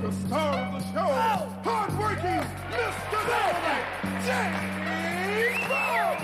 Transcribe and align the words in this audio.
the 0.00 0.12
star 0.12 0.54
of 0.54 0.72
the 0.72 0.80
show, 0.92 1.12
hard-working 1.62 2.42
Mr. 2.72 3.20
Dynamite, 3.28 3.86
James 4.24 5.66
Brown. 5.68 6.16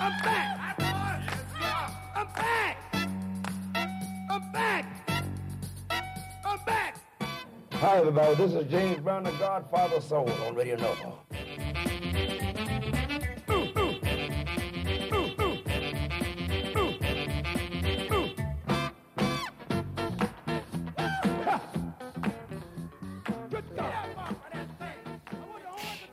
I'm 0.00 0.14
back! 0.22 0.58
I'm 2.16 2.26
back! 2.32 2.76
I'm 4.30 4.52
back! 4.52 4.86
I'm 6.46 6.64
back! 6.64 6.98
Hi, 7.72 7.98
everybody. 7.98 8.34
This 8.36 8.54
is 8.54 8.70
James 8.70 9.00
Brown, 9.00 9.24
the 9.24 9.32
Godfather 9.32 9.96
of 9.96 10.04
Soul 10.04 10.30
on 10.46 10.54
Radio 10.54 10.76
Nova. 10.76 11.12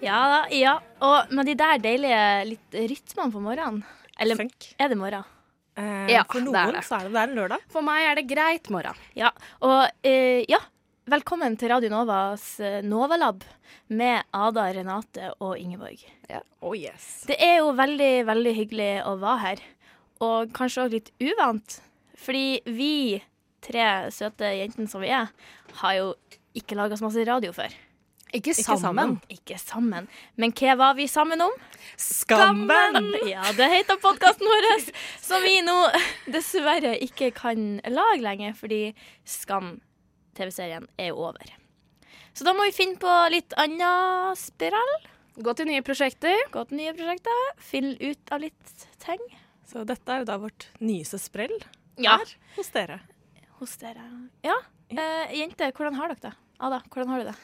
Ja 0.10 0.20
da, 0.34 0.40
ja. 0.56 0.76
Og 1.06 1.34
med 1.38 1.50
de 1.50 1.56
der 1.60 1.82
deilige 1.84 2.22
litt 2.50 2.78
rytmene 2.94 3.34
på 3.36 3.42
morgenen 3.44 3.84
Eller 4.20 4.40
Funk. 4.40 4.72
er 4.80 4.90
det 4.92 4.98
morgen? 5.00 5.24
Eh, 5.80 6.10
Ja, 6.12 6.24
for 6.28 6.42
det 6.42 6.50
er 6.50 6.66
noen 6.72 6.80
det. 6.80 6.84
så 6.88 6.98
er 7.00 7.06
det, 7.08 7.14
det 7.16 7.22
er 7.22 7.36
lørdag. 7.38 7.64
For 7.72 7.86
meg 7.86 8.08
er 8.10 8.18
det 8.20 8.26
greit 8.32 8.70
morgen. 8.74 8.98
Ja. 9.16 9.30
Og 9.64 9.86
eh, 10.04 10.42
ja, 10.50 10.60
velkommen 11.10 11.56
til 11.62 11.72
Radio 11.72 11.92
Novas 11.94 12.48
eh, 12.60 12.82
Novalab 12.84 13.46
med 13.90 14.26
Ada, 14.36 14.66
Renate 14.76 15.30
og 15.40 15.56
Ingeborg. 15.62 16.02
Oh 16.62 16.74
yes. 16.76 17.24
Det 17.30 17.38
er 17.42 17.62
jo 17.62 17.72
veldig, 17.78 18.12
veldig 18.28 18.56
hyggelig 18.58 18.90
å 19.08 19.16
være 19.22 19.44
her. 19.46 19.62
Og 20.26 20.52
kanskje 20.58 20.84
òg 20.88 20.98
litt 20.98 21.14
uvant. 21.24 21.78
Fordi 22.20 22.60
vi 22.68 22.92
tre 23.64 23.86
søte 24.12 24.50
jentene 24.58 24.90
som 24.92 25.02
vi 25.06 25.14
er, 25.16 25.30
har 25.80 25.96
jo 25.96 26.10
ikke 26.60 26.76
laga 26.76 26.98
så 27.00 27.06
masse 27.08 27.24
radio 27.30 27.54
før. 27.56 27.72
Ikke 28.32 28.52
Ikke 28.54 28.62
sammen. 28.64 28.82
sammen. 28.84 29.14
Ikke 29.34 29.58
sammen. 29.58 30.08
Men 30.38 30.52
hva 30.54 30.76
var 30.78 30.94
vi 30.98 31.08
sammen 31.10 31.42
om? 31.42 31.54
Skammen! 31.98 33.00
Ja, 33.26 33.42
det 33.58 33.68
heter 33.72 33.98
podkasten 34.02 34.46
vår, 34.46 34.68
som 35.28 35.42
vi 35.46 35.56
nå 35.66 35.76
dessverre 36.30 36.92
ikke 37.06 37.32
kan 37.38 37.80
lage 37.90 38.22
lenger, 38.22 38.54
fordi 38.58 38.82
Skam, 39.26 39.80
TV-serien, 40.38 40.86
er 41.02 41.16
over. 41.18 41.56
Så 42.38 42.46
da 42.46 42.54
må 42.56 42.68
vi 42.70 42.76
finne 42.76 43.00
på 43.02 43.14
litt 43.34 43.56
anna 43.60 44.36
spiral. 44.38 44.94
Gå 45.40 45.54
til 45.58 45.70
nye 45.72 45.82
prosjekter. 45.86 46.36
Gå 46.54 46.64
til 46.70 46.80
nye 46.84 46.94
prosjekter. 46.96 47.40
Finn 47.64 47.94
ut 48.00 48.32
av 48.36 48.44
litt 48.44 48.86
ting. 49.04 49.22
Så 49.70 49.84
dette 49.88 50.12
er 50.14 50.22
jo 50.24 50.28
da 50.30 50.38
vårt 50.42 50.68
nyeste 50.82 51.20
sprell 51.22 51.56
Ja. 52.00 52.18
her 52.22 52.32
hos 52.58 52.70
dere. 52.76 53.00
Hos 53.60 53.74
dere. 53.82 54.06
Ja. 54.46 54.56
Eh, 54.90 55.34
jenter, 55.42 55.72
hvordan 55.76 55.98
har 56.00 56.14
dere 56.14 56.30
det? 56.30 56.34
Ada, 56.60 56.80
hvordan 56.90 57.12
har 57.12 57.20
du 57.24 57.30
det? 57.32 57.36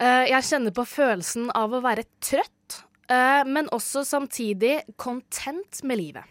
Eh, 0.00 0.26
jeg 0.30 0.46
kjenner 0.48 0.72
på 0.72 0.86
følelsen 0.88 1.50
av 1.56 1.74
å 1.76 1.82
være 1.84 2.06
trøtt, 2.24 2.80
eh, 3.12 3.42
men 3.44 3.68
også 3.74 4.02
samtidig 4.08 4.80
content 4.96 5.82
med 5.84 6.00
livet. 6.00 6.24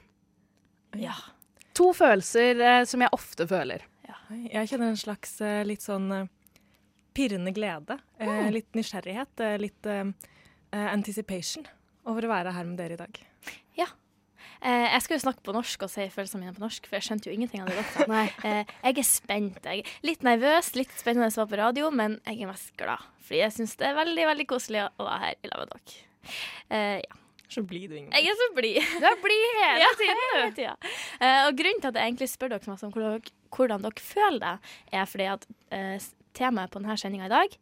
Ja. 0.98 1.14
To 1.78 1.92
følelser 1.94 2.64
eh, 2.66 2.84
som 2.90 3.06
jeg 3.06 3.14
ofte 3.14 3.46
føler. 3.50 3.86
Jeg 4.30 4.70
kjenner 4.70 4.92
en 4.92 5.00
slags 5.00 5.40
litt 5.66 5.82
sånn 5.82 6.12
pirrende 7.18 7.50
glede. 7.50 7.96
Mm. 8.22 8.52
Litt 8.54 8.78
nysgjerrighet. 8.78 9.42
Litt 9.58 9.88
anticipation 10.70 11.66
over 12.06 12.28
å 12.28 12.30
være 12.30 12.54
her 12.54 12.68
med 12.70 12.78
dere 12.78 12.94
i 12.94 13.00
dag. 13.00 13.22
Eh, 14.60 14.88
jeg 14.94 15.06
skal 15.06 15.16
jo 15.16 15.24
snakke 15.24 15.44
på 15.46 15.56
norsk 15.56 15.86
og 15.86 15.92
si 15.92 16.08
følelsene 16.12 16.44
mine 16.44 16.56
på 16.56 16.64
norsk, 16.64 16.90
for 16.90 17.00
jeg 17.00 17.08
skjønte 17.08 17.30
jo 17.30 17.36
ingenting 17.38 17.64
av 17.64 17.72
det. 17.72 17.86
Nei. 18.12 18.26
Eh, 18.48 18.74
jeg 18.90 19.00
er 19.04 19.08
spent. 19.08 19.64
Jeg 19.64 19.86
litt 20.06 20.26
nervøs, 20.28 20.74
litt 20.76 20.92
spennende 21.00 21.32
å 21.32 21.40
være 21.44 21.54
på 21.54 21.62
radio, 21.62 21.94
men 21.96 22.20
jeg 22.28 22.44
er 22.44 22.52
mest 22.52 22.76
glad. 22.80 23.08
Fordi 23.24 23.42
jeg 23.44 23.56
syns 23.56 23.78
det 23.80 23.90
er 23.90 23.98
veldig 24.00 24.28
veldig 24.34 24.48
koselig 24.50 24.86
å 24.90 25.08
være 25.08 25.24
her 25.24 25.40
i 25.40 25.52
lag 25.54 25.64
med 25.64 25.74
dere. 25.76 26.06
Eh, 26.76 27.00
ja. 27.06 27.20
Så 27.50 27.64
blir 27.66 27.90
du 27.90 27.96
ingen. 27.98 28.12
Jeg 28.14 28.30
er 28.30 28.38
så 28.38 28.48
blid. 28.54 28.78
Du 29.02 29.06
er 29.10 29.16
blid 29.24 29.46
hele 29.58 29.82
Ja, 29.86 29.90
tiden, 29.98 30.20
hele 30.36 30.50
tida. 30.54 30.76
Eh, 31.18 31.40
og 31.48 31.56
grunnen 31.58 31.82
til 31.82 31.90
at 31.90 31.98
jeg 31.98 32.12
egentlig 32.12 32.30
spør 32.30 32.52
dere 32.54 32.76
om 32.76 32.94
hvordan 32.94 33.32
hvordan 33.50 33.86
dere 33.88 34.04
føler 34.06 34.40
det, 34.44 34.74
er 35.00 35.08
fordi 35.10 35.30
at 35.32 35.48
eh, 35.74 35.96
temaet 36.38 36.70
på 36.70 36.82
denne 36.82 36.98
sendinga 37.02 37.26
i 37.26 37.34
dag 37.34 37.56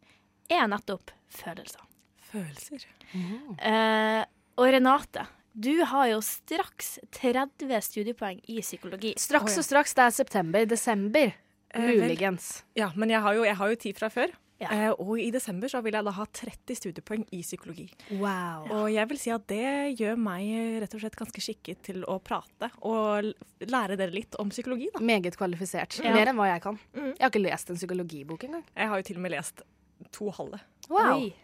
er 0.58 0.68
nettopp 0.68 1.14
følelser. 1.32 1.80
Følelser. 2.28 2.84
Eh, 3.16 4.22
og 4.58 4.68
Renate, 4.74 5.24
du 5.58 5.72
har 5.90 6.06
jo 6.12 6.18
straks 6.22 6.98
30 7.18 7.80
studiepoeng 7.82 8.40
i 8.46 8.60
psykologi. 8.62 9.14
Straks 9.18 9.58
og 9.58 9.64
straks. 9.66 9.94
Det 9.98 10.04
er 10.04 10.12
september. 10.14 10.66
Desember. 10.70 11.32
Eh, 11.74 11.82
vel. 11.82 12.04
Muligens. 12.04 12.62
Ja, 12.78 12.92
men 12.94 13.10
jeg 13.10 13.24
har 13.24 13.34
jo, 13.34 13.42
jeg 13.44 13.58
har 13.58 13.72
jo 13.72 13.80
tid 13.82 13.98
fra 13.98 14.10
før. 14.12 14.34
Ja. 14.58 14.70
Eh, 14.74 14.90
og 14.90 15.20
i 15.22 15.28
desember 15.30 15.70
så 15.70 15.80
vil 15.82 15.94
jeg 15.94 16.06
da 16.06 16.12
ha 16.14 16.26
30 16.34 16.78
studiepoeng 16.78 17.24
i 17.34 17.40
psykologi. 17.42 17.86
Wow. 18.10 18.68
Og 18.74 18.86
jeg 18.90 19.10
vil 19.10 19.20
si 19.22 19.32
at 19.34 19.46
det 19.50 19.98
gjør 20.00 20.18
meg 20.18 20.82
rett 20.82 20.94
og 20.98 21.02
slett 21.02 21.18
ganske 21.18 21.44
skikket 21.44 21.82
til 21.90 22.06
å 22.10 22.18
prate 22.22 22.70
og 22.86 23.30
lære 23.62 23.98
dere 23.98 24.14
litt 24.14 24.38
om 24.42 24.50
psykologi. 24.54 24.90
da. 24.94 25.02
Meget 25.02 25.38
kvalifisert. 25.38 26.00
Ja. 26.02 26.14
Mer 26.14 26.30
enn 26.32 26.38
hva 26.38 26.50
jeg 26.52 26.64
kan. 26.66 26.78
Mm. 26.94 27.12
Jeg 27.12 27.22
har 27.22 27.34
ikke 27.34 27.44
lest 27.46 27.70
en 27.74 27.82
psykologibok 27.82 28.46
engang. 28.46 28.66
Jeg 28.74 28.94
har 28.94 29.02
jo 29.02 29.10
til 29.10 29.20
og 29.20 29.26
med 29.26 29.34
lest 29.34 29.66
to 30.14 30.30
halve. 30.38 30.62
Oi. 30.90 31.34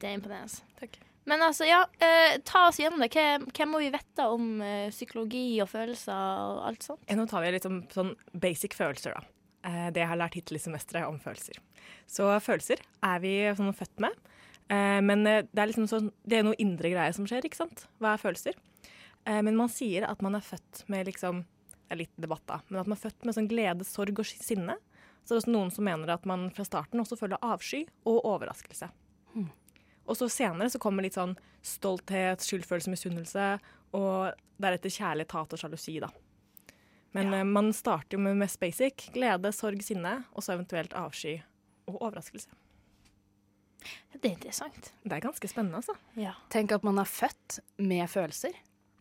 Det 0.00 0.08
er 0.08 0.16
imponerende. 0.16 0.64
Takk. 0.80 1.00
Men 1.30 1.44
altså, 1.46 1.66
ja, 1.68 1.84
eh, 2.02 2.40
ta 2.44 2.66
oss 2.68 2.80
gjennom 2.82 3.02
det. 3.04 3.12
Hva, 3.14 3.66
må 3.70 3.78
vi 3.78 3.92
vite 3.94 4.24
om 4.26 4.56
eh, 4.66 4.88
psykologi 4.90 5.60
og 5.62 5.68
følelser 5.70 6.14
og 6.16 6.64
alt 6.66 6.86
sånt? 6.88 7.04
Eh, 7.06 7.14
Nå 7.18 7.28
tar 7.30 7.44
vi 7.44 7.52
litt 7.54 7.68
om 7.68 7.84
sånn 7.94 8.16
basic 8.34 8.74
følelser, 8.74 9.14
da. 9.14 9.36
Eh, 9.68 9.90
det 9.94 10.02
jeg 10.02 10.10
har 10.10 10.18
lært 10.18 10.38
hittil 10.38 10.58
i 10.58 10.62
semesteret 10.62 11.06
om 11.06 11.20
følelser. 11.22 11.60
Så 12.10 12.26
følelser 12.42 12.82
er 13.06 13.22
vi 13.22 13.34
sånn 13.56 13.76
født 13.76 14.02
med. 14.02 14.16
Eh, 14.72 14.98
men 15.06 15.22
eh, 15.28 15.44
det 15.46 15.62
er 15.62 15.70
liksom 15.70 15.86
sånn, 15.90 16.10
det 16.26 16.40
er 16.40 16.48
noe 16.48 16.58
indre 16.62 16.90
greier 16.90 17.14
som 17.14 17.28
skjer, 17.28 17.46
ikke 17.46 17.60
sant? 17.60 17.86
Hva 18.02 18.16
er 18.16 18.24
følelser? 18.24 18.58
Men 19.28 19.52
man 19.52 19.68
sier 19.68 20.06
at 20.08 20.22
man 20.24 20.38
er 20.38 20.40
født 20.40 20.78
med 20.88 21.04
liksom 21.10 21.42
Det 21.44 21.92
er 21.92 21.98
litt 22.00 22.14
debatt, 22.16 22.40
da. 22.48 22.56
Men 22.70 22.80
at 22.80 22.88
man 22.88 22.96
er 22.96 23.02
født 23.02 23.26
med 23.26 23.36
sånn 23.36 23.48
glede, 23.50 23.84
sorg 23.84 24.22
og 24.22 24.26
sinne. 24.30 24.78
Så 25.20 25.34
det 25.34 25.34
er 25.34 25.40
også 25.42 25.52
noen 25.52 25.72
som 25.74 25.84
mener 25.84 26.10
at 26.14 26.24
man 26.26 26.46
fra 26.54 26.64
starten 26.64 27.02
også 27.02 27.18
føler 27.20 27.42
avsky 27.44 27.82
og 28.08 28.22
overraskelse. 28.30 28.88
Og 30.06 30.16
så 30.16 30.28
senere 30.32 30.70
så 30.72 30.78
kommer 30.82 31.02
litt 31.04 31.14
sånn 31.18 31.36
stolthet, 31.62 32.40
skyldfølelse, 32.42 32.90
misunnelse, 32.90 33.46
og 33.96 34.32
deretter 34.60 34.92
kjærlighet, 34.92 35.32
hat 35.36 35.52
og 35.54 35.60
sjalusi, 35.60 35.98
da. 36.02 36.08
Men 37.12 37.32
ja. 37.34 37.42
man 37.44 37.72
starter 37.74 38.16
jo 38.16 38.22
med 38.22 38.36
mest 38.38 38.60
basic. 38.62 39.08
Glede, 39.14 39.50
sorg, 39.52 39.82
sinne, 39.82 40.20
og 40.32 40.44
så 40.46 40.54
eventuelt 40.54 40.92
avsky 40.94 41.40
og 41.90 41.96
overraskelse. 42.00 42.50
Det 44.12 44.28
er 44.28 44.34
interessant. 44.34 44.90
Det 45.02 45.16
er 45.16 45.22
ganske 45.24 45.48
spennende, 45.48 45.80
altså. 45.80 45.94
Ja. 46.20 46.34
Tenk 46.52 46.72
at 46.76 46.84
man 46.86 46.98
er 47.00 47.08
født 47.08 47.60
med 47.80 48.04
følelser. 48.12 48.54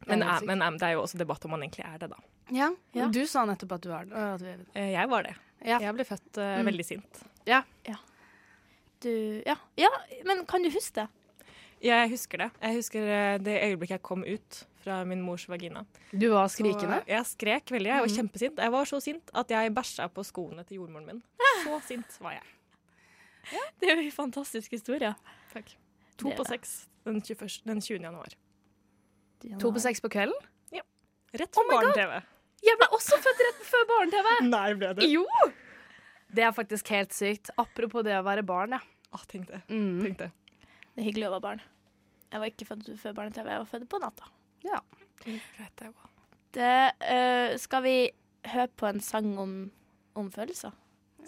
Men, 0.07 0.23
er 0.23 0.45
men 0.47 0.61
er, 0.63 0.77
det 0.79 0.87
er 0.87 0.95
jo 0.95 1.03
også 1.03 1.19
debatt 1.19 1.43
om 1.45 1.51
man 1.53 1.65
egentlig 1.65 1.83
er 1.85 1.97
det, 2.01 2.09
da. 2.13 2.19
Ja. 2.55 2.69
Ja. 2.95 3.09
Du 3.13 3.19
sa 3.29 3.43
nettopp 3.45 3.75
at 3.77 3.83
du 3.83 3.91
er 3.93 4.07
det. 4.09 4.53
Eh, 4.73 4.91
Jeg 4.95 5.09
var 5.11 5.27
det. 5.27 5.35
Ja. 5.65 5.81
Jeg 5.83 5.93
ble 5.97 6.05
født 6.07 6.39
uh, 6.39 6.55
Mm. 6.61 6.69
veldig 6.71 6.85
sint. 6.87 7.23
Du, 9.01 9.41
ja. 9.45 9.55
ja, 9.79 9.89
men 10.25 10.45
kan 10.45 10.63
du 10.63 10.69
huske 10.73 10.93
det? 11.03 11.07
Ja, 11.81 12.01
Jeg 12.03 12.09
husker 12.11 12.37
det. 12.41 12.49
Jeg 12.61 12.75
husker 12.75 13.05
eh, 13.07 13.37
det 13.39 13.53
øyeblikket 13.63 13.95
jeg 13.95 14.03
kom 14.03 14.23
ut 14.27 14.57
fra 14.83 14.97
min 15.07 15.21
mors 15.23 15.45
vagina. 15.47 15.85
Du 16.11 16.25
var 16.33 16.47
Så 16.51 16.57
skrikende. 16.59 16.97
jeg 17.07 17.25
skrek 17.29 17.71
veldig. 17.71 17.87
Jeg 17.93 18.01
var 18.03 18.07
Mhm. 18.09 18.15
kjempesint. 18.17 18.57
Jeg 18.59 18.71
var 18.71 18.85
så 18.85 18.99
sint 19.01 19.31
at 19.33 19.47
jeg 19.49 19.73
bæsja 19.73 20.07
på 20.11 20.23
skoene 20.27 20.65
til 20.67 20.77
jordmoren 20.81 21.05
min. 21.05 21.23
Så 21.63 21.79
sint 21.87 22.19
var 22.19 22.31
jeg. 22.33 22.43
Det 23.79 23.89
er 23.89 23.95
jo 23.95 24.01
en 24.01 24.11
fantastisk 24.11 24.71
historie. 24.71 25.15
Takk. 25.53 25.71
To 26.17 26.29
på 26.35 26.43
seks 26.45 26.87
den, 27.05 27.21
21, 27.21 27.61
den 27.65 27.79
20. 27.81 28.01
januar. 28.03 28.27
To 29.59 29.71
på 29.71 29.79
seks 29.79 30.01
på 30.03 30.09
kvelden? 30.11 30.35
Ja. 30.75 30.81
Rett 31.33 31.55
Oh 31.57 31.63
my 31.63 31.71
God. 31.77 31.95
barne-TV. 31.95 32.21
Jeg 32.67 32.75
ble 32.77 32.87
også 32.91 33.15
født 33.23 33.39
rett 33.47 33.63
før 33.63 33.85
barne-TV! 33.87 34.27
Nei, 34.49 34.73
ble 34.75 34.93
det? 34.99 35.07
Jo! 35.09 35.23
Det 36.29 36.43
er 36.43 36.51
faktisk 36.51 36.89
helt 36.91 37.13
sykt. 37.15 37.49
Apropos 37.57 38.03
det 38.03 38.17
å 38.19 38.23
være 38.27 38.43
barn, 38.45 38.75
ja. 38.75 38.79
Ah, 39.13 39.23
tenk 39.27 39.47
det. 39.47 39.61
Mm. 39.69 40.01
Tenk 40.03 40.17
det. 40.19 40.31
Det 40.95 41.01
er 41.01 41.07
hyggelig 41.09 41.27
å 41.29 41.31
være 41.37 41.41
barn. 41.47 41.61
Jeg 42.31 42.39
var 42.43 42.51
ikke 42.51 42.67
født 42.69 42.89
før 43.01 43.13
barne-TV, 43.17 43.47
jeg 43.49 43.63
var 43.63 43.69
født 43.71 43.87
på 43.89 43.99
natta. 44.03 44.23
ja. 44.63 44.79
Greit, 45.25 45.73
det 45.75 45.87
var. 45.91 46.09
Det, 46.55 46.93
eh, 47.11 47.57
skal 47.57 47.81
vi 47.83 47.95
høre 48.45 48.69
på 48.77 48.87
en 48.87 48.99
sang 49.03 49.37
om, 49.37 49.71
om 50.15 50.29
følelser? 50.31 50.71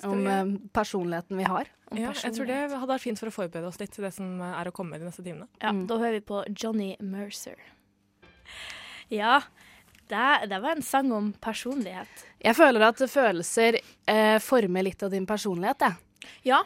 Om 0.04 0.24
vi- 0.24 0.32
eh, 0.32 0.54
personligheten 0.74 1.38
vi 1.38 1.44
har. 1.44 1.68
Om 1.92 1.98
Ja, 1.98 2.12
jeg 2.14 2.34
tror 2.34 2.48
det 2.48 2.70
hadde 2.72 2.88
vært 2.88 3.02
fint 3.04 3.20
for 3.20 3.28
å 3.28 3.34
forberede 3.36 3.68
oss 3.68 3.80
litt 3.80 3.92
til 3.92 4.04
det 4.06 4.14
som 4.14 4.40
er 4.42 4.64
å 4.66 4.72
komme 4.72 4.98
de 4.98 5.06
neste 5.06 5.22
timene. 5.24 5.48
Ja, 5.62 5.72
Mm. 5.74 5.88
Da 5.88 5.98
hører 5.98 6.12
vi 6.14 6.22
på 6.22 6.46
Johnny 6.56 6.96
Mercer. 7.02 7.58
Ja, 9.10 9.42
det, 10.08 10.50
det 10.50 10.62
var 10.62 10.72
en 10.78 10.82
sang 10.82 11.12
om 11.12 11.34
personlighet. 11.34 12.26
Jeg 12.44 12.56
føler 12.56 12.88
at 12.88 12.96
følelser 13.12 13.78
eh, 14.08 14.38
former 14.40 14.84
litt 14.88 15.04
av 15.04 15.12
din 15.12 15.26
personlighet, 15.28 15.80
jeg. 15.80 15.98
Ja, 16.48 16.62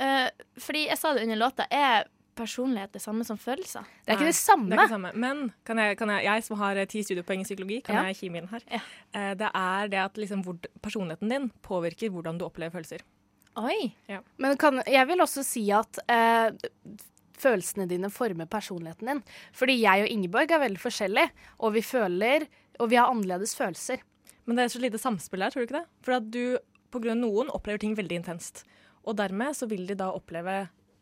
eh, 0.00 0.28
fordi 0.60 0.86
jeg 0.88 0.98
sa 0.98 1.14
det 1.14 1.22
under 1.26 1.36
låta. 1.36 1.66
er 1.70 2.06
personlighet 2.36 2.92
det 2.92 3.00
samme 3.00 3.24
som 3.24 3.38
følelser? 3.40 3.84
Det 4.04 4.12
er 4.12 4.18
ikke 4.18 4.28
det 4.28 4.36
samme. 4.36 4.68
Det 4.68 4.76
ikke 4.76 4.88
det 4.90 4.92
samme. 4.92 5.12
Men 5.14 5.52
kan 5.64 5.78
jeg, 5.80 5.96
kan 5.96 6.10
jeg, 6.12 6.24
jeg 6.24 6.44
som 6.44 6.58
har 6.60 6.76
eh, 6.76 6.88
ti 6.92 7.02
studiepoeng 7.02 7.40
i 7.40 7.44
psykologi, 7.48 7.80
kan 7.86 7.96
Ja. 7.96 8.02
jeg 8.10 8.18
kime 8.20 8.42
inn 8.42 8.48
her? 8.52 8.62
Ja. 8.70 8.80
Uh, 9.14 9.34
Det 9.40 9.50
er 9.54 9.88
det 9.88 10.00
at 10.02 10.16
liksom 10.20 10.42
hvor, 10.44 10.58
personligheten 10.84 11.32
din 11.32 11.50
påvirker 11.62 12.10
hvordan 12.12 12.38
du 12.38 12.44
opplever 12.44 12.70
følelser. 12.76 13.00
Oi. 13.56 13.94
Men 14.36 14.56
kan, 14.60 14.82
jeg 14.86 15.08
vil 15.08 15.20
også 15.24 15.42
si 15.42 15.70
at 15.72 15.96
uh, 16.12 16.52
følelsene 17.40 17.88
dine 17.88 18.10
former 18.12 18.44
personligheten 18.44 19.08
din. 19.08 19.22
Fordi 19.56 19.80
jeg 19.80 20.04
og 20.04 20.12
Ingeborg 20.12 20.52
er 20.52 20.60
veldig 20.60 20.80
forskjellige, 20.82 21.30
og 21.58 21.72
vi 21.72 21.82
føler 21.82 22.46
Og 22.78 22.90
vi 22.90 22.96
har 22.96 23.08
annerledes 23.08 23.54
følelser. 23.56 24.02
Men 24.44 24.56
det 24.56 24.64
er 24.64 24.68
så 24.68 24.78
lite 24.78 24.98
samspill 25.00 25.40
der, 25.40 25.50
tror 25.50 25.64
du 25.64 25.66
ikke 25.70 25.78
det? 25.80 25.86
For 26.04 26.12
at 26.12 26.30
du 26.30 26.58
på 26.92 27.00
grunn 27.00 27.24
av 27.24 27.30
noen 27.30 27.48
opplever 27.48 27.78
ting 27.80 27.94
veldig 27.96 28.18
intenst. 28.20 28.66
Og 29.06 29.16
dermed 29.18 29.56
så 29.56 29.68
vil 29.70 29.86
de 29.88 29.96
da 29.98 30.10
oppleve 30.14 30.56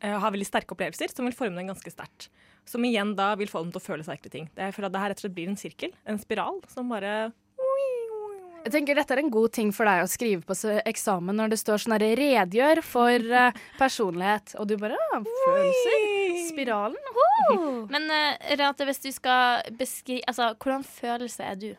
eh, 0.05 0.17
ha 0.21 0.33
veldig 0.33 0.49
sterke 0.49 0.77
opplevelser 0.77 1.13
som 1.13 1.29
vil 1.29 1.37
forme 1.37 1.59
dem 1.59 1.71
ganske 1.73 1.93
sterkt. 1.93 2.29
Som 2.69 2.85
igjen 2.89 3.15
da 3.17 3.33
vil 3.41 3.51
få 3.51 3.65
dem 3.65 3.73
til 3.73 3.81
å 3.81 3.85
føle 3.85 4.05
sterke 4.07 4.33
ting. 4.33 4.51
Det 4.57 4.69
er 4.69 4.77
for 4.77 4.87
at 4.87 4.93
det 4.95 5.01
her 5.01 5.13
rett 5.13 5.21
og 5.21 5.27
slett 5.27 5.37
blir 5.37 5.51
en 5.51 5.61
sirkel, 5.61 5.97
en 6.09 6.21
spiral, 6.21 6.61
som 6.73 6.93
bare 6.93 7.33
Jeg 8.65 8.73
tenker 8.73 8.97
Dette 8.97 9.13
er 9.13 9.21
en 9.21 9.33
god 9.33 9.53
ting 9.53 9.73
for 9.77 9.85
deg 9.89 10.05
å 10.05 10.09
skrive 10.09 10.41
på 10.49 10.57
eksamen 10.89 11.37
når 11.37 11.53
det 11.53 11.61
står 11.61 11.83
sånn 11.83 11.97
herre 11.97 12.15
'redegjør 12.17 12.81
for 12.85 13.35
eh, 13.41 13.65
personlighet', 13.77 14.55
og 14.57 14.69
du 14.69 14.79
bare 14.81 14.97
ah, 15.13 15.21
'følelser'. 15.21 16.13
Spiralen. 16.49 16.97
Oh. 17.53 17.85
Men 17.93 18.09
uh, 18.09 18.37
Renate, 18.57 18.87
hvis 18.89 19.03
du 19.05 19.11
skal 19.13 19.65
beskrive 19.77 20.23
Altså, 20.29 20.55
hvordan 20.57 20.85
følelse 20.85 21.45
er 21.45 21.59
du? 21.61 21.71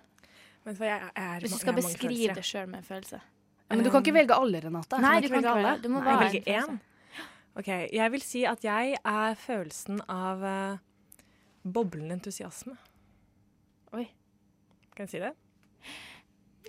Hva, 0.65 0.73
jeg, 0.73 1.01
jeg 1.01 1.11
er, 1.15 1.39
Hvis 1.39 1.53
du 1.53 1.61
skal 1.61 1.77
beskrive 1.77 2.09
følelser, 2.09 2.37
det 2.37 2.45
sjøl 2.45 2.69
med 2.69 2.81
en 2.81 2.87
følelse. 2.87 3.21
Men 3.69 3.81
du 3.83 3.89
kan 3.91 4.03
ikke 4.03 4.13
velge 4.15 4.35
alle, 4.37 4.59
Renate. 4.61 4.99
Nei, 5.01 5.15
du 5.23 5.29
kan 5.29 5.39
ikke 5.41 5.53
velge 5.55 5.69
alle. 5.71 5.77
Du 5.81 5.89
må 5.89 6.01
Nei, 6.05 6.15
velger 6.21 6.49
én. 6.53 6.75
OK. 7.57 7.69
Jeg 7.95 8.11
vil 8.13 8.23
si 8.25 8.43
at 8.45 8.65
jeg 8.67 8.97
er 8.99 9.37
følelsen 9.41 10.01
av 10.11 10.43
uh, 10.45 10.77
boblende 11.65 12.17
entusiasme. 12.19 12.75
Oi. 13.95 14.05
Kan 14.95 15.07
jeg 15.07 15.13
si 15.15 15.23
det? 15.23 15.33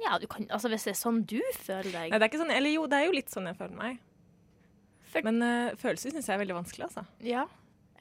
Ja, 0.02 0.16
du 0.20 0.26
kan, 0.30 0.46
altså 0.52 0.68
hvis 0.72 0.84
det 0.86 0.92
er 0.94 0.98
sånn 1.00 1.22
du 1.28 1.38
føler 1.56 1.90
deg. 1.90 2.10
Nei, 2.12 2.18
det 2.18 2.24
er 2.26 2.30
ikke 2.30 2.40
sånn, 2.42 2.52
eller 2.54 2.72
jo, 2.72 2.86
det 2.90 2.98
er 3.00 3.06
jo 3.08 3.14
litt 3.16 3.32
sånn 3.32 3.48
jeg 3.50 3.58
føler 3.58 3.76
meg. 3.78 4.00
For- 5.12 5.24
Men 5.26 5.40
uh, 5.44 5.76
følelser 5.80 6.12
syns 6.14 6.28
jeg 6.28 6.36
er 6.36 6.42
veldig 6.44 6.58
vanskelig, 6.58 6.88
altså. 6.88 7.04
Ja. 7.24 7.44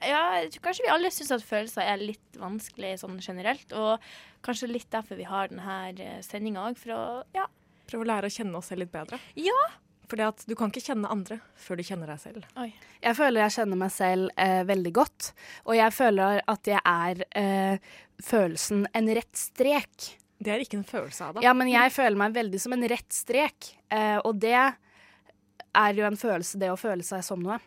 ja, 0.04 0.22
jeg 0.40 0.54
tror 0.56 0.66
kanskje 0.68 0.86
vi 0.86 0.92
alle 0.94 1.12
syns 1.14 1.32
at 1.36 1.44
følelser 1.46 1.88
er 1.88 2.02
litt 2.02 2.40
vanskelig 2.40 2.94
sånn 3.04 3.20
generelt. 3.24 3.72
Og 3.76 4.08
kanskje 4.46 4.70
litt 4.72 4.88
derfor 4.92 5.18
vi 5.20 5.28
har 5.28 5.52
denne 5.52 6.16
sendinga 6.26 6.68
òg, 6.70 6.80
for 6.80 6.96
å 6.96 7.04
ja. 7.36 7.46
Prøve 7.86 8.06
å 8.06 8.08
lære 8.12 8.30
å 8.30 8.36
kjenne 8.36 8.58
oss 8.58 8.70
selv 8.72 8.84
litt 8.84 8.92
bedre. 8.94 9.18
Ja. 9.38 9.58
Fordi 10.06 10.26
at 10.26 10.44
du 10.46 10.54
kan 10.58 10.70
ikke 10.70 10.84
kjenne 10.84 11.10
andre 11.10 11.40
før 11.58 11.80
du 11.80 11.86
kjenner 11.86 12.10
deg 12.12 12.20
selv. 12.22 12.46
Jeg 13.02 13.18
føler 13.18 13.42
jeg 13.42 13.56
kjenner 13.56 13.80
meg 13.80 13.92
selv 13.94 14.30
eh, 14.38 14.62
veldig 14.68 14.92
godt, 14.94 15.32
og 15.66 15.74
jeg 15.78 15.94
føler 15.94 16.42
at 16.46 16.70
jeg 16.70 16.82
er 16.82 17.24
eh, 17.38 17.94
følelsen 18.22 18.86
en 18.94 19.12
rett 19.18 19.40
strek. 19.40 20.10
Det 20.38 20.52
er 20.52 20.62
ikke 20.62 20.78
en 20.78 20.86
følelse 20.86 21.26
av 21.26 21.36
det. 21.36 21.46
Ja, 21.46 21.54
men 21.56 21.70
jeg 21.72 21.94
føler 21.94 22.18
meg 22.20 22.36
veldig 22.36 22.60
som 22.62 22.76
en 22.76 22.86
rett 22.92 23.08
strek, 23.14 23.72
eh, 23.90 24.18
og 24.20 24.38
det 24.42 24.54
er 24.56 25.98
jo 25.98 26.06
en 26.06 26.20
følelse, 26.20 26.60
det 26.60 26.70
å 26.70 26.78
føle 26.80 27.06
seg 27.06 27.24
som 27.26 27.42
noe. 27.42 27.58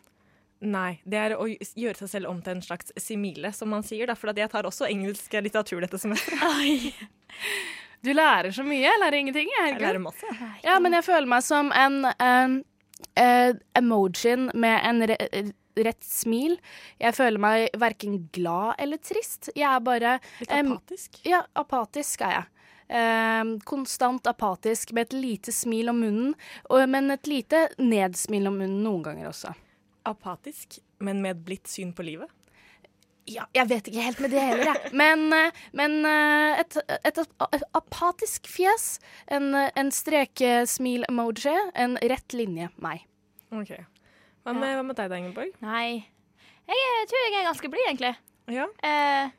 Nei, 0.60 1.00
det 1.08 1.20
er 1.20 1.36
å 1.40 1.46
gjøre 1.48 2.02
seg 2.02 2.10
selv 2.12 2.32
om 2.32 2.40
til 2.44 2.58
en 2.58 2.64
slags 2.64 2.92
simile, 3.00 3.52
som 3.56 3.72
man 3.72 3.86
sier. 3.88 4.10
Da, 4.10 4.16
for 4.20 4.36
jeg 4.36 4.52
tar 4.52 4.68
også 4.68 4.90
engelsk 4.90 5.38
litteratur 5.40 5.84
dette 5.84 6.00
semesteret. 6.02 7.00
Du 8.06 8.12
lærer 8.16 8.52
så 8.56 8.64
mye, 8.64 8.80
jeg 8.86 9.00
lærer 9.02 9.18
ingenting. 9.20 9.50
Jeg, 9.52 9.74
Jeg 9.74 9.82
lærer 9.82 10.00
masse. 10.04 10.36
Ja, 10.64 10.78
men 10.80 10.94
jeg 10.96 11.04
føler 11.04 11.28
meg 11.28 11.44
som 11.44 11.72
en 11.76 11.98
um, 12.08 12.54
uh, 13.20 13.52
emojien 13.76 14.50
med 14.56 14.78
en 14.88 15.04
re 15.12 15.18
rett 15.80 16.04
smil. 16.04 16.58
Jeg 17.00 17.16
føler 17.16 17.40
meg 17.40 17.76
verken 17.80 18.18
glad 18.36 18.80
eller 18.84 19.00
trist. 19.00 19.52
Jeg 19.56 19.68
er 19.70 19.84
bare 19.84 20.16
Litt 20.42 20.50
apatisk? 20.52 20.74
apatisk. 20.76 21.20
Ja, 21.30 21.44
apatisk 21.56 22.24
er 22.28 22.34
jeg. 22.38 22.48
Um, 22.90 23.52
konstant 23.70 24.28
apatisk 24.28 24.92
med 24.98 25.08
et 25.08 25.14
lite 25.14 25.54
smil 25.54 25.92
om 25.92 26.00
munnen, 26.02 26.34
og, 26.72 26.82
men 26.90 27.12
et 27.14 27.28
lite 27.30 27.68
nedsmil 27.78 28.50
om 28.50 28.58
munnen 28.64 28.82
noen 28.84 29.04
ganger 29.06 29.30
også. 29.30 29.54
Apatisk, 30.10 30.80
men 31.06 31.22
med 31.22 31.36
et 31.38 31.46
blidt 31.46 31.70
syn 31.70 31.94
på 31.96 32.04
livet. 32.08 32.32
Ja, 33.30 33.46
jeg 33.54 33.70
vet 33.70 33.90
ikke 33.92 34.04
helt 34.08 34.22
med 34.24 34.32
det 34.34 34.42
heller, 34.42 34.70
jeg. 34.72 34.92
Men, 34.98 35.26
eh, 35.36 35.60
men 35.78 35.98
eh, 36.10 36.62
et, 36.64 36.78
et, 37.06 37.20
et 37.54 37.66
apatisk 37.78 38.48
fjes, 38.50 38.88
en, 39.30 39.52
en 39.54 39.92
strekesmil-emoji, 39.94 41.54
en 41.86 41.98
rett 42.10 42.34
linje 42.38 42.70
meg. 42.82 43.04
Ok. 43.54 43.76
Hva 44.46 44.56
med, 44.56 44.74
hva 44.80 44.86
med 44.88 44.98
deg 44.98 45.12
da, 45.12 45.20
Ingeborg? 45.20 45.54
Nei. 45.62 46.00
Jeg, 46.70 47.06
tror 47.10 47.22
jeg 47.26 47.38
er 47.40 47.48
ganske 47.50 47.70
blid, 47.74 47.86
egentlig. 47.92 48.16
Ja. 48.54 48.66
Eh, 48.86 49.36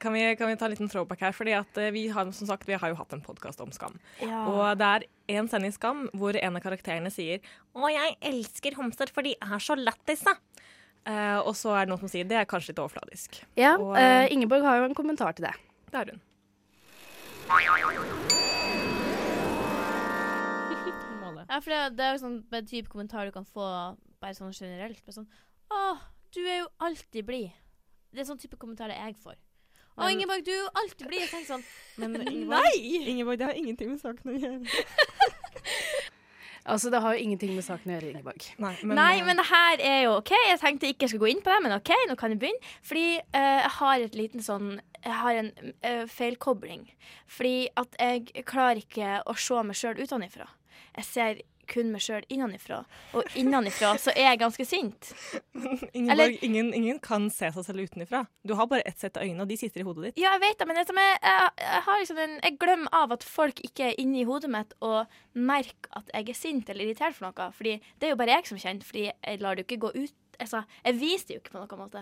Kan 0.00 0.14
vi, 0.16 0.22
kan 0.36 0.48
vi 0.48 0.56
ta 0.56 0.64
en 0.64 0.72
liten 0.72 0.88
throwback 0.88 1.20
her? 1.20 1.34
Fordi 1.36 1.52
at 1.52 1.76
eh, 1.76 1.90
vi 1.92 2.06
har, 2.08 2.24
som 2.32 2.48
sagt, 2.48 2.64
vi 2.68 2.72
har 2.80 2.88
jo 2.88 2.96
hatt 2.96 3.12
en 3.12 3.20
podkast 3.20 3.60
om 3.60 3.68
skam. 3.76 3.98
ja. 4.22 4.46
Og 4.48 4.78
det 4.80 4.86
er 4.88 5.04
en 5.36 5.48
sending 5.52 5.74
Skam 5.76 6.06
hvor 6.16 6.32
en 6.40 6.56
av 6.56 6.62
karakterene 6.64 7.12
sier 7.12 7.42
Å, 7.76 7.84
jeg 7.92 8.16
elsker 8.32 8.78
homser, 8.80 9.12
for 9.12 9.22
de 9.28 9.34
er 9.36 9.60
så 9.60 9.76
lættis, 9.76 10.24
Eh, 11.08 11.38
og 11.40 11.54
så 11.56 11.72
er 11.74 11.86
det 11.86 11.92
noen 11.94 12.02
som 12.02 12.10
sier 12.12 12.26
det 12.28 12.36
er 12.36 12.48
kanskje 12.48 12.74
litt 12.74 12.82
overfladisk. 12.82 13.40
Ja, 13.56 13.76
Og, 13.80 13.94
uh, 13.96 14.26
Ingeborg 14.32 14.66
har 14.66 14.82
jo 14.82 14.90
en 14.90 14.94
kommentar 14.98 15.32
til 15.36 15.46
det. 15.48 15.54
Det 15.90 15.96
har 16.02 16.12
hun. 16.12 16.20
Ja, 21.50 21.58
for 21.58 21.72
det, 21.72 21.78
det 21.98 22.04
er 22.04 22.12
jo 22.14 22.20
sånn 22.22 22.34
en 22.54 22.66
type 22.68 22.90
kommentar 22.92 23.26
du 23.26 23.32
kan 23.34 23.46
få 23.48 23.64
bare 24.22 24.36
sånn 24.36 24.52
generelt. 24.54 25.00
Bare 25.02 25.16
sånn 25.16 25.26
Å, 25.72 25.96
du 26.34 26.40
er 26.44 26.60
jo 26.60 26.68
alltid 26.86 27.26
blid. 27.26 27.50
Det 28.14 28.22
er 28.22 28.28
sånn 28.28 28.38
type 28.38 28.58
kommentarer 28.60 28.94
jeg 28.94 29.16
får. 29.18 29.34
Å, 29.34 30.04
Men- 30.04 30.12
Ingeborg, 30.14 30.44
du 30.46 30.52
er 30.52 30.60
jo 30.60 30.68
alltid 30.82 31.06
blid. 31.10 31.24
Jeg 31.24 31.32
tenker 31.32 31.50
sånn 31.56 31.64
Men 32.00 32.22
Ingeborg, 32.22 32.86
Ingeborg, 33.14 33.40
det 33.40 33.48
har 33.48 33.58
ingenting 33.58 33.90
med 33.96 34.02
saken 34.02 34.30
å 34.30 34.38
gjøre. 34.38 34.60
Altså, 36.64 36.90
det 36.92 37.00
har 37.00 37.14
jo 37.14 37.24
ingenting 37.24 37.54
med 37.56 37.64
saken 37.64 37.90
å 37.90 37.94
gjøre, 37.96 38.10
Ingeborg. 38.12 38.46
Nei, 38.60 38.74
men, 38.82 38.96
Nei, 38.98 39.12
eh, 39.18 39.24
men 39.26 39.40
det 39.40 39.46
her 39.48 39.82
er 39.86 39.98
jo 40.04 40.16
OK. 40.18 40.32
Jeg 40.48 40.60
tenkte 40.60 40.90
ikke 40.90 41.06
jeg 41.06 41.14
skulle 41.14 41.26
gå 41.26 41.32
inn 41.32 41.42
på 41.44 41.52
det, 41.52 41.60
men 41.64 41.76
OK, 41.76 41.92
nå 42.10 42.16
kan 42.20 42.34
jeg 42.34 42.40
begynne. 42.42 42.72
Fordi 42.86 43.06
uh, 43.20 43.60
jeg 43.64 43.74
har 43.78 44.06
et 44.06 44.18
liten 44.18 44.44
sånn 44.44 44.70
Jeg 45.00 45.16
har 45.16 45.38
en 45.40 45.52
uh, 45.64 46.04
feilkobling. 46.12 46.84
Fordi 47.30 47.70
at 47.80 47.96
jeg 47.96 48.44
klarer 48.48 48.82
ikke 48.82 49.20
å 49.24 49.36
se 49.40 49.62
meg 49.64 49.78
sjøl 49.80 50.02
utenfra. 50.02 50.50
Jeg 50.98 51.08
ser 51.08 51.40
kun 51.70 51.92
meg 51.94 52.02
sjøl 52.04 52.24
innenfra. 52.32 52.80
Og 53.16 53.36
innenfra 53.38 53.92
så 54.02 54.12
er 54.14 54.28
jeg 54.32 54.40
ganske 54.42 54.66
sint. 54.68 55.10
Ingeborg, 55.94 56.12
eller- 56.16 56.44
ingen, 56.46 56.72
ingen 56.74 56.98
kan 57.02 57.28
se 57.30 57.50
seg 57.54 57.66
selv 57.66 57.86
utenfra. 57.86 58.24
Du 58.46 58.54
har 58.58 58.66
bare 58.70 58.84
ett 58.88 58.98
sett 59.00 59.16
av 59.20 59.24
øyne, 59.26 59.40
og 59.44 59.48
de 59.50 59.56
sitter 59.60 59.82
i 59.82 59.86
hodet 59.86 60.08
ditt. 60.10 60.20
Ja, 60.22 60.34
jeg 60.36 60.44
vet 60.48 60.58
det, 60.62 60.68
men 60.70 60.80
jeg, 60.80 60.86
jeg, 60.96 61.50
jeg, 61.62 61.82
har 61.88 62.00
liksom 62.02 62.22
en, 62.26 62.36
jeg 62.42 62.58
glemmer 62.62 62.94
av 63.02 63.14
at 63.16 63.26
folk 63.26 63.62
ikke 63.66 63.90
er 63.92 64.00
inni 64.02 64.24
hodet 64.28 64.50
mitt 64.52 64.74
og 64.80 65.06
merker 65.34 65.90
at 66.00 66.10
jeg 66.14 66.28
er 66.34 66.38
sint 66.38 66.70
eller 66.72 66.88
irritert 66.90 67.16
for 67.18 67.28
noe. 67.30 67.50
Fordi 67.56 67.76
det 67.98 68.08
er 68.10 68.14
jo 68.14 68.20
bare 68.20 68.36
jeg 68.38 68.50
som 68.50 68.60
kjenner, 68.62 68.86
fordi 68.86 69.06
jeg 69.12 69.40
lar 69.44 69.54
det 69.58 69.64
jo 69.66 69.70
ikke 69.70 69.84
gå 69.88 69.94
ut 70.04 70.16
Altså, 70.40 70.62
jeg 70.86 70.96
viser 70.96 71.26
det 71.28 71.34
jo 71.34 71.40
ikke 71.42 71.52
på 71.52 71.58
noen 71.60 71.80
måte. 71.82 72.00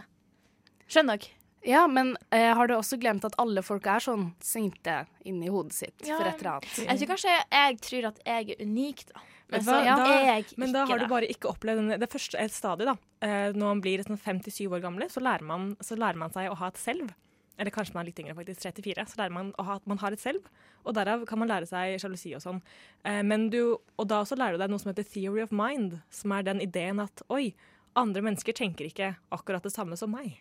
Skjønner 0.86 1.18
dere? 1.18 1.34
Ja, 1.66 1.80
men 1.90 2.12
eh, 2.30 2.52
har 2.54 2.68
du 2.70 2.76
også 2.76 2.94
glemt 3.02 3.24
at 3.26 3.34
alle 3.42 3.64
folk 3.66 3.86
er 3.90 3.98
sånn 4.04 4.28
sinte 4.38 5.00
inni 5.26 5.50
hodet 5.50 5.74
sitt 5.74 6.04
Ja. 6.06 6.20
for 6.20 6.28
et 6.30 6.38
eller 6.38 6.52
annet? 6.60 6.76
Jeg 6.84 7.00
tror 7.00 7.10
kanskje 7.10 7.34
jeg 7.34 7.80
tror 7.82 8.06
at 8.12 8.20
jeg 8.30 8.52
er 8.54 8.62
unik, 8.62 9.02
da. 9.10 9.24
Men 9.50 9.60
Vet 9.60 9.64
du 9.64 9.70
så 9.70 9.76
hva? 9.78 9.84
ja, 9.84 9.96
Da- 9.96 10.36
jeg 10.38 10.44
Men 10.58 10.72
da 10.72 10.84
har 10.86 10.98
du 10.98 11.06
bare 11.08 11.26
ikke 11.26 11.48
opplevd 11.48 11.88
den- 11.88 12.00
det 12.00 12.10
første 12.10 12.34
et 12.38 12.50
stadiet, 12.52 12.84
da. 12.86 12.96
Eh, 13.22 13.52
når 13.52 13.58
man 13.72 13.80
blir 13.80 13.98
sånn 14.04 14.18
57 14.18 14.68
år 14.68 14.80
gamle, 14.82 15.08
så 15.08 15.20
lærer, 15.22 15.42
man, 15.42 15.74
så 15.80 15.96
lærer 15.96 16.16
man 16.16 16.30
seg 16.30 16.50
å 16.50 16.56
ha 16.56 16.66
et 16.68 16.74
selv. 16.76 17.14
Eller 17.58 17.70
kanskje 17.72 17.94
man 17.94 18.02
er 18.06 18.10
litt 18.12 18.20
yngre, 18.20 18.34
faktisk. 18.36 18.60
34. 18.62 19.06
Så 19.08 19.16
lærer 19.16 19.32
man 19.32 19.52
å 19.58 19.64
ha, 19.64 19.74
at 19.76 19.86
man 19.86 19.98
har 19.98 20.12
et 20.12 20.20
selv. 20.20 20.44
Og 20.86 20.94
derav 20.94 21.26
kan 21.26 21.38
man 21.38 21.48
lære 21.48 21.66
seg 21.66 21.98
sjalusi 21.98 22.34
og 22.36 22.40
sånn. 22.42 22.62
Eh, 23.04 23.22
men 23.22 23.48
du, 23.50 23.78
og 23.98 24.06
da 24.08 24.22
også 24.22 24.36
lærer 24.36 24.52
du 24.52 24.58
deg 24.58 24.70
noe 24.70 24.78
som 24.78 24.92
heter 24.92 25.02
theory 25.04 25.40
of 25.42 25.50
mind, 25.50 26.02
som 26.10 26.30
er 26.32 26.42
den 26.42 26.60
ideen 26.60 27.00
at 27.02 27.20
oi, 27.30 27.54
andre 27.96 28.20
mennesker 28.22 28.52
tenker 28.52 28.86
ikke 28.92 29.16
akkurat 29.32 29.62
det 29.62 29.72
samme 29.72 29.96
som 29.98 30.10
meg. 30.12 30.36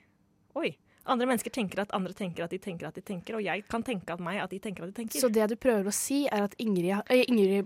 Oi. 0.56 0.78
Andre 1.08 1.26
mennesker 1.26 1.50
tenker 1.50 1.80
at 1.80 1.90
andre 1.92 2.14
tenker 2.14 2.44
at 2.44 2.50
de 2.52 2.60
tenker 2.60 2.86
at 2.86 2.94
de 2.94 3.02
tenker, 3.02 3.34
og 3.36 3.42
jeg 3.42 3.66
kan 3.70 3.82
tenke 3.82 4.10
at 4.12 4.20
meg 4.20 4.42
at 4.44 4.50
de 4.50 4.60
tenker 4.60 4.84
at 4.84 4.94
de 4.94 5.06
tenker. 5.06 5.20
Så 5.20 5.32
det 5.32 5.48
du 5.50 5.56
prøver 5.56 5.86
å 5.88 5.94
si, 5.94 6.28
er 6.28 6.44
at 6.44 6.56
Ingrid, 6.60 7.02
eh, 7.10 7.24
Ingrid, 7.30 7.66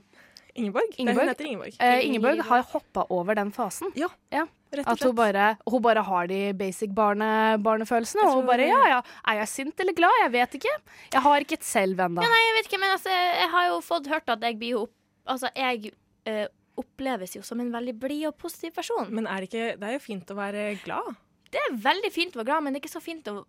Ingeborg? 0.55 0.89
Det, 0.91 0.99
Ingeborg? 0.99 1.19
hun 1.21 1.27
heter 1.31 1.45
Ingeborg. 1.45 1.75
eh, 1.79 2.05
Ingeborg 2.07 2.41
har 2.49 2.63
hoppa 2.73 3.05
over 3.09 3.35
den 3.35 3.51
fasen. 3.51 3.91
Ja, 3.95 4.07
Ja. 4.31 4.45
rett 4.73 4.85
og 4.87 4.91
At 4.93 4.99
hun 5.03 5.11
slett. 5.11 5.15
bare, 5.15 5.57
hun 5.69 5.81
bare 5.81 6.03
har 6.03 6.27
de 6.27 6.53
basic 6.53 6.89
barne, 6.95 7.57
barnefølelsene. 7.63 8.23
Og 8.27 8.33
hun 8.41 8.45
bare 8.47 8.67
ja, 8.67 8.81
ja, 8.87 9.01
er 9.27 9.39
jeg 9.41 9.47
sint 9.47 9.79
eller 9.79 9.93
glad? 9.93 10.11
Jeg 10.23 10.31
vet 10.31 10.51
ikke. 10.61 10.73
Jeg 11.13 11.21
har 11.21 11.39
ikke 11.39 11.53
et 11.59 11.63
selv 11.63 11.97
ennå. 11.99 12.21
Ja, 12.23 12.29
nei, 12.29 12.41
jeg 12.47 12.55
vet 12.59 12.71
ikke, 12.71 12.79
men 12.79 12.89
altså, 12.97 13.09
jeg 13.09 13.49
har 13.49 13.67
jo 13.67 13.79
fått 13.81 14.07
hørt 14.07 14.29
at 14.29 14.41
jeg 14.41 14.59
blir 14.59 14.81
opp... 14.83 14.93
Altså, 15.27 15.49
jeg 15.55 15.91
øh, 16.27 16.47
oppleves 16.77 17.35
jo 17.35 17.41
som 17.43 17.59
en 17.59 17.71
veldig 17.71 17.99
blid 17.99 18.25
og 18.27 18.37
positiv 18.37 18.71
person. 18.73 19.07
Men 19.13 19.27
er 19.27 19.41
det 19.43 19.49
ikke 19.51 19.79
Det 19.79 19.83
er 19.89 19.93
jo 19.93 19.99
fint 19.99 20.31
å 20.31 20.35
være 20.35 20.79
glad. 20.83 21.15
Det 21.51 21.59
er 21.69 21.75
veldig 21.83 22.11
fint 22.11 22.33
å 22.35 22.39
være 22.39 22.45
glad, 22.47 22.63
men 22.63 22.73
det 22.73 22.79
er 22.81 22.87
ikke 22.87 22.95
så 22.99 23.03
fint 23.03 23.27
å 23.27 23.43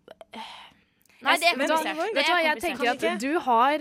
Nei, 1.23 1.37
det 1.39 1.47
er 1.47 1.55
Men 1.57 1.69
komplisert. 1.71 1.87
er, 1.87 1.95
Det 1.95 2.15
Vet 2.15 2.25
du 2.25 2.31
hva, 2.33 2.39
er 2.39 2.43
jeg 2.43 2.61
tenker 2.61 2.89
at 2.91 3.19
du 3.21 3.39
har 3.39 3.77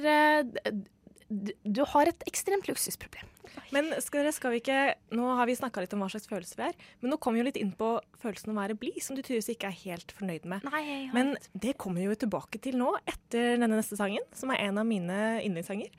Du 1.62 1.82
har 1.94 2.10
et 2.10 2.24
ekstremt 2.28 2.68
luksusproblem. 2.68 3.28
Men 3.72 3.90
skal, 4.00 4.22
dere, 4.22 4.32
skal 4.32 4.54
vi 4.54 4.60
ikke 4.62 4.94
Nå 5.16 5.26
har 5.36 5.48
vi 5.48 5.56
snakka 5.56 5.82
litt 5.84 5.92
om 5.96 6.02
hva 6.04 6.08
slags 6.12 6.28
følelser 6.30 6.60
vi 6.60 6.68
er, 6.70 6.78
men 7.02 7.12
nå 7.12 7.18
kommer 7.20 7.38
vi 7.38 7.42
jo 7.42 7.48
litt 7.50 7.60
inn 7.60 7.72
på 7.76 7.90
følelsen 8.22 8.52
å 8.52 8.56
være 8.56 8.76
blid, 8.78 8.98
som 9.04 9.16
du 9.16 9.22
tydeligvis 9.22 9.52
ikke 9.54 9.68
er 9.68 9.78
helt 9.82 10.14
fornøyd 10.16 10.48
med. 10.48 10.64
Nei, 10.68 10.82
jeg 10.86 11.02
har 11.10 11.16
Men 11.16 11.34
det 11.52 11.76
kommer 11.80 12.02
vi 12.02 12.08
jo 12.08 12.20
tilbake 12.24 12.62
til 12.64 12.78
nå, 12.80 12.94
etter 13.08 13.56
denne 13.58 13.76
neste 13.76 13.98
sangen, 14.00 14.24
som 14.36 14.52
er 14.54 14.64
en 14.68 14.80
av 14.80 14.88
mine 14.88 15.20
yndlingssanger. 15.42 15.92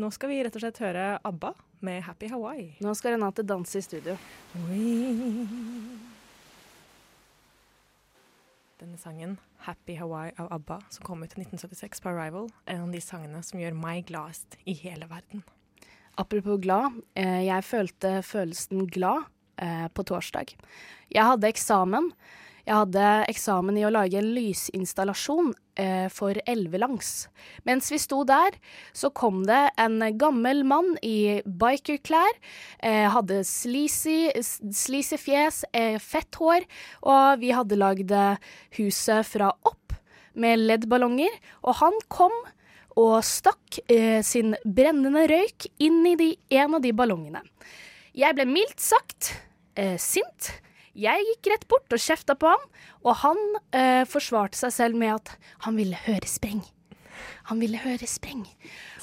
Nå 0.00 0.10
skal 0.16 0.32
vi 0.32 0.40
rett 0.46 0.56
og 0.56 0.64
slett 0.64 0.80
høre 0.84 1.04
ABBA 1.20 1.52
med 1.84 2.02
'Happy 2.02 2.32
Hawaii'. 2.32 2.74
Nå 2.80 2.96
skal 2.96 3.18
Renate 3.18 3.44
danse 3.44 3.78
i 3.78 3.84
studio. 3.84 4.16
Denne 8.84 8.98
sangen, 8.98 9.38
'Happy 9.64 9.94
Hawaii' 9.96 10.34
av 10.36 10.52
ABBA, 10.52 10.82
som 10.90 11.04
kom 11.04 11.22
ut 11.22 11.32
i 11.32 11.40
1976 11.40 12.00
på 12.00 12.08
Arrival, 12.10 12.50
er 12.66 12.74
en 12.74 12.82
av 12.82 12.90
de 12.92 13.00
sangene 13.00 13.40
som 13.42 13.60
gjør 13.60 13.72
meg 13.72 14.04
gladest 14.10 14.58
i 14.66 14.74
hele 14.76 15.06
verden. 15.08 15.40
Apropos 16.20 16.60
glad. 16.60 16.98
Eh, 17.16 17.46
jeg 17.46 17.64
følte 17.64 18.20
følelsen 18.20 18.84
glad 18.86 19.24
eh, 19.56 19.88
på 19.88 20.04
torsdag. 20.04 20.52
Jeg 21.08 21.24
hadde 21.24 21.48
eksamen. 21.48 22.12
Jeg 22.66 22.74
hadde 22.74 23.24
eksamen 23.32 23.78
i 23.80 23.86
å 23.88 23.94
lage 23.94 24.20
en 24.20 24.34
lysinstallasjon 24.36 25.54
for 26.14 26.38
Elvelangs. 26.46 27.28
Mens 27.66 27.90
vi 27.90 27.98
sto 27.98 28.20
der, 28.28 28.54
så 28.94 29.10
kom 29.10 29.42
det 29.48 29.72
en 29.80 29.98
gammel 30.20 30.62
mann 30.66 30.92
i 31.02 31.40
bikerklær. 31.44 32.36
Eh, 32.78 33.08
hadde 33.10 33.42
sleazy, 33.44 34.30
fjes, 35.18 35.64
eh, 35.72 35.98
fett 35.98 36.38
hår, 36.38 36.66
og 37.02 37.40
vi 37.42 37.50
hadde 37.56 37.78
lagd 37.80 38.14
eh, 38.14 38.36
huset 38.78 39.26
fra 39.26 39.50
opp 39.64 39.96
med 40.34 40.58
LED-ballonger. 40.58 41.34
Og 41.64 41.78
han 41.82 41.98
kom 42.08 42.34
og 43.00 43.16
stakk 43.26 43.80
eh, 43.90 44.20
sin 44.22 44.54
brennende 44.64 45.26
røyk 45.30 45.68
inn 45.82 46.04
i 46.06 46.14
de, 46.18 46.30
en 46.54 46.78
av 46.78 46.84
de 46.84 46.92
ballongene. 46.94 47.42
Jeg 48.14 48.36
ble 48.36 48.46
mildt 48.46 48.82
sagt 48.82 49.32
eh, 49.74 49.96
sint. 49.98 50.52
Jeg 50.94 51.26
gikk 51.26 51.50
rett 51.50 51.66
bort 51.70 51.94
og 51.94 51.98
kjefta 51.98 52.36
på 52.38 52.52
han, 52.52 52.66
og 53.02 53.18
han 53.24 53.40
eh, 53.74 54.04
forsvarte 54.06 54.58
seg 54.58 54.74
selv 54.74 54.98
med 55.00 55.16
at 55.16 55.32
han 55.66 55.74
ville 55.78 55.98
høre 56.06 56.28
spreng. 56.30 56.62
Han 57.50 57.60
ville 57.60 57.80
høre 57.82 58.06
spreng. 58.08 58.44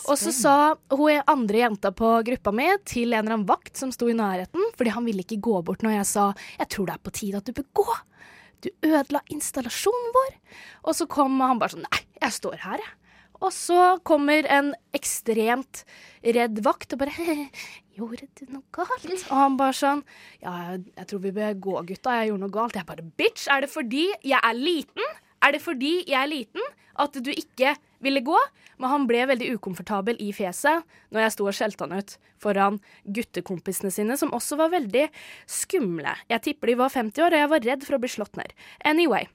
Og 0.10 0.18
så 0.20 0.32
sa 0.34 0.56
hun 0.92 1.20
andre 1.30 1.62
jenta 1.62 1.92
på 1.96 2.14
gruppa 2.28 2.54
mi 2.56 2.70
til 2.88 3.12
en 3.12 3.22
eller 3.22 3.36
annen 3.36 3.50
vakt 3.50 3.76
som 3.78 3.92
sto 3.94 4.08
i 4.10 4.16
nærheten, 4.18 4.72
fordi 4.80 4.96
han 4.96 5.06
ville 5.08 5.26
ikke 5.26 5.42
gå 5.44 5.60
bort 5.68 5.84
når 5.84 6.00
jeg 6.00 6.08
sa 6.10 6.24
'jeg 6.34 6.70
tror 6.70 6.86
det 6.88 6.96
er 6.96 7.06
på 7.06 7.12
tide 7.12 7.38
at 7.38 7.46
du 7.46 7.54
bør 7.54 7.68
gå'. 7.76 8.00
Du 8.62 8.70
ødela 8.88 9.22
installasjonen 9.30 10.10
vår. 10.16 10.34
Og 10.86 10.96
så 10.96 11.08
kom 11.08 11.40
han 11.40 11.60
bare 11.60 11.76
sånn 11.76 11.86
'nei, 11.86 12.02
jeg 12.22 12.32
står 12.32 12.58
her, 12.64 12.78
jeg'. 12.78 12.96
Og 13.42 13.52
så 13.52 13.98
kommer 14.06 14.46
en 14.46 14.76
ekstremt 14.94 15.84
redd 16.24 16.62
vakt 16.64 16.94
og 16.94 17.00
bare 17.00 17.50
'Gjorde 18.02 18.28
du 18.34 18.46
noe 18.50 18.64
galt?' 18.74 19.28
Og 19.30 19.38
han 19.38 19.58
bare 19.58 19.78
sånn 19.78 20.02
'Ja, 20.42 20.78
jeg, 20.98 21.08
tror 21.08 21.22
vi 21.22 21.32
bør 21.32 21.54
gå, 21.54 21.76
gutta. 21.94 22.18
Jeg 22.18 22.32
gjorde 22.32 22.42
noe 22.42 22.56
galt.' 22.56 22.76
Jeg 22.76 22.86
bare 22.86 23.06
'Bitch, 23.06 23.48
er 23.48 23.62
det 23.62 23.70
fordi 23.70 24.08
jeg 24.24 24.40
er 24.42 24.58
liten? 24.58 25.06
Er 25.42 25.52
det 25.54 25.62
fordi 25.62 26.04
jeg 26.08 26.18
er 26.18 26.30
liten 26.30 26.62
at 26.98 27.14
du 27.14 27.30
ikke 27.30 27.76
ville 28.02 28.22
gå?' 28.26 28.42
Men 28.80 28.90
han 28.90 29.06
ble 29.06 29.28
veldig 29.30 29.54
ukomfortabel 29.54 30.18
i 30.18 30.32
fjeset 30.34 30.82
når 31.14 31.22
jeg 31.22 31.32
sto 31.32 31.46
og 31.46 31.54
skjelte 31.54 31.86
han 31.86 32.00
ut 32.02 32.18
foran 32.42 32.80
guttekompisene 33.06 33.92
sine, 33.94 34.18
som 34.18 34.34
også 34.34 34.58
var 34.58 34.74
veldig 34.74 35.06
skumle. 35.46 36.16
Jeg 36.28 36.42
tipper 36.42 36.68
de 36.68 36.80
var 36.82 36.90
50 36.90 37.22
år, 37.22 37.38
og 37.38 37.38
jeg 37.38 37.50
var 37.54 37.62
redd 37.62 37.86
for 37.86 37.96
å 37.96 38.02
bli 38.02 38.10
slått 38.10 38.36
ned. 38.36 38.58
Anyway. 38.84 39.30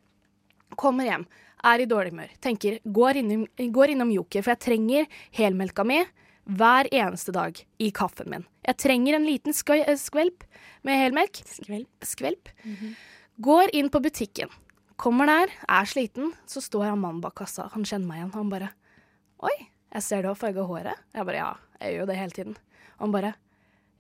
Kommer 0.75 1.07
hjem, 1.07 1.29
er 1.63 1.79
i 1.79 1.87
dårlig 1.87 2.11
humør, 2.11 2.31
tenker 2.43 2.81
går 2.83 3.21
innom, 3.23 3.45
går 3.57 3.93
innom 3.95 4.11
Joker, 4.11 4.43
for 4.43 4.51
jeg 4.57 4.65
trenger 4.65 5.07
helmelka 5.39 5.87
mi 5.87 6.01
hver 6.47 6.89
eneste 6.95 7.35
dag 7.35 7.59
i 7.83 7.91
kaffen 7.95 8.31
min. 8.31 8.47
Jeg 8.67 8.79
trenger 8.83 9.19
en 9.19 9.27
liten 9.27 9.53
eh, 9.53 9.99
skvelp 9.99 10.45
med 10.87 11.01
helmelk. 11.01 11.43
Skvelp. 11.51 12.07
Skvelp. 12.07 12.51
Går 13.43 13.75
inn 13.77 13.91
på 13.91 14.01
butikken. 14.01 14.53
Kommer 14.97 15.29
der, 15.29 15.53
er 15.69 15.89
sliten, 15.89 16.31
så 16.49 16.63
står 16.65 16.87
han 16.93 17.03
mannen 17.03 17.21
bak 17.21 17.35
kassa. 17.37 17.69
Han 17.75 17.85
kjenner 17.85 18.09
meg 18.09 18.23
igjen. 18.23 18.35
Han 18.39 18.53
bare 18.53 18.71
Oi, 19.45 19.53
jeg 19.93 20.05
ser 20.07 20.23
du 20.25 20.31
har 20.31 20.39
farga 20.39 20.65
håret. 20.65 21.03
Jeg 21.13 21.29
bare 21.29 21.43
ja, 21.43 21.51
jeg 21.83 21.93
gjør 21.93 22.01
jo 22.01 22.09
det 22.09 22.21
hele 22.21 22.37
tiden. 22.39 22.57
Og 22.97 23.05
han 23.05 23.17
bare 23.19 23.35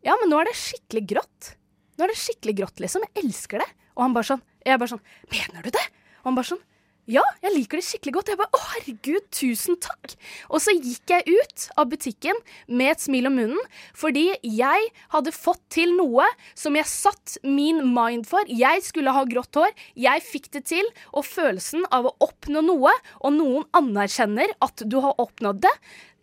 Ja, 0.07 0.15
men 0.21 0.31
nå 0.31 0.39
er 0.41 0.49
det 0.49 0.57
skikkelig 0.57 1.03
grått. 1.11 1.51
Nå 1.97 2.07
er 2.07 2.13
det 2.13 2.21
skikkelig 2.21 2.55
grått, 2.61 2.81
liksom. 2.81 3.05
Jeg 3.09 3.27
elsker 3.27 3.61
det. 3.61 3.69
Og 3.97 4.07
han 4.07 4.17
bare 4.17 4.31
sånn 4.31 4.43
Jeg 4.65 4.81
bare 4.81 4.93
sånn 4.95 5.05
Mener 5.33 5.67
du 5.67 5.71
det? 5.75 5.85
Og 6.23 6.31
han 6.31 6.39
bare 6.39 6.51
sånn 6.55 6.65
ja, 7.07 7.23
jeg 7.45 7.55
liker 7.55 7.79
det 7.79 7.87
skikkelig 7.87 8.15
godt. 8.17 8.31
Jeg 8.33 8.41
bare, 8.41 8.51
Å, 8.57 8.63
herregud, 8.73 9.27
tusen 9.35 9.79
takk. 9.83 10.17
Og 10.51 10.63
så 10.63 10.75
gikk 10.75 11.13
jeg 11.15 11.37
ut 11.39 11.67
av 11.79 11.91
butikken 11.93 12.39
med 12.67 12.97
et 12.97 13.05
smil 13.05 13.31
om 13.31 13.39
munnen, 13.39 13.73
fordi 13.95 14.27
jeg 14.43 14.91
hadde 15.15 15.35
fått 15.35 15.63
til 15.73 15.95
noe 15.99 16.27
som 16.59 16.77
jeg 16.79 16.91
satt 16.91 17.39
min 17.47 17.85
mind 17.95 18.27
for. 18.27 18.43
Jeg 18.51 18.83
skulle 18.87 19.15
ha 19.15 19.27
grått 19.29 19.55
hår. 19.59 19.75
Jeg 19.95 20.27
fikk 20.27 20.51
det 20.59 20.67
til. 20.73 20.87
Og 21.15 21.27
følelsen 21.29 21.87
av 21.95 22.11
å 22.11 22.17
oppnå 22.27 22.65
noe, 22.67 22.95
og 23.23 23.37
noen 23.39 23.69
anerkjenner 23.77 24.57
at 24.65 24.83
du 24.87 24.99
har 25.05 25.19
oppnådd 25.23 25.63
det, 25.67 25.77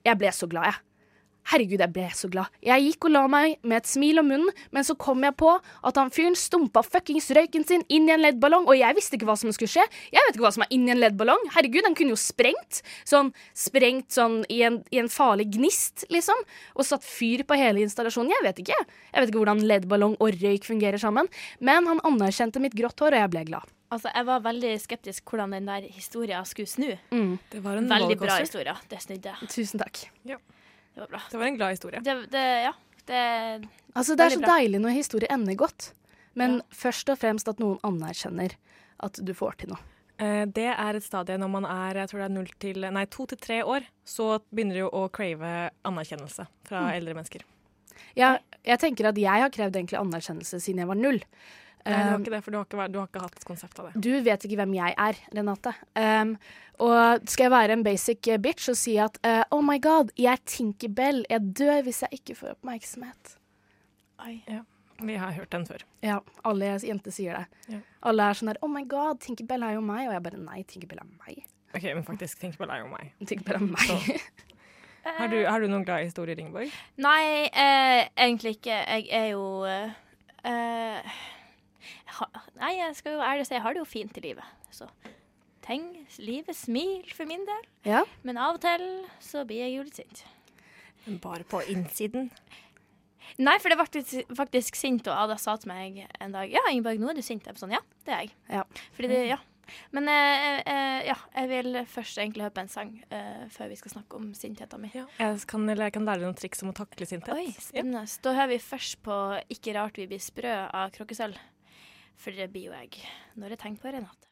jeg 0.03 0.19
ble 0.19 0.35
så 0.35 0.49
glad, 0.51 0.73
jeg. 0.73 0.81
Herregud, 1.51 1.81
jeg 1.83 1.91
ble 1.91 2.05
så 2.15 2.29
glad. 2.31 2.51
Jeg 2.63 2.85
gikk 2.85 3.07
og 3.09 3.13
la 3.13 3.23
meg 3.27 3.57
med 3.67 3.81
et 3.81 3.89
smil 3.89 4.21
om 4.21 4.29
munnen, 4.31 4.51
men 4.71 4.85
så 4.87 4.95
kom 4.99 5.25
jeg 5.25 5.35
på 5.39 5.49
at 5.59 5.99
han 5.99 6.11
fyren 6.13 6.37
stumpa 6.39 6.83
fuckings 6.85 7.27
røyken 7.35 7.65
sin 7.67 7.83
inn 7.91 8.07
i 8.07 8.13
en 8.15 8.23
LED-ballong, 8.23 8.63
og 8.69 8.77
jeg 8.79 8.95
visste 8.95 9.17
ikke 9.19 9.27
hva 9.27 9.35
som 9.39 9.51
skulle 9.55 9.71
skje. 9.73 9.83
Jeg 10.13 10.23
vet 10.27 10.37
ikke 10.37 10.45
hva 10.47 10.53
som 10.55 10.63
er 10.63 10.71
inni 10.75 10.93
en 10.95 11.01
LED-ballong. 11.03 11.49
Herregud, 11.57 11.83
den 11.83 11.97
kunne 11.99 12.15
jo 12.15 12.19
sprengt. 12.19 12.79
Sånn 13.09 13.33
sprengt 13.57 14.15
sånn 14.15 14.41
i 14.53 14.61
en, 14.67 14.79
i 14.95 15.01
en 15.03 15.11
farlig 15.11 15.49
gnist, 15.57 16.07
liksom. 16.13 16.39
Og 16.77 16.87
satt 16.87 17.03
fyr 17.03 17.43
på 17.47 17.59
hele 17.59 17.83
installasjonen. 17.83 18.31
Jeg 18.37 18.47
vet 18.47 18.63
ikke. 18.63 18.79
Jeg 19.11 19.19
vet 19.19 19.33
ikke 19.33 19.43
hvordan 19.43 19.65
LED-ballong 19.67 20.15
og 20.23 20.39
røyk 20.41 20.65
fungerer 20.71 21.01
sammen. 21.01 21.27
Men 21.59 21.91
han 21.91 22.01
anerkjente 22.07 22.63
mitt 22.63 22.77
grått 22.77 23.03
hår, 23.03 23.17
og 23.17 23.25
jeg 23.25 23.33
ble 23.35 23.45
glad. 23.51 23.73
Altså, 23.93 24.09
jeg 24.09 24.25
var 24.25 24.41
veldig 24.41 24.71
skeptisk 24.81 25.29
hvordan 25.29 25.53
den 25.53 25.67
der 25.69 25.85
historien 25.93 26.47
skulle 26.49 26.71
snu. 26.71 26.89
Det 27.51 27.61
var 27.61 27.77
en 27.77 27.91
Veldig 27.91 28.17
bra 28.23 28.39
historie. 28.41 28.73
Det 28.89 29.03
snudde. 29.03 29.35
Tusen 29.51 29.83
takk. 29.83 30.07
Det 30.93 31.01
var 31.01 31.07
bra. 31.15 31.21
Det 31.31 31.37
var 31.41 31.45
en 31.47 31.55
glad 31.57 31.69
historie. 31.75 32.01
Det, 32.05 32.15
det, 32.31 32.43
ja. 32.67 32.73
Det, 33.05 33.21
Altså, 33.95 34.15
det 34.15 34.25
er 34.25 34.35
så 34.37 34.39
bra. 34.43 34.57
deilig 34.59 34.79
når 34.81 34.95
historier 34.95 35.31
ender 35.33 35.55
godt. 35.59 35.91
Men 36.35 36.61
først 36.73 37.09
og 37.13 37.17
fremst 37.21 37.47
at 37.49 37.59
noen 37.61 37.79
anerkjenner 37.85 38.55
at 39.03 39.19
du 39.21 39.33
får 39.37 39.57
til 39.61 39.69
noe. 39.73 39.81
Eh, 40.17 40.45
Det 40.45 40.65
er 40.69 40.95
et 40.95 41.03
stadie 41.03 41.37
når 41.37 41.49
man 41.49 41.65
er 41.65 41.99
jeg 42.03 42.09
tror 42.09 42.19
det 42.23 42.25
er 42.29 42.33
null 42.37 42.49
til, 42.59 42.85
nei, 42.93 43.05
to 43.05 43.25
til 43.25 43.37
tre 43.37 43.61
år, 43.65 43.85
så 44.05 44.39
begynner 44.53 44.75
du 44.83 44.89
å 44.89 45.07
crave 45.11 45.69
anerkjennelse 45.85 46.47
fra 46.69 46.79
Mm. 46.87 46.93
eldre 46.97 47.13
mennesker. 47.17 47.41
Jeg, 48.15 48.39
jeg 48.63 48.79
tenker 48.79 49.07
at 49.09 49.17
jeg 49.17 49.41
har 49.41 49.49
krevd 49.49 49.75
egentlig 49.75 49.99
anerkjennelse 49.99 50.59
siden 50.61 50.79
jeg 50.79 50.87
var 50.87 50.95
null. 50.95 51.19
Nei, 51.85 51.93
du 51.93 52.09
har 52.09 52.15
Um, 52.15 52.21
ikke 52.23 52.31
det, 52.35 52.41
for 52.45 52.51
du 52.51 52.57
har 52.57 52.65
ikke, 52.67 52.87
du 52.93 52.99
har 53.01 53.07
ikke 53.09 53.23
hatt 53.25 53.37
et 53.41 53.45
konsept 53.47 53.79
av 53.81 53.89
det. 53.91 54.01
du 54.05 54.11
vet 54.23 54.45
ikke 54.47 54.55
hvem 54.61 54.73
jeg 54.77 54.95
er, 55.05 55.17
Renate. 55.35 55.73
Um, 55.99 56.35
og 56.79 57.25
skal 57.29 57.43
jeg 57.49 57.51
være 57.53 57.75
en 57.77 57.83
basic 57.83 58.27
eh, 58.31 58.39
bitch 58.41 58.69
og 58.71 58.77
si 58.79 58.95
at 59.03 59.17
uh, 59.27 59.43
oh 59.51 59.59
my 59.65 59.75
god, 59.83 60.13
jeg 60.17 60.31
er 60.31 60.43
Tinkerbell, 60.45 61.25
jeg 61.29 61.41
dør 61.59 61.81
hvis 61.85 62.01
jeg 62.05 62.19
ikke 62.21 62.35
får 62.39 62.55
oppmerksomhet. 62.57 63.35
oi. 64.23 64.37
Vi 65.03 65.15
har 65.19 65.33
hørt 65.35 65.51
den 65.51 65.65
før. 65.67 65.81
Ja, 66.05 66.19
alle 66.47 66.67
jenter 66.79 67.11
sier 67.11 67.35
det. 67.41 67.61
Ja. 67.73 67.79
Alle 68.07 68.27
er 68.29 68.37
sånn 68.39 68.51
der 68.53 68.59
oh 68.63 68.69
my 68.71 68.85
god, 68.87 69.19
Tinkerbell 69.25 69.65
er 69.65 69.73
jo 69.75 69.81
meg. 69.83 70.05
Og 70.07 70.13
jeg 70.15 70.23
bare 70.23 70.39
nei, 70.39 70.61
Tinkerbell 70.69 71.01
er 71.03 71.09
meg. 71.25 71.41
Ok, 71.75 71.83
men 71.89 72.03
faktisk, 72.07 72.39
Tinkerbell 72.39 72.71
er 72.71 72.83
jo 72.85 72.91
meg. 72.93 73.09
Tinkerbell 73.27 73.57
er 73.57 73.67
meg. 73.73 74.21
Har 75.17 75.27
du, 75.27 75.35
har 75.43 75.59
du 75.59 75.67
noen 75.67 75.83
glade 75.83 76.05
historier, 76.07 76.39
Ingeborg? 76.39 76.71
Nei, 77.03 77.49
eh, 77.51 78.05
egentlig 78.15 78.53
ikke. 78.55 78.77
Jeg 78.87 79.09
er 79.11 79.25
jo 79.33 79.41
eh, 79.67 81.09
eh, 81.83 82.45
Nei, 82.59 82.73
jeg 82.79 82.95
skal 82.99 83.17
jo 83.17 83.25
ærlig 83.25 83.47
si, 83.47 83.55
jeg 83.57 83.65
har 83.65 83.75
det 83.75 83.83
jo 83.83 83.89
fint 83.89 84.17
i 84.17 84.25
livet. 84.27 84.69
Så 84.73 84.89
tenk 85.63 86.17
livet 86.19 86.57
smil 86.59 87.07
for 87.15 87.29
min 87.29 87.45
del. 87.47 87.69
ja. 87.87 88.03
Men 88.23 88.37
av 88.37 88.57
og 88.57 88.63
til 88.65 88.83
så 89.23 89.45
blir 89.47 89.63
jeg 89.65 89.77
jo 89.77 89.87
litt 89.87 90.01
sint. 90.01 90.25
Men 91.05 91.19
bare 91.23 91.43
på 91.47 91.61
innsiden. 91.71 92.29
Nei, 93.39 93.55
for 93.63 93.71
det 93.71 93.79
ble 93.79 94.23
faktisk, 94.35 94.75
sint, 94.77 95.07
og 95.07 95.15
Ada 95.15 95.37
sa 95.39 95.55
til 95.57 95.71
meg 95.71 96.03
en 96.21 96.35
dag 96.35 96.51
Ja, 96.51 96.61
Ingeborg, 96.69 96.99
nå 97.01 97.09
er 97.11 97.17
du 97.17 97.23
sint. 97.25 97.45
Jeg 97.47 97.55
var 97.55 97.63
sånn, 97.63 97.73
ja, 97.73 97.81
det 98.05 98.13
er 98.13 98.21
jeg. 98.25 98.33
Ja. 98.51 98.63
Fordi 98.95 99.09
det, 99.09 99.21
ja. 99.31 99.39
Men 99.95 100.09
eh, 100.11 100.59
eh, 100.67 101.05
ja, 101.07 101.15
jeg 101.37 101.49
vil 101.49 101.77
først 101.89 102.19
egentlig 102.19 102.43
høre 102.45 102.55
på 102.55 102.63
en 102.65 102.71
sang 102.71 102.91
eh, 103.15 103.45
før 103.53 103.71
vi 103.71 103.77
skal 103.79 103.93
snakke 103.95 104.19
om 104.19 104.33
sintheten 104.37 104.83
min. 104.83 104.91
Ja. 104.93 105.05
Jeg, 105.21 105.39
kan, 105.49 105.63
eller 105.71 105.87
jeg 105.87 105.95
kan 105.95 106.07
lære 106.07 106.21
deg 106.21 106.29
noen 106.29 106.39
triks 106.39 106.63
om 106.65 106.73
å 106.73 106.77
takle 106.77 107.07
sinthet. 107.09 107.33
Oi, 107.35 107.55
spennende. 107.63 108.03
Da 108.25 108.35
hører 108.35 108.51
vi 108.53 108.59
først 108.63 108.99
på 109.07 109.17
'Ikke 109.47 109.75
rart 109.79 109.97
vi 109.97 110.09
blir 110.11 110.21
sprø' 110.21 110.67
av 110.67 110.91
Krokkesølv. 110.95 111.39
For 112.19 112.35
det 112.35 112.49
blir 112.53 112.69
jo 112.69 112.75
jeg 112.77 113.01
når 113.39 113.55
jeg 113.55 113.63
tenker 113.63 113.83
på 113.83 113.93
Renate. 113.95 114.29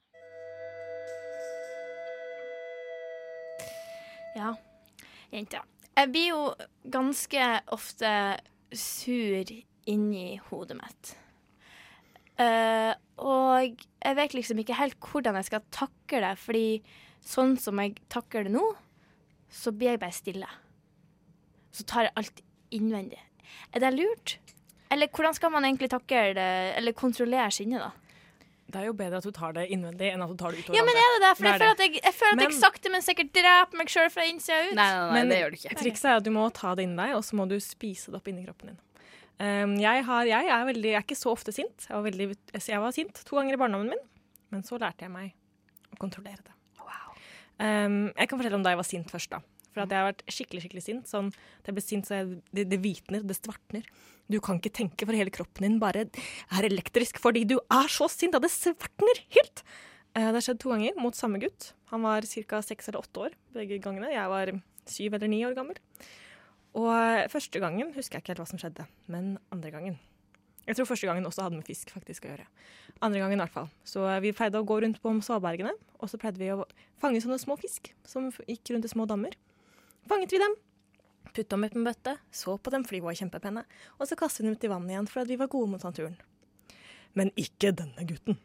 Ja, 4.37 4.53
jenta. 5.33 5.65
Jeg 5.97 6.11
blir 6.13 6.29
jo 6.29 6.43
ganske 6.87 7.47
ofte 7.75 8.11
sur 8.71 9.51
inni 9.91 10.39
hodet 10.47 10.77
mitt. 10.79 11.15
Uh, 12.39 12.93
og 13.21 13.81
jeg 13.83 14.17
vet 14.17 14.33
liksom 14.33 14.61
ikke 14.61 14.79
helt 14.79 14.97
hvordan 15.11 15.37
jeg 15.37 15.49
skal 15.49 15.65
takle 15.73 16.21
det, 16.23 16.31
fordi 16.41 16.65
sånn 17.21 17.57
som 17.59 17.81
jeg 17.83 17.99
takler 18.09 18.47
det 18.47 18.55
nå, 18.55 18.63
så 19.51 19.73
blir 19.75 19.93
jeg 19.93 20.01
bare 20.01 20.15
stille. 20.15 20.47
Så 21.75 21.85
tar 21.87 22.07
jeg 22.07 22.15
alt 22.17 22.41
innvendig. 22.73 23.19
Er 23.75 23.83
det 23.83 23.93
lurt? 23.97 24.37
Eller 24.91 25.07
hvordan 25.11 25.35
skal 25.37 25.51
man 25.53 25.65
egentlig 25.67 25.89
takle 25.91 26.31
det, 26.35 26.51
eller 26.77 26.95
kontrollere 26.97 27.51
sinnet, 27.55 27.83
da? 27.83 27.91
Det 28.71 28.79
er 28.79 28.87
jo 28.87 28.93
bedre 28.95 29.19
at 29.19 29.25
du 29.27 29.33
tar 29.35 29.55
det 29.55 29.65
innvendig 29.73 30.13
enn 30.13 30.21
at 30.23 30.29
du 30.31 30.37
tar 30.39 30.53
det 30.53 30.61
utover 30.63 30.77
Ja, 30.77 30.83
men 30.87 30.95
er 30.95 31.09
det 31.15 31.21
det? 31.25 31.31
For 31.37 31.47
jeg 31.47 31.55
er 31.55 31.59
føler 31.59 31.73
at 31.73 31.81
jeg, 31.83 31.95
jeg, 31.97 32.15
føler 32.15 32.37
at 32.37 32.43
jeg 32.45 32.59
sakte, 32.59 32.91
men 32.93 33.03
sikkert 33.03 33.33
dreper 33.35 33.81
meg 33.81 33.91
sjøl 33.91 34.07
fra 34.13 34.27
innsida 34.29 34.59
ut. 34.69 34.77
Nei, 34.77 34.85
nei, 34.85 35.01
nei, 35.01 35.17
Men 35.17 35.33
det 35.33 35.39
gjør 35.41 35.51
du 35.51 35.57
ikke. 35.59 35.75
Trikset 35.81 36.07
er 36.07 36.21
at 36.21 36.27
du 36.27 36.31
må 36.35 36.45
ta 36.55 36.71
det 36.79 36.85
inni 36.87 36.99
deg, 37.01 37.17
og 37.17 37.25
så 37.27 37.39
må 37.39 37.47
du 37.51 37.57
spise 37.63 38.13
det 38.13 38.21
opp 38.21 38.31
inni 38.31 38.45
kroppen 38.45 38.71
din. 38.71 38.79
Um, 39.41 39.75
jeg, 39.81 40.05
har, 40.07 40.29
jeg, 40.29 40.49
er 40.53 40.65
veldig, 40.69 40.89
jeg 40.93 40.99
er 41.01 41.03
ikke 41.07 41.19
så 41.19 41.33
ofte 41.33 41.55
sint. 41.55 41.87
Jeg 41.89 41.95
var, 41.97 42.05
veldig, 42.05 42.29
jeg 42.61 42.83
var 42.85 42.95
sint 42.95 43.23
to 43.27 43.39
ganger 43.39 43.57
i 43.57 43.59
barndommen 43.59 43.91
min, 43.91 44.03
men 44.53 44.63
så 44.67 44.79
lærte 44.79 45.07
jeg 45.07 45.11
meg 45.11 45.33
å 45.91 45.99
kontrollere 45.99 46.39
det. 46.45 46.55
Um, 47.61 48.07
jeg 48.15 48.29
kan 48.29 48.39
fortelle 48.39 48.57
om 48.57 48.63
da 48.65 48.71
jeg 48.73 48.79
var 48.79 48.87
sint 48.87 49.11
først. 49.13 49.35
da. 49.35 49.41
For 49.71 49.83
at 49.83 49.93
jeg 49.93 50.01
har 50.01 50.09
vært 50.09 50.25
skikkelig 50.27 50.63
skikkelig 50.65 50.85
sint. 50.85 51.11
Sånn, 51.11 51.29
at 51.61 51.69
jeg 51.69 51.77
ble 51.77 51.83
sint 51.85 52.09
så 52.09 52.21
jeg, 52.21 52.41
det, 52.55 52.67
det 52.71 52.81
hvitner, 52.83 53.23
det 53.27 53.37
svartner. 53.39 53.87
Du 54.31 54.39
kan 54.43 54.59
ikke 54.61 54.73
tenke, 54.73 55.07
for 55.07 55.17
hele 55.17 55.33
kroppen 55.33 55.65
din 55.65 55.79
bare 55.81 56.05
er 56.07 56.67
elektrisk 56.67 57.19
fordi 57.19 57.43
du 57.49 57.57
er 57.59 57.91
så 57.91 58.07
sint 58.11 58.35
at 58.37 58.45
det 58.45 58.51
svartner 58.53 59.23
helt. 59.35 59.63
Eh, 60.15 60.27
det 60.27 60.37
har 60.37 60.45
skjedd 60.45 60.61
to 60.63 60.71
ganger 60.73 60.99
mot 60.99 61.17
samme 61.17 61.39
gutt. 61.41 61.71
Han 61.91 62.03
var 62.07 62.27
ca. 62.27 62.61
seks 62.63 62.89
eller 62.89 63.03
åtte 63.03 63.27
år 63.27 63.35
begge 63.55 63.79
gangene. 63.83 64.11
Jeg 64.13 64.31
var 64.31 64.53
syv 64.89 65.17
eller 65.17 65.31
ni 65.31 65.41
år 65.47 65.55
gammel. 65.57 65.79
Og 66.77 66.87
eh, 66.93 67.27
første 67.31 67.59
gangen 67.63 67.91
husker 67.95 68.17
jeg 68.17 68.23
ikke 68.23 68.33
helt 68.33 68.43
hva 68.43 68.49
som 68.49 68.61
skjedde, 68.61 68.87
men 69.11 69.35
andre 69.51 69.73
gangen 69.73 69.99
Jeg 70.67 70.77
tror 70.77 70.85
første 70.85 71.07
gangen 71.09 71.25
også 71.25 71.41
hadde 71.43 71.57
med 71.57 71.65
fisk 71.67 71.89
faktisk 71.91 72.27
å 72.27 72.31
gjøre. 72.31 72.45
Andre 73.01 73.19
gangen 73.19 73.39
i 73.39 73.43
hvert 73.43 73.55
fall. 73.55 73.69
Så 73.83 74.05
eh, 74.07 74.21
vi 74.23 74.35
pleide 74.35 74.61
å 74.61 74.67
gå 74.67 74.77
rundt 74.83 75.01
på 75.03 75.13
svabergene, 75.25 75.73
og 75.99 76.11
så 76.11 76.19
pleide 76.21 76.39
vi 76.39 76.51
å 76.53 76.67
fange 77.01 77.19
sånne 77.23 77.39
små 77.41 77.57
fisk 77.59 77.91
som 78.07 78.29
gikk 78.47 78.71
rundt 78.75 78.87
i 78.87 78.91
små 78.91 79.07
dammer. 79.09 79.35
Fanget 80.09 80.33
vi 80.33 80.39
dem, 80.41 80.55
putta 81.31 81.55
dem 81.55 81.65
opp 81.67 81.75
en 81.77 81.85
bøtte, 81.87 82.13
så 82.33 82.57
på 82.57 82.71
dem, 82.73 82.83
for 82.87 82.97
de 82.97 83.01
var 83.05 83.17
kjempepene, 83.17 83.63
og 83.99 84.07
så 84.09 84.17
kastet 84.19 84.43
vi 84.43 84.49
dem 84.49 84.57
ut 84.57 84.65
i 84.67 84.71
vannet 84.71 84.95
igjen 84.95 85.09
for 85.11 85.23
at 85.23 85.29
vi 85.31 85.37
var 85.39 85.51
gode 85.51 85.69
mot 85.73 85.83
naturen. 85.85 86.17
Men 87.17 87.31
ikke 87.39 87.73
denne 87.75 88.05
gutten. 88.07 88.39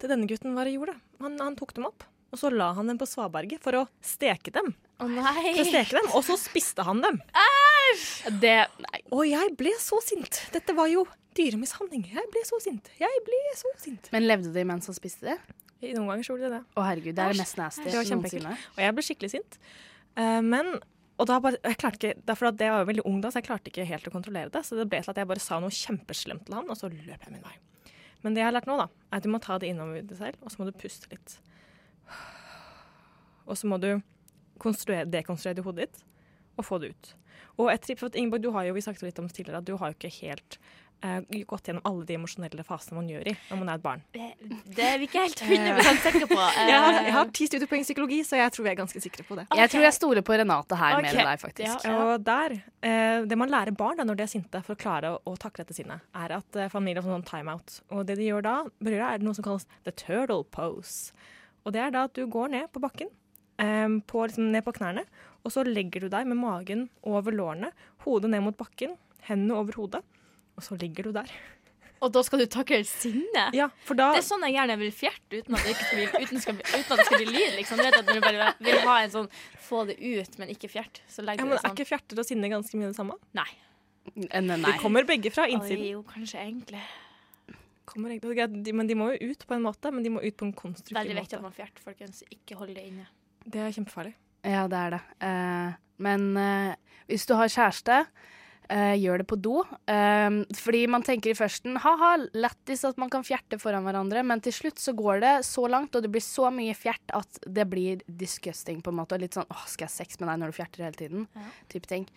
Til 0.00 0.10
denne 0.10 0.26
gutten 0.26 0.56
var 0.56 0.66
det 0.66 0.74
jorda. 0.74 0.96
han, 1.22 1.38
han 1.40 1.56
tok 1.56 1.74
dem 1.76 1.86
opp, 1.86 2.04
og 2.32 2.40
så 2.40 2.50
la 2.50 2.70
han 2.74 2.88
dem 2.88 2.98
på 2.98 3.06
svaberget 3.06 3.60
for 3.62 3.76
å 3.78 3.86
steke 4.02 4.50
dem. 4.54 4.72
Å 5.02 5.08
nei. 5.10 5.52
For 5.54 5.62
å 5.64 5.68
steke 5.68 5.98
dem, 5.98 6.08
og 6.16 6.24
så 6.26 6.36
spiste 6.40 6.84
han 6.86 7.02
dem. 7.04 7.20
Det 8.40 8.54
Nei. 8.80 9.00
Og 9.12 9.24
jeg 9.28 9.52
ble 9.58 9.72
så 9.82 9.98
sint. 10.04 10.38
Dette 10.54 10.72
var 10.76 10.88
jo 10.88 11.04
dyremishandling. 11.36 12.06
Jeg 12.14 12.28
ble 12.32 12.42
så 12.48 12.58
sint. 12.62 12.88
Jeg 13.00 13.22
ble 13.26 13.40
så 13.58 13.72
sint. 13.82 14.08
Men 14.14 14.26
levde 14.28 14.52
de 14.54 14.64
mens 14.68 14.88
han 14.88 14.96
spiste 14.96 15.28
det? 15.28 15.38
Noen 15.96 16.12
ganger 16.12 16.28
gjorde 16.28 16.46
de 16.46 16.52
det. 16.54 16.60
Å 16.78 16.84
herregud, 16.86 17.16
det 17.18 17.24
er 17.24 17.34
det 17.34 17.42
mest 17.42 17.58
nasty 17.58 17.84
Det 17.88 17.96
var 17.98 18.06
kjempeekkelt. 18.06 18.44
noensinne. 18.46 18.70
Og 18.76 18.82
jeg 18.84 18.94
ble 18.96 19.04
skikkelig 19.08 19.32
sint. 19.34 19.58
Eh, 20.18 20.40
men 20.44 20.74
og 21.20 21.28
da 21.28 21.36
bare, 21.42 21.58
jeg 21.62 21.78
klarte 21.78 22.08
ikke, 22.08 22.22
at 22.24 22.62
jeg 22.64 22.72
var 22.72 22.80
jo 22.82 22.88
veldig 22.88 23.04
ung 23.06 23.20
da, 23.22 23.30
så 23.30 23.38
jeg 23.38 23.46
klarte 23.46 23.70
ikke 23.70 23.84
helt 23.86 24.08
å 24.08 24.14
kontrollere 24.14 24.50
det. 24.50 24.64
Så 24.66 24.78
det 24.78 24.88
ble 24.90 24.98
til 25.04 25.12
at 25.12 25.20
jeg 25.20 25.28
bare 25.30 25.42
sa 25.44 25.60
noe 25.62 25.74
kjempeslemt 25.76 26.48
til 26.48 26.56
han, 26.56 26.70
og 26.72 26.78
så 26.78 26.90
løp 26.90 27.26
jeg 27.26 27.34
min 27.34 27.44
vei. 27.44 27.54
Men 28.24 28.34
det 28.34 28.42
jeg 28.42 28.48
har 28.48 28.56
lært 28.56 28.66
nå, 28.70 28.78
da, 28.80 28.88
er 29.10 29.20
at 29.20 29.26
du 29.26 29.30
må 29.30 29.38
ta 29.42 29.58
det 29.62 29.70
innover 29.70 30.02
deg 30.06 30.18
selv, 30.18 30.40
og 30.42 30.50
så 30.50 30.60
må 30.60 30.66
du 30.66 30.78
puste 30.78 31.10
litt. 31.12 31.36
Og 33.46 33.58
så 33.58 33.70
må 33.70 33.78
du 33.82 33.90
dekonstruere 34.62 35.10
det 35.10 35.24
i 35.60 35.66
hodet 35.66 35.86
ditt, 35.86 36.02
og 36.56 36.66
få 36.66 36.78
det 36.82 36.92
ut. 36.94 37.12
Og 37.58 37.70
et 37.72 37.82
tripp, 37.84 38.00
for 38.00 38.18
Ingeborg, 38.18 38.42
du 38.42 38.52
har 38.54 38.66
jo, 38.66 38.74
vi 38.76 38.84
snakket 38.84 39.08
litt 39.08 39.18
om 39.22 39.28
det 39.28 39.36
tidligere, 39.36 39.62
at 39.62 39.68
du 39.68 39.74
har 39.76 39.90
jo 39.90 39.98
ikke 39.98 40.14
helt 40.22 40.58
gått 41.48 41.68
gjennom 41.68 41.82
alle 41.88 42.04
de 42.06 42.14
emosjonelle 42.14 42.64
fasene 42.66 42.96
man 42.98 43.08
gjør 43.10 43.30
i 43.32 43.34
når 43.50 43.58
man 43.60 43.70
er 43.72 43.80
et 43.80 43.84
barn. 43.84 44.02
Det, 44.14 44.28
det 44.76 44.86
er 44.86 45.00
vi 45.02 45.08
ikke 45.08 45.24
helt 45.24 45.42
100 45.42 46.00
sikre 46.04 46.28
på. 46.30 46.38
Jeg 46.72 46.78
har, 46.84 46.98
jeg 47.02 47.14
har 47.16 47.30
ti 47.34 47.46
studiepoeng 47.48 47.82
i 47.82 47.86
psykologi, 47.86 48.18
så 48.26 48.38
jeg 48.38 48.52
tror 48.54 48.64
vi 48.66 48.70
er 48.70 48.76
ganske 48.78 49.00
sikre 49.02 49.24
på 49.26 49.36
det. 49.38 49.44
Jeg 49.58 49.70
tror 49.72 49.84
jeg 49.84 49.94
stoler 49.96 50.24
på 50.26 50.36
Renate 50.38 50.78
her 50.78 50.96
mer 51.02 51.08
enn 51.10 51.28
deg, 51.30 51.40
faktisk. 51.42 51.86
Ja. 51.86 51.96
Og 52.04 52.24
der, 52.24 52.54
eh, 52.86 53.24
Det 53.28 53.38
man 53.38 53.50
lærer 53.50 53.74
barn 53.76 53.98
da, 53.98 54.06
når 54.06 54.20
de 54.20 54.24
er 54.26 54.30
sinte 54.30 54.62
for 54.64 54.76
å 54.76 54.80
klare 54.80 55.12
å, 55.14 55.18
å 55.28 55.34
takle 55.40 55.64
dette 55.64 55.76
sinnet, 55.76 56.04
er 56.14 56.36
at 56.38 56.60
familien 56.72 57.04
får 57.04 57.16
sånn 57.16 57.26
timeout. 57.28 57.76
Og 57.90 58.06
det 58.08 58.16
de 58.20 58.28
gjør 58.30 58.46
da, 58.46 58.54
bryr 58.82 58.98
deg, 58.98 59.08
er 59.08 59.26
noe 59.26 59.36
som 59.38 59.46
kalles 59.46 59.66
the 59.88 59.92
turtle 59.92 60.44
pose. 60.54 61.12
Og 61.66 61.74
det 61.74 61.82
er 61.82 61.92
da 61.94 62.06
at 62.08 62.16
du 62.18 62.24
går 62.30 62.54
ned 62.54 62.70
på 62.72 62.82
bakken, 62.82 63.10
eh, 63.62 63.88
på, 64.06 64.26
liksom, 64.28 64.50
ned 64.54 64.64
på 64.66 64.74
knærne, 64.78 65.06
og 65.42 65.54
så 65.54 65.64
legger 65.66 66.06
du 66.06 66.12
deg 66.12 66.28
med 66.30 66.38
magen 66.38 66.88
over 67.02 67.34
lårene, 67.34 67.72
hodet 68.06 68.30
ned 68.30 68.44
mot 68.46 68.58
bakken, 68.58 68.96
hendene 69.26 69.58
over 69.58 69.78
hodet, 69.80 70.02
og 70.56 70.64
så 70.66 70.78
ligger 70.80 71.08
du 71.08 71.16
der. 71.16 71.32
Og 72.02 72.10
da 72.10 72.22
skal 72.26 72.42
du 72.42 72.48
takle 72.50 72.80
sinne? 72.88 73.44
Ja, 73.54 73.68
for 73.86 73.98
da 73.98 74.08
Det 74.16 74.24
er 74.24 74.26
sånn 74.26 74.42
jeg 74.48 74.56
gjerne 74.56 74.76
vil 74.80 74.90
fjerte 74.94 75.38
uten 75.38 75.54
at 75.54 75.62
det, 75.62 75.74
ikke 75.76 75.84
skal 75.86 75.98
bli, 76.00 76.06
uten, 76.24 76.40
skal 76.42 76.56
uten 76.58 76.80
at 76.82 76.98
det 76.98 77.06
skal 77.06 77.20
bli 77.20 77.28
lyd. 77.30 77.52
Liksom. 77.60 77.78
Du 77.78 77.84
vet 77.86 77.98
at 78.00 78.08
du 78.08 78.24
bare 78.24 78.48
vil 78.58 78.80
ha 78.88 78.96
en 79.04 79.12
sånn 79.12 79.28
få 79.62 79.84
det 79.86 79.96
ut, 80.02 80.38
men 80.42 80.50
ikke 80.50 80.70
fjert, 80.72 80.98
så 81.06 81.22
ja, 81.22 81.36
men 81.38 81.54
Er 81.54 81.54
det 81.54 81.60
sånn. 81.62 81.76
ikke 81.76 81.86
fjerter 81.92 82.18
og 82.18 82.26
sinne 82.26 82.50
ganske 82.50 82.80
mye 82.80 82.90
det 82.90 82.98
samme? 82.98 83.18
Nei. 83.38 83.46
Eh, 84.16 84.42
Nei. 84.42 84.58
De 84.66 84.74
kommer 84.82 85.06
begge 85.06 85.30
fra 85.30 85.46
Oi, 85.46 85.54
innsiden. 85.54 85.86
jo, 85.92 86.02
kanskje 86.10 86.42
egentlig. 86.42 86.82
Kommer 87.86 88.10
egentlig, 88.10 88.32
det 88.32 88.34
er 88.34 88.40
greit, 88.40 88.58
de, 88.66 88.74
men 88.82 88.90
de 88.90 88.98
må 88.98 89.12
jo 89.14 89.30
ut 89.30 89.46
på 89.46 89.54
en 89.54 89.62
måte, 89.62 89.94
men 89.94 90.02
de 90.02 90.10
må 90.10 90.22
ut 90.22 90.36
på 90.38 90.48
en 90.48 90.52
konstruktiv 90.58 90.96
måte. 90.96 91.06
Veldig 91.06 91.20
viktig 91.22 91.38
at 91.38 91.46
man 91.46 91.54
fjerter, 91.54 91.86
folkens. 91.86 92.22
Ikke 92.34 92.58
hold 92.58 92.74
det 92.74 92.82
inne. 92.90 93.06
Det 93.46 93.62
er 93.62 93.74
kjempefarlig. 93.74 94.14
Ja, 94.42 94.66
det 94.70 94.78
er 94.78 94.96
det. 94.96 95.02
Uh, 95.22 95.78
men 96.02 96.28
uh, 96.34 96.74
hvis 97.06 97.26
du 97.30 97.34
har 97.38 97.50
kjæreste, 97.50 98.02
eh, 98.68 98.94
gjør 99.00 99.22
det 99.22 99.26
på 99.30 99.38
do. 99.42 99.62
Um, 99.90 100.42
fordi 100.56 100.82
man 100.90 101.04
tenker 101.06 101.32
i 101.32 101.38
førsten 101.38 101.78
ha-ha, 101.82 102.12
lættis 102.34 102.84
at 102.88 103.00
man 103.00 103.10
kan 103.12 103.24
fjerte 103.26 103.58
foran 103.62 103.86
hverandre, 103.86 104.24
men 104.26 104.42
til 104.44 104.54
slutt 104.56 104.82
så 104.82 104.94
går 104.96 105.22
det 105.24 105.34
så 105.48 105.66
langt, 105.70 105.94
og 105.96 106.04
det 106.04 106.12
blir 106.12 106.24
så 106.24 106.50
mye 106.54 106.76
fjert 106.76 107.14
at 107.16 107.42
det 107.46 107.66
blir 107.70 108.04
disgusting, 108.06 108.82
på 108.82 108.92
en 108.92 109.00
måte. 109.00 109.16
Og 109.16 109.24
litt 109.24 109.38
sånn 109.38 109.48
åh, 109.50 109.66
skal 109.70 109.86
jeg 109.86 109.92
ha 109.92 109.96
sex 110.02 110.20
med 110.20 110.30
deg 110.30 110.42
når 110.42 110.52
du 110.52 110.58
fjerter 110.60 110.86
hele 110.86 110.98
tiden? 110.98 111.28
Ja. 111.36 111.52
Type 111.72 111.90
ting. 111.90 112.08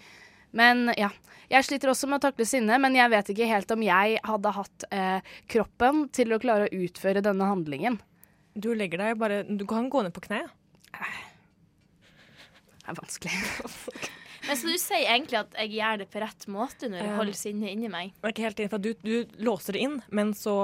Men 0.55 0.89
ja. 0.99 1.11
Jeg 1.51 1.67
sliter 1.67 1.91
også 1.91 2.07
med 2.09 2.21
å 2.21 2.25
takle 2.25 2.47
sinne, 2.49 2.79
men 2.81 2.95
jeg 2.97 3.11
vet 3.11 3.27
ikke 3.29 3.49
helt 3.49 3.71
om 3.75 3.83
jeg 3.85 4.19
hadde 4.25 4.53
hatt 4.55 4.85
uh, 4.89 5.33
kroppen 5.51 6.07
til 6.15 6.33
å 6.33 6.41
klare 6.41 6.69
å 6.69 6.83
utføre 6.85 7.21
denne 7.25 7.49
handlingen. 7.51 7.99
Du 8.55 8.71
legger 8.73 9.03
deg 9.03 9.19
bare 9.19 9.43
Du 9.43 9.65
kan 9.67 9.89
gå 9.91 10.01
ned 10.05 10.15
på 10.15 10.23
kne. 10.25 10.45
Det 10.95 12.93
er 12.93 12.97
vanskelig. 12.97 13.35
Men 14.47 14.57
Så 14.57 14.67
du 14.69 14.77
sier 14.77 15.07
egentlig 15.09 15.39
at 15.39 15.55
jeg 15.57 15.71
gjør 15.79 15.97
det 16.03 16.07
på 16.13 16.21
rett 16.21 16.45
måte 16.51 16.89
når 16.91 17.01
jeg 17.01 17.15
holder 17.17 17.37
sinnet 17.39 17.71
inni 17.73 17.89
meg? 17.89 18.11
Det 18.21 18.29
er 18.29 18.33
ikke 18.35 18.45
helt 18.45 18.59
inn, 18.65 18.69
for 18.69 18.83
du, 18.83 18.91
du 19.01 19.37
låser 19.45 19.73
det 19.77 19.81
inn, 19.87 19.95
men 20.13 20.33
så 20.37 20.55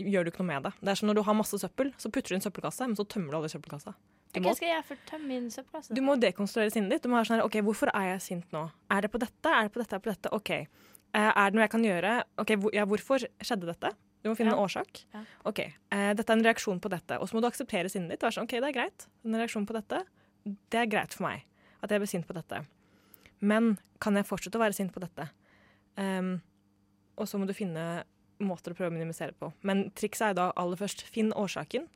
gjør 0.00 0.24
du 0.26 0.30
ikke 0.32 0.42
noe 0.44 0.50
med 0.54 0.66
det. 0.68 0.72
Det 0.80 0.92
er 0.92 1.00
som 1.00 1.08
når 1.10 1.18
du 1.20 1.22
har 1.28 1.36
masse 1.36 1.58
søppel, 1.60 1.92
så 2.00 2.10
putter 2.12 2.32
du 2.32 2.38
inn 2.38 2.44
søppelkasse, 2.44 2.88
men 2.88 2.96
så 2.98 3.04
tømmer 3.08 3.32
du 3.32 3.38
alle 3.40 3.50
søppelkassa. 3.52 3.94
Du 4.34 4.40
Hva 4.42 4.50
må, 4.50 4.56
skal 4.58 4.68
jeg 4.68 4.74
gjøre 4.76 4.86
for 4.88 4.96
å 4.98 5.06
tømme 5.10 5.28
min 5.30 5.46
søppelkasse? 5.52 5.94
du 5.96 6.00
må 6.04 6.16
dekonstruere 6.20 6.72
sinnet 6.74 6.92
ditt. 6.96 7.04
Du 7.06 7.08
må 7.12 7.16
være 7.20 7.28
sånn 7.30 7.38
her, 7.38 7.46
OK, 7.46 7.60
hvorfor 7.64 7.92
er 7.96 8.10
jeg 8.14 8.24
sint 8.26 8.50
nå? 8.52 8.66
Er 8.92 9.06
det 9.06 9.12
på 9.14 9.20
dette? 9.22 9.52
Er 9.52 9.68
det 9.68 9.72
på 9.76 9.80
dette? 9.80 9.96
Er 9.96 10.02
det 10.02 10.04
på 10.08 10.12
dette? 10.12 10.32
OK. 10.36 10.50
Eh, 10.56 11.30
er 11.30 11.52
det 11.52 11.56
noe 11.56 11.64
jeg 11.64 11.72
kan 11.76 11.86
gjøre? 11.86 12.12
OK, 12.44 12.52
hvor, 12.60 12.74
ja, 12.76 12.84
hvorfor 12.90 13.24
skjedde 13.40 13.70
dette? 13.70 13.92
Du 14.24 14.28
må 14.32 14.36
finne 14.36 14.52
Ja. 14.52 14.58
en 14.58 14.64
årsak. 14.66 15.04
Ja. 15.14 15.22
OK, 15.48 15.60
eh, 15.62 16.12
dette 16.18 16.32
er 16.32 16.36
en 16.36 16.44
reaksjon 16.44 16.80
på 16.82 16.90
dette. 16.92 17.16
Og 17.22 17.28
så 17.30 17.36
må 17.36 17.40
du 17.40 17.48
akseptere 17.48 17.88
sinnet 17.92 18.10
ditt. 18.16 18.20
være 18.26 18.36
sånn, 18.40 18.48
OK, 18.50 18.56
det 18.60 18.68
er 18.68 18.76
greit. 18.76 19.06
En 19.24 19.38
reaksjon 19.40 19.64
på 19.68 19.76
dette, 19.78 20.02
det 20.44 20.80
er 20.82 20.86
greit 20.90 21.14
for 21.14 21.28
meg. 21.30 21.44
At 21.82 21.90
jeg 21.94 22.00
blir 22.02 22.10
sint 22.10 22.26
på 22.28 22.34
dette. 22.36 22.64
Men 23.40 23.76
kan 24.02 24.16
jeg 24.16 24.28
fortsette 24.28 24.58
å 24.58 24.62
være 24.62 24.76
sint 24.76 24.92
på 24.94 25.02
dette? 25.02 25.28
Um, 25.96 26.36
og 27.16 27.28
så 27.28 27.40
må 27.40 27.48
du 27.48 27.54
finne 27.56 28.04
måter 28.44 28.72
å 28.72 28.76
prøve 28.76 28.92
å 28.92 28.96
minimisere 28.96 29.32
på. 29.32 29.50
Men 29.64 29.86
trikset 29.96 30.30
er 30.30 30.36
da 30.36 30.50
aller 30.60 30.76
først 30.76 31.06
finn 31.08 31.32
årsaken, 31.32 31.86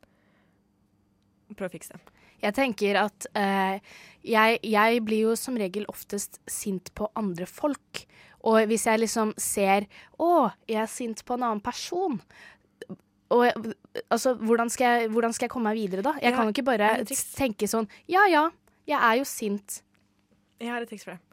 og 1.51 1.57
prøv 1.59 1.69
å 1.69 1.73
fikse 1.75 1.93
det. 1.93 2.01
Jeg 2.41 2.55
tenker 2.57 2.97
at 2.97 3.27
eh, 3.37 3.77
jeg, 4.25 4.57
jeg 4.65 5.01
blir 5.05 5.27
jo 5.27 5.35
som 5.37 5.57
regel 5.59 5.85
oftest 5.91 6.39
sint 6.49 6.89
på 6.97 7.05
andre 7.19 7.45
folk. 7.45 8.01
Og 8.49 8.63
hvis 8.71 8.87
jeg 8.89 9.03
liksom 9.03 9.35
ser 9.37 9.85
Å, 10.17 10.49
jeg 10.65 10.79
er 10.81 10.89
sint 10.89 11.21
på 11.27 11.35
en 11.37 11.45
annen 11.45 11.61
person. 11.61 12.17
Og 13.31 13.45
altså, 14.07 14.33
hvordan 14.41 14.71
skal, 14.73 15.03
jeg, 15.03 15.11
hvordan 15.13 15.35
skal 15.37 15.45
jeg 15.45 15.53
komme 15.53 15.69
meg 15.69 15.83
videre 15.83 16.07
da? 16.07 16.15
Jeg 16.17 16.33
Ja, 16.33 16.39
kan 16.39 16.49
jo 16.49 16.55
ikke 16.55 16.65
bare 16.71 16.89
tenke 17.05 17.69
sånn 17.69 17.85
Ja 18.09 18.25
ja, 18.31 18.47
jeg 18.89 18.97
er 18.97 19.19
jo 19.21 19.27
sint. 19.29 19.83
Jeg 20.57 20.73
har 20.73 20.81
et 20.81 20.89
triks 20.89 21.05
for 21.05 21.13
det. 21.13 21.30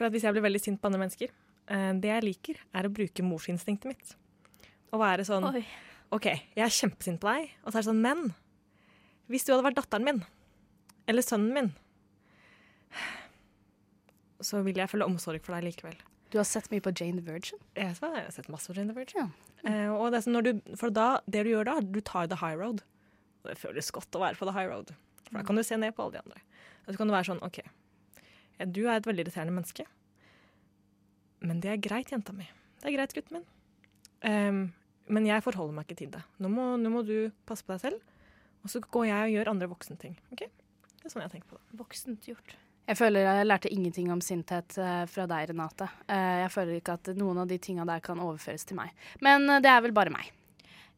For 0.00 0.08
at 0.08 0.14
hvis 0.14 0.24
jeg 0.24 0.32
blir 0.32 0.46
veldig 0.46 0.60
sint 0.64 0.80
på 0.80 0.88
andre 0.88 1.02
mennesker, 1.02 1.32
eh, 1.68 1.90
det 2.00 2.08
jeg 2.08 2.24
liker, 2.24 2.60
er 2.72 2.86
å 2.88 2.92
bruke 2.96 3.24
morsinstinktet 3.26 3.90
mitt. 3.90 4.14
Å 4.96 5.00
være 5.02 5.26
sånn 5.28 5.44
Oi. 5.50 5.60
OK, 6.16 6.26
jeg 6.56 6.64
er 6.64 6.72
kjempesint 6.72 7.20
på 7.20 7.28
deg, 7.28 7.50
og 7.60 7.68
så 7.68 7.76
er 7.76 7.82
det 7.82 7.88
sånn 7.90 8.00
Men 8.00 8.30
hvis 9.30 9.44
du 9.44 9.52
hadde 9.52 9.66
vært 9.68 9.76
datteren 9.76 10.06
min, 10.08 10.22
eller 11.04 11.22
sønnen 11.22 11.52
min, 11.52 11.68
så 14.40 14.64
vil 14.64 14.80
jeg 14.80 14.88
føle 14.88 15.04
omsorg 15.04 15.44
for 15.44 15.54
deg 15.58 15.68
likevel. 15.68 16.00
Du 16.32 16.38
har 16.40 16.48
sett 16.48 16.70
mye 16.72 16.80
på 16.80 16.94
Jane 16.96 17.20
the 17.20 17.26
Virgin? 17.26 17.60
Jeg 17.76 17.92
jeg 17.92 18.00
har 18.00 18.32
sett 18.32 18.48
masse 18.48 18.72
på 18.72 18.78
Jane 18.78 18.94
the 18.94 18.96
Virgin. 18.96 19.28
Ja. 19.28 19.68
Eh, 19.68 19.92
og 19.92 20.14
det 20.14 20.22
sånn 20.24 20.38
når 20.38 20.48
du, 20.48 20.52
for 20.80 20.96
da, 20.96 21.10
det 21.28 21.44
du 21.44 21.52
gjør 21.52 21.68
da, 21.68 21.76
du 21.84 22.00
tar 22.00 22.30
the 22.32 22.40
high 22.40 22.56
road. 22.56 22.80
Det 23.44 23.58
føles 23.60 23.92
godt 23.92 24.16
å 24.16 24.24
være 24.24 24.40
på 24.40 24.48
the 24.48 24.56
high 24.56 24.70
road. 24.70 24.94
For 25.28 25.36
da 25.42 25.44
kan 25.44 25.60
du 25.60 25.66
se 25.66 25.76
ned 25.76 25.92
på 25.92 26.08
alle 26.08 26.16
de 26.16 26.24
andre. 26.24 26.42
Og 26.86 26.94
så 26.94 26.96
kan 27.02 27.10
du 27.10 27.14
være 27.14 27.28
sånn 27.34 27.44
OK, 27.44 27.60
du 28.68 28.82
er 28.86 28.98
et 28.98 29.08
veldig 29.08 29.24
irriterende 29.24 29.54
menneske. 29.56 29.86
Men 31.40 31.62
det 31.64 31.72
er 31.72 31.82
greit, 31.82 32.12
jenta 32.12 32.34
mi. 32.36 32.48
Det 32.80 32.90
er 32.90 32.96
greit, 32.98 33.14
gutten 33.16 33.40
min. 33.40 33.48
Um, 34.20 34.62
men 35.10 35.26
jeg 35.26 35.42
forholder 35.44 35.76
meg 35.76 35.88
ikke 35.88 36.02
til 36.02 36.10
det. 36.12 36.22
Nå 36.42 36.50
må, 36.52 36.66
nå 36.80 36.92
må 36.92 37.02
du 37.06 37.30
passe 37.48 37.64
på 37.64 37.72
deg 37.74 37.84
selv. 37.86 38.16
Og 38.60 38.72
så 38.72 38.82
går 38.84 39.06
jeg 39.08 39.28
og 39.28 39.36
gjør 39.36 39.52
andre 39.54 39.68
voksne 39.70 39.96
ting. 40.00 40.18
Det 40.36 40.50
er 40.50 41.12
sånn 41.12 41.24
jeg 41.24 41.32
tenker 41.32 41.54
på 41.54 41.56
det. 41.56 41.78
Voksent 41.80 42.28
gjort. 42.28 42.56
Jeg 42.90 42.98
føler 42.98 43.22
jeg 43.22 43.46
lærte 43.46 43.70
ingenting 43.72 44.10
om 44.12 44.20
sinthet 44.24 44.74
eh, 44.82 45.04
fra 45.08 45.26
deg, 45.30 45.50
Renate. 45.52 45.86
Eh, 46.10 46.40
jeg 46.42 46.52
føler 46.52 46.80
ikke 46.80 46.96
at 46.98 47.10
noen 47.16 47.38
av 47.42 47.50
de 47.50 47.58
tinga 47.62 47.86
der 47.88 48.02
kan 48.04 48.20
overføres 48.20 48.66
til 48.66 48.80
meg. 48.80 48.92
Men 49.24 49.46
eh, 49.46 49.60
det 49.62 49.70
er 49.70 49.84
vel 49.84 49.94
bare 49.96 50.12
meg. 50.12 50.32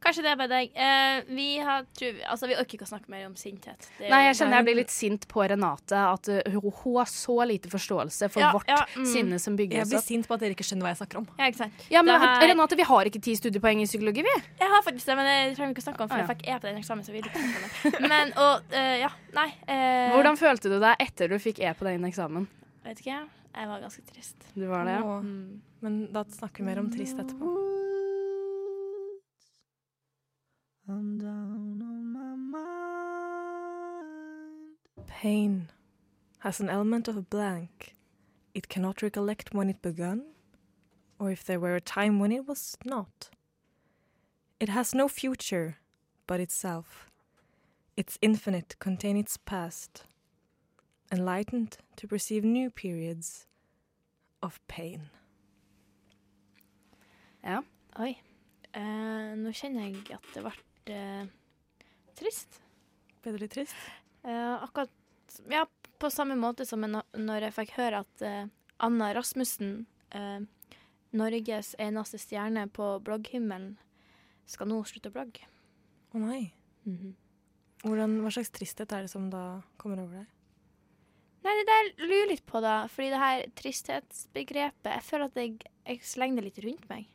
Kanskje 0.02 0.22
det 0.24 0.30
er 0.32 0.38
bare 0.40 0.50
deg. 0.50 0.72
Eh, 0.74 1.20
vi, 1.30 1.46
har, 1.62 1.84
tror, 1.94 2.12
vi- 2.16 2.24
altså, 2.26 2.48
vi 2.50 2.56
orker 2.58 2.74
ikke 2.78 2.86
å 2.88 2.90
snakke 2.90 3.10
mer 3.12 3.26
om 3.28 3.36
sinthet. 3.38 3.86
Det 4.00 4.08
Nei, 4.10 4.24
jeg 4.26 4.34
kjenner 4.40 4.58
jeg 4.58 4.66
blir 4.66 4.78
litt 4.80 4.90
sint 4.90 5.26
på 5.30 5.44
Renate. 5.46 5.94
At 5.94 6.30
uh, 6.32 6.40
hun, 6.50 6.72
hun 6.82 6.96
har 6.98 7.06
så 7.10 7.36
lite 7.46 7.70
forståelse 7.70 8.28
for 8.34 8.42
Ja, 8.42 8.50
vårt 8.56 8.66
ja, 8.72 8.80
mm. 8.96 9.06
sinne 9.12 9.38
som 9.42 9.54
bygger 9.58 9.78
Jeg 9.82 9.90
blir 9.92 10.02
sint 10.02 10.26
på 10.26 10.34
at 10.34 10.42
dere 10.42 10.56
ikke 10.56 10.66
skjønner 10.66 10.88
hva 10.88 10.92
jeg 10.94 11.00
snakker 11.04 11.20
om. 11.22 11.28
Ja, 11.38 11.48
ikke 11.52 11.60
sant? 11.62 11.84
Ja, 11.94 12.02
men 12.02 12.18
her- 12.18 12.46
Renate, 12.50 12.78
vi 12.82 12.88
har 12.90 13.10
ikke 13.12 13.22
ti 13.22 13.36
studiepoeng 13.38 13.84
i 13.84 13.86
psykologi, 13.86 14.24
vi. 14.26 14.34
Jeg 14.58 14.72
har 14.74 14.82
faktisk 14.88 15.06
det, 15.12 15.16
men 15.20 15.30
det 15.30 15.36
trenger 15.56 15.70
vi 15.70 15.76
ikke 15.78 15.84
å 15.84 15.88
snakke 15.90 16.02
om, 16.06 16.10
for 16.10 16.18
Ah, 16.18 16.24
ja. 16.24 16.26
jeg 16.26 16.34
fikk 16.34 16.48
E 16.48 16.58
på 16.58 16.66
den 16.68 16.80
eksamen. 16.82 17.06
Så 17.06 17.14
vi 17.14 17.22
ikke 17.22 17.32
snakke 17.36 17.62
om 17.62 17.92
det. 18.02 18.08
Men, 18.10 18.34
og, 18.42 18.66
uh, 18.74 18.96
ja, 19.04 19.12
nei. 19.38 19.48
Uh... 19.70 20.16
Hvordan 20.16 20.40
følte 20.40 20.72
du 20.74 20.80
deg 20.82 21.06
etter 21.06 21.30
du 21.30 21.38
fikk 21.38 21.62
E 21.62 21.72
på 21.78 21.86
den 21.86 22.04
eksamen? 22.10 22.48
Vet 22.82 22.98
ikke, 23.04 23.20
jeg 23.54 23.68
var 23.70 23.80
ganske 23.86 24.02
trist. 24.10 24.50
Du 24.58 24.66
var 24.66 24.82
det, 24.88 24.98
ja? 24.98 25.20
Mm. 25.22 25.60
Men 25.82 26.00
da 26.14 26.24
snakker 26.26 26.64
vi 26.64 26.70
mer 26.72 26.82
om 26.82 26.90
trist 26.90 27.18
etterpå. 27.22 27.54
Pain 35.06 35.68
has 36.40 36.58
an 36.58 36.68
element 36.68 37.06
of 37.06 37.16
a 37.16 37.22
blank. 37.22 37.94
It 38.52 38.68
cannot 38.68 39.00
recollect 39.00 39.54
when 39.54 39.70
it 39.70 39.80
begun, 39.80 40.24
or 41.20 41.30
if 41.30 41.44
there 41.44 41.60
were 41.60 41.76
a 41.76 41.80
time 41.80 42.18
when 42.18 42.32
it 42.32 42.48
was 42.48 42.76
not. 42.84 43.30
It 44.58 44.68
has 44.70 44.92
no 44.94 45.06
future 45.06 45.78
but 46.26 46.40
itself. 46.40 47.10
Its 47.96 48.18
infinite 48.20 48.74
contain 48.80 49.16
its 49.16 49.36
past, 49.36 50.04
enlightened 51.12 51.76
to 51.96 52.08
perceive 52.08 52.42
new 52.42 52.70
periods 52.70 53.46
of 54.42 54.58
pain. 54.66 55.10
Ja. 57.44 57.60
Oi. 58.00 58.18
Eh, 58.74 59.34
nå 59.36 59.52
kjenner 59.52 59.90
jeg 59.90 60.14
at 60.16 60.28
det 60.34 60.42
ble 60.42 60.71
eh, 60.90 61.26
trist. 62.18 62.60
Ble 63.22 63.34
du 63.34 63.38
litt 63.44 63.54
trist? 63.54 63.76
Eh, 64.24 64.56
akkurat 64.62 64.90
Ja, 65.48 65.64
på 65.98 66.10
samme 66.10 66.34
måte 66.36 66.66
som 66.68 66.82
når 66.84 67.46
jeg 67.46 67.54
fikk 67.56 67.70
høre 67.78 68.02
at 68.04 68.22
eh, 68.26 68.50
Anna 68.82 69.12
Rasmussen, 69.14 69.86
eh, 70.10 70.40
Norges 71.12 71.74
eneste 71.78 72.18
stjerne 72.20 72.66
på 72.72 72.98
blogghimmelen, 73.04 73.76
skal 74.46 74.68
nå 74.68 74.82
slutte 74.84 75.08
å 75.12 75.14
blogge. 75.14 75.46
Å 76.12 76.20
nei. 76.20 76.52
Mhm. 76.84 77.14
Hvordan, 77.82 78.20
hva 78.22 78.30
slags 78.30 78.52
tristhet 78.54 78.92
er 78.94 79.06
det 79.06 79.10
som 79.10 79.30
da 79.30 79.62
kommer 79.80 80.02
over 80.04 80.20
deg? 80.22 80.26
Nei, 81.42 81.54
det 81.58 81.64
der 81.66 81.88
lurer 82.06 82.28
litt 82.30 82.44
på, 82.46 82.60
da. 82.62 82.86
Fordi 82.86 83.08
det 83.10 83.18
her 83.18 83.40
tristhetsbegrepet 83.58 84.92
Jeg 84.92 85.02
føler 85.02 85.24
at 85.26 85.40
jeg, 85.40 85.56
jeg 85.88 86.04
slenger 86.06 86.38
det 86.38 86.44
litt 86.44 86.60
rundt 86.64 86.86
meg. 86.92 87.08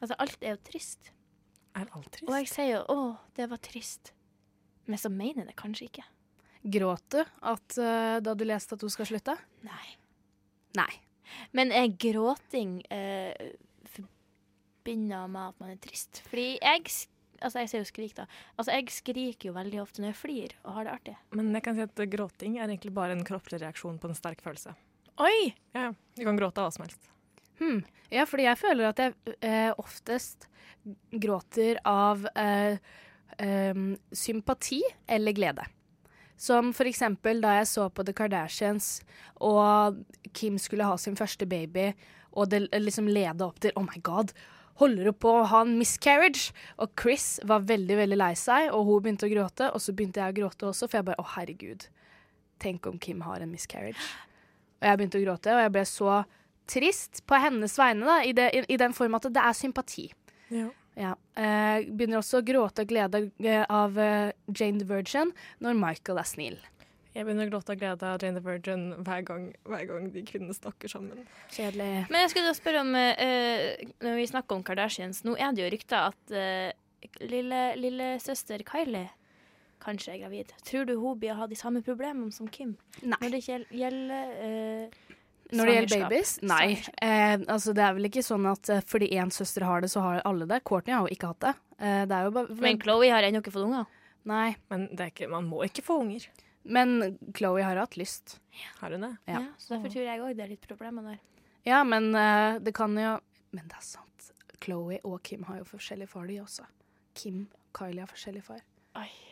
Altså, 0.00 0.16
alt 0.20 0.42
er 0.44 0.56
jo 0.56 0.60
trist. 0.68 1.12
Er 1.78 1.90
alt 1.94 2.10
trist? 2.10 2.26
Og 2.28 2.34
jeg 2.38 2.48
sier 2.50 2.72
jo 2.74 2.80
'å, 2.88 3.18
det 3.36 3.50
var 3.50 3.60
trist'. 3.62 4.12
Men 4.86 4.98
så 4.98 5.10
mener 5.12 5.44
jeg 5.44 5.52
det 5.52 5.56
kanskje 5.56 5.86
ikke. 5.86 6.04
Gråt 6.62 7.06
du 7.14 7.20
at, 7.22 7.78
uh, 7.78 8.18
da 8.20 8.34
du 8.34 8.44
leste 8.44 8.74
at 8.74 8.82
hun 8.84 8.92
skal 8.92 9.06
slutte? 9.06 9.36
Nei. 9.64 9.86
Nei. 10.76 10.90
Men 11.56 11.72
er 11.72 11.88
gråting 11.88 12.80
uh, 12.90 13.32
forbinder 13.94 15.30
med 15.30 15.54
at 15.54 15.62
man 15.62 15.70
er 15.70 15.80
trist? 15.80 16.22
Fordi 16.28 16.58
jeg 16.58 17.08
Altså, 17.40 17.62
jeg 17.62 17.70
sier 17.70 17.80
jo 17.80 17.88
skrik, 17.88 18.10
da. 18.18 18.26
Altså, 18.60 18.74
jeg 18.76 18.92
skriker 18.92 19.48
jo 19.48 19.54
veldig 19.56 19.78
ofte 19.80 20.02
når 20.02 20.10
jeg 20.10 20.18
flirer 20.20 20.54
og 20.60 20.74
har 20.76 20.84
det 20.84 20.92
artig. 20.92 21.14
Men 21.32 21.54
jeg 21.56 21.64
kan 21.64 21.78
si 21.78 21.86
at 21.86 22.02
gråting 22.12 22.58
er 22.58 22.66
egentlig 22.66 22.92
bare 22.92 23.16
en 23.16 23.24
kroppslig 23.24 23.62
reaksjon 23.62 23.96
på 23.96 24.10
en 24.10 24.18
sterk 24.18 24.42
følelse. 24.44 24.74
Oi! 25.24 25.54
Ja, 25.72 25.86
ja. 25.86 25.94
Du 26.18 26.22
kan 26.28 26.36
gråte 26.36 26.60
av 26.60 26.68
hva 26.68 26.74
som 26.76 26.84
helst. 26.84 27.08
Hmm. 27.60 27.82
Ja, 28.10 28.24
fordi 28.26 28.48
jeg 28.48 28.58
føler 28.58 28.88
at 28.88 29.02
jeg 29.02 29.36
eh, 29.44 29.70
oftest 29.78 30.48
gråter 31.12 31.78
av 31.86 32.24
eh, 32.34 32.78
eh, 33.38 33.82
sympati 34.16 34.80
eller 35.06 35.36
glede. 35.36 35.66
Som 36.40 36.72
for 36.72 36.88
eksempel 36.88 37.42
da 37.44 37.58
jeg 37.58 37.68
så 37.68 37.90
på 37.92 38.04
The 38.06 38.14
Kardashians, 38.16 39.02
og 39.44 40.00
Kim 40.32 40.56
skulle 40.58 40.88
ha 40.88 40.96
sin 40.96 41.18
første 41.18 41.46
baby, 41.46 41.90
og 42.32 42.48
det 42.48 42.70
liksom 42.72 43.10
leda 43.10 43.50
opp 43.50 43.60
til 43.60 43.76
Oh 43.76 43.84
my 43.84 44.00
God, 44.02 44.32
holder 44.80 45.10
hun 45.10 45.18
på 45.20 45.34
å 45.36 45.46
ha 45.50 45.60
en 45.66 45.76
miscarriage? 45.76 46.54
Og 46.80 46.94
Chris 46.96 47.34
var 47.44 47.66
veldig, 47.68 47.98
veldig 48.00 48.18
lei 48.18 48.32
seg, 48.40 48.70
og 48.72 48.88
hun 48.88 49.04
begynte 49.04 49.28
å 49.28 49.32
gråte, 49.34 49.68
og 49.68 49.84
så 49.84 49.92
begynte 49.92 50.22
jeg 50.22 50.32
å 50.32 50.38
gråte 50.40 50.70
også, 50.70 50.88
for 50.88 51.00
jeg 51.00 51.10
bare 51.10 51.20
Å, 51.20 51.28
herregud. 51.36 51.86
Tenk 52.60 52.88
om 52.88 52.96
Kim 52.98 53.20
har 53.28 53.44
en 53.44 53.52
miscarriage. 53.52 54.00
Og 54.80 54.88
jeg 54.88 54.96
begynte 54.96 55.20
å 55.20 55.26
gråte, 55.26 55.52
og 55.52 55.64
jeg 55.66 55.74
ble 55.76 55.84
så 55.88 56.22
trist 56.70 57.22
på 57.26 57.38
hennes 57.42 57.74
vegne, 57.80 58.06
da, 58.06 58.18
i, 58.24 58.32
det, 58.36 58.48
i, 58.54 58.64
i 58.74 58.78
den 58.80 58.94
form 58.96 59.18
at 59.18 59.26
det 59.34 59.42
er 59.42 59.56
sympati. 59.58 60.08
Ja. 60.54 60.68
Ja. 61.00 61.14
Eh, 61.38 61.86
begynner 61.86 62.18
også 62.20 62.40
å 62.40 62.44
gråte 62.44 62.82
av 62.82 62.88
glede 62.90 63.20
eh, 63.46 63.62
av 63.72 63.94
eh, 63.98 64.32
Jane 64.50 64.80
the 64.82 64.86
Virgin 64.88 65.30
når 65.62 65.78
Michael 65.78 66.18
er 66.20 66.28
snill. 66.28 66.58
Jeg 67.14 67.24
begynner 67.26 67.48
å 67.48 67.52
gråte 67.54 67.72
av 67.74 67.78
glede 67.80 68.06
av 68.10 68.22
Jane 68.22 68.36
the 68.38 68.42
Virgin 68.44 68.82
hver 69.06 69.22
gang, 69.26 69.46
hver 69.66 69.86
gang 69.88 70.10
de 70.14 70.22
kvinnene 70.26 70.54
snakker 70.54 70.90
sammen. 70.92 71.22
Kjedelig. 71.54 71.88
Men 72.10 72.24
jeg 72.24 72.32
skulle 72.34 72.50
da 72.52 72.58
spørre 72.58 72.82
om 72.84 72.92
eh, 72.98 73.22
eh, 73.24 73.88
Når 74.04 74.18
vi 74.20 74.26
snakker 74.30 74.58
om 74.60 74.66
Kardashians, 74.66 75.22
nå 75.26 75.34
er 75.38 75.54
det 75.56 75.64
jo 75.64 75.70
rykter 75.72 76.10
at 76.12 76.34
uh, 76.36 77.08
lille, 77.30 77.62
lillesøster 77.80 78.62
Kylie 78.68 79.08
kanskje 79.80 80.12
er 80.12 80.20
gravid. 80.26 80.50
Tror 80.68 80.84
du 80.90 80.94
hun 81.00 81.16
blir 81.22 81.38
ha 81.38 81.46
de 81.48 81.56
samme 81.56 81.80
problemene 81.86 82.34
som 82.36 82.50
Kim 82.52 82.74
Nei. 83.00 83.16
når 83.22 83.30
det 83.38 83.40
gjel- 83.46 83.70
gjelder 83.72 84.34
eh, 84.44 85.00
Når 85.56 85.70
det 85.70 85.74
gjelder 85.76 86.04
babies? 86.04 86.34
Nei. 86.46 86.66
Eh, 87.02 87.36
altså, 87.46 87.74
det 87.76 87.84
er 87.86 87.96
vel 87.96 88.08
ikke 88.10 88.22
sånn 88.26 88.46
at 88.50 88.70
eh, 88.72 88.82
fordi 88.86 89.08
én 89.18 89.32
søster 89.34 89.66
har 89.66 89.84
det, 89.84 89.90
så 89.92 90.02
har 90.04 90.22
alle 90.28 90.46
det. 90.50 90.60
Courtney 90.68 90.94
har 90.96 91.06
jo 91.06 91.16
ikke 91.16 91.32
hatt 91.32 91.40
det. 91.46 91.54
Eh, 91.80 92.02
det 92.10 92.16
er 92.16 92.28
jo 92.28 92.34
bare 92.36 92.60
Men 92.60 92.78
Chloé 92.82 93.10
har 93.12 93.26
ennå 93.26 93.42
ikke 93.42 93.54
fått 93.54 93.66
unger. 93.68 93.88
Nei. 94.30 94.46
Men 94.72 94.86
det 94.92 95.06
er 95.06 95.12
ikke, 95.14 95.30
man 95.32 95.48
må 95.48 95.62
ikke 95.66 95.84
få 95.86 96.00
unger. 96.04 96.28
Men 96.62 97.18
Chloé 97.36 97.64
har 97.64 97.80
hatt 97.80 97.96
lyst. 97.96 98.38
Har 98.80 98.92
hun 98.92 99.06
det? 99.06 99.14
Ja. 99.30 99.40
Ja. 99.40 99.46
så 99.58 99.74
derfor 99.74 99.92
tror 99.94 100.04
jeg 100.04 100.20
òg 100.20 100.36
det 100.36 100.44
er 100.44 100.52
litt 100.52 100.68
problemer 100.68 101.06
der. 101.12 101.20
Ja, 101.68 101.82
men 101.84 102.12
eh, 102.16 102.58
det 102.60 102.74
kan 102.76 102.96
jo 102.96 103.18
Men 103.50 103.66
det 103.66 103.76
er 103.80 103.82
sant. 103.84 104.30
Chloé 104.60 105.00
og 105.02 105.22
Kim 105.26 105.42
har 105.48 105.58
jo 105.58 105.64
forskjellig 105.64 106.06
far, 106.08 106.28
de 106.28 106.36
også. 106.42 106.66
Kim 107.16 107.48
Kylie 107.76 108.04
har 108.04 108.10
forskjellig 108.10 108.42
far. 108.44 108.60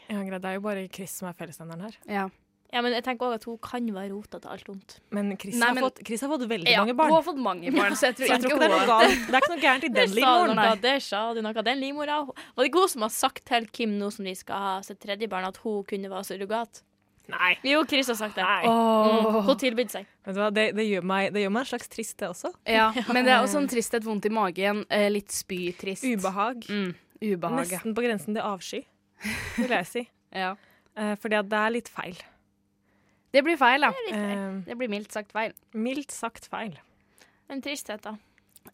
Ja, 0.09 0.23
greit. 0.25 0.41
Det 0.43 0.51
er 0.51 0.57
jo 0.57 0.65
bare 0.65 0.89
Chris 0.89 1.13
som 1.21 1.29
er 1.29 1.37
fellesnevneren 1.39 1.85
her. 1.85 1.99
Ja. 2.09 2.25
Ja, 2.69 2.83
men 2.85 2.93
jeg 2.93 3.01
tenker 3.07 3.25
også 3.31 3.39
at 3.39 3.45
hun 3.49 3.59
kan 3.65 3.87
være 3.95 4.11
rota 4.13 4.39
til 4.43 4.51
alt 4.53 4.67
vondt. 4.69 4.99
Men 5.17 5.31
Chris, 5.41 5.55
Nei, 5.57 5.69
har, 5.71 5.77
men- 5.79 5.85
fått, 5.87 6.03
Chris 6.05 6.21
har 6.21 6.29
fått 6.29 6.43
veldig 6.51 6.69
Ja, 6.69 6.83
mange 6.85 6.97
barn. 6.99 7.09
Hun 7.09 7.17
har 7.17 7.25
fått 7.25 7.41
mange 7.41 7.73
barn, 7.73 7.97
så 7.97 8.11
jeg 8.11 8.19
tror, 8.19 8.27
Så 8.29 8.35
jeg 8.35 8.43
tror 8.43 8.53
ikke 8.53 8.59
det 8.61 8.69
er. 8.69 9.15
Det 9.15 9.39
er 9.39 9.41
ikke 9.41 9.53
noe 9.55 9.63
gærent 9.63 9.87
i 9.87 9.93
den 9.95 10.13
livmoren. 10.19 10.83
Det 10.83 10.97
sa 11.07 11.23
du 11.33 11.41
noe. 11.45 11.65
Den 11.65 11.81
livmora 11.81 12.19
Var 12.29 12.61
det 12.61 12.69
ikke 12.69 12.85
hun 12.85 12.93
som 12.93 13.07
har 13.07 13.15
sagt 13.15 13.47
til 13.49 13.71
Kim 13.73 13.97
nå 14.01 14.13
som 14.13 14.29
de 14.29 14.37
skal 14.37 14.67
ha 14.67 14.75
sitt 14.85 15.01
tredje 15.01 15.31
barn, 15.33 15.49
at 15.49 15.57
hun 15.65 15.81
kunne 15.89 16.13
være 16.13 16.29
surrogat? 16.29 16.83
Nei. 17.29 17.57
Jo, 17.65 17.83
Chris 17.89 18.09
har 18.09 18.17
sagt 18.17 18.37
det. 18.37 18.45
Oh. 18.65 19.09
Mm, 19.09 19.43
hun 19.49 19.59
tilbød 19.61 19.91
seg. 19.93 20.07
Vet 20.25 20.37
du 20.37 20.41
hva? 20.41 20.49
Det, 20.53 20.71
det, 20.77 20.87
gjør 20.89 21.05
meg, 21.09 21.29
det 21.35 21.43
gjør 21.45 21.53
meg 21.57 21.67
en 21.67 21.71
slags 21.73 21.91
trist, 21.93 22.17
det 22.21 22.31
også. 22.31 22.53
Ja, 22.69 22.89
men 23.13 23.29
det 23.29 23.35
er 23.35 23.45
også 23.45 23.61
en 23.61 23.69
tristhet, 23.69 24.07
vondt 24.09 24.29
i 24.29 24.33
magen, 24.33 24.85
eh, 24.93 25.09
litt 25.13 25.33
spytrist. 25.33 26.07
Ubehag. 26.09 26.65
Mm, 26.73 26.95
ubehag. 27.21 27.69
Nesten 27.69 27.97
på 27.97 28.05
grensen 28.07 28.33
til 28.37 28.45
avsky, 28.45 28.81
vil 29.59 29.77
jeg 29.77 29.91
si. 29.93 30.05
ja. 30.45 30.55
Eh, 30.97 31.15
fordi 31.21 31.41
at 31.43 31.53
det 31.53 31.61
er 31.61 31.77
litt 31.77 31.93
feil. 31.93 32.17
Det 33.33 33.43
blir 33.45 33.59
feil, 33.61 33.81
da. 33.85 33.91
Eh, 34.13 34.61
Det 34.67 34.77
blir 34.79 34.89
mildt 34.89 35.13
sagt 35.13 35.33
feil. 35.33 35.53
mildt 35.75 36.11
sagt 36.15 36.47
feil. 36.49 36.79
En 37.51 37.61
tristhet, 37.63 38.01
da. 38.03 38.17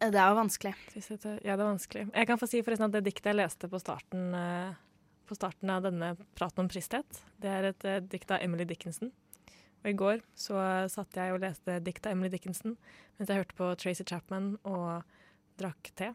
Eh, 0.01 0.11
Det 0.11 0.21
er 0.21 0.29
jo 0.31 0.37
vanskelig. 0.41 0.75
Tristhet, 0.93 1.25
Ja, 1.45 1.57
det 1.57 1.65
er 1.65 1.73
vanskelig. 1.73 2.13
Jeg 2.15 2.27
kan 2.27 2.39
få 2.39 2.49
si 2.49 2.63
forresten 2.63 2.85
at 2.87 2.93
det 2.93 3.05
diktet 3.05 3.33
jeg 3.35 3.37
leste 3.37 3.69
på 3.69 3.81
starten, 3.81 4.35
eh, 4.35 4.75
på 5.27 5.35
starten 5.37 5.71
av 5.71 5.83
denne 5.83 6.17
praten 6.37 6.59
om 6.61 6.69
tristhet, 6.69 7.23
det 7.41 7.49
er 7.51 7.65
et 7.73 7.85
eh, 7.85 8.01
dikt 8.01 8.31
av 8.31 8.43
Emily 8.43 8.65
Dickinson. 8.65 9.11
Og 9.85 9.91
i 9.91 9.93
går 9.93 10.23
så 10.37 10.55
eh, 10.85 10.89
satt 10.89 11.13
jeg 11.13 11.33
og 11.33 11.41
leste 11.41 11.83
dikt 11.83 12.07
av 12.07 12.13
Emily 12.13 12.31
Dickinson 12.31 12.77
mens 13.19 13.29
jeg 13.29 13.37
hørte 13.37 13.55
på 13.55 13.77
Tracy 13.77 14.05
Chapman 14.05 14.59
og 14.65 15.03
drakk 15.59 15.91
te. 15.95 16.15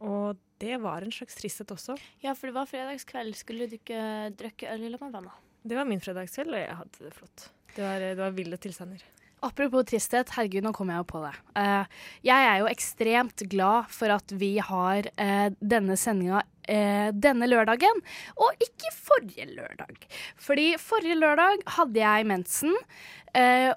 Og 0.00 0.36
det 0.60 0.80
var 0.80 1.02
en 1.02 1.10
slags 1.10 1.34
tristhet 1.34 1.66
også. 1.74 1.96
Ja, 2.22 2.34
for 2.34 2.46
det 2.48 2.54
var 2.54 2.66
fredagskveld. 2.66 3.34
Skulle 3.34 3.66
du 3.68 3.76
ikke 3.76 4.30
drikke 4.36 4.70
øl 4.70 4.98
sammen 4.98 5.12
med 5.12 5.22
venner? 5.22 5.32
Det 5.68 5.76
var 5.76 5.88
min 5.88 6.00
fredagskveld, 6.02 6.54
og 6.54 6.60
jeg 6.62 6.76
hadde 6.80 7.04
det 7.04 7.14
flott. 7.14 7.48
Det 7.74 7.84
var, 7.84 8.02
det 8.02 8.18
var 8.22 8.36
ville 8.36 8.58
tilstander. 8.60 9.02
Apropos 9.44 9.84
tristhet, 9.86 10.32
herregud, 10.34 10.64
nå 10.66 10.72
kom 10.74 10.88
jeg 10.90 10.98
jo 10.98 11.06
på 11.12 11.20
det. 11.22 11.34
Uh, 11.54 11.84
jeg 12.26 12.46
er 12.48 12.56
jo 12.58 12.70
ekstremt 12.70 13.44
glad 13.52 13.90
for 13.94 14.10
at 14.10 14.32
vi 14.34 14.56
har 14.58 15.06
uh, 15.12 15.50
denne 15.60 15.94
sendinga 16.00 16.40
uh, 16.42 17.10
denne 17.14 17.46
lørdagen, 17.46 18.02
og 18.34 18.64
ikke 18.64 18.90
forrige 18.96 19.46
lørdag. 19.52 20.08
Fordi 20.42 20.72
forrige 20.82 21.20
lørdag 21.20 21.62
hadde 21.78 22.02
jeg 22.02 22.28
mensen, 22.32 22.74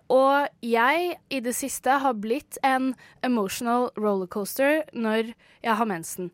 og 0.10 0.48
jeg 0.64 1.16
i 1.30 1.40
det 1.44 1.52
siste 1.54 1.98
har 2.02 2.16
blitt 2.18 2.56
en 2.66 2.94
emotional 3.22 3.90
rollercoaster 4.00 4.88
når 4.96 5.34
jeg 5.36 5.76
har 5.78 5.90
mensen. 5.92 6.32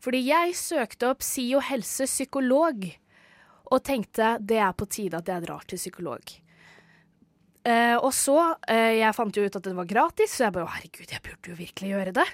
Fordi 0.00 0.22
jeg 0.22 0.54
søkte 0.56 1.10
opp 1.10 1.26
SIO 1.26 1.60
helse 1.66 2.06
psykolog, 2.08 2.86
og 3.70 3.82
tenkte 3.86 4.36
det 4.42 4.58
er 4.60 4.76
på 4.76 4.88
tide 4.90 5.20
at 5.20 5.28
jeg 5.30 5.44
drar 5.46 5.66
til 5.68 5.80
psykolog. 5.80 6.32
Eh, 7.60 7.96
og 8.00 8.08
så 8.16 8.38
eh, 8.72 8.96
Jeg 9.02 9.12
fant 9.12 9.36
jo 9.36 9.42
ut 9.44 9.56
at 9.58 9.66
det 9.66 9.74
var 9.76 9.88
gratis, 9.88 10.32
så 10.32 10.46
jeg 10.46 10.54
bare 10.54 10.70
herregud, 10.78 11.10
jeg 11.12 11.24
burde 11.26 11.50
jo 11.52 11.56
virkelig 11.58 11.90
gjøre 11.90 12.14
det. 12.16 12.28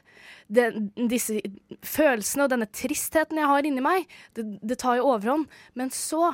Den, 0.59 0.91
disse 1.11 1.41
følelsene 1.83 2.47
og 2.47 2.53
denne 2.53 2.69
tristheten 2.71 3.41
jeg 3.41 3.51
har 3.51 3.67
inni 3.67 3.83
meg, 3.83 4.07
det, 4.39 4.47
det 4.63 4.79
tar 4.83 5.01
jo 5.01 5.09
overhånd. 5.11 5.49
Men 5.75 5.91
så 5.95 6.31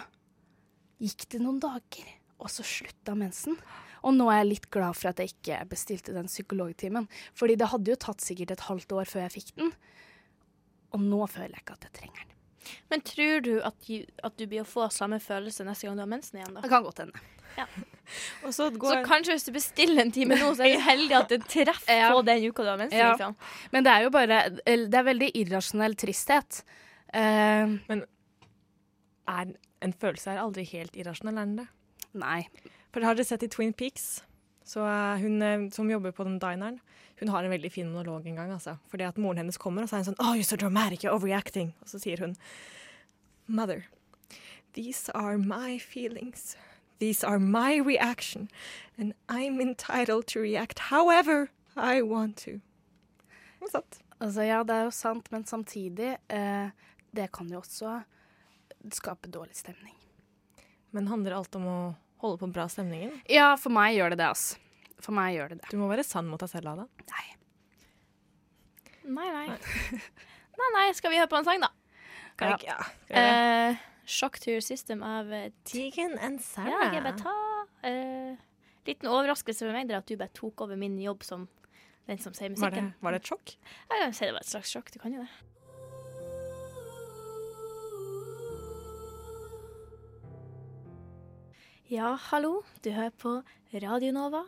gikk 1.03 1.25
det 1.33 1.41
noen 1.41 1.63
dager, 1.63 2.13
og 2.39 2.53
så 2.53 2.67
slutta 2.67 3.17
mensen. 3.19 3.57
Og 4.03 4.17
nå 4.17 4.29
er 4.29 4.43
jeg 4.43 4.51
litt 4.51 4.69
glad 4.75 4.99
for 4.99 5.13
at 5.13 5.23
jeg 5.23 5.33
ikke 5.33 5.63
bestilte 5.71 6.15
den 6.15 6.29
psykologtimen. 6.29 7.09
Fordi 7.39 7.57
det 7.59 7.71
hadde 7.73 7.95
jo 7.95 8.01
tatt 8.03 8.23
sikkert 8.25 8.57
et 8.57 8.67
halvt 8.69 8.95
år 8.99 9.09
før 9.09 9.25
jeg 9.25 9.37
fikk 9.39 9.53
den. 9.63 9.73
Og 10.93 11.05
nå 11.07 11.25
føler 11.31 11.55
jeg 11.55 11.65
ikke 11.65 11.79
at 11.79 11.89
jeg 11.89 11.97
trenger 12.01 12.25
den. 12.27 12.39
Men 12.91 13.01
tror 13.07 13.41
du 13.45 13.53
at, 13.63 13.75
du 13.87 14.05
at 14.25 14.37
du 14.39 14.47
blir 14.47 14.63
å 14.63 14.69
få 14.69 14.89
samme 14.93 15.19
følelse 15.23 15.65
neste 15.67 15.87
gang 15.89 15.97
du 15.99 16.05
har 16.05 16.11
mensen 16.11 16.39
igjen, 16.41 16.55
da? 16.55 16.61
Det 16.65 16.71
kan 16.73 16.85
godt 16.87 17.03
hende. 17.05 17.23
Og 18.47 18.49
så 18.55 18.71
Så 18.71 18.79
går 18.81 19.03
kanskje 19.05 19.35
hvis 19.37 19.45
du 19.45 19.53
bestiller 19.53 20.03
en 20.07 20.13
time 20.15 20.39
nå, 20.41 20.55
så 20.57 20.65
er 20.65 20.77
du 20.79 20.85
heldig 20.91 21.17
at 21.19 21.29
det 21.35 21.41
treffer 21.53 21.99
Ja. 22.01 22.09
på 22.15 22.23
den 22.25 22.47
uka 22.49 22.65
du 22.65 22.71
har 22.73 22.81
mensen. 22.81 22.99
Ja. 22.99 23.11
Liksom. 23.13 23.37
Men 23.75 23.85
det 23.85 23.93
er 23.93 24.07
jo 24.07 24.11
bare 24.15 24.39
Det 24.65 24.99
er 25.01 25.07
veldig 25.11 25.31
irrasjonell 25.43 25.95
tristhet. 26.01 26.63
Men 27.13 28.05
er 29.29 29.53
en 29.83 29.93
følelse 29.93 30.33
er 30.33 30.41
aldri 30.43 30.65
helt 30.73 30.97
irrasjonell, 30.97 31.37
er 31.39 31.45
den 31.47 31.57
det? 31.63 31.69
nei. 32.15 32.43
For 32.93 33.01
har 33.07 33.17
dere 33.17 33.25
sett 33.25 33.43
i 33.47 33.49
Twin 33.49 33.73
Peaks? 33.73 34.23
Så 34.65 34.85
eh, 34.87 35.23
hun 35.23 35.43
eh, 35.43 35.69
som 35.75 35.91
jobber 35.91 36.15
på 36.15 36.25
den 36.25 36.39
dineren, 36.43 36.81
hun 37.21 37.31
har 37.31 37.45
en 37.45 37.51
veldig 37.55 37.71
fin 37.73 37.91
monolog 37.91 38.27
en 38.27 38.37
gang. 38.37 38.53
Altså. 38.53 38.77
Fordi 38.91 39.07
at 39.07 39.19
moren 39.19 39.43
hennes 39.43 39.59
kommer, 39.59 39.83
og 39.83 39.91
så 39.91 39.97
er 39.97 40.05
hun 40.05 40.13
sånn 40.13 40.21
Oh, 40.23 40.35
you're 40.35 40.47
so 40.47 40.57
dramatic, 40.57 41.05
you're 41.05 41.15
overreacting. 41.15 41.75
Og 41.83 41.93
så 41.93 42.03
sier 42.03 42.23
hun 42.23 42.37
Mother, 43.47 43.87
these 44.75 45.11
are 45.15 45.39
my 45.39 45.79
feelings. 45.79 46.57
These 46.99 47.25
are 47.25 47.39
my 47.39 47.79
reaction. 47.79 48.49
And 48.97 49.15
I'm 49.29 49.61
entitled 49.61 50.27
to 50.29 50.41
react 50.41 50.91
however 50.91 51.51
I 51.77 52.03
want 52.03 52.37
to. 52.45 52.61
Noe 53.61 53.71
sant. 53.71 53.99
Altså, 54.23 54.45
ja, 54.47 54.63
det 54.63 54.75
er 54.75 54.87
jo 54.87 54.95
sant, 54.95 55.27
men 55.33 55.45
samtidig 55.47 56.17
eh, 56.31 56.71
Det 57.11 57.27
kan 57.35 57.51
jo 57.51 57.59
også 57.59 58.01
skape 58.95 59.29
dårlig 59.29 59.57
stemning. 59.59 59.95
Men 60.91 61.11
handler 61.11 61.37
alt 61.37 61.55
om 61.59 61.67
å 61.67 61.81
holde 62.23 62.41
på 62.41 62.49
bra 62.55 62.67
stemningen? 62.71 63.15
Ja, 63.31 63.53
for 63.61 63.75
meg 63.75 63.97
gjør 63.99 64.15
det 64.15 64.21
det, 64.23 64.31
altså. 64.33 64.59
For 65.03 65.15
meg 65.17 65.35
gjør 65.37 65.55
det 65.55 65.61
det. 65.63 65.71
Du 65.73 65.79
må 65.81 65.89
være 65.91 66.05
sann 66.07 66.29
mot 66.31 66.41
deg 66.43 66.51
selv, 66.53 66.73
Ada. 66.73 66.87
Nei. 67.11 67.25
Nei, 69.03 69.29
nei. 69.35 69.47
nei, 69.51 70.69
nei. 70.79 70.85
Skal 70.95 71.11
vi 71.13 71.19
høre 71.19 71.31
på 71.31 71.41
en 71.41 71.49
sang, 71.49 71.63
da? 71.65 71.73
Kan 72.39 72.53
ja. 72.53 72.59
ikke- 72.59 72.71
ja. 72.71 72.79
skal? 73.09 73.73
Eh, 73.73 73.89
Shock 74.13 74.39
to 74.43 74.51
your 74.51 74.63
system 74.65 75.03
av 75.07 75.31
eh, 75.33 75.51
Tegan 75.65 76.17
and 76.19 76.41
Ja, 76.59 76.89
jeg 76.93 77.03
bare 77.05 77.19
ta 77.21 77.35
uh, 77.87 78.37
Liten 78.87 79.07
overraskelse 79.09 79.63
for 79.63 79.73
meg 79.73 79.91
er 79.91 80.01
at 80.01 80.09
du 80.11 80.17
bare 80.19 80.33
tok 80.35 80.65
over 80.65 80.77
min 80.77 80.97
jobb 80.99 81.23
som 81.23 81.47
den 82.09 82.19
som 82.19 82.35
sier 82.35 82.51
var, 82.59 82.71
det, 82.75 82.83
musikken. 82.83 82.95
var 83.01 83.15
det 83.15 83.21
et 83.23 83.29
sjokk? 83.31 83.53
Jeg 83.93 84.01
kan 84.03 84.15
si 84.19 84.25
det 84.27 84.33
var 84.35 84.43
et 84.43 84.51
slags 84.51 84.73
sjokk. 84.75 84.91
Du 84.91 84.99
kan 84.99 85.15
jo 85.15 85.23
det. 85.23 85.52
Ja, 91.93 92.15
hallo. 92.31 92.63
Du 92.81 92.89
hører 92.89 93.13
på 93.21 93.31
Radio 93.83 94.15
Nova. 94.17 94.39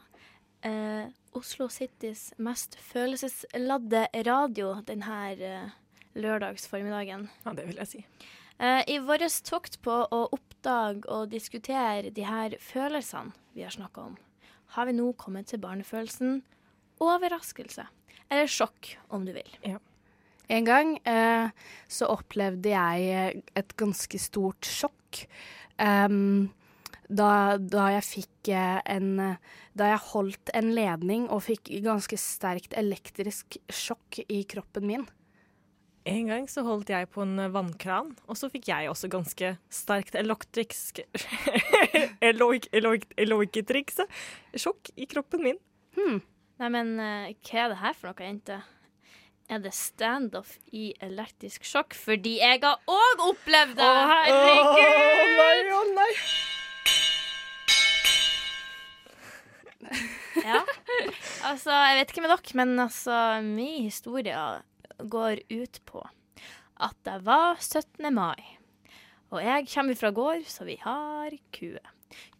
Eh, 0.64 1.10
Oslo 1.36 1.66
Citys 1.68 2.30
mest 2.40 2.78
følelsesladde 2.80 4.06
radio 4.24 4.70
denne 4.88 5.18
eh, 5.36 5.74
lørdagsformiddagen. 6.16 7.26
Ja, 7.44 7.52
det 7.58 7.66
vil 7.68 7.82
jeg 7.82 7.90
si. 7.90 8.00
Eh, 8.56 8.80
I 8.88 8.96
vår 9.04 9.26
tokt 9.44 9.76
på 9.84 9.98
å 10.08 10.22
oppdage 10.32 11.04
og 11.04 11.34
diskutere 11.34 12.14
de 12.16 12.24
her 12.24 12.56
følelsene 12.64 13.36
vi 13.52 13.68
har 13.68 13.76
snakka 13.76 14.06
om, 14.08 14.16
har 14.78 14.88
vi 14.88 14.96
nå 14.96 15.12
kommet 15.20 15.52
til 15.52 15.60
barnefølelsen 15.60 16.40
overraskelse. 16.96 17.84
Eller 18.32 18.48
sjokk, 18.48 18.94
om 19.12 19.28
du 19.28 19.36
vil. 19.36 19.56
Ja. 19.68 19.84
En 20.48 20.64
gang 20.64 20.96
eh, 21.04 21.52
så 21.92 22.08
opplevde 22.08 22.72
jeg 22.72 23.40
et 23.52 23.76
ganske 23.76 24.26
stort 24.32 24.64
sjokk. 24.64 25.26
Em, 25.76 26.54
da, 27.08 27.56
da 27.58 27.88
jeg 27.96 28.04
fikk 28.06 28.50
eh, 28.54 28.78
en 28.94 29.18
eh, 29.20 29.52
Da 29.76 29.90
jeg 29.90 30.02
holdt 30.12 30.52
en 30.54 30.70
ledning 30.76 31.26
og 31.34 31.42
fikk 31.48 31.72
ganske 31.84 32.16
sterkt 32.20 32.76
elektrisk 32.78 33.58
sjokk 33.66 34.20
i 34.28 34.44
kroppen 34.46 34.86
min. 34.86 35.06
En 36.04 36.28
gang 36.28 36.46
så 36.52 36.62
holdt 36.66 36.92
jeg 36.92 37.08
på 37.10 37.24
en 37.24 37.40
vannkran, 37.50 38.12
og 38.28 38.36
så 38.36 38.50
fikk 38.52 38.68
jeg 38.68 38.90
også 38.90 39.08
ganske 39.10 39.54
sterkt 39.72 40.14
elektrisk 40.20 41.00
eloik, 42.28 42.68
eloik, 42.76 43.08
eloiketriks 43.18 44.02
sjokk 44.60 44.92
i 45.00 45.08
kroppen 45.10 45.42
min. 45.48 45.60
Nei, 46.60 46.70
men 46.70 46.94
eh, 47.02 47.34
hva 47.48 47.64
er 47.64 47.72
det 47.72 47.80
her 47.82 47.98
for 47.98 48.12
noe, 48.12 48.28
jente? 48.28 48.60
Er 49.50 49.60
det 49.60 49.74
standoff 49.76 50.54
i 50.72 50.92
elektrisk 51.04 51.66
sjokk? 51.68 51.96
Fordi 51.98 52.38
jeg 52.38 52.62
har 52.62 52.78
òg 52.88 53.24
opplevd 53.32 53.76
det! 53.80 53.88
Å 53.88 54.06
nei, 55.34 55.56
å 55.74 55.82
nei! 55.98 56.12
Ja. 60.44 60.60
Altså, 61.46 61.70
jeg 61.70 61.98
vet 61.98 62.10
ikke 62.12 62.22
med 62.24 62.32
dere, 62.32 62.56
men 62.58 62.80
altså, 62.82 63.16
min 63.44 63.84
historie 63.86 64.42
går 64.98 65.40
ut 65.52 65.80
på 65.86 66.02
at 66.84 66.96
det 67.06 67.20
var 67.26 67.60
17. 67.60 68.10
mai. 68.14 68.58
Og 69.30 69.42
jeg 69.42 69.68
kommer 69.70 69.98
fra 69.98 70.10
gård, 70.14 70.44
så 70.46 70.66
vi 70.66 70.76
har 70.82 71.34
kue. 71.54 71.80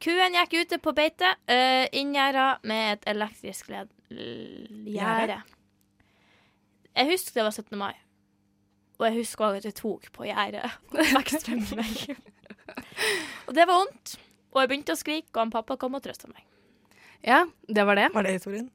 Kuen 0.03 0.37
gikk 0.37 0.55
ute 0.61 0.79
på 0.83 0.93
beite, 0.95 1.33
uh, 1.51 1.87
inngjerda 1.97 2.47
med 2.67 2.93
et 2.93 3.09
elektrisk 3.15 3.71
gjerde. 3.71 5.41
Jeg 6.95 7.11
husker 7.11 7.41
det 7.41 7.47
var 7.47 7.55
17. 7.55 7.79
mai. 7.79 7.95
Og 9.01 9.09
jeg 9.09 9.19
husker 9.19 9.49
òg 9.49 9.59
at 9.59 9.67
jeg 9.67 9.75
tok 9.81 10.07
på 10.15 10.29
gjerdet 10.29 10.69
og 10.95 11.33
fikk 11.33 11.73
meg 11.75 12.05
og 13.47 13.55
det 13.57 13.65
var 13.67 13.73
vondt. 13.75 14.15
Og 14.55 14.63
jeg 14.63 14.71
begynte 14.71 14.95
å 14.95 14.99
skrike, 14.99 15.33
og 15.35 15.41
han 15.43 15.53
pappa 15.55 15.77
kom 15.81 15.97
og 15.99 16.05
trøsta 16.05 16.31
meg. 16.31 16.45
Ja, 17.25 17.47
det 17.69 17.85
var 17.87 17.95
det. 17.97 18.09
Var 18.15 18.23
det 18.23 18.33
historien? 18.33 18.71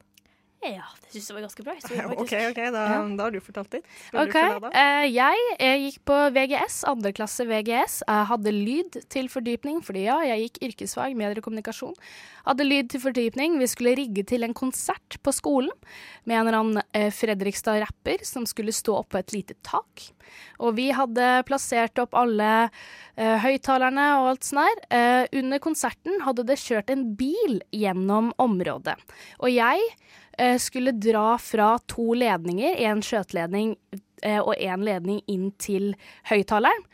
Ja, 0.60 0.84
det 1.00 1.14
syns 1.14 1.30
jeg 1.30 1.36
var 1.38 1.44
ganske 1.46 1.64
bra 1.64 1.74
OK, 2.20 2.32
ok, 2.50 2.58
da, 2.74 2.82
da 3.16 3.24
har 3.24 3.32
du 3.32 3.38
fortalt 3.40 3.72
du 3.72 3.78
OK. 4.20 4.34
eh, 4.76 5.06
jeg, 5.08 5.46
jeg 5.56 5.80
gikk 5.86 6.02
på 6.10 6.18
VGS, 6.36 6.82
andre 6.90 7.14
klasse 7.16 7.46
VGS. 7.48 8.02
Jeg 8.04 8.28
hadde 8.28 8.52
lyd 8.52 8.98
til 9.12 9.30
fordypning, 9.32 9.80
fordi 9.86 10.04
ja, 10.04 10.18
jeg 10.28 10.44
gikk 10.50 10.60
yrkesfag, 10.68 11.16
medier 11.16 11.40
og 11.40 11.46
kommunikasjon. 11.48 11.96
Hadde 12.44 12.68
lyd 12.68 12.92
til 12.92 13.00
fordypning. 13.06 13.56
Vi 13.60 13.70
skulle 13.72 13.96
rigge 13.96 14.26
til 14.28 14.44
en 14.44 14.56
konsert 14.56 15.16
på 15.24 15.32
skolen 15.32 15.72
med 16.28 16.36
en 16.36 16.44
eller 16.44 16.60
annen 16.60 16.84
uh, 16.84 17.08
Fredrikstad-rapper 17.14 18.26
som 18.28 18.44
skulle 18.48 18.76
stå 18.76 19.00
oppå 19.00 19.20
et 19.20 19.32
lite 19.32 19.56
tak. 19.64 20.10
Og 20.60 20.76
vi 20.76 20.90
hadde 20.94 21.40
plassert 21.48 21.98
opp 22.02 22.14
alle 22.18 22.52
uh, 22.68 23.36
høyttalerne 23.44 24.06
og 24.20 24.32
alt 24.34 24.46
sånn 24.46 24.62
her. 24.64 24.80
Uh, 24.92 25.24
under 25.40 25.62
konserten 25.62 26.20
hadde 26.26 26.44
det 26.52 26.60
kjørt 26.60 26.92
en 26.92 27.08
bil 27.16 27.60
gjennom 27.72 28.34
området. 28.40 28.96
Og 29.40 29.48
jeg 29.52 29.80
eh, 29.80 30.19
skulle 30.62 30.96
dra 30.96 31.34
fra 31.42 31.74
to 31.90 32.12
ledninger, 32.16 32.78
en 32.88 33.02
skjøteledning 33.04 33.74
eh, 34.24 34.40
og 34.40 34.54
en 34.56 34.84
ledning 34.86 35.22
inn 35.30 35.50
til 35.60 35.92
høyttaleren. 36.30 36.86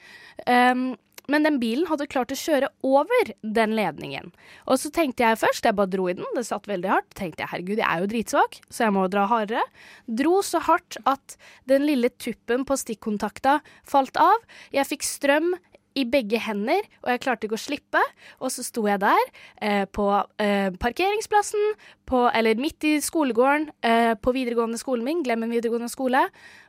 Um, 0.46 0.88
men 1.30 1.42
den 1.42 1.58
bilen 1.58 1.88
hadde 1.90 2.06
klart 2.10 2.30
å 2.30 2.38
kjøre 2.38 2.68
over 2.86 3.30
den 3.42 3.74
ledningen. 3.76 4.30
Og 4.70 4.78
så 4.78 4.92
tenkte 4.94 5.24
jeg 5.24 5.40
først, 5.40 5.66
jeg 5.66 5.76
bare 5.78 5.90
dro 5.90 6.06
i 6.10 6.14
den, 6.14 6.26
det 6.36 6.46
satt 6.46 6.68
veldig 6.70 6.90
hardt. 6.92 7.08
tenkte 7.18 7.42
jeg 7.42 7.52
herregud, 7.52 7.80
jeg 7.82 7.88
er 7.88 8.02
jo 8.02 8.10
dritsvak, 8.12 8.58
så 8.70 8.86
jeg 8.86 8.94
må 8.94 9.06
dra 9.10 9.26
hardere. 9.30 9.64
Dro 10.06 10.38
så 10.46 10.62
hardt 10.68 11.00
at 11.06 11.36
den 11.70 11.86
lille 11.88 12.12
tuppen 12.14 12.66
på 12.68 12.78
stikkontakta 12.78 13.58
falt 13.86 14.18
av. 14.22 14.46
Jeg 14.74 14.86
fikk 14.92 15.06
strøm 15.06 15.56
i 15.96 16.04
begge 16.08 16.40
hender, 16.42 16.84
og 17.04 17.12
jeg 17.12 17.22
klarte 17.24 17.48
ikke 17.48 17.58
å 17.58 17.62
slippe. 17.62 18.02
Og 18.40 18.52
så 18.52 18.64
sto 18.66 18.84
jeg 18.88 19.00
der 19.02 19.24
eh, 19.64 19.86
på 19.88 20.06
eh, 20.42 20.68
parkeringsplassen, 20.82 21.72
på, 22.06 22.26
eller 22.36 22.60
midt 22.60 22.86
i 22.86 22.96
skolegården 23.02 23.70
eh, 23.86 24.12
på 24.20 24.36
videregående 24.36 24.80
skolen 24.80 25.06
min, 25.06 25.24
Glemmen 25.26 25.52
videregående 25.52 25.90
skole, 25.92 26.26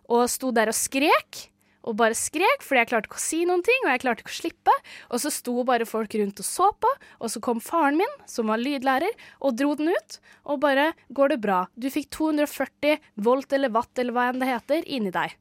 og 0.08 0.26
sto 0.32 0.54
der 0.56 0.72
og 0.72 0.78
skrek. 0.78 1.48
Og 1.88 1.96
bare 1.96 2.18
skrek, 2.18 2.64
fordi 2.66 2.82
jeg 2.82 2.90
klarte 2.90 3.08
ikke 3.08 3.20
å 3.20 3.24
si 3.24 3.38
noen 3.48 3.62
ting, 3.64 3.86
og 3.86 3.94
jeg 3.94 4.02
klarte 4.04 4.24
ikke 4.24 4.34
å 4.34 4.38
slippe. 4.42 4.74
Og 5.16 5.22
så 5.24 5.32
sto 5.32 5.54
bare 5.68 5.88
folk 5.88 6.18
rundt 6.20 6.42
og 6.44 6.48
så 6.48 6.68
på, 6.76 6.90
og 7.24 7.32
så 7.32 7.42
kom 7.44 7.62
faren 7.64 8.00
min, 8.02 8.16
som 8.28 8.52
var 8.52 8.60
lydlærer, 8.60 9.14
og 9.40 9.56
dro 9.60 9.72
den 9.80 9.94
ut. 9.96 10.20
Og 10.52 10.60
bare 10.64 10.94
'Går 11.08 11.30
det 11.30 11.40
bra? 11.42 11.68
Du 11.80 11.88
fikk 11.90 12.10
240 12.12 13.00
volt 13.16 13.54
eller 13.54 13.72
watt 13.72 14.00
eller 14.00 14.12
hva 14.12 14.28
enn 14.30 14.40
det 14.40 14.52
heter, 14.52 14.84
inni 14.84 15.12
deg'. 15.12 15.38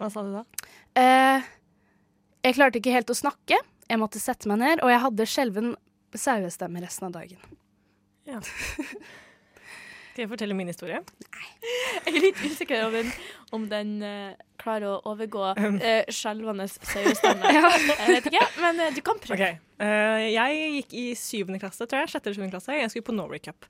Hva 0.00 0.10
sa 0.10 0.22
du 0.24 0.32
da? 0.32 0.44
Eh, 0.96 1.42
jeg 2.44 2.56
klarte 2.58 2.80
ikke 2.80 2.94
helt 2.94 3.10
å 3.12 3.16
snakke. 3.16 3.58
Jeg 3.88 4.00
måtte 4.00 4.20
sette 4.22 4.48
meg 4.50 4.60
ned, 4.60 4.82
og 4.84 4.92
jeg 4.92 5.02
hadde 5.02 5.28
skjelven 5.28 5.74
sauestemme 6.14 6.82
resten 6.84 7.08
av 7.08 7.14
dagen. 7.16 7.60
Ja. 8.28 8.40
Skal 10.14 10.22
jeg 10.22 10.30
fortelle 10.30 10.54
min 10.54 10.68
historie? 10.70 11.00
Jeg 12.04 12.12
er 12.12 12.22
litt 12.22 12.40
usikker 12.44 12.84
om 12.86 12.92
den, 12.94 13.08
om 13.56 13.62
den 13.70 13.88
uh, 14.04 14.34
klarer 14.60 14.92
å 14.92 15.10
overgå 15.10 15.48
uh, 15.56 15.88
skjelvende 16.12 16.68
sauestander. 16.70 17.48
Jeg 17.56 18.12
vet 18.12 18.28
ikke, 18.30 18.44
men 18.62 18.78
uh, 18.78 18.92
du 18.94 19.00
kan 19.02 19.18
prøve. 19.18 19.38
Okay. 19.40 19.58
Uh, 19.80 20.22
Jeg 20.30 20.70
gikk 20.76 20.94
i 21.00 21.04
syvende 21.18 21.58
klasse, 21.62 21.88
tror 21.90 22.04
jeg. 22.04 22.12
Sjette 22.12 22.30
eller 22.30 22.38
syvende 22.38 22.54
klasse. 22.54 22.78
Jeg 22.78 22.92
skulle 22.92 23.08
på 23.08 23.16
Norway 23.16 23.42
Cup. 23.42 23.66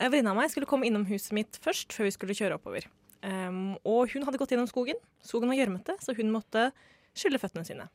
En 0.00 0.10
venninne 0.10 0.34
av 0.34 0.40
meg 0.40 0.50
skulle 0.50 0.66
komme 0.66 0.88
innom 0.88 1.06
huset 1.06 1.36
mitt 1.36 1.60
først, 1.62 1.94
før 1.94 2.08
vi 2.08 2.14
skulle 2.16 2.34
kjøre 2.40 2.58
oppover. 2.58 2.88
Um, 3.22 3.76
og 3.86 4.10
hun 4.16 4.26
hadde 4.26 4.40
gått 4.40 4.56
gjennom 4.56 4.70
skogen. 4.70 4.98
Skogen 5.22 5.52
var 5.52 5.60
gjørmete, 5.60 5.94
så 6.02 6.16
hun 6.18 6.34
måtte 6.34 6.72
skylle 7.14 7.38
føttene 7.38 7.62
sine. 7.68 7.86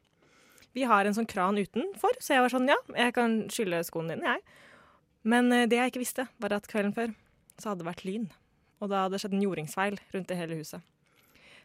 Vi 0.78 0.86
har 0.90 1.06
en 1.06 1.16
sånn 1.18 1.30
kran 1.30 1.58
utenfor, 1.58 2.18
så 2.22 2.36
jeg 2.36 2.44
var 2.46 2.54
sånn 2.54 2.70
ja, 2.70 2.78
jeg 2.94 3.16
kan 3.16 3.40
skylle 3.54 3.82
skoene 3.88 4.16
dine, 4.16 4.36
jeg. 4.36 4.68
Men 5.30 5.52
eh, 5.56 5.66
det 5.70 5.80
jeg 5.80 5.94
ikke 5.94 6.04
visste, 6.04 6.28
var 6.40 6.56
at 6.56 6.70
kvelden 6.70 6.94
før 6.96 7.16
så 7.60 7.72
hadde 7.72 7.84
det 7.84 7.90
vært 7.90 8.06
lyn. 8.08 8.30
Og 8.80 8.92
da 8.92 9.04
hadde 9.04 9.18
det 9.18 9.24
skjedd 9.24 9.36
en 9.36 9.44
jordingsfeil 9.44 10.00
rundt 10.14 10.32
i 10.32 10.38
hele 10.40 10.60
huset. 10.62 10.86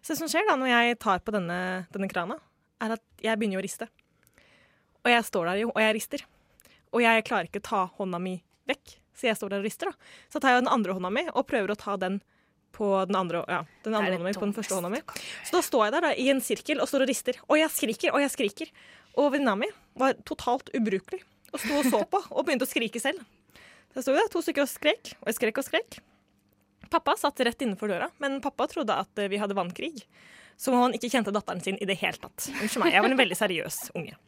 Så 0.02 0.12
det 0.12 0.20
som 0.20 0.30
skjer 0.30 0.48
da 0.48 0.56
når 0.60 0.72
jeg 0.72 0.98
tar 1.04 1.22
på 1.24 1.32
denne, 1.32 1.58
denne 1.94 2.08
krana, 2.10 2.40
er 2.82 2.96
at 2.96 3.04
jeg 3.22 3.38
begynner 3.40 3.60
å 3.60 3.64
riste. 3.64 3.88
Og 5.04 5.12
jeg 5.12 5.26
står 5.28 5.50
der 5.50 5.62
jo, 5.62 5.70
og 5.70 5.80
jeg 5.80 5.94
rister. 5.96 6.24
Og 6.94 7.04
jeg 7.04 7.24
klarer 7.28 7.48
ikke 7.48 7.62
å 7.62 7.68
ta 7.68 7.82
hånda 7.98 8.20
mi 8.22 8.38
vekk, 8.68 8.96
så 9.14 9.28
jeg 9.28 9.38
står 9.38 9.54
der 9.54 9.62
og 9.62 9.68
rister. 9.68 9.90
da. 9.90 10.12
Så 10.32 10.42
tar 10.42 10.54
jeg 10.54 10.64
den 10.64 10.72
andre 10.72 10.96
hånda 10.96 11.12
mi 11.12 11.24
og 11.30 11.46
prøver 11.48 11.72
å 11.72 11.78
ta 11.78 11.96
den 12.00 12.20
på 12.74 12.88
den 13.08 13.18
andre, 13.18 13.44
ja, 13.50 13.60
den 13.86 13.94
andre 13.94 14.16
hånda 14.16 14.26
mi 14.26 14.34
på 14.36 14.46
den 14.48 14.56
første 14.56 14.76
hånda 14.76 14.90
mi. 14.92 15.00
Så 15.46 15.56
da 15.56 15.62
står 15.64 15.86
jeg 15.86 15.94
der 15.94 16.06
da, 16.08 16.10
i 16.18 16.26
en 16.32 16.42
sirkel 16.44 16.82
og 16.82 16.90
står 16.90 17.06
og 17.06 17.12
rister. 17.12 17.38
Og 17.46 17.60
jeg 17.60 17.72
skriker 17.72 18.14
og 18.14 18.24
jeg 18.24 18.34
skriker. 18.34 18.74
Og 19.14 19.30
venninna 19.34 19.54
mi 19.60 19.70
var 20.00 20.16
totalt 20.26 20.72
ubrukelig 20.74 21.22
og 21.54 21.62
sto 21.62 21.78
og 21.78 21.86
så 21.86 22.02
på 22.10 22.20
og 22.34 22.42
begynte 22.46 22.66
å 22.66 22.70
skrike 22.70 23.02
selv. 23.02 23.22
Så 23.94 24.00
jeg 24.00 24.06
sto 24.08 24.16
der, 24.16 24.30
to 24.32 24.42
stykker 24.42 24.64
og 24.64 24.70
skrek, 24.70 25.12
og 25.20 25.30
jeg 25.30 25.38
skrek 25.38 25.60
og 25.60 25.66
skrek. 25.68 25.98
Pappa 26.90 27.14
satt 27.18 27.42
rett 27.46 27.62
innenfor 27.62 27.90
døra, 27.90 28.08
men 28.22 28.40
pappa 28.42 28.66
trodde 28.70 28.96
at 29.04 29.22
vi 29.30 29.38
hadde 29.38 29.54
vannkrig. 29.56 30.02
Som 30.58 30.76
om 30.76 30.84
han 30.84 30.94
ikke 30.94 31.10
kjente 31.10 31.32
datteren 31.34 31.62
sin 31.62 31.78
i 31.82 31.86
det 31.86 31.96
hele 32.02 32.18
tatt. 32.18 32.48
Unnskyld 32.58 32.82
meg, 32.84 32.94
jeg 32.94 33.04
var 33.04 33.14
en 33.14 33.20
veldig 33.22 33.38
seriøs 33.38 33.78
unge. 33.98 34.18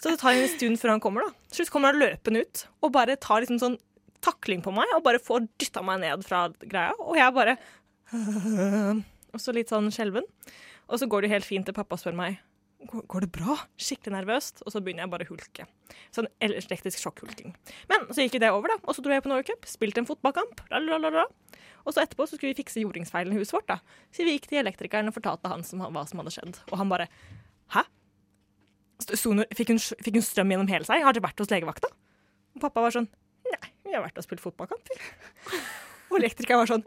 Så 0.00 0.12
det 0.12 0.20
tar 0.20 0.36
en 0.36 0.48
stund 0.52 0.80
før 0.80 0.94
han 0.94 1.02
kommer, 1.04 1.24
da. 1.24 1.48
Til 1.48 1.62
slutt 1.62 1.72
kommer 1.72 1.92
han 1.92 2.00
løpende 2.00 2.44
ut 2.44 2.64
og 2.84 2.92
bare 2.92 3.16
tar 3.20 3.44
liksom 3.44 3.60
sånn 3.60 3.76
takling 4.24 4.64
på 4.64 4.72
meg 4.74 4.90
og 4.96 5.04
bare 5.06 5.22
får 5.22 5.46
dytta 5.60 5.84
meg 5.86 6.02
ned 6.04 6.24
fra 6.26 6.46
greia. 6.64 6.96
Og 7.04 7.18
jeg 7.18 7.36
bare 7.36 7.58
Og 9.34 9.42
så 9.42 9.54
litt 9.54 9.72
sånn 9.72 9.90
skjelven. 9.90 10.26
Og 10.86 11.00
så 11.00 11.08
går 11.10 11.24
det 11.24 11.32
helt 11.32 11.48
fint 11.48 11.66
til 11.66 11.74
pappa 11.76 11.98
spør 11.98 12.14
meg 12.18 12.36
går, 12.86 13.24
det 13.24 13.30
bra. 13.34 13.56
Skikkelig 13.80 14.14
nervøst. 14.14 14.62
Og 14.64 14.74
så 14.74 14.82
begynner 14.84 15.04
jeg 15.04 15.12
bare 15.14 15.26
å 15.26 15.30
hulke. 15.30 15.66
Sånn 16.14 16.28
elektrisk 16.44 17.00
sjokkhulking. 17.02 17.54
Men 17.90 18.06
så 18.10 18.24
gikk 18.24 18.38
jo 18.38 18.42
det 18.44 18.52
over, 18.54 18.74
da. 18.74 18.78
Og 18.84 18.96
så 18.96 19.04
dro 19.04 19.14
jeg 19.14 19.24
på 19.24 19.32
Norway 19.32 19.58
spilte 19.68 20.02
en 20.02 20.08
fotballkamp. 20.08 20.64
Lalalala. 20.72 21.26
Og 21.84 21.92
så 21.94 22.04
etterpå 22.04 22.26
så 22.28 22.38
skulle 22.38 22.52
vi 22.52 22.60
fikse 22.62 22.82
jordingsfeilen 22.84 23.34
i 23.34 23.40
huset 23.40 23.56
vårt. 23.58 23.68
da. 23.72 24.06
Så 24.14 24.24
vi 24.26 24.36
gikk 24.36 24.48
til 24.50 24.62
elektrikeren 24.62 25.10
og 25.10 25.16
fortalte 25.16 25.52
han 25.52 25.64
som, 25.66 25.84
hva 25.84 26.06
som 26.08 26.22
hadde 26.22 26.34
skjedd. 26.36 26.62
Og 26.70 26.78
han 26.80 26.92
bare 26.92 27.08
Hæ? 27.74 27.86
Fikk 29.04 29.72
hun, 29.72 29.80
fikk 29.80 30.16
hun 30.16 30.24
strøm 30.24 30.52
gjennom 30.52 30.70
hele 30.70 30.86
seg? 30.86 31.02
Har 31.04 31.16
dere 31.16 31.24
vært 31.24 31.40
hos 31.42 31.50
legevakta? 31.52 31.90
Og 32.54 32.62
pappa 32.62 32.84
var 32.84 32.94
sånn 32.94 33.08
Nei, 33.54 33.70
vi 33.86 33.94
har 33.96 34.04
vært 34.04 34.18
og 34.20 34.26
spilt 34.26 34.42
fotballkamp. 34.42 34.90
vi.» 34.90 35.60
Og 36.10 36.18
elektrikeren 36.20 36.60
var 36.62 36.70
sånn 36.70 36.84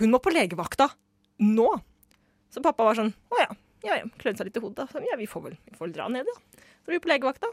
Hun 0.00 0.12
må 0.12 0.20
på 0.22 0.32
legevakta 0.34 0.88
nå! 1.40 1.68
Så 2.50 2.62
pappa 2.64 2.86
var 2.86 2.98
sånn 2.98 3.12
Å 3.30 3.42
ja. 3.42 3.50
Ja, 3.86 3.96
ja. 4.02 4.08
Klødde 4.20 4.42
seg 4.42 4.50
litt 4.50 4.58
i 4.58 4.62
hodet. 4.62 4.90
Så, 4.92 5.00
ja, 5.06 5.16
vi 5.16 5.28
får, 5.30 5.44
vel, 5.46 5.54
vi 5.64 5.76
får 5.76 5.86
vel 5.86 5.94
dra 5.96 6.08
ned, 6.12 6.28
ja. 6.28 6.64
Så 6.84 6.92
vi 6.92 6.98
vi 6.98 7.02
på 7.04 7.08
legevakta. 7.08 7.48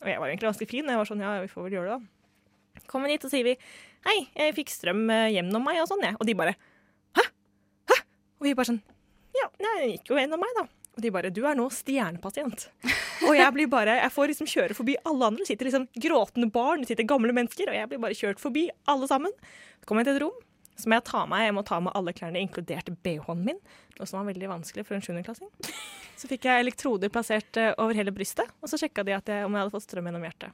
Og 0.00 0.08
jeg 0.08 0.20
var 0.20 0.30
egentlig 0.30 0.48
ganske 0.48 0.68
fin. 0.70 0.88
Jeg 0.88 1.00
var 1.00 1.08
sånn, 1.08 1.20
ja, 1.24 1.34
vi 1.42 1.50
får 1.52 1.66
vel 1.66 1.76
gjøre 1.76 1.90
det, 1.90 1.98
da. 1.98 2.86
Kommer 2.88 3.12
dit 3.12 3.24
og 3.24 3.32
sier 3.32 3.44
vi 3.44 3.54
Hei, 4.06 4.16
jeg 4.36 4.54
fikk 4.56 4.72
strøm 4.72 5.06
eh, 5.10 5.30
gjennom 5.34 5.64
meg 5.64 5.80
og 5.82 5.88
sånn, 5.90 6.04
jeg. 6.06 6.16
Og 6.20 6.28
de 6.28 6.36
bare 6.38 6.54
Hæ? 7.16 7.24
Hæ? 7.90 8.00
Og 8.38 8.48
vi 8.48 8.54
bare 8.56 8.70
sånn 8.70 8.82
Ja, 9.36 9.48
det 9.60 9.72
gikk 9.94 10.12
jo 10.12 10.20
gjennom 10.20 10.40
meg, 10.44 10.52
da. 10.58 10.66
Og 10.96 11.04
de 11.04 11.12
bare 11.12 11.32
Du 11.34 11.42
er 11.48 11.58
nå 11.58 11.68
stjernepasient. 11.72 12.68
Og 13.26 13.36
jeg 13.36 13.52
blir 13.56 13.68
bare 13.72 13.98
Jeg 14.00 14.12
får 14.14 14.32
liksom 14.32 14.48
kjøre 14.50 14.76
forbi 14.78 14.96
alle 15.08 15.30
andre. 15.30 15.44
Det 15.44 15.50
sitter 15.52 15.68
liksom 15.70 15.86
gråtende 16.06 16.50
barn, 16.52 16.82
det 16.82 16.90
sitter 16.90 17.08
gamle 17.08 17.34
mennesker, 17.36 17.70
og 17.72 17.78
jeg 17.78 17.90
blir 17.90 18.02
bare 18.02 18.18
kjørt 18.18 18.42
forbi 18.42 18.68
alle 18.90 19.08
sammen. 19.10 19.34
Så 19.80 19.88
kommer 19.88 20.04
jeg 20.04 20.10
til 20.12 20.18
et 20.20 20.24
rom. 20.26 20.36
Så 20.76 20.90
må 20.90 20.98
jeg 20.98 21.06
ta 21.08 21.22
meg, 21.24 21.46
jeg 21.46 21.54
må 21.56 21.64
ta 21.64 21.78
med 21.80 21.94
alle 21.96 22.12
klærne, 22.12 22.40
inkludert 22.44 22.90
BH-en 23.04 23.44
min. 23.46 23.60
Noe 23.96 24.08
som 24.08 24.20
var 24.20 24.28
veldig 24.28 24.50
vanskelig 24.50 24.84
for 24.84 24.98
en 24.98 25.04
sjuendeklassing. 25.04 25.48
Så 26.20 26.28
fikk 26.28 26.44
jeg 26.48 26.66
elektroder 26.66 27.12
plassert 27.12 27.56
eh, 27.60 27.72
over 27.80 27.96
hele 27.96 28.12
brystet, 28.12 28.50
og 28.60 28.68
så 28.68 28.76
sjekka 28.80 29.04
de 29.08 29.16
at 29.16 29.32
jeg, 29.32 29.46
om 29.48 29.56
jeg 29.56 29.64
hadde 29.64 29.72
fått 29.72 29.86
strøm 29.86 30.10
gjennom 30.10 30.26
hjertet. 30.28 30.52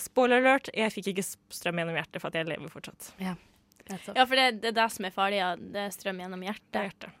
Spoiler 0.00 0.42
alert, 0.42 0.72
jeg 0.74 0.90
fikk 0.90 1.12
ikke 1.12 1.26
strøm 1.54 1.78
gjennom 1.78 1.94
hjertet, 1.94 2.18
for 2.18 2.32
at 2.32 2.40
jeg 2.40 2.50
lever 2.50 2.72
fortsatt. 2.72 3.12
Ja, 3.22 3.36
Ja, 4.16 4.24
for 4.24 4.34
det, 4.38 4.62
det 4.62 4.72
er 4.72 4.78
det 4.80 4.88
som 4.94 5.06
er 5.06 5.12
farlig. 5.14 5.38
Ja. 5.42 5.52
Det 5.60 5.82
er 5.86 5.94
strøm 5.94 6.22
gjennom 6.22 6.42
Det 6.42 6.50
er 6.80 6.88
hjertet. 6.88 7.20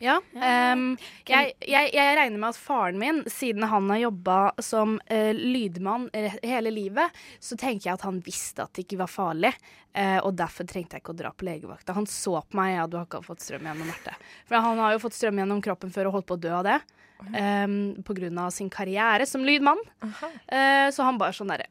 Ja, 0.00 0.16
Um, 0.32 0.94
jeg, 1.28 1.52
jeg, 1.68 1.90
jeg 1.92 2.16
regner 2.16 2.40
med 2.40 2.54
at 2.54 2.58
faren 2.58 2.96
min, 3.00 3.18
siden 3.28 3.66
han 3.68 3.90
har 3.92 3.98
jobba 4.00 4.36
som 4.64 4.94
uh, 5.10 5.32
lydmann 5.36 6.06
hele 6.14 6.72
livet, 6.72 7.18
så 7.42 7.58
tenker 7.60 7.90
jeg 7.90 7.98
at 7.98 8.06
han 8.06 8.22
visste 8.24 8.64
at 8.64 8.72
det 8.76 8.86
ikke 8.86 9.02
var 9.04 9.12
farlig, 9.12 9.54
Uh, 9.90 10.20
og 10.22 10.36
derfor 10.38 10.62
trengte 10.70 10.94
jeg 10.94 11.02
ikke 11.02 11.10
å 11.10 11.18
dra 11.18 11.32
på 11.34 11.42
legevakta. 11.48 11.96
Han 11.96 12.04
så 12.06 12.36
på 12.46 12.54
meg, 12.54 12.76
ja, 12.76 12.84
du 12.86 12.92
har 12.94 13.08
ikke 13.08 13.24
fått 13.26 13.42
strøm 13.42 13.64
gjennom 13.66 13.88
hjertet. 13.90 14.28
For 14.46 14.62
han 14.62 14.78
har 14.78 14.92
jo 14.94 15.00
fått 15.02 15.16
strøm 15.16 15.40
gjennom 15.42 15.62
kroppen 15.66 15.90
før 15.90 16.06
og 16.06 16.14
holdt 16.14 16.28
på 16.28 16.36
å 16.38 16.42
dø 16.44 16.52
av 16.60 16.66
det, 16.68 16.76
Um, 17.20 17.98
på 18.06 18.14
grunn 18.16 18.38
av 18.40 18.52
sin 18.54 18.70
karriere 18.72 19.26
som 19.28 19.42
lydmann. 19.44 19.82
Uh, 20.00 20.86
så 20.94 21.04
han 21.04 21.18
bare 21.20 21.34
sånn 21.36 21.50
derre 21.52 21.66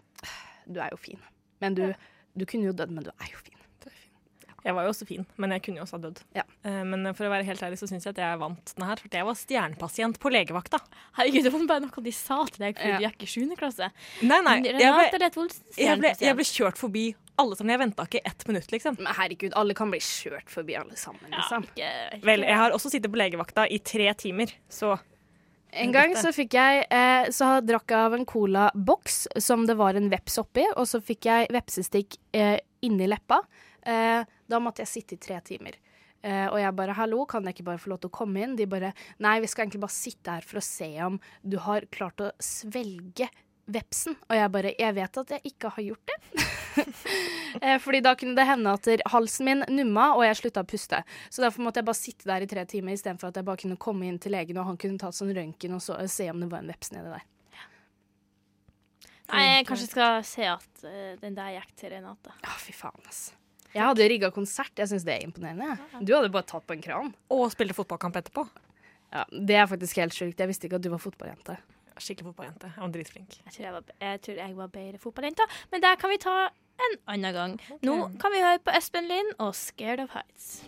Du 0.67 0.77
er 0.77 0.91
jo 0.93 0.99
fin, 1.01 1.17
men 1.63 1.73
du, 1.79 1.87
du 2.37 2.45
kunne 2.45 2.67
jo 2.67 2.75
dødd, 2.77 2.91
men 2.93 3.07
du 3.07 3.09
er 3.15 3.31
jo 3.31 3.39
fin. 3.41 3.55
Jeg 4.65 4.75
var 4.75 4.83
jo 4.83 4.89
også 4.91 5.05
fin, 5.07 5.25
men 5.37 5.51
jeg 5.55 5.61
kunne 5.63 5.79
jo 5.79 5.85
også 5.85 5.97
ha 5.97 6.01
dødd. 6.03 6.19
Ja. 6.35 6.43
Eh, 6.67 6.83
Men 6.83 7.13
for 7.15 7.25
å 7.27 7.31
være 7.31 7.45
helt 7.47 7.61
ærlig 7.63 7.79
så 7.79 7.87
syns 7.87 8.03
jeg 8.05 8.11
at 8.17 8.21
jeg 8.23 8.39
vant 8.41 8.73
den 8.75 8.85
her. 8.85 8.95
For 8.99 9.09
jeg 9.19 9.25
var 9.29 9.37
stjernepasient 9.39 10.19
på 10.19 10.31
legevakta. 10.33 10.79
Herregud, 11.17 11.43
det 11.47 11.53
var 11.53 11.65
bare 11.69 11.85
noe 11.85 12.03
de 12.03 12.11
sa 12.11 12.43
til 12.45 12.65
deg 12.65 12.75
fordi 12.77 12.89
Ja. 12.91 12.97
du 12.99 13.05
gikk 13.07 13.23
i 13.23 13.31
7. 13.33 13.55
klasse. 13.59 13.91
Nei, 14.21 14.41
nei. 14.41 14.57
Renate 14.75 15.19
Rett 15.21 15.37
Olsen, 15.37 15.63
jeg 15.77 16.35
ble, 16.35 16.43
kjørt 16.43 16.77
forbi 16.77 17.15
alle 17.39 17.55
sammen. 17.55 17.71
Jeg 17.71 17.79
venta 17.79 18.03
ikke 18.05 18.21
ett 18.25 18.47
minutt, 18.47 18.67
liksom. 18.71 18.97
Men 18.99 19.13
herregud, 19.15 19.53
alle 19.55 19.73
kan 19.73 19.89
bli 19.89 19.99
kjørt 19.99 20.49
forbi 20.51 20.75
alle 20.75 20.95
sammen, 20.99 21.23
Ja, 21.31 21.37
liksom. 21.39 21.63
ikke, 21.71 21.91
ikke, 22.17 22.25
Vel, 22.25 22.41
jeg 22.41 22.57
har 22.57 22.71
også 22.75 22.89
sittet 22.91 23.11
på 23.13 23.17
legevakta 23.21 23.67
i 23.71 23.77
tre 23.79 24.13
timer, 24.13 24.51
så 24.69 24.99
En 25.71 25.91
gang 25.93 26.15
så 26.17 26.31
fikk 26.33 26.55
jeg 26.57 26.87
eh, 26.89 27.27
Så 27.29 27.61
drakk 27.63 27.87
jeg 27.93 27.99
av 27.99 28.13
en 28.17 28.25
colaboks 28.25 29.27
som 29.37 29.67
det 29.67 29.75
var 29.77 29.93
en 29.95 30.09
veps 30.09 30.39
oppi, 30.41 30.65
og 30.75 30.87
så 30.89 30.99
fikk 30.99 31.27
jeg 31.29 31.47
vepsestikk 31.53 32.17
eh, 32.33 32.57
inni 32.81 33.05
leppa. 33.07 33.37
Eh, 33.85 34.23
da 34.49 34.59
måtte 34.63 34.83
jeg 34.83 34.93
sitte 34.93 35.17
i 35.17 35.21
tre 35.21 35.39
timer. 35.45 35.77
Uh, 36.19 36.51
og 36.51 36.57
jeg 36.59 36.75
bare 36.75 36.93
'hallo, 36.97 37.25
kan 37.25 37.45
jeg 37.47 37.55
ikke 37.55 37.63
bare 37.63 37.79
få 37.79 37.93
lov 37.93 37.99
til 38.03 38.09
å 38.09 38.17
komme 38.17 38.41
inn?' 38.43 38.57
De 38.59 38.65
bare 38.67 38.91
'nei, 39.19 39.39
vi 39.39 39.47
skal 39.47 39.63
egentlig 39.63 39.79
bare 39.79 39.95
sitte 39.95 40.31
her 40.35 40.43
for 40.43 40.59
å 40.59 40.63
se 40.65 40.89
om 41.05 41.19
du 41.47 41.57
har 41.57 41.87
klart 41.95 42.19
å 42.19 42.33
svelge 42.43 43.29
vepsen'. 43.71 44.17
Og 44.27 44.35
jeg 44.35 44.51
bare 44.51 44.75
'jeg 44.75 44.95
vet 44.95 45.17
at 45.17 45.29
jeg 45.29 45.41
ikke 45.45 45.69
har 45.69 45.83
gjort 45.83 46.11
det'. 46.11 46.43
uh, 47.63 47.79
fordi 47.85 48.01
da 48.03 48.15
kunne 48.15 48.35
det 48.35 48.47
hende 48.51 48.67
at 48.67 49.07
halsen 49.07 49.45
min 49.45 49.63
numma, 49.69 50.11
og 50.17 50.27
jeg 50.27 50.35
slutta 50.35 50.59
å 50.59 50.67
puste. 50.67 51.03
Så 51.31 51.39
derfor 51.39 51.63
måtte 51.63 51.79
jeg 51.79 51.87
bare 51.87 52.03
sitte 52.03 52.27
der 52.27 52.43
i 52.43 52.51
tre 52.51 52.65
timer 52.65 52.91
istedenfor 52.91 53.29
at 53.29 53.39
jeg 53.39 53.45
bare 53.45 53.63
kunne 53.63 53.79
komme 53.79 54.05
inn 54.05 54.19
til 54.19 54.35
legen, 54.35 54.57
og 54.57 54.65
han 54.65 54.77
kunne 54.77 54.99
ta 54.99 55.11
sånn 55.11 55.31
røntgen 55.31 55.73
og 55.73 55.81
så, 55.81 55.95
se 56.09 56.29
om 56.29 56.39
det 56.41 56.51
var 56.51 56.59
en 56.59 56.67
veps 56.67 56.91
nedi 56.91 57.15
der. 57.15 57.23
Nei, 59.29 59.45
jeg 59.45 59.65
kanskje 59.69 59.91
skal 59.91 60.23
se 60.25 60.43
at 60.43 60.87
den 61.21 61.35
der 61.37 61.53
gikk 61.53 61.75
til 61.77 61.91
Renate. 61.93 62.33
Ja, 62.41 62.57
fy 62.57 62.73
faen, 62.73 63.05
ass. 63.07 63.29
Jeg 63.73 63.85
hadde 63.85 64.07
rigga 64.09 64.31
konsert. 64.33 64.73
Jeg 64.79 64.89
syns 64.89 65.05
det 65.05 65.15
er 65.15 65.25
imponerende. 65.27 65.75
Ja. 65.77 66.01
Du 66.01 66.15
hadde 66.15 66.31
bare 66.33 66.47
tatt 66.49 66.65
på 66.65 66.73
en 66.73 66.81
kran. 66.83 67.11
Og 67.33 67.49
spilte 67.53 67.77
fotballkamp 67.77 68.17
etterpå. 68.21 68.47
Ja, 69.13 69.25
Det 69.29 69.57
er 69.57 69.67
faktisk 69.69 69.97
helt 70.01 70.13
sjukt. 70.13 70.39
Jeg 70.39 70.49
visste 70.49 70.69
ikke 70.69 70.79
at 70.79 70.85
du 70.85 70.89
var 70.93 71.01
fotballjente. 71.01 71.57
Skikkelig 71.99 72.31
fotballjente. 72.31 72.71
Jeg 72.75 72.81
var 72.81 72.91
dritflink. 72.93 73.37
Jeg 73.45 73.53
tror 73.53 73.65
jeg 73.65 73.73
var, 73.75 73.93
jeg 74.01 74.21
tror 74.25 74.41
jeg 74.41 74.55
var 74.57 74.67
bedre 74.73 75.01
fotballjente, 75.01 75.47
men 75.71 75.83
det 75.83 75.95
kan 75.99 76.13
vi 76.13 76.19
ta 76.21 76.35
en 76.79 76.95
annen 77.11 77.35
gang. 77.35 77.57
Nå 77.83 77.95
kan 78.21 78.31
vi 78.31 78.43
høre 78.43 78.61
på 78.63 78.71
Espen 78.77 79.09
Lind 79.09 79.33
og 79.37 79.51
'Scared 79.53 80.05
of 80.05 80.15
Heights'. 80.15 80.63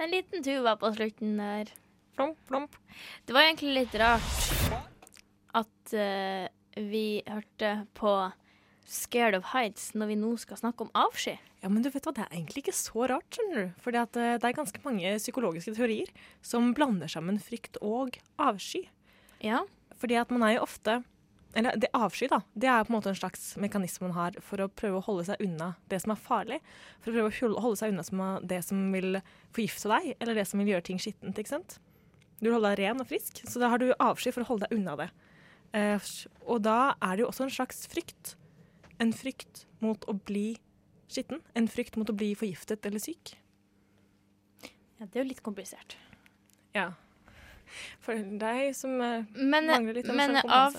En 0.00 0.10
liten 0.10 0.42
tuba 0.42 0.74
på 0.80 0.90
slutten 0.96 1.36
der. 1.38 1.70
Flomp, 2.16 2.38
flomp. 2.48 2.76
Det 3.26 3.34
var 3.36 3.46
egentlig 3.46 3.74
litt 3.74 3.94
rart 4.00 4.24
at 5.60 5.94
uh, 5.94 6.48
vi 6.74 7.22
hørte 7.28 7.86
på 7.94 8.14
'Scared 8.90 9.36
of 9.38 9.52
Heights' 9.52 9.92
når 9.94 10.08
vi 10.10 10.16
nå 10.18 10.32
skal 10.42 10.58
snakke 10.58 10.82
om 10.82 10.90
avsky. 10.98 11.36
Ja, 11.62 11.68
men 11.70 11.84
du 11.84 11.90
vet 11.92 12.08
hva, 12.08 12.12
det 12.16 12.24
er 12.24 12.32
egentlig 12.34 12.64
ikke 12.64 12.74
så 12.74 13.06
rart, 13.06 13.28
skjønner 13.36 13.60
du. 13.68 13.76
Fordi 13.84 14.00
at 14.00 14.16
eh, 14.18 14.38
det 14.42 14.48
er 14.48 14.56
ganske 14.56 14.82
mange 14.82 15.12
psykologiske 15.20 15.76
teorier 15.76 16.10
som 16.42 16.72
blander 16.74 17.10
sammen 17.10 17.38
frykt 17.38 17.78
og 17.86 18.18
avsky. 18.40 18.88
Ja. 19.44 19.62
Fordi 20.00 20.18
at 20.18 20.32
man 20.34 20.42
er 20.46 20.56
jo 20.56 20.66
ofte 20.66 21.02
Eller 21.50 21.74
det 21.74 21.88
avsky, 21.90 22.28
da. 22.30 22.44
Det 22.54 22.68
er 22.70 22.84
på 22.86 22.92
en 22.92 22.94
måte 22.94 23.10
en 23.10 23.16
slags 23.18 23.56
mekanisme 23.58 24.06
man 24.06 24.14
har 24.14 24.36
for 24.46 24.62
å 24.62 24.68
prøve 24.70 25.00
å 25.00 25.02
holde 25.02 25.24
seg 25.26 25.40
unna 25.42 25.72
det 25.90 25.98
som 25.98 26.12
er 26.14 26.20
farlig. 26.22 26.58
For 27.02 27.10
å 27.10 27.24
prøve 27.26 27.48
å 27.58 27.62
holde 27.64 27.80
seg 27.80 27.90
unna 27.90 28.28
det 28.38 28.60
som 28.62 28.84
vil 28.94 29.18
forgifte 29.50 29.90
deg, 29.90 30.12
eller 30.22 30.38
det 30.38 30.44
som 30.46 30.62
vil 30.62 30.70
gjøre 30.70 30.86
ting 30.86 31.02
skittent. 31.02 31.34
ikke 31.34 31.50
sant? 31.50 31.80
Du 32.38 32.46
vil 32.46 32.54
holde 32.54 32.70
deg 32.70 32.84
ren 32.84 33.02
og 33.02 33.10
frisk, 33.10 33.42
så 33.50 33.58
da 33.58 33.72
har 33.72 33.82
du 33.82 33.90
avsky 33.98 34.30
for 34.30 34.46
å 34.46 34.50
holde 34.52 34.68
deg 34.68 34.78
unna 34.78 34.94
det. 35.02 35.08
Eh, 35.74 36.12
og 36.46 36.62
da 36.62 36.94
er 37.02 37.18
det 37.18 37.24
jo 37.24 37.32
også 37.32 37.48
en 37.48 37.56
slags 37.58 37.82
frykt 37.90 38.36
en 39.00 39.12
frykt 39.16 39.64
mot 39.84 40.04
å 40.08 40.14
bli 40.28 40.54
skitten? 41.10 41.40
En 41.56 41.68
frykt 41.70 41.96
mot 42.00 42.10
å 42.10 42.16
bli 42.16 42.32
forgiftet 42.38 42.86
eller 42.86 43.02
syk? 43.02 43.34
Ja, 45.00 45.06
det 45.06 45.14
er 45.16 45.24
jo 45.24 45.30
litt 45.30 45.44
komplisert. 45.44 45.96
Ja. 46.76 46.92
For 48.02 48.18
deg 48.18 48.74
som 48.76 48.98
eh, 49.00 49.26
Men, 49.38 49.70
mangler 49.70 50.00
litt 50.00 50.10
men, 50.10 50.36
av, 50.42 50.76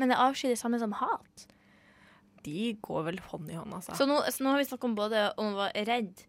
men 0.00 0.14
er 0.14 0.22
avsky 0.24 0.50
det 0.50 0.58
samme 0.60 0.80
som 0.80 0.94
hat? 0.96 1.46
De 2.44 2.72
går 2.80 3.06
vel 3.10 3.20
hånd 3.30 3.52
i 3.52 3.58
hånd, 3.58 3.74
altså. 3.76 3.94
Så 3.98 4.08
nå, 4.08 4.16
så 4.32 4.44
nå 4.44 4.54
har 4.54 4.62
vi 4.62 4.68
snakket 4.68 4.88
om 4.88 4.96
både 4.96 5.24
om 5.40 5.52
å 5.52 5.60
være 5.60 5.84
redd, 5.88 6.22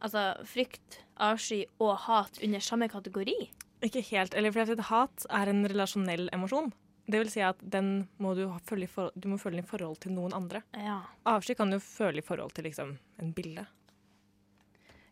altså 0.00 0.30
frykt, 0.48 1.02
avsky 1.20 1.66
og 1.84 1.98
hat 2.06 2.40
under 2.40 2.64
samme 2.64 2.88
kategori. 2.88 3.36
Ikke 3.84 4.02
helt. 4.10 4.34
Eller 4.36 4.52
for 4.52 4.64
at 4.64 4.86
hat 4.88 5.26
er 5.28 5.52
en 5.52 5.66
relasjonell 5.68 6.28
emosjon. 6.32 6.72
Det 7.10 7.20
vil 7.24 7.30
si 7.32 7.42
at 7.44 7.60
den 7.60 7.90
må 8.22 8.34
du, 8.38 8.44
ha, 8.52 8.58
føle, 8.66 8.86
for, 8.90 9.10
du 9.14 9.28
må 9.32 9.38
føle 9.40 9.62
i 9.62 9.66
forhold 9.66 9.98
til 10.04 10.14
noen 10.14 10.34
andre. 10.36 10.62
Ja. 10.78 11.00
Avsky 11.28 11.56
kan 11.58 11.72
du 11.72 11.80
føle 11.82 12.22
i 12.22 12.26
forhold 12.26 12.54
til 12.56 12.68
liksom, 12.68 12.94
en 13.22 13.32
bilde. 13.36 13.66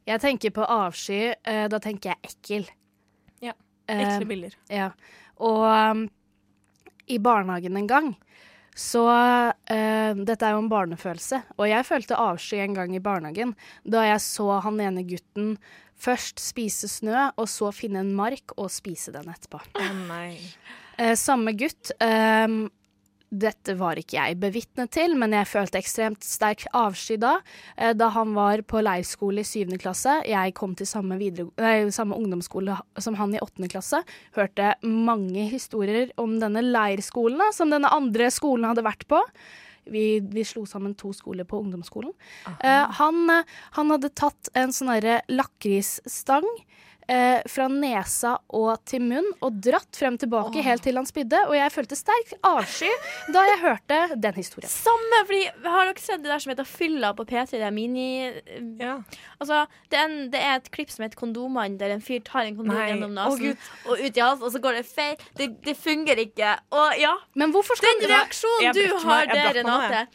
Jeg 0.09 0.23
tenker 0.23 0.55
på 0.57 0.65
avsky, 0.65 1.35
eh, 1.45 1.67
da 1.69 1.81
tenker 1.85 2.15
jeg 2.15 2.31
ekkel. 2.31 2.71
Ja, 3.45 3.53
Ekle 3.89 4.07
Ekle 4.07 4.31
bilder. 4.31 4.55
Ja. 4.73 4.93
Og 5.45 5.67
um, 5.67 6.07
i 7.09 7.19
barnehagen 7.23 7.77
en 7.77 7.91
gang 7.91 8.15
så 8.79 9.03
uh, 9.11 10.13
Dette 10.15 10.47
er 10.47 10.55
jo 10.55 10.63
en 10.63 10.71
barnefølelse, 10.71 11.41
og 11.59 11.67
jeg 11.67 11.87
følte 11.87 12.19
avsky 12.23 12.61
en 12.63 12.77
gang 12.77 12.95
i 12.95 13.03
barnehagen 13.03 13.57
da 13.83 14.05
jeg 14.07 14.23
så 14.23 14.61
han 14.63 14.79
ene 14.85 15.03
gutten 15.09 15.57
først 15.99 16.39
spise 16.39 16.87
snø, 16.91 17.31
og 17.35 17.49
så 17.51 17.73
finne 17.75 18.05
en 18.05 18.15
mark 18.15 18.55
og 18.57 18.71
spise 18.71 19.11
den 19.15 19.27
etterpå. 19.33 19.59
Å 19.59 19.89
nei. 20.07 20.39
Eh, 20.99 21.15
samme 21.15 21.55
gutt. 21.55 21.93
ehm, 22.01 22.67
dette 23.29 23.75
var 23.77 23.99
ikke 24.01 24.17
jeg 24.17 24.39
bevitne 24.41 24.87
til, 24.89 25.13
men 25.21 25.35
jeg 25.37 25.49
følte 25.51 25.77
ekstremt 25.83 26.25
sterk 26.25 26.65
avsky 26.77 27.19
da. 27.21 27.39
eh, 27.77 27.93
da 27.93 28.09
han 28.09 28.33
var 28.35 28.63
på 28.63 28.81
leirskole 28.81 29.45
i 29.45 29.45
syvende 29.45 29.79
klasse. 29.79 30.23
Jeg 30.27 30.55
kom 30.55 30.75
til 30.75 30.89
samme, 30.89 31.19
nei, 31.19 31.91
samme 31.91 32.17
ungdomsskole 32.17 32.79
som 32.99 33.15
han 33.15 33.35
i 33.35 33.39
åttende 33.39 33.69
klasse. 33.69 34.03
Hørte 34.35 34.75
mange 34.83 35.49
historier 35.51 36.11
om 36.17 36.39
denne 36.41 36.65
leirskolen 36.65 37.39
da, 37.39 37.53
som 37.53 37.71
denne 37.71 37.93
andre 37.93 38.31
skolen 38.31 38.65
hadde 38.65 38.87
vært 38.87 39.07
på. 39.07 39.21
Vi, 39.89 40.21
vi 40.21 40.45
slo 40.45 40.65
sammen 40.69 40.95
to 40.95 41.13
skoler 41.13 41.45
på 41.49 41.61
ungdomsskolen. 41.61 42.13
Eh, 42.65 42.87
han, 42.99 43.31
eh, 43.31 43.45
han 43.77 43.91
hadde 43.91 44.09
tatt 44.09 44.51
en 44.55 44.73
sånn 44.73 44.93
lakrisstang 45.29 46.49
eh, 47.11 47.41
fra 47.49 47.67
nesa 47.73 48.35
og 48.55 48.83
til 48.89 49.03
munn 49.05 49.27
og 49.45 49.59
dratt 49.65 49.99
frem 49.99 50.19
tilbake 50.21 50.63
helt 50.65 50.85
til 50.85 50.99
han 51.01 51.09
spydde. 51.09 51.45
Og 51.49 51.57
jeg 51.57 51.73
følte 51.75 51.99
sterk 51.99 52.35
avsky 52.47 52.91
da 53.35 53.45
jeg 53.49 53.61
hørte 53.63 54.01
den 54.17 54.39
historien. 54.39 54.71
Samme, 54.73 55.23
fordi 55.29 55.45
Har 55.65 55.89
dere 55.89 56.03
sett 56.03 56.23
det 56.25 56.31
der 56.33 56.43
som 56.43 56.53
heter 56.53 56.69
Fylla 56.69 57.13
på 57.17 57.27
P3? 57.29 57.47
Det 57.57 57.65
er 57.67 57.75
mini... 57.75 58.09
Ja. 58.81 58.99
Altså, 59.39 59.65
det 59.91 59.99
er, 59.99 60.07
en, 60.07 60.31
det 60.33 60.43
er 60.43 60.59
et 60.59 60.71
klipp 60.75 60.93
som 60.93 61.05
heter 61.07 61.19
Kondomene, 61.19 61.79
der 61.81 61.95
en 61.95 62.05
fyr 62.05 62.23
tar 62.27 62.49
en 62.49 62.57
kondom 62.59 62.77
Nei. 62.77 62.89
gjennom 62.93 63.15
nesen 63.17 63.53
oh, 63.55 63.93
og 63.93 64.03
ut 64.03 64.17
i 64.19 64.23
halsen, 64.23 64.45
og 64.47 64.55
så 64.55 64.63
går 64.63 64.81
det 64.81 64.87
feil. 64.89 65.27
Det, 65.39 65.51
det 65.65 65.77
fungerer 65.79 66.25
ikke. 66.27 66.55
Og 66.75 66.99
ja, 67.01 67.15
Men 67.39 67.55
hvorfor 67.55 67.79
skal 67.79 67.99
den 68.01 68.11
reaksjonen 68.13 68.75
du 68.77 68.85
har 69.07 69.29
der, 69.31 69.53
Renate, 69.59 70.07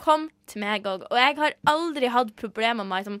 kom 0.00 0.28
til 0.50 0.64
meg 0.64 0.86
òg. 0.88 1.06
Og 1.10 1.18
jeg 1.18 1.38
har 1.38 1.56
aldri 1.70 2.10
hatt 2.12 2.34
problemer 2.38 2.86
med 2.86 3.04
liksom, 3.04 3.20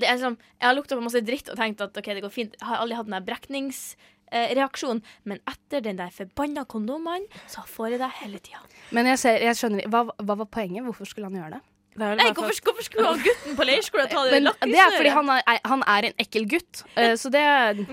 det 0.00 0.08
er 0.10 0.18
som, 0.20 0.36
Jeg 0.60 0.66
har 0.68 0.74
lukta 0.76 0.96
på 0.98 1.04
masse 1.04 1.20
dritt 1.26 1.48
og 1.52 1.58
tenkt 1.60 1.80
at 1.84 1.96
OK, 2.00 2.08
det 2.16 2.22
går 2.24 2.32
fint. 2.34 2.56
Jeg 2.60 2.66
har 2.68 2.82
aldri 2.82 2.96
hatt 2.98 3.08
den 3.08 3.16
der 3.18 3.26
brekningsreaksjonen. 3.28 5.02
Men 5.28 5.40
etter 5.50 5.82
den 5.84 5.98
der 6.00 6.12
forbanna 6.14 6.64
kondomene, 6.70 7.26
så 7.50 7.64
får 7.68 7.94
jeg 7.94 8.00
det 8.04 8.10
hele 8.20 8.38
tida. 8.42 8.62
Men 8.96 9.06
jeg, 9.12 9.20
ser, 9.22 9.40
jeg 9.44 9.58
skjønner 9.58 9.88
hva, 9.92 10.06
hva 10.18 10.38
var 10.44 10.48
poenget? 10.50 10.84
Hvorfor 10.86 11.08
skulle 11.08 11.30
han 11.30 11.38
gjøre 11.40 11.58
det? 11.58 11.62
Det 12.00 12.06
Nei, 12.20 12.28
hvorfor, 12.30 12.54
hvorfor 12.68 12.86
skulle 12.86 13.08
han 13.10 13.18
gutten 13.24 13.56
på 13.58 13.64
leirskole 13.66 14.04
ta 14.08 14.20
det 14.30 14.38
lakrisnøret? 14.44 14.70
det 14.76 14.82
er 14.84 14.92
fordi 14.94 15.10
han 15.16 15.32
er, 15.34 15.58
han 15.72 15.82
er 15.90 16.06
en 16.08 16.22
ekkel 16.22 16.46
gutt. 16.48 16.84
eh, 16.94 17.16
så 17.18 17.32
det 17.34 17.42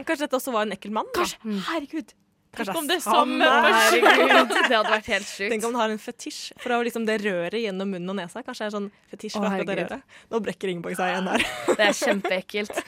Kanskje 0.05 0.22
dette 0.28 0.38
også 0.38 0.53
var 0.53 0.68
en 0.68 0.76
ekkel 0.78 0.93
mann? 0.93 1.10
Kanskje, 1.18 1.39
herregud. 1.72 2.14
Tenk 2.55 2.77
om 2.79 2.87
det 2.89 2.97
er 2.97 3.03
samme 3.03 3.47
person. 3.65 4.47
Det 4.47 4.75
hadde 4.75 4.91
vært 4.91 5.09
helt 5.11 5.31
Tenk 5.51 5.65
om 5.67 5.75
du 5.75 5.79
har 5.79 5.93
en 5.93 6.01
fetisj 6.01 6.39
for 6.61 6.75
å 6.77 6.79
liksom 6.85 7.05
det 7.07 7.19
røret 7.25 7.59
gjennom 7.61 7.91
munnen 7.93 8.13
og 8.13 8.17
nesa. 8.19 8.43
Kanskje 8.45 8.65
det 8.65 8.69
er 8.69 8.75
sånn 8.77 8.87
fetisj 9.11 9.37
for 9.37 9.49
akkurat 9.49 9.69
det 9.69 9.77
røret. 9.83 10.15
Nå 10.31 10.41
brekker 10.45 10.71
Ingeborg 10.71 10.97
seg 10.99 11.13
igjen 11.13 11.29
her. 11.33 11.45
Det 11.67 11.89
er 11.89 11.97
kjempeekkelt. 11.99 12.81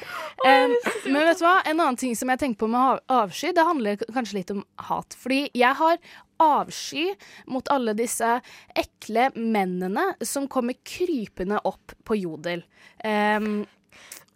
Um, 0.45 0.75
men 1.11 1.19
vet 1.27 1.41
du 1.41 1.45
hva? 1.45 1.57
En 1.65 1.75
annen 1.75 1.99
ting 1.99 2.15
som 2.17 2.31
jeg 2.33 2.41
tenker 2.41 2.63
på 2.63 2.71
med 2.71 3.03
avsky, 3.11 3.53
det 3.55 3.67
handler 3.67 4.01
kanskje 4.07 4.39
litt 4.39 4.53
om 4.55 4.63
hat. 4.89 5.17
Fordi 5.19 5.43
jeg 5.57 5.75
har 5.81 5.99
avsky 6.39 7.09
mot 7.51 7.67
alle 7.73 7.93
disse 7.99 8.37
ekle 8.79 9.27
mennene 9.35 10.13
som 10.25 10.47
kommer 10.51 10.79
krypende 10.87 11.59
opp 11.67 11.93
på 12.07 12.17
Jodel. 12.21 12.63
Um, 13.03 13.65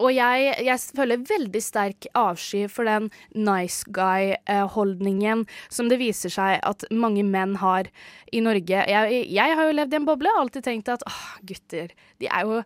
og 0.01 0.09
jeg, 0.11 0.53
jeg 0.65 0.81
føler 0.97 1.25
veldig 1.29 1.61
sterk 1.61 2.07
avsky 2.17 2.65
for 2.71 2.89
den 2.89 3.09
nice 3.37 3.85
guy-holdningen 3.93 5.45
som 5.71 5.91
det 5.91 5.99
viser 6.01 6.33
seg 6.33 6.57
at 6.65 6.85
mange 6.91 7.23
menn 7.27 7.55
har 7.61 7.89
i 8.33 8.41
Norge. 8.43 8.85
Jeg, 8.89 9.19
jeg 9.29 9.57
har 9.59 9.69
jo 9.69 9.75
levd 9.77 9.93
i 9.93 9.99
en 10.01 10.07
boble 10.09 10.33
og 10.33 10.45
alltid 10.45 10.65
tenkt 10.65 10.89
at 10.91 11.05
åh, 11.07 11.21
gutter, 11.45 11.93
de 12.19 12.29
er 12.29 12.49
jo 12.49 12.63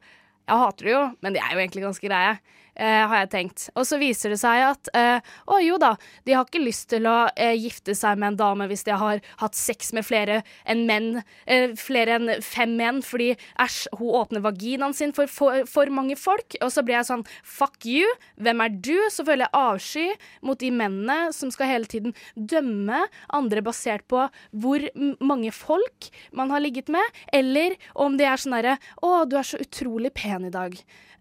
Jeg 0.47 0.63
hater 0.63 0.87
det 0.87 0.91
jo, 0.93 1.03
men 1.19 1.35
de 1.35 1.39
er 1.43 1.49
jo 1.51 1.59
egentlig 1.59 1.83
ganske 1.83 2.07
greie. 2.07 2.37
Eh, 2.79 3.03
har 3.09 3.23
jeg 3.23 3.31
tenkt. 3.33 3.67
Og 3.75 3.87
så 3.89 3.99
viser 4.01 4.33
det 4.33 4.39
seg 4.41 4.63
at 4.69 4.91
eh, 4.97 5.33
å 5.49 5.59
jo 5.63 5.79
da, 5.81 5.95
de 6.25 6.37
har 6.37 6.47
ikke 6.47 6.63
lyst 6.63 6.89
til 6.93 7.09
å 7.09 7.17
eh, 7.35 7.55
gifte 7.57 7.95
seg 7.97 8.19
med 8.21 8.33
en 8.33 8.41
dame 8.41 8.69
hvis 8.71 8.85
de 8.87 8.95
har 8.97 9.21
hatt 9.41 9.57
sex 9.57 9.93
med 9.97 10.07
flere 10.07 10.41
enn 10.69 10.85
menn, 10.89 11.09
eh, 11.45 11.73
flere 11.79 12.17
enn 12.17 12.35
fem 12.45 12.77
menn, 12.79 13.01
fordi 13.05 13.33
æsj, 13.61 13.87
hun 13.99 14.15
åpner 14.21 14.45
vaginaen 14.45 14.95
sin 14.97 15.15
for, 15.15 15.29
for 15.31 15.65
for 15.67 15.93
mange 15.93 16.17
folk. 16.19 16.57
Og 16.63 16.71
så 16.73 16.83
blir 16.85 16.99
jeg 16.99 17.09
sånn 17.09 17.25
fuck 17.45 17.87
you, 17.87 18.07
hvem 18.41 18.63
er 18.63 18.75
du? 18.75 18.95
Så 19.13 19.25
føler 19.27 19.47
jeg 19.47 19.61
avsky 19.61 20.07
mot 20.45 20.59
de 20.61 20.71
mennene 20.73 21.33
som 21.35 21.51
skal 21.53 21.71
hele 21.71 21.89
tiden 21.89 22.15
dømme 22.35 23.05
andre 23.35 23.63
basert 23.65 24.07
på 24.11 24.27
hvor 24.51 24.87
mange 25.23 25.53
folk 25.55 26.09
man 26.35 26.53
har 26.53 26.63
ligget 26.63 26.91
med, 26.93 27.03
eller 27.33 27.77
om 27.95 28.17
det 28.19 28.27
er 28.29 28.41
sånn 28.41 28.57
herre 28.57 28.77
å, 29.01 29.25
du 29.29 29.37
er 29.39 29.47
så 29.47 29.59
utrolig 29.61 30.13
pen 30.17 30.47
i 30.47 30.53
dag. 30.53 30.75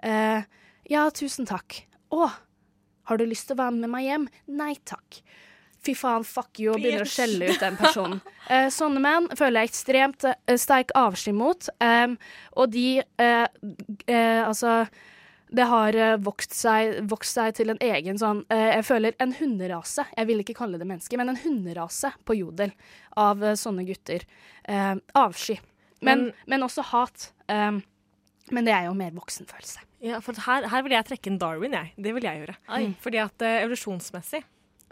Eh, 0.07 0.47
ja, 0.91 1.09
tusen 1.15 1.49
takk. 1.49 1.83
Å, 2.15 2.29
har 3.11 3.19
du 3.21 3.27
lyst 3.27 3.49
til 3.49 3.57
å 3.57 3.63
være 3.65 3.77
med 3.81 3.93
meg 3.93 4.07
hjem? 4.09 4.29
Nei 4.59 4.75
takk. 4.87 5.21
Fy 5.87 5.95
faen, 5.95 6.25
fuck 6.27 6.59
you, 6.59 6.73
og 6.73 6.81
begynner 6.83 7.05
å 7.05 7.11
skjelle 7.11 7.53
ut 7.53 7.63
den 7.63 7.77
personen. 7.81 8.23
Eh, 8.47 8.69
sånne 8.71 9.01
menn 9.03 9.25
føler 9.35 9.65
jeg 9.65 9.73
ekstremt 9.73 10.23
eh, 10.29 10.55
sterk 10.55 10.93
avsky 10.95 11.33
mot. 11.35 11.67
eh, 11.83 12.13
og 12.55 12.69
de 12.71 13.01
eh, 13.03 13.47
eh, 14.07 14.43
Altså 14.47 14.85
det 15.51 15.67
har 15.67 15.99
eh, 15.99 16.13
vokst, 16.23 16.55
seg, 16.55 17.01
vokst 17.11 17.35
seg 17.35 17.57
til 17.59 17.73
en 17.75 17.81
egen 17.83 18.21
sånn 18.23 18.45
eh, 18.55 18.77
Jeg 18.77 18.87
føler 18.87 19.19
en 19.19 19.35
hunderase. 19.35 20.05
Jeg 20.15 20.31
vil 20.31 20.45
ikke 20.45 20.55
kalle 20.61 20.79
det 20.79 20.87
menneske, 20.87 21.19
men 21.19 21.33
en 21.35 21.41
hunderase 21.43 22.13
på 22.23 22.39
Jodel 22.39 22.71
av 23.19 23.43
sånne 23.59 23.83
gutter. 23.91 24.23
Eh, 24.63 24.95
avsky. 25.19 25.59
Men, 26.07 26.29
men 26.47 26.63
også 26.67 26.87
hat. 26.93 27.33
Um, 27.51 27.83
men 28.55 28.67
det 28.67 28.75
er 28.75 28.87
jo 28.89 28.97
mer 28.99 29.15
voksenfølelse. 29.17 29.83
Ja, 30.07 30.21
for 30.23 30.39
her, 30.47 30.69
her 30.71 30.85
vil 30.85 30.95
jeg 30.95 31.09
trekke 31.09 31.31
inn 31.33 31.41
Darwin, 31.41 31.75
jeg. 31.75 31.95
Det 31.97 32.13
vil 32.15 32.27
jeg 32.29 32.43
gjøre. 32.43 32.55
Oi. 32.77 32.85
Fordi 33.03 33.23
at 33.23 33.43
uh, 33.43 33.57
evolusjonsmessig 33.65 34.43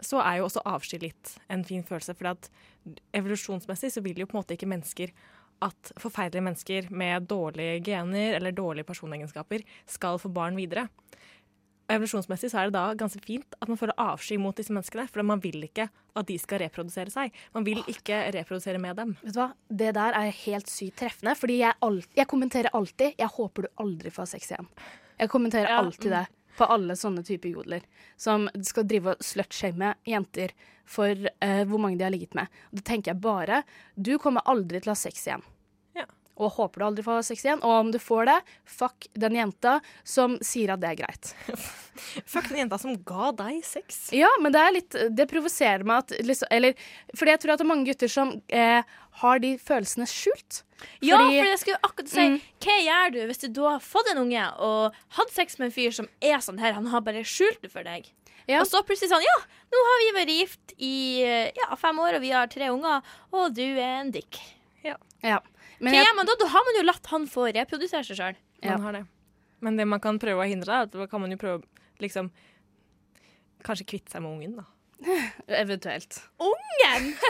så 0.03 0.19
er 0.19 0.39
jo 0.39 0.49
også 0.49 0.63
avsky 0.67 0.99
litt 1.05 1.35
en 1.51 1.63
fin 1.67 1.85
følelse. 1.85 2.17
Fordi 2.17 2.33
at 2.33 2.49
evolusjonsmessig 3.15 3.93
så 3.95 4.03
vil 4.05 4.19
jo 4.19 4.27
på 4.27 4.35
en 4.35 4.41
måte 4.41 4.57
ikke 4.57 4.69
mennesker 4.69 5.13
at 5.63 5.91
forferdelige 6.01 6.43
mennesker 6.43 6.89
med 6.91 7.29
dårlige 7.31 7.79
gener 7.85 8.35
eller 8.35 8.55
dårlige 8.55 8.87
personegenskaper 8.87 9.63
skal 9.87 10.19
få 10.19 10.31
barn 10.35 10.57
videre. 10.59 10.89
Evolusjonsmessig 11.91 12.49
så 12.49 12.59
er 12.59 12.69
det 12.69 12.77
da 12.77 12.85
ganske 12.97 13.21
fint 13.21 13.57
at 13.61 13.69
man 13.69 13.77
føler 13.77 13.97
avsky 14.01 14.39
mot 14.41 14.57
disse 14.57 14.73
menneskene, 14.73 15.05
for 15.11 15.25
man 15.27 15.41
vil 15.43 15.67
ikke 15.67 15.87
at 16.15 16.29
de 16.29 16.37
skal 16.41 16.63
reprodusere 16.63 17.13
seg. 17.13 17.35
Man 17.53 17.65
vil 17.67 17.83
ikke 17.91 18.23
reprodusere 18.33 18.81
med 18.81 18.97
dem. 18.97 19.13
Vet 19.21 19.35
du 19.35 19.41
hva? 19.41 19.49
Det 19.69 19.91
der 19.97 20.17
er 20.17 20.31
helt 20.45 20.71
sykt 20.71 20.97
treffende, 21.03 21.35
fordi 21.37 21.59
jeg, 21.61 21.77
alt, 21.85 22.09
jeg 22.17 22.27
kommenterer 22.31 22.73
alltid 22.73 23.13
'jeg 23.19 23.29
håper 23.37 23.61
du 23.61 23.69
aldri 23.77 24.09
får 24.09 24.25
sex 24.33 24.51
igjen'. 24.51 24.71
Jeg 25.19 25.29
kommenterer 25.29 25.69
Ja, 25.69 25.77
alltid 25.77 26.11
det 26.11 26.25
på 26.57 26.65
alle 26.71 26.95
sånne 26.95 27.23
typer 27.23 27.49
jodler. 27.49 27.81
Som 28.17 28.49
skal 28.63 28.87
drive 28.87 29.15
og 29.15 29.23
slutshame 29.23 29.95
jenter 30.07 30.53
for 30.85 31.11
uh, 31.11 31.63
hvor 31.67 31.81
mange 31.81 31.97
de 31.99 32.03
har 32.03 32.13
ligget 32.13 32.35
med. 32.37 32.47
Og 32.71 32.79
da 32.79 32.81
tenker 32.81 33.13
jeg 33.13 33.21
bare 33.21 33.63
'du 33.95 34.17
kommer 34.17 34.41
aldri 34.45 34.79
til 34.79 34.89
å 34.89 34.95
ha 34.95 34.95
sex 34.95 35.27
igjen'. 35.27 35.43
Ja. 36.35 36.43
Og 36.45 36.51
håper 36.57 36.81
du 36.81 36.85
aldri 36.89 37.03
får 37.05 37.21
sex 37.29 37.45
igjen. 37.45 37.61
Og 37.63 37.71
om 37.85 37.91
du 37.93 37.99
får 38.01 38.25
det, 38.27 38.37
fuck 38.67 39.07
den 39.15 39.37
jenta 39.39 39.77
som 40.03 40.37
sier 40.43 40.73
at 40.75 40.81
det 40.83 40.89
er 40.93 41.01
greit. 41.05 41.33
Fuck 42.27 42.49
den 42.49 42.57
jenta 42.59 42.75
som 42.75 42.91
ga 43.07 43.29
deg 43.31 43.61
sex. 43.63 44.09
Ja, 44.11 44.27
men 44.43 44.51
det 44.51 44.59
er 44.59 44.73
litt 44.75 44.95
Det 45.15 45.25
provoserer 45.31 45.85
meg 45.87 46.01
at 46.03 46.25
liksom, 46.27 46.49
Eller 46.51 46.73
fordi 47.15 47.31
jeg 47.31 47.39
tror 47.39 47.53
at 47.53 47.61
det 47.61 47.63
er 47.63 47.69
mange 47.69 47.87
gutter 47.87 48.11
som 48.11 48.33
eh, 48.51 48.81
har 49.21 49.39
de 49.39 49.53
følelsene 49.63 50.03
skjult. 50.11 50.57
Ja, 50.99 51.15
Fordi- 51.21 51.37
for 51.39 51.47
jeg 51.53 51.61
skulle 51.61 51.79
akkurat 51.87 52.11
si 52.11 52.25
Hva 52.65 52.75
gjør 52.83 53.13
du 53.15 53.19
hvis 53.29 53.39
du 53.45 53.47
da 53.55 53.69
har 53.77 53.85
fått 53.87 54.11
en 54.11 54.19
unge 54.25 54.43
og 54.67 54.99
hatt 55.15 55.31
sex 55.31 55.55
med 55.55 55.69
en 55.69 55.75
fyr 55.77 55.95
som 55.95 56.11
er 56.19 56.43
sånn 56.43 56.59
her, 56.59 56.75
han 56.75 56.91
har 56.91 56.99
bare 57.05 57.23
skjult 57.23 57.63
det 57.63 57.71
for 57.71 57.87
deg? 57.87 58.11
Ja. 58.51 58.59
Og 58.59 58.67
så 58.67 58.83
plutselig 58.83 59.13
sånn 59.15 59.23
Ja, 59.23 59.37
nå 59.71 59.87
har 59.87 60.03
vi 60.03 60.11
vært 60.19 60.35
gift 60.35 60.75
i 60.75 60.93
ja, 61.55 61.71
fem 61.79 62.03
år, 62.03 62.19
og 62.19 62.25
vi 62.27 62.35
har 62.35 62.51
tre 62.51 62.67
unger, 62.75 63.07
og 63.31 63.55
du 63.55 63.63
er 63.63 64.01
en 64.03 64.11
dick. 64.11 64.41
Ja. 65.23 65.39
Men 65.83 65.97
jeg, 65.97 66.13
man 66.17 66.29
da? 66.29 66.37
Da 66.39 66.47
har 66.53 66.67
man 66.67 66.79
jo 66.79 66.85
latt 66.85 67.11
han 67.11 67.27
få 67.29 67.49
reprodusere 67.55 68.07
seg 68.07 68.19
sjøl. 68.19 68.39
Ja. 68.61 68.75
Man 68.75 68.87
har 68.87 68.99
det. 68.99 69.03
Men 69.65 69.79
det 69.79 69.87
man 69.89 70.03
kan 70.03 70.19
prøve 70.21 70.43
å 70.43 70.47
hindre, 70.47 70.71
er 70.71 70.87
at 70.87 70.95
da 70.95 71.07
kan 71.09 71.23
man 71.23 71.33
jo 71.33 71.41
prøve 71.41 71.61
å 71.61 72.03
liksom 72.03 72.31
Kanskje 73.65 73.85
kvitte 73.89 74.13
seg 74.13 74.21
med 74.21 74.29
ungen, 74.29 74.51
da. 74.59 74.65
eventuelt. 75.47 76.21
Ungen! 76.37 77.13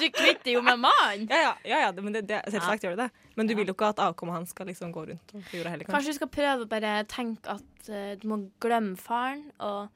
Du 0.00 0.06
kvitter 0.10 0.50
jo 0.50 0.62
med 0.64 0.78
mannen. 0.80 1.26
Ja, 1.28 1.38
ja, 1.38 1.50
ja, 1.68 1.78
ja 1.84 1.90
det, 1.92 2.02
men 2.02 2.14
det, 2.14 2.22
det, 2.26 2.38
selvsagt 2.48 2.82
gjør 2.82 2.94
du 2.96 3.02
det. 3.02 3.08
Men 3.36 3.46
du 3.46 3.52
vil 3.54 3.68
jo 3.68 3.74
ikke 3.76 3.90
at 3.92 4.00
avkommet 4.00 4.38
hans 4.38 4.54
skal 4.54 4.66
liksom 4.70 4.94
gå 4.94 5.02
rundt 5.10 5.34
heller, 5.36 5.84
kanskje. 5.84 5.90
Kanskje 5.92 6.14
du 6.14 6.16
skal 6.16 6.30
prøve 6.32 6.64
å 6.64 6.70
bare 6.70 6.94
tenke 7.10 7.52
at 7.52 7.90
uh, 7.92 8.14
du 8.18 8.24
må 8.30 8.38
glemme 8.64 8.96
faren, 8.98 9.44
og 9.60 9.92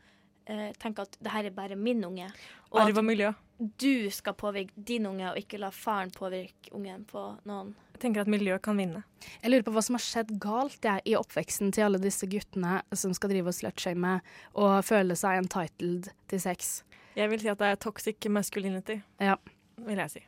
eh, 0.48 0.72
tenker 0.80 1.02
at 1.06 1.18
det 1.22 1.32
her 1.32 1.44
er 1.50 1.54
bare 1.56 1.76
min 1.76 2.02
unge. 2.04 2.30
Og 2.72 2.80
Arv 2.82 2.90
at 2.96 2.98
og 2.98 3.04
miljø. 3.04 3.32
du 3.58 4.10
skal 4.10 4.34
påvirke 4.34 4.72
din 4.76 5.06
unge, 5.06 5.30
og 5.30 5.36
ikke 5.40 5.58
la 5.58 5.70
faren 5.70 6.10
påvirke 6.14 6.72
ungen 6.72 7.04
på 7.08 7.22
noen. 7.48 7.74
Jeg 7.94 8.00
tenker 8.00 8.20
at 8.22 8.28
miljø 8.30 8.58
kan 8.62 8.76
vinne. 8.78 9.02
Jeg 9.42 9.50
lurer 9.50 9.64
på 9.66 9.72
hva 9.74 9.82
som 9.82 9.96
har 9.98 10.04
skjedd 10.04 10.34
galt 10.38 10.84
jeg, 10.84 11.02
i 11.10 11.16
oppveksten 11.18 11.72
til 11.74 11.82
alle 11.88 11.98
disse 11.98 12.26
guttene 12.30 12.82
som 12.94 13.14
skal 13.16 13.30
drive 13.32 13.50
og 13.50 13.54
slutshame 13.56 14.20
og 14.54 14.84
føle 14.86 15.16
seg 15.18 15.40
entitled 15.42 16.10
til 16.30 16.40
sex. 16.40 16.82
Jeg 17.18 17.30
vil 17.32 17.40
si 17.42 17.48
at 17.50 17.58
det 17.58 17.72
er 17.72 17.80
toxic 17.82 18.28
masculinity, 18.30 19.00
Ja. 19.18 19.34
vil 19.78 19.96
jeg 19.98 20.10
si. 20.10 20.22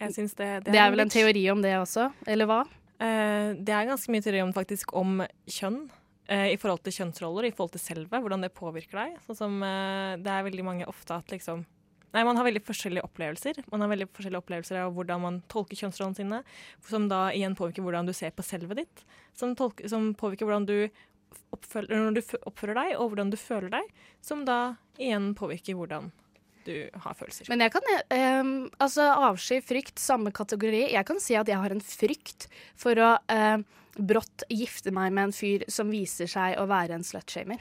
Jeg 0.00 0.14
synes 0.14 0.34
det, 0.34 0.64
Det 0.66 0.74
er 0.76 0.90
vel 0.90 1.00
en 1.00 1.10
teori 1.10 1.48
om 1.50 1.62
det 1.62 1.74
også, 1.78 2.12
eller 2.26 2.46
hva? 2.46 2.60
Eh, 3.00 3.54
det 3.58 3.68
er 3.74 3.86
ganske 3.90 4.10
mye 4.10 4.22
teori 4.22 4.40
om 4.42 4.52
faktisk 4.52 4.92
om 4.94 5.22
kjønn. 5.48 5.90
Eh, 6.28 6.52
I 6.54 6.58
forhold 6.60 6.82
til 6.86 6.96
kjønnsroller, 6.98 7.48
i 7.48 7.54
forhold 7.54 7.76
til 7.76 7.84
selve, 7.84 8.20
hvordan 8.22 8.44
det 8.44 8.54
påvirker 8.56 9.00
deg. 9.00 9.20
Sånn 9.26 9.38
som 9.38 9.62
eh, 9.66 10.18
Det 10.22 10.32
er 10.32 10.48
veldig 10.48 10.66
mange 10.66 10.90
ofte 10.90 11.18
at 11.18 11.32
liksom 11.34 11.66
Nei, 12.12 12.26
man 12.28 12.36
har 12.36 12.44
veldig 12.44 12.60
forskjellige 12.66 13.06
opplevelser. 13.06 13.62
Man 13.72 13.80
har 13.80 13.88
veldig 13.88 14.10
forskjellige 14.12 14.42
opplevelser 14.42 14.82
av 14.82 14.90
hvordan 14.92 15.22
man 15.22 15.38
tolker 15.48 15.78
kjønnsrollene 15.80 16.18
sine, 16.18 16.40
som 16.84 17.06
da 17.08 17.22
igjen 17.32 17.56
påvirker 17.56 17.86
hvordan 17.86 18.04
du 18.04 18.12
ser 18.12 18.34
på 18.36 18.44
selvet 18.44 18.82
ditt. 18.82 19.04
Som, 19.32 19.54
tolker, 19.56 19.88
som 19.88 20.10
påvirker 20.20 20.44
hvordan 20.44 20.68
du 20.68 20.76
du 22.12 22.20
oppfører 22.44 22.76
deg, 22.76 22.96
og 22.98 23.12
hvordan 23.12 23.30
du 23.32 23.38
føler 23.40 23.72
deg. 23.72 23.88
Som 24.24 24.44
da 24.44 24.74
igjen 25.00 25.32
påvirker 25.38 25.78
hvordan 25.78 26.10
du 26.66 26.88
har 27.04 27.16
følelser. 27.18 27.48
Men 27.50 27.64
jeg 27.64 27.72
kan 27.74 27.88
um, 28.44 28.52
Altså, 28.78 29.08
avsky, 29.10 29.60
frykt, 29.64 29.98
samme 29.98 30.32
kategori. 30.34 30.84
Jeg 30.92 31.06
kan 31.08 31.20
si 31.22 31.36
at 31.38 31.50
jeg 31.50 31.58
har 31.58 31.74
en 31.74 31.82
frykt 31.82 32.48
for 32.78 32.98
å 33.00 33.14
eh, 33.32 33.64
brått 33.98 34.44
gifte 34.50 34.92
meg 34.94 35.12
med 35.12 35.28
en 35.30 35.34
fyr 35.36 35.64
som 35.68 35.90
viser 35.92 36.30
seg 36.30 36.58
å 36.60 36.66
være 36.70 36.96
en 36.98 37.04
slutshamer. 37.06 37.60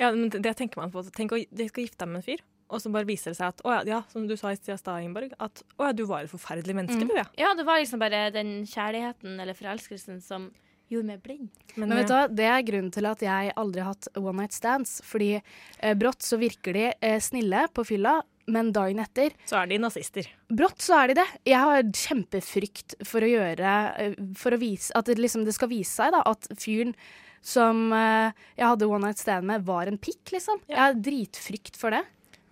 Ja, 0.00 0.10
men 0.10 0.30
det 0.32 0.40
det 0.42 0.56
tenker 0.58 0.80
man 0.82 0.90
på. 0.90 1.02
Tenk 1.14 1.32
å 1.36 1.38
de 1.50 1.68
skal 1.68 1.84
gifte 1.84 2.02
deg 2.04 2.08
med 2.12 2.22
en 2.22 2.26
fyr, 2.26 2.40
og 2.72 2.80
så 2.80 2.90
bare 2.90 3.06
viser 3.06 3.30
det 3.34 3.38
seg 3.38 3.52
at 3.52 3.60
å 3.68 3.74
ja, 3.76 3.82
ja, 3.86 4.00
som 4.10 4.26
du 4.26 4.34
sa 4.40 4.50
i 4.52 4.56
stad, 4.56 5.02
Ingeborg, 5.02 5.34
at 5.38 5.62
å 5.78 5.90
ja, 5.90 5.92
du 5.92 6.04
var 6.08 6.24
et 6.24 6.32
forferdelig 6.32 6.74
menneske, 6.74 7.04
Mm. 7.04 7.08
du, 7.08 7.14
ja. 7.20 7.26
Ja, 7.38 7.54
det 7.54 7.66
var 7.68 7.78
liksom 7.78 8.00
bare 8.00 8.30
den 8.32 8.64
kjærligheten 8.66 9.38
eller 9.40 9.54
forelskelsen 9.54 10.20
som 10.24 10.50
gjorde 10.90 11.06
meg 11.06 11.22
blind. 11.22 11.48
Men 11.76 11.88
vet 11.96 12.08
du 12.08 12.12
hva, 12.12 12.26
det 12.28 12.44
er 12.44 12.62
grunnen 12.68 12.90
til 12.92 13.06
at 13.08 13.22
jeg 13.24 13.52
aldri 13.56 13.80
har 13.80 13.94
hatt 13.94 14.08
one 14.16 14.42
night 14.42 14.52
stands. 14.52 14.98
Fordi 15.08 15.30
eh, 15.78 15.94
brått 15.96 16.20
så 16.22 16.36
virker 16.40 16.72
de 16.76 16.92
eh, 17.00 17.18
snille 17.20 17.66
på 17.72 17.84
fylla, 17.86 18.18
men 18.46 18.72
dagen 18.74 18.98
etter 19.02 19.32
så 19.46 19.60
er 19.62 19.66
de 19.70 19.78
nazister. 19.82 20.26
Brått 20.50 20.82
så 20.82 20.96
er 21.02 21.12
de 21.12 21.18
det. 21.20 21.26
Jeg 21.46 21.58
har 21.62 21.82
kjempefrykt 21.82 22.96
for 23.06 23.22
å 23.22 23.28
gjøre 23.30 23.74
eh, 24.02 24.16
For 24.38 24.52
å 24.56 24.58
vise 24.60 24.92
At 24.98 25.06
det, 25.06 25.14
liksom, 25.22 25.44
det 25.46 25.54
skal 25.56 25.70
vise 25.70 25.92
seg 25.94 26.12
da 26.12 26.22
at 26.26 26.48
fyren 26.58 26.94
som 27.42 27.88
eh, 27.96 28.30
jeg 28.58 28.66
hadde 28.68 28.86
one 28.86 29.06
night 29.08 29.18
stand 29.18 29.46
med, 29.48 29.64
var 29.66 29.88
en 29.90 29.96
pikk, 29.98 30.30
liksom. 30.34 30.60
Jeg 30.70 30.78
har 30.78 30.94
dritfrykt 30.94 31.74
for 31.80 31.90
det. 31.90 32.04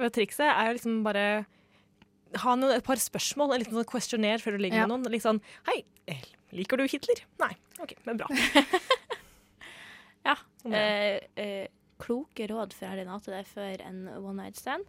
Og 0.03 0.09
trikset 0.16 0.49
er 0.49 0.70
jo 0.70 0.76
liksom 0.80 0.97
bare 1.07 1.26
ha 2.43 2.55
noen, 2.59 2.72
et 2.74 2.84
par 2.86 2.99
spørsmål, 2.99 3.53
en 3.55 3.62
liten 3.62 3.74
sånn 3.78 3.86
questionnaire 3.91 4.43
før 4.43 4.57
du 4.59 4.64
ligger 4.64 4.80
Ja. 4.82 4.86
med 4.88 4.97
noen. 4.97 5.12
Litt 5.14 5.22
sånn 5.26 5.38
Hei, 5.68 5.84
eh, 6.11 6.22
liker 6.59 6.78
du 6.82 6.86
Hitler? 6.91 7.22
Nei. 7.43 7.53
OK, 7.82 7.95
men 8.07 8.18
bra. 8.18 8.26
Ja. 10.26 10.34
Sånn. 10.61 10.74
Eh, 10.76 11.20
eh, 11.41 11.68
kloke 12.01 12.46
råd 12.51 12.72
fra 12.76 12.94
Renate 12.96 13.34
der 13.34 13.46
før 13.48 13.84
en 13.86 14.07
one 14.16 14.36
night 14.42 14.59
stand. 14.61 14.86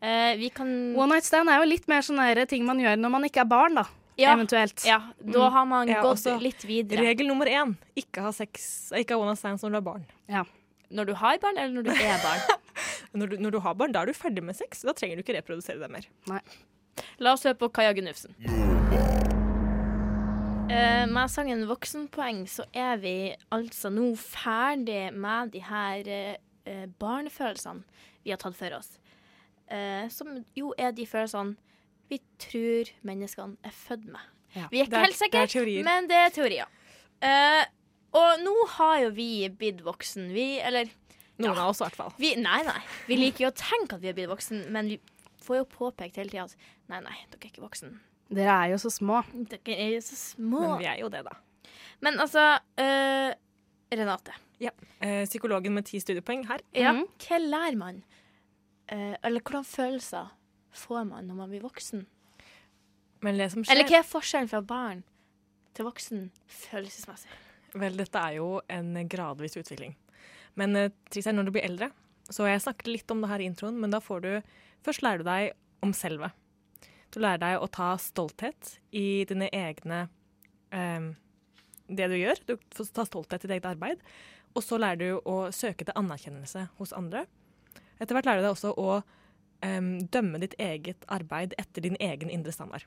Uh, 0.00 0.32
vi 0.40 0.50
kan 0.54 0.68
One 0.96 1.14
night 1.14 1.28
stand 1.28 1.52
er 1.52 1.62
jo 1.62 1.68
litt 1.68 1.86
mer 1.90 2.04
sånne 2.06 2.48
ting 2.50 2.66
man 2.68 2.82
gjør 2.82 2.98
når 3.00 3.14
man 3.18 3.28
ikke 3.28 3.44
er 3.44 3.50
barn, 3.50 3.78
da. 3.80 3.86
ja, 4.20 4.34
Eventuelt. 4.34 4.84
ja, 4.88 5.00
da 5.20 5.48
har 5.54 5.64
man 5.68 5.88
mm. 5.88 6.02
gått 6.04 6.26
ja, 6.30 6.36
litt 6.42 6.66
videre. 6.68 7.06
Regel 7.10 7.30
nummer 7.30 7.50
én 7.50 7.76
ikke 7.98 8.24
ha 8.26 8.34
sex, 8.34 8.90
ikke 8.96 9.16
ha 9.16 9.22
one 9.22 9.32
night 9.32 9.42
stands 9.42 9.64
når 9.66 9.76
du 9.76 9.80
er 9.80 9.88
barn. 9.92 10.04
Når 10.94 11.08
du 11.10 11.16
har 11.18 11.40
barn, 11.42 11.58
eller 11.58 11.74
når 11.74 11.88
du 11.88 11.94
er 11.96 12.20
barn? 12.22 12.44
Når 13.14 13.30
du, 13.30 13.36
når 13.38 13.52
du 13.54 13.58
har 13.62 13.74
barn, 13.78 13.92
da 13.94 14.00
er 14.02 14.10
du 14.10 14.16
ferdig 14.16 14.42
med 14.42 14.56
sex. 14.58 14.80
Da 14.82 14.90
trenger 14.90 15.14
du 15.14 15.22
ikke 15.22 15.36
reprodusere 15.36 15.78
deg 15.78 15.92
mer. 15.94 16.42
La 17.22 17.36
oss 17.36 17.46
høre 17.46 17.54
på 17.60 17.68
Kaja 17.74 17.92
Gunnufsen. 17.94 18.34
Uh, 20.64 21.04
med 21.06 21.30
sangen 21.30 21.66
'Voksenpoeng' 21.68 22.46
så 22.50 22.64
er 22.74 22.96
vi 22.98 23.34
altså 23.52 23.92
nå 23.92 24.14
ferdig 24.18 25.12
med 25.12 25.52
de 25.52 25.60
her 25.62 26.08
eh, 26.08 26.40
eh, 26.66 26.86
barnefølelsene 27.00 27.82
vi 28.24 28.30
har 28.34 28.38
tatt 28.42 28.56
for 28.56 28.74
oss. 28.78 28.98
Eh, 29.68 30.08
som 30.12 30.44
jo 30.56 30.72
er 30.78 30.92
de 30.92 31.06
følelsene 31.08 31.56
vi 32.10 32.18
tror 32.38 32.90
menneskene 33.06 33.56
er 33.64 33.70
født 33.72 34.04
med. 34.12 34.20
Ja. 34.54 34.68
Vi 34.70 34.80
er 34.80 34.84
ikke 34.86 34.96
er- 35.00 35.06
helt 35.08 35.16
sikre, 35.18 35.84
men 35.84 36.06
det 36.08 36.16
er 36.16 36.30
teorier. 36.30 36.66
Eh, 37.22 37.64
og 38.14 38.38
nå 38.44 38.52
har 38.76 39.00
jo 39.06 39.10
vi 39.16 39.48
blitt 39.48 39.80
voksen. 39.82 40.28
Vi, 40.32 40.60
eller 40.60 40.90
Noen 41.36 41.56
Ja. 41.56 41.62
av 41.64 41.70
oss, 41.70 41.80
i 41.80 41.84
hvert 41.84 41.96
fall. 41.96 42.12
vi, 42.16 42.36
Nei, 42.36 42.62
nei. 42.62 42.80
Vi 43.08 43.16
liker 43.16 43.40
jo 43.40 43.50
å 43.50 43.54
tenke 43.56 43.94
at 43.96 44.00
vi 44.00 44.08
er 44.08 44.12
blitt 44.14 44.28
voksen, 44.30 44.70
men 44.70 44.86
vi 44.86 45.00
får 45.42 45.56
jo 45.56 45.64
påpekt 45.64 46.14
hele 46.16 46.30
tida 46.30 46.44
at 46.44 46.54
nei, 46.88 47.00
nei, 47.00 47.16
dere 47.32 47.40
er 47.42 47.50
ikke 47.50 47.64
voksen. 47.68 47.98
Dere 48.30 48.52
er 48.54 48.70
jo 48.70 48.76
så 48.78 48.92
små. 48.92 49.24
Dere 49.48 49.74
er 49.76 49.90
jo 49.96 49.98
så 50.00 50.14
små. 50.14 50.60
Men 50.60 50.78
vi 50.78 50.86
er 50.86 51.00
jo 51.00 51.08
det, 51.08 51.24
da. 51.24 51.32
Men 52.00 52.20
altså 52.22 52.60
eh, 52.78 53.34
Renate. 53.90 54.32
Eh, 55.04 55.24
psykologen 55.26 55.74
med 55.74 55.86
ti 55.88 56.00
studiepoeng 56.00 56.46
her. 56.48 56.62
Ja. 56.72 56.94
Mm. 56.96 57.06
Hva 57.20 57.40
lærer 57.42 57.78
man? 57.78 58.02
Eh, 58.88 59.16
eller 59.22 59.40
hvordan 59.40 59.64
følelser 59.66 60.30
får 60.74 61.04
man 61.08 61.26
når 61.28 61.40
man 61.40 61.50
blir 61.52 61.64
voksen? 61.64 62.06
Men 63.24 63.40
det 63.40 63.50
som 63.52 63.64
skjer 63.64 63.74
Eller 63.74 63.88
hva 63.88 64.00
er 64.00 64.06
forskjellen 64.06 64.50
fra 64.50 64.60
barn 64.64 65.02
til 65.74 65.88
voksen 65.88 66.30
følelsesmessig? 66.46 67.32
Vel, 67.74 67.96
dette 67.98 68.20
er 68.20 68.38
jo 68.38 68.60
en 68.70 68.94
gradvis 69.10 69.56
utvikling. 69.58 69.96
Men 70.54 70.76
uh, 70.78 70.90
trist 71.10 71.30
er 71.30 71.34
når 71.34 71.48
du 71.48 71.54
blir 71.56 71.66
eldre. 71.66 71.90
Så 72.30 72.46
jeg 72.48 72.62
snakket 72.62 72.90
litt 72.92 73.10
om 73.12 73.20
det 73.24 73.30
her 73.32 73.42
i 73.42 73.48
introen, 73.50 73.80
men 73.80 73.92
da 73.92 74.00
får 74.00 74.24
du 74.24 74.30
Først 74.84 75.00
lærer 75.00 75.22
du 75.22 75.24
deg 75.24 75.54
om 75.80 75.94
selve. 75.96 76.28
Du 77.08 77.16
lærer 77.22 77.40
deg 77.40 77.62
å 77.62 77.70
ta 77.72 77.94
stolthet 77.96 78.74
i 78.92 79.24
dine 79.24 79.46
egne 79.48 80.02
eh, 80.68 81.06
Det 81.88 82.08
du 82.12 82.16
gjør. 82.18 82.42
Du 82.44 82.52
får 82.76 82.90
ta 82.92 83.06
stolthet 83.08 83.46
i 83.46 83.48
ditt 83.48 83.54
eget 83.56 83.70
arbeid. 83.70 84.02
Og 84.54 84.62
så 84.62 84.78
lærer 84.78 85.00
du 85.00 85.28
å 85.28 85.36
søke 85.54 85.82
etter 85.82 85.96
anerkjennelse 85.98 86.68
hos 86.78 86.94
andre. 86.94 87.24
Etter 87.98 88.14
hvert 88.16 88.28
lærer 88.28 88.42
du 88.42 88.46
deg 88.46 88.54
også 88.54 88.74
å 88.78 88.98
um, 89.00 89.92
dømme 90.14 90.40
ditt 90.42 90.54
eget 90.62 91.06
arbeid 91.12 91.56
etter 91.58 91.84
din 91.84 91.98
egen 92.02 92.30
indre 92.30 92.54
standard. 92.54 92.86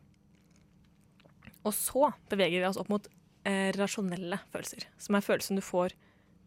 Og 1.68 1.74
så 1.76 2.12
beveger 2.32 2.62
vi 2.62 2.68
oss 2.70 2.80
opp 2.80 2.92
mot 2.92 3.10
eh, 3.48 3.74
rasjonelle 3.76 4.40
følelser, 4.54 4.86
som 5.02 5.18
er 5.18 5.26
følelsen 5.26 5.60
du 5.60 5.64
får 5.66 5.96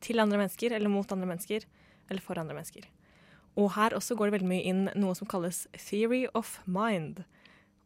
til 0.00 0.22
andre 0.22 0.38
mennesker, 0.40 0.72
eller 0.72 0.92
mot 0.92 1.12
andre 1.12 1.28
mennesker, 1.28 1.66
eller 2.08 2.24
for 2.24 2.40
andre 2.40 2.56
mennesker. 2.56 2.86
Og 3.60 3.72
her 3.74 3.96
også 3.96 4.16
går 4.16 4.30
det 4.30 4.38
veldig 4.38 4.48
mye 4.48 4.70
inn 4.70 4.86
noe 4.96 5.16
som 5.18 5.28
kalles 5.28 5.66
theory 5.74 6.22
of 6.38 6.56
mind. 6.64 7.24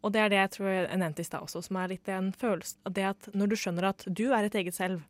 Og 0.05 0.12
det 0.14 0.20
er 0.20 0.30
det 0.30 0.41
jeg 0.43 0.53
tror 0.59 0.70
jeg 0.70 1.01
nevnte 1.01 1.24
i 1.24 1.26
stad 1.26 1.47
også, 1.47 1.64
som 1.64 1.80
er 1.80 1.95
litt 1.95 2.11
en 2.12 2.30
følelse 2.37 2.76
av 2.85 2.95
det 2.95 3.07
at 3.09 3.28
når 3.32 3.51
du 3.51 3.57
skjønner 3.59 3.89
at 3.89 4.05
du 4.07 4.26
er 4.28 4.47
et 4.47 4.59
eget 4.61 4.76
selv 4.76 5.03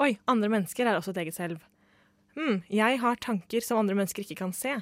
Oi, 0.00 0.14
andre 0.30 0.48
mennesker 0.52 0.88
er 0.88 0.96
også 0.96 1.12
et 1.14 1.20
eget 1.24 1.36
selv. 1.36 1.58
Hm, 2.36 2.62
jeg 2.72 3.00
har 3.02 3.18
tanker 3.20 3.60
som 3.64 3.80
andre 3.82 3.96
mennesker 3.98 4.24
ikke 4.24 4.38
kan 4.38 4.52
se. 4.56 4.76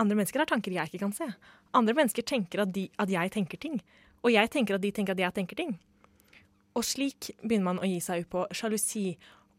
Andre 0.00 0.16
mennesker 0.18 0.42
har 0.42 0.48
tanker 0.50 0.74
jeg 0.74 0.90
ikke 0.90 1.02
kan 1.04 1.14
se. 1.16 1.28
Andre 1.76 1.94
mennesker 1.96 2.24
tenker 2.28 2.64
at, 2.66 2.72
de, 2.74 2.88
at 3.00 3.08
jeg 3.12 3.32
tenker 3.32 3.60
ting. 3.62 3.78
Og 4.22 4.32
jeg 4.34 4.50
tenker 4.52 4.76
at 4.76 4.82
de 4.84 4.90
tenker 4.94 5.16
at 5.16 5.22
jeg 5.24 5.36
tenker 5.38 5.56
ting. 5.58 5.76
Og 6.76 6.84
slik 6.88 7.30
begynner 7.42 7.70
man 7.72 7.80
å 7.84 7.88
gi 7.88 7.98
seg 8.04 8.24
ut 8.24 8.30
på 8.32 8.44
sjalusi 8.56 9.06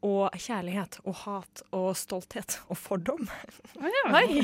og 0.04 0.34
kjærlighet 0.36 0.99
og 1.08 1.16
hat 1.24 1.62
og 1.74 1.91
stolthet 1.97 2.58
og 2.68 2.78
fordom. 2.78 3.24
Oi! 4.14 4.41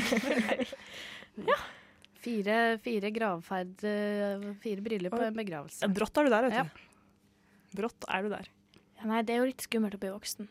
Fire, 2.20 2.56
fire 2.84 3.08
gravferd, 3.16 3.78
eh, 3.88 4.42
fire 4.60 4.82
bryllup 4.84 5.14
og 5.16 5.22
en 5.24 5.36
begravelse. 5.38 5.88
Brått 5.88 6.18
er 6.20 6.26
du 6.26 6.32
der, 6.34 6.48
vet 6.50 6.52
Ja. 6.58 6.64
du. 6.68 7.78
Brått 7.78 8.04
er 8.12 8.26
du 8.26 8.28
der. 8.28 8.50
Nei, 9.06 9.22
det 9.26 9.34
er 9.34 9.42
jo 9.42 9.50
litt 9.50 9.64
skummelt 9.64 9.96
å 9.96 10.00
bli 10.02 10.12
voksen. 10.12 10.48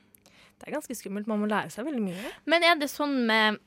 Det 0.60 0.68
er 0.68 0.76
ganske 0.76 0.96
skummelt. 0.98 1.30
Man 1.30 1.42
må 1.42 1.50
lære 1.50 1.72
seg 1.74 1.88
veldig 1.88 2.02
mye. 2.04 2.34
Men 2.50 2.66
er 2.68 2.80
det 2.80 2.90
sånn 2.92 3.22
med 3.30 3.60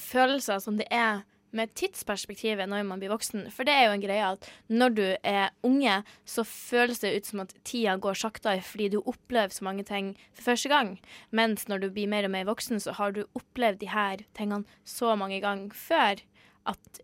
følelser 0.00 0.62
som 0.62 0.78
det 0.80 0.86
er 0.94 1.26
med 1.50 1.72
tidsperspektivet 1.74 2.70
når 2.70 2.86
man 2.86 3.02
blir 3.02 3.12
voksen? 3.12 3.48
For 3.52 3.66
det 3.66 3.74
er 3.74 3.88
jo 3.88 3.96
en 3.96 4.04
greie 4.04 4.30
at 4.36 4.46
når 4.70 4.94
du 4.96 5.04
er 5.26 5.50
unge, 5.66 5.98
så 6.24 6.46
føles 6.46 7.02
det 7.02 7.12
ut 7.16 7.28
som 7.28 7.42
at 7.44 7.52
tida 7.66 7.96
går 8.00 8.16
saktere 8.22 8.62
fordi 8.64 8.88
du 8.94 9.00
opplever 9.02 9.52
så 9.52 9.66
mange 9.66 9.84
ting 9.88 10.14
for 10.30 10.52
første 10.52 10.70
gang. 10.72 10.94
Mens 11.34 11.66
når 11.68 11.84
du 11.84 11.90
blir 11.92 12.08
mer 12.10 12.28
og 12.28 12.34
mer 12.36 12.48
voksen, 12.48 12.80
så 12.80 12.94
har 12.96 13.12
du 13.18 13.24
opplevd 13.34 13.82
de 13.82 13.90
her 13.92 14.24
tingene 14.38 14.80
så 14.88 15.12
mange 15.18 15.42
ganger 15.42 15.74
før 15.76 16.22
at 16.70 17.02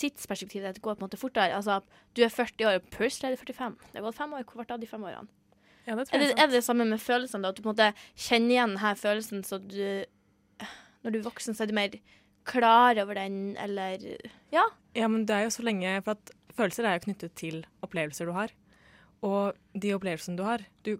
tidsperspektivet 0.00 0.80
går 0.84 0.96
på 0.96 1.00
en 1.00 1.06
måte 1.06 1.20
fortere. 1.20 1.56
Altså, 1.56 1.80
du 2.16 2.22
er 2.24 2.32
40 2.32 2.68
år, 2.68 2.80
og 2.80 2.88
plutselig 2.92 3.30
er 3.30 3.36
du 3.36 3.40
45. 3.40 3.76
Det 3.92 4.00
har 4.00 4.04
gått 4.04 4.18
fem 4.18 4.34
år. 4.36 4.44
Hvor 4.44 4.60
ble 4.60 4.68
det 4.68 4.76
av 4.76 4.82
de 4.82 4.90
fem 4.90 5.06
årene? 5.08 5.28
Ja, 5.86 5.94
det 5.94 6.08
Er 6.12 6.18
det, 6.18 6.30
er 6.34 6.48
det 6.50 6.58
det 6.58 6.64
samme 6.66 6.84
med 6.88 7.00
følelsene? 7.00 7.42
da? 7.42 7.52
At 7.54 7.58
du 7.58 7.62
på 7.62 7.70
en 7.70 7.76
måte 7.76 7.92
kjenner 8.18 8.56
igjen 8.56 8.74
denne 8.74 8.94
følelsen, 8.98 9.44
så 9.46 9.60
du 9.62 10.04
Når 11.04 11.12
du 11.14 11.18
er 11.20 11.26
voksen, 11.28 11.54
så 11.54 11.62
er 11.62 11.70
du 11.70 11.76
mer 11.78 11.94
klar 12.46 12.98
over 13.02 13.14
den, 13.14 13.56
eller 13.56 14.02
Ja. 14.52 14.66
Ja, 14.94 15.08
men 15.08 15.26
det 15.26 15.34
er 15.34 15.44
jo 15.46 15.54
så 15.54 15.62
lenge 15.62 16.02
For 16.02 16.16
at 16.16 16.32
følelser 16.56 16.86
er 16.88 16.98
jo 16.98 17.04
knyttet 17.06 17.34
til 17.34 17.66
opplevelser 17.82 18.26
du 18.26 18.32
har. 18.32 18.50
Og 19.22 19.54
de 19.74 19.94
opplevelsene 19.94 20.36
du 20.36 20.42
har, 20.46 20.64
du 20.82 20.98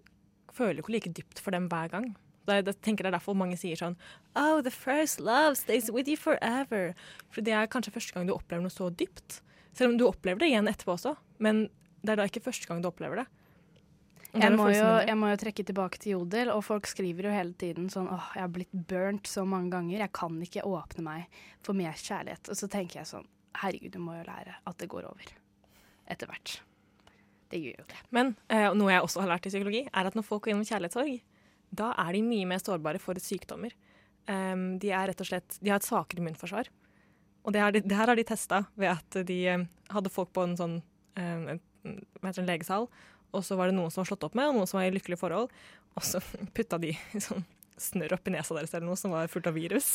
føler 0.52 0.80
jo 0.80 0.86
ikke 0.86 0.92
like 0.94 1.12
dypt 1.16 1.40
for 1.42 1.50
dem 1.50 1.68
hver 1.68 1.90
gang. 1.90 2.14
Det 2.46 2.64
det 2.64 2.76
jeg 2.76 2.82
tenker 2.86 3.02
det 3.04 3.10
er 3.10 3.18
derfor 3.18 3.34
mange 3.34 3.56
sier 3.58 3.76
sånn 3.76 3.96
Oh, 4.38 4.60
the 4.62 4.70
first 4.70 5.18
love 5.20 5.56
stays 5.56 5.90
with 5.90 6.08
you 6.08 6.16
forever. 6.16 6.94
For 7.30 7.42
det 7.42 7.52
er 7.52 7.66
kanskje 7.66 7.92
første 7.96 8.14
gang 8.14 8.28
du 8.28 8.34
opplever 8.36 8.62
noe 8.62 8.70
så 8.70 8.90
dypt. 8.90 9.40
Selv 9.74 9.92
om 9.92 9.98
du 9.98 10.06
opplever 10.06 10.38
det 10.40 10.52
igjen 10.52 10.70
etterpå 10.70 10.94
også, 10.94 11.16
men 11.42 11.66
det 12.02 12.14
er 12.14 12.20
da 12.20 12.28
ikke 12.30 12.44
første 12.44 12.68
gang 12.68 12.82
du 12.84 12.88
opplever 12.88 13.24
det. 13.24 13.26
Jeg 14.42 14.52
må, 14.56 14.68
jo, 14.72 14.90
jeg 15.06 15.16
må 15.18 15.30
jo 15.30 15.38
trekke 15.40 15.64
tilbake 15.66 16.00
til 16.02 16.16
Jodel, 16.16 16.50
og 16.52 16.62
folk 16.66 16.88
skriver 16.90 17.28
jo 17.28 17.34
hele 17.34 17.56
tiden 17.58 17.88
sånn 17.92 18.08
åh, 18.12 18.30
jeg 18.36 18.44
har 18.44 18.52
blitt 18.52 18.74
burnt 18.90 19.30
så 19.30 19.46
mange 19.48 19.72
ganger, 19.74 20.02
jeg 20.04 20.12
kan 20.16 20.36
ikke 20.46 20.64
åpne 20.68 21.04
meg 21.06 21.40
for 21.64 21.78
mer 21.78 21.96
kjærlighet. 22.00 22.50
Og 22.52 22.58
så 22.58 22.68
tenker 22.72 23.00
jeg 23.00 23.10
sånn, 23.10 23.26
herregud, 23.62 23.94
du 23.96 24.02
må 24.02 24.18
jo 24.18 24.24
lære 24.28 24.58
at 24.62 24.78
det 24.82 24.90
går 24.92 25.08
over. 25.08 25.34
Etter 26.12 26.30
hvert. 26.30 26.58
Det 27.50 27.60
gjør 27.62 27.80
jo 27.80 27.88
det. 27.90 28.00
Men 28.14 28.34
eh, 28.52 28.68
noe 28.74 28.92
jeg 28.92 29.06
også 29.06 29.22
har 29.22 29.32
lært 29.34 29.48
i 29.48 29.52
psykologi, 29.54 29.84
er 29.86 30.08
at 30.08 30.18
når 30.18 30.26
folk 30.26 30.44
går 30.44 30.54
gjennom 30.54 30.68
kjærlighetssorg, 30.68 31.20
da 31.76 31.92
er 32.02 32.16
de 32.16 32.24
mye 32.26 32.48
mer 32.48 32.62
sårbare 32.62 33.02
for 33.02 33.18
sykdommer. 33.22 33.74
Um, 34.26 34.74
de 34.82 34.90
er 34.90 35.10
rett 35.10 35.22
og 35.22 35.28
slett, 35.28 35.58
de 35.62 35.70
har 35.70 35.80
et 35.80 35.86
svakere 35.86 36.22
immunforsvar. 36.22 36.70
Og 37.46 37.54
det, 37.54 37.62
har 37.62 37.74
de, 37.74 37.82
det 37.86 37.94
her 37.94 38.10
har 38.10 38.18
de 38.18 38.26
testa 38.26 38.64
ved 38.74 38.90
at 38.90 39.18
de 39.28 39.38
um, 39.54 39.66
hadde 39.94 40.10
folk 40.10 40.32
på 40.34 40.46
en 40.46 40.56
sånn 40.58 40.80
um, 40.82 41.44
en, 41.54 41.60
hva 42.22 42.32
en 42.32 42.48
legesal, 42.48 42.88
og 43.36 43.44
så 43.46 43.58
var 43.58 43.70
det 43.70 43.76
noen 43.76 43.92
som 43.92 44.02
var 44.02 44.10
slått 44.10 44.24
opp 44.26 44.36
med, 44.38 44.48
og 44.50 44.58
noen 44.58 44.70
som 44.70 44.80
var 44.80 44.88
i 44.88 44.94
lykkelige 44.94 45.20
forhold. 45.20 45.52
Og 45.96 46.04
så 46.06 46.22
putta 46.56 46.80
de 46.82 46.94
sånn 47.28 47.44
snørr 47.76 48.14
oppi 48.16 48.32
nesa 48.32 48.54
deres 48.56 48.72
eller 48.72 48.88
noe 48.88 48.96
som 48.96 49.12
var 49.12 49.28
fullt 49.28 49.50
av 49.50 49.56
virus. 49.56 49.90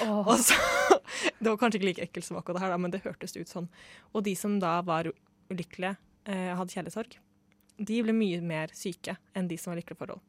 Og 0.08 0.38
så, 0.40 0.56
det 1.36 1.50
var 1.50 1.58
kanskje 1.60 1.80
ikke 1.80 1.88
like 1.90 2.06
ekkelt 2.06 2.26
som 2.26 2.38
akkurat 2.40 2.56
det 2.56 2.64
her, 2.64 2.78
men 2.80 2.94
det 2.94 3.02
hørtes 3.04 3.36
ut 3.36 3.50
sånn. 3.50 3.68
Og 4.14 4.24
de 4.24 4.32
som 4.38 4.54
da 4.62 4.78
var 4.86 5.10
ulykkelige, 5.52 5.98
eh, 6.24 6.52
hadde 6.56 6.72
kjærlighetssorg, 6.72 7.18
de 7.80 8.02
ble 8.06 8.14
mye 8.16 8.40
mer 8.44 8.72
syke 8.76 9.16
enn 9.36 9.48
de 9.50 9.58
som 9.60 9.72
var 9.72 9.78
i 9.78 9.82
lykkelige 9.82 10.00
forhold. 10.00 10.24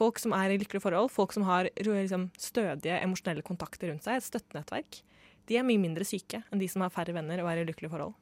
Folk 0.00 0.20
som 0.20 0.32
er 0.36 0.52
i 0.52 0.58
lykkelige 0.60 0.84
forhold, 0.84 1.10
folk 1.12 1.34
som 1.36 1.44
har 1.48 1.68
liksom, 1.76 2.30
stødige 2.40 3.00
emosjonelle 3.00 3.44
kontakter 3.44 3.92
rundt 3.92 4.06
seg, 4.06 4.16
et 4.20 4.28
støttenettverk, 4.28 5.02
de 5.48 5.58
er 5.58 5.66
mye 5.66 5.80
mindre 5.82 6.06
syke 6.08 6.42
enn 6.48 6.60
de 6.60 6.68
som 6.70 6.84
har 6.84 6.92
færre 6.94 7.16
venner 7.16 7.42
og 7.42 7.50
er 7.50 7.62
i 7.62 7.66
lykkelige 7.68 7.92
forhold. 7.92 8.16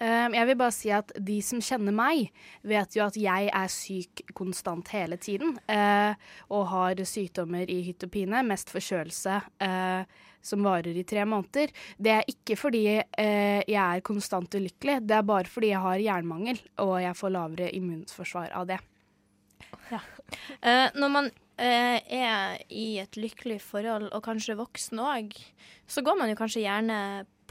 Um, 0.00 0.32
jeg 0.34 0.48
vil 0.48 0.56
bare 0.58 0.74
si 0.74 0.90
at 0.94 1.12
de 1.20 1.36
som 1.44 1.60
kjenner 1.62 1.94
meg, 1.94 2.30
vet 2.64 2.96
jo 2.96 3.04
at 3.04 3.16
jeg 3.20 3.50
er 3.52 3.72
syk 3.72 4.22
konstant 4.34 4.88
hele 4.94 5.18
tiden. 5.20 5.58
eh, 5.68 6.14
og 6.48 6.66
har 6.72 7.02
sykdommer 7.06 7.68
i 7.70 7.82
hytt 7.86 8.06
og 8.06 8.12
pine, 8.14 8.42
mest 8.46 8.72
forkjølelse, 8.72 9.40
eh, 9.62 10.04
som 10.42 10.64
varer 10.64 10.96
i 10.96 11.04
tre 11.06 11.24
måneder. 11.28 11.70
Det 11.98 12.14
er 12.14 12.24
ikke 12.26 12.56
fordi 12.58 12.86
eh, 12.98 13.60
jeg 13.68 13.82
er 13.82 14.02
konstant 14.06 14.54
ulykkelig, 14.54 15.00
det 15.06 15.18
er 15.18 15.28
bare 15.28 15.50
fordi 15.50 15.70
jeg 15.74 15.84
har 15.84 16.02
jernmangel, 16.02 16.58
og 16.82 16.96
jeg 17.02 17.18
får 17.18 17.36
lavere 17.36 17.70
immunforsvar 17.76 18.50
av 18.58 18.66
det. 18.72 18.80
Eh, 19.92 20.88
når 20.96 21.10
man 21.12 21.26
eh, 21.60 22.00
er 22.00 22.62
i 22.72 22.98
et 23.02 23.16
lykkelig 23.20 23.60
forhold, 23.60 24.08
og 24.12 24.24
kanskje 24.24 24.56
voksen 24.58 25.02
òg, 25.04 25.34
så 25.86 26.02
går 26.04 26.16
man 26.18 26.32
jo 26.32 26.38
kanskje 26.38 26.64
gjerne 26.64 26.98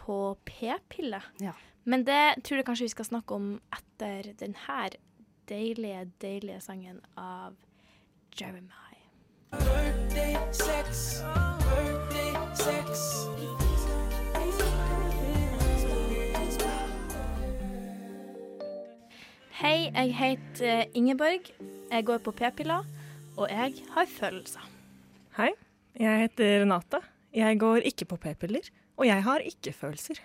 på 0.02 0.18
p-pille. 0.48 1.22
Ja. 1.44 1.54
Men 1.84 2.04
det 2.06 2.44
tror 2.46 2.60
jeg 2.60 2.66
kanskje 2.68 2.86
vi 2.86 2.94
skal 2.94 3.08
snakke 3.08 3.34
om 3.38 3.46
etter 3.74 4.34
den 4.38 4.54
her 4.68 4.94
deilige, 5.50 6.06
deilige 6.22 6.62
sangen 6.62 7.00
av 7.18 7.56
Jeremiah. 8.38 8.78
Hei, 19.62 19.90
jeg 19.90 20.14
heter 20.18 20.86
Ingeborg. 20.94 21.50
Jeg 21.92 22.06
går 22.06 22.22
på 22.26 22.32
p-piller, 22.32 22.86
og 23.38 23.50
jeg 23.50 23.74
har 23.96 24.06
følelser. 24.10 24.70
Hei, 25.38 25.50
jeg 26.00 26.28
heter 26.28 26.62
Renate. 26.62 27.02
Jeg 27.34 27.60
går 27.60 27.90
ikke 27.90 28.06
på 28.06 28.22
p-piller, 28.22 28.70
og 28.98 29.08
jeg 29.10 29.24
har 29.24 29.40
ikke 29.50 29.74
følelser. 29.74 30.22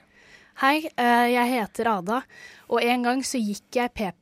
Hei, 0.63 0.89
eh, 0.97 1.27
jeg 1.35 1.51
heter 1.53 1.91
Ada, 1.99 2.23
og 2.73 2.81
en 2.83 3.03
gang 3.05 3.23
så 3.27 3.37
gikk 3.41 3.77
jeg 3.77 4.13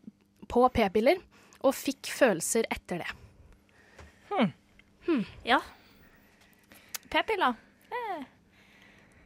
på 0.51 0.65
p-piller 0.75 1.21
og 1.65 1.75
fikk 1.79 2.11
følelser 2.11 2.67
etter 2.75 3.05
det. 3.05 3.13
Ja. 5.47 5.61
P-piller. 7.13 7.55
Eh, 7.95 8.25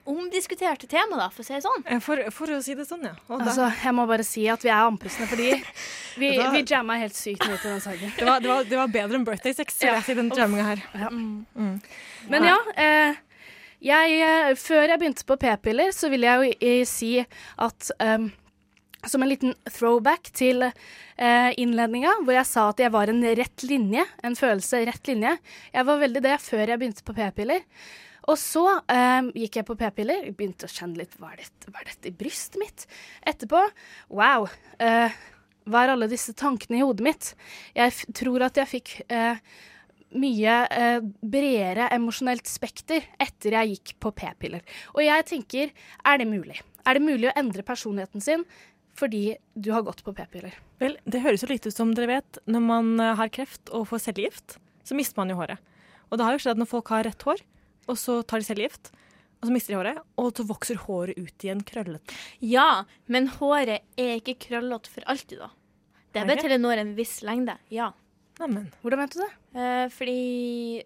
omdiskutert 0.08 0.84
tema, 0.90 1.16
da, 1.16 1.28
for 1.32 1.40
å 1.40 1.46
si 1.46 1.54
det 1.56 1.62
sånn. 1.64 1.84
Eh, 1.86 2.00
For, 2.04 2.20
for 2.34 2.52
å 2.52 2.58
si 2.64 2.74
det 2.76 2.84
sånn, 2.88 3.06
ja. 3.08 3.14
Og 3.30 3.40
Altså, 3.40 3.70
jeg 3.82 3.94
må 3.96 4.04
bare 4.10 4.24
si 4.26 4.44
at 4.52 4.60
vi 4.66 4.68
er 4.72 4.84
andpustne, 4.90 5.28
fordi 5.30 5.48
vi, 6.20 6.34
Da- 6.36 6.50
vi 6.52 6.62
jamma 6.68 6.98
helt 7.00 7.16
sykt 7.16 7.46
mye 7.48 7.56
til 7.62 7.70
den 7.72 7.80
sangen. 7.84 8.12
det, 8.18 8.26
var, 8.28 8.40
det, 8.44 8.50
var, 8.52 8.68
det 8.68 8.80
var 8.82 8.92
bedre 8.98 9.16
enn 9.20 9.24
Birthday 9.24 9.56
Sex, 9.56 9.78
vil 9.80 9.94
jeg 9.96 10.04
si, 10.10 10.18
den 10.18 10.28
jamminga 10.36 10.66
her. 10.74 10.84
Men 12.28 12.44
ja, 12.50 12.58
eh, 12.76 13.16
jeg, 13.84 14.18
eh, 14.24 14.52
før 14.58 14.84
jeg 14.88 15.00
begynte 15.00 15.26
på 15.28 15.38
p-piller, 15.40 15.94
så 15.94 16.10
ville 16.12 16.26
jeg 16.26 16.58
jo 16.58 16.88
si 16.88 17.12
at 17.22 17.90
um, 18.02 18.28
som 19.06 19.22
en 19.22 19.30
liten 19.30 19.54
throwback 19.70 20.32
til 20.34 20.66
eh, 20.66 21.50
innledninga, 21.60 22.16
hvor 22.24 22.34
jeg 22.34 22.48
sa 22.50 22.68
at 22.72 22.82
jeg 22.82 22.92
var 22.94 23.12
en 23.12 23.22
rett 23.22 23.64
linje, 23.68 24.04
en 24.26 24.36
følelse 24.38 24.82
rett 24.88 25.10
linje. 25.10 25.36
Jeg 25.72 25.88
var 25.88 26.02
veldig 26.02 26.22
det 26.24 26.36
før 26.42 26.64
jeg 26.64 26.80
begynte 26.80 27.06
på 27.06 27.16
p-piller. 27.16 27.64
Og 28.28 28.36
så 28.40 28.64
eh, 28.92 29.30
gikk 29.44 29.60
jeg 29.60 29.68
på 29.68 29.78
p-piller, 29.78 30.28
begynte 30.36 30.68
å 30.68 30.72
kjenne 30.72 31.00
litt 31.00 31.16
hva 31.20 31.32
er, 31.32 31.46
dette, 31.46 31.72
hva 31.72 31.84
i 31.86 32.14
brystet 32.14 32.60
mitt? 32.60 32.84
Etterpå 33.26 33.62
wow. 34.12 34.48
Eh, 34.82 35.16
hva 35.68 35.84
er 35.84 35.94
alle 35.94 36.10
disse 36.10 36.34
tankene 36.36 36.80
i 36.80 36.84
hodet 36.84 37.04
mitt? 37.04 37.32
Jeg 37.76 38.12
tror 38.16 38.44
at 38.48 38.60
jeg 38.60 38.72
fikk 38.74 38.94
eh, 39.08 39.40
mye 40.16 40.54
eh, 40.72 41.00
bredere 41.20 41.88
emosjonelt 41.92 42.48
spekter 42.48 43.04
etter 43.20 43.56
jeg 43.58 43.74
gikk 43.76 43.94
på 44.00 44.12
p-piller. 44.16 44.62
Og 44.96 45.02
jeg 45.04 45.26
tenker, 45.28 45.72
er 46.04 46.20
det 46.20 46.28
mulig? 46.30 46.60
Er 46.88 46.96
det 46.96 47.04
mulig 47.04 47.28
å 47.28 47.36
endre 47.36 47.64
personligheten 47.66 48.24
sin 48.24 48.46
fordi 48.98 49.36
du 49.54 49.68
har 49.70 49.84
gått 49.86 50.00
på 50.02 50.14
p-piller? 50.16 50.56
Vel, 50.80 50.96
det 51.06 51.20
høres 51.22 51.44
jo 51.44 51.50
litt 51.52 51.66
ut 51.68 51.74
som 51.76 51.92
dere 51.94 52.08
vet, 52.18 52.40
når 52.50 52.64
man 52.64 52.94
eh, 53.02 53.14
har 53.18 53.30
kreft 53.34 53.70
og 53.74 53.86
får 53.90 54.06
cellegift, 54.08 54.56
så 54.82 54.96
mister 54.98 55.20
man 55.20 55.30
jo 55.30 55.36
håret. 55.38 55.60
Og 56.08 56.16
det 56.18 56.24
har 56.24 56.34
jo 56.34 56.40
skjedd 56.42 56.56
at 56.56 56.62
når 56.64 56.70
folk 56.72 56.90
har 56.94 57.04
rett 57.06 57.28
hår, 57.28 57.44
og 57.88 58.00
så 58.00 58.22
tar 58.24 58.40
de 58.40 58.48
cellegift, 58.48 58.90
og 59.38 59.46
så 59.46 59.54
mister 59.54 59.74
de 59.74 59.78
håret, 59.78 60.00
og 60.18 60.32
så 60.34 60.46
vokser 60.48 60.80
håret 60.88 61.18
ut 61.20 61.44
igjen 61.46 61.60
krøllete. 61.68 62.16
Ja, 62.42 62.84
men 63.06 63.28
håret 63.36 63.84
er 64.00 64.16
ikke 64.18 64.38
krøllete 64.48 64.90
for 64.90 65.06
alltid, 65.06 65.44
da. 65.44 65.52
Det 66.08 66.22
Er 66.22 66.24
er 66.24 66.30
bare 66.32 66.42
til 66.42 66.54
det 66.56 66.60
når 66.64 66.80
en 66.82 66.94
viss 66.96 67.18
lengde. 67.22 67.54
Ja. 67.70 67.92
Neimen. 68.38 68.68
Hvordan 68.84 69.02
vet 69.02 69.16
du 69.16 69.20
det? 69.24 69.30
Eh, 69.58 69.88
fordi 69.94 70.84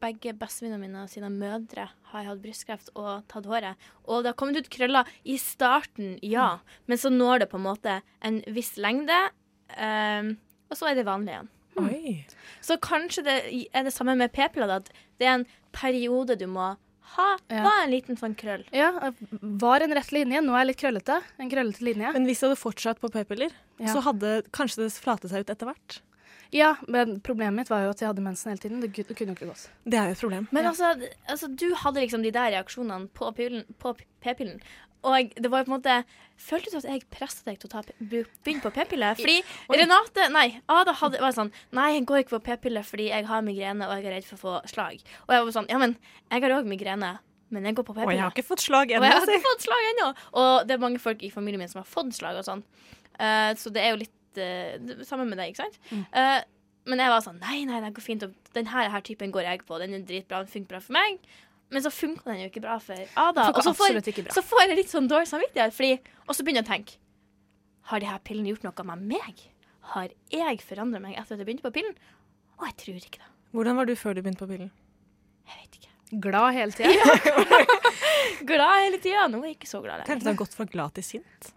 begge 0.00 0.32
bestevenninnene 0.38 0.80
mine 0.86 1.02
og 1.02 1.10
sine 1.10 1.28
mødre 1.32 1.88
har 2.12 2.26
hatt 2.28 2.40
brystkreft 2.42 2.92
og 2.94 3.24
tatt 3.30 3.48
håret. 3.50 3.76
Og 4.06 4.22
det 4.22 4.30
har 4.32 4.38
kommet 4.38 4.60
ut 4.62 4.70
krøller 4.72 5.08
i 5.26 5.36
starten, 5.42 6.16
ja. 6.22 6.60
Men 6.86 7.00
så 7.02 7.10
når 7.12 7.42
det 7.44 7.50
på 7.50 7.58
en 7.58 7.66
måte 7.66 7.98
en 8.24 8.40
viss 8.54 8.76
lengde, 8.78 9.18
eh, 9.74 10.30
og 10.70 10.78
så 10.78 10.90
er 10.92 10.98
det 11.00 11.06
vanlig 11.08 11.34
igjen. 11.34 11.50
Oi. 11.78 12.12
Så 12.64 12.78
kanskje 12.82 13.22
det 13.26 13.34
er 13.74 13.84
det 13.86 13.92
samme 13.94 14.16
med 14.18 14.32
p-piller, 14.34 14.70
at 14.80 14.88
det 15.20 15.26
er 15.28 15.36
en 15.40 15.48
periode 15.74 16.38
du 16.38 16.46
må 16.50 16.72
ha, 17.14 17.28
Ja. 17.48 17.62
Var 17.64 17.84
en 17.84 17.90
liten 17.90 18.18
sånn 18.20 18.34
krøll. 18.36 18.66
Ja, 18.74 18.90
var 19.40 19.80
en 19.80 19.94
rett 19.96 20.10
linje. 20.12 20.42
Nå 20.44 20.52
er 20.52 20.60
jeg 20.60 20.68
litt 20.74 20.80
krøllete. 20.82 21.22
En 21.40 21.48
krøllete 21.48 21.80
linje. 21.86 22.10
Men 22.12 22.26
hvis 22.28 22.42
du 22.42 22.46
hadde 22.48 22.58
fortsatt 22.60 23.00
på 23.00 23.08
p-piller, 23.10 23.50
Ja. 23.80 23.94
så 23.94 24.02
hadde 24.04 24.42
kanskje 24.52 24.84
det 24.84 24.92
flatet 24.92 25.30
seg 25.30 25.40
ut 25.40 25.50
etter 25.54 25.66
hvert. 25.70 26.00
Ja, 26.54 26.74
men 26.88 27.18
problemet 27.20 27.56
mitt 27.60 27.70
var 27.70 27.84
jo 27.84 27.92
at 27.92 28.00
jeg 28.00 28.08
hadde 28.08 28.24
mensen 28.24 28.52
hele 28.52 28.62
tiden. 28.62 28.80
Det 28.80 28.92
kunne 28.92 29.34
jo 29.34 29.36
ikke 29.36 29.50
gått. 29.50 29.68
Det 29.84 29.98
er 30.00 30.10
jo 30.10 30.16
et 30.16 30.22
problem. 30.22 30.48
Men 30.54 30.70
altså, 30.70 30.94
altså, 31.28 31.50
du 31.52 31.66
hadde 31.76 32.04
liksom 32.04 32.24
de 32.24 32.32
der 32.32 32.54
reaksjonene 32.56 33.10
på 33.12 33.32
p-pillen. 33.36 34.62
Og 35.06 35.34
det 35.36 35.50
var 35.50 35.62
jo 35.62 35.68
på 35.68 35.70
en 35.70 35.76
måte 35.76 36.00
Følte 36.38 36.70
du 36.70 36.76
at 36.78 36.86
jeg 36.86 37.04
presset 37.10 37.46
deg 37.46 37.58
til 37.58 37.70
å 37.70 37.82
begynne 37.98 38.62
på 38.62 38.70
p-pille? 38.74 39.12
Fordi 39.18 39.36
Renate 39.70 40.26
Nei, 40.34 40.60
Ada 40.70 40.94
hadde, 41.00 41.20
var 41.22 41.34
sånn 41.34 41.52
Nei, 41.74 41.92
jeg 41.96 42.04
går 42.08 42.24
ikke 42.24 42.36
på 42.36 42.44
p-pille 42.48 42.82
fordi 42.86 43.08
jeg 43.10 43.26
har 43.28 43.44
migrene 43.46 43.86
og 43.86 43.94
jeg 43.94 44.06
er 44.08 44.16
redd 44.16 44.26
for 44.26 44.38
å 44.38 44.42
få 44.42 44.70
slag. 44.70 45.02
Og 45.26 45.34
jeg 45.34 45.46
var 45.46 45.56
sånn 45.56 45.70
Ja, 45.70 45.80
men 45.82 45.96
jeg 46.30 46.44
har 46.46 46.56
òg 46.58 46.70
migrene, 46.70 47.12
men 47.54 47.70
jeg 47.70 47.78
går 47.78 47.86
på 47.86 47.94
Og 47.94 48.02
jeg 48.02 48.10
p-pille. 48.10 48.26
har 48.26 48.34
ikke 48.34 48.48
fått 48.50 48.66
slag 48.66 48.94
Og 48.94 49.06
jeg 49.06 49.16
har 49.16 49.34
ikke 49.34 49.46
fått 49.46 49.66
slag 49.66 49.88
ennå. 49.92 50.12
Og 50.42 50.52
det 50.68 50.76
er 50.76 50.84
mange 50.86 51.02
folk 51.02 51.22
i 51.26 51.32
familien 51.34 51.62
min 51.62 51.70
som 51.70 51.82
har 51.82 51.90
fått 51.90 52.14
slag 52.18 52.42
og 52.42 52.46
sånn. 52.46 52.66
Uh, 53.18 53.50
så 53.58 53.70
det 53.74 53.82
er 53.82 53.94
jo 53.94 54.02
litt 54.04 54.14
det- 54.34 55.06
Sammen 55.08 55.28
med 55.28 55.38
deg, 55.38 55.52
ikke 55.54 55.64
sant? 55.64 55.78
Eh, 56.12 56.40
men 56.88 56.98
jeg 56.98 57.08
var 57.12 57.20
sånn 57.20 57.40
Nei, 57.40 57.64
nei, 57.64 57.80
det 57.80 57.94
går 57.94 58.02
fint. 58.02 58.24
Den 58.54 58.66
her, 58.66 58.88
her 58.90 59.00
typen 59.00 59.30
går 59.32 59.42
jeg 59.44 59.64
på. 59.66 59.78
Den 59.78 59.94
er 59.94 60.00
dritbra. 60.08 60.42
Den 60.44 60.52
funker 60.52 60.68
bra 60.68 60.80
for 60.80 60.92
meg. 60.92 61.18
men 61.70 61.82
så 61.82 61.90
funka 61.92 62.24
den 62.24 62.40
jo 62.40 62.48
ikke 62.48 62.62
bra 62.64 62.78
for 62.80 62.94
Ada. 63.16 63.48
Og 63.52 63.62
så 63.62 63.74
får, 63.76 64.00
så 64.32 64.42
får 64.42 64.60
jeg 64.68 64.76
litt 64.78 64.88
sånn 64.88 65.08
dårlig 65.08 65.28
samvittighet, 65.28 65.72
fordi, 65.76 65.98
og 66.26 66.34
så 66.34 66.42
begynner 66.42 66.62
jeg 66.64 66.68
å 66.68 66.72
tenke 66.72 66.96
Har 67.90 68.00
de 68.00 68.06
her 68.06 68.18
pillene 68.24 68.48
gjort 68.54 68.64
noe 68.64 68.84
med 68.96 69.02
meg? 69.18 69.42
Har 69.92 70.08
jeg 70.32 70.60
forandra 70.64 71.00
meg 71.00 71.16
etter 71.16 71.34
at 71.34 71.38
jeg 71.40 71.46
begynte 71.46 71.64
på 71.68 71.72
pillen? 71.76 71.94
Og 72.58 72.64
jeg 72.66 72.76
tror 72.76 72.96
ikke 72.96 73.18
det. 73.20 73.28
Hvordan 73.52 73.76
var 73.76 73.84
du 73.86 73.94
før 73.96 74.14
du 74.16 74.22
begynte 74.22 74.44
på 74.44 74.48
pillen? 74.48 74.70
Jeg 75.48 75.60
vet 75.62 75.76
ikke. 75.78 76.20
Glad 76.24 76.54
hele 76.56 76.72
tida. 76.78 77.68
Glad 78.48 78.82
hele 78.84 78.98
tida. 79.02 79.28
Nå 79.28 79.40
er 79.42 79.50
jeg 79.52 79.58
ikke 79.58 79.68
så 79.70 79.80
glad 79.84 80.04
Kanskje 80.08 80.24
du 80.24 80.30
har 80.32 80.40
gått 80.40 80.54
fra 80.56 80.64
glad 80.68 80.94
til 80.96 81.04
sint? 81.04 81.52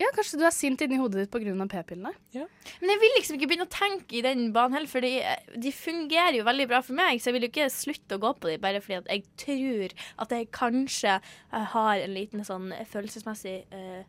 Ja, 0.00 0.08
kanskje 0.16 0.38
du 0.40 0.44
er 0.46 0.54
sint 0.54 0.80
inni 0.84 0.98
hodet 1.00 1.24
ditt 1.24 1.32
pga. 1.32 1.66
p-pillene. 1.72 2.12
Men 2.32 2.92
jeg 2.94 3.00
vil 3.02 3.14
liksom 3.18 3.36
ikke 3.36 3.48
begynne 3.50 3.66
å 3.68 3.72
tenke 3.72 4.18
i 4.18 4.24
den 4.24 4.48
banen 4.54 4.78
heller, 4.78 4.90
for 4.90 5.04
de 5.04 5.74
fungerer 5.76 6.38
jo 6.38 6.46
veldig 6.48 6.68
bra 6.70 6.80
for 6.84 6.96
meg. 6.98 7.20
Så 7.20 7.30
jeg 7.30 7.38
vil 7.38 7.46
jo 7.46 7.52
ikke 7.52 7.68
slutte 7.74 8.18
å 8.18 8.22
gå 8.22 8.32
på 8.38 8.52
dem 8.52 8.62
bare 8.62 8.82
fordi 8.84 9.00
at 9.02 9.12
jeg 9.12 9.24
tror 9.44 9.94
at 10.24 10.34
jeg 10.36 10.50
kanskje 10.54 11.14
eh, 11.18 11.70
har 11.74 12.02
en 12.02 12.16
liten 12.16 12.44
sånn 12.46 12.72
følelsesmessig 12.92 13.56
eh, 13.70 14.02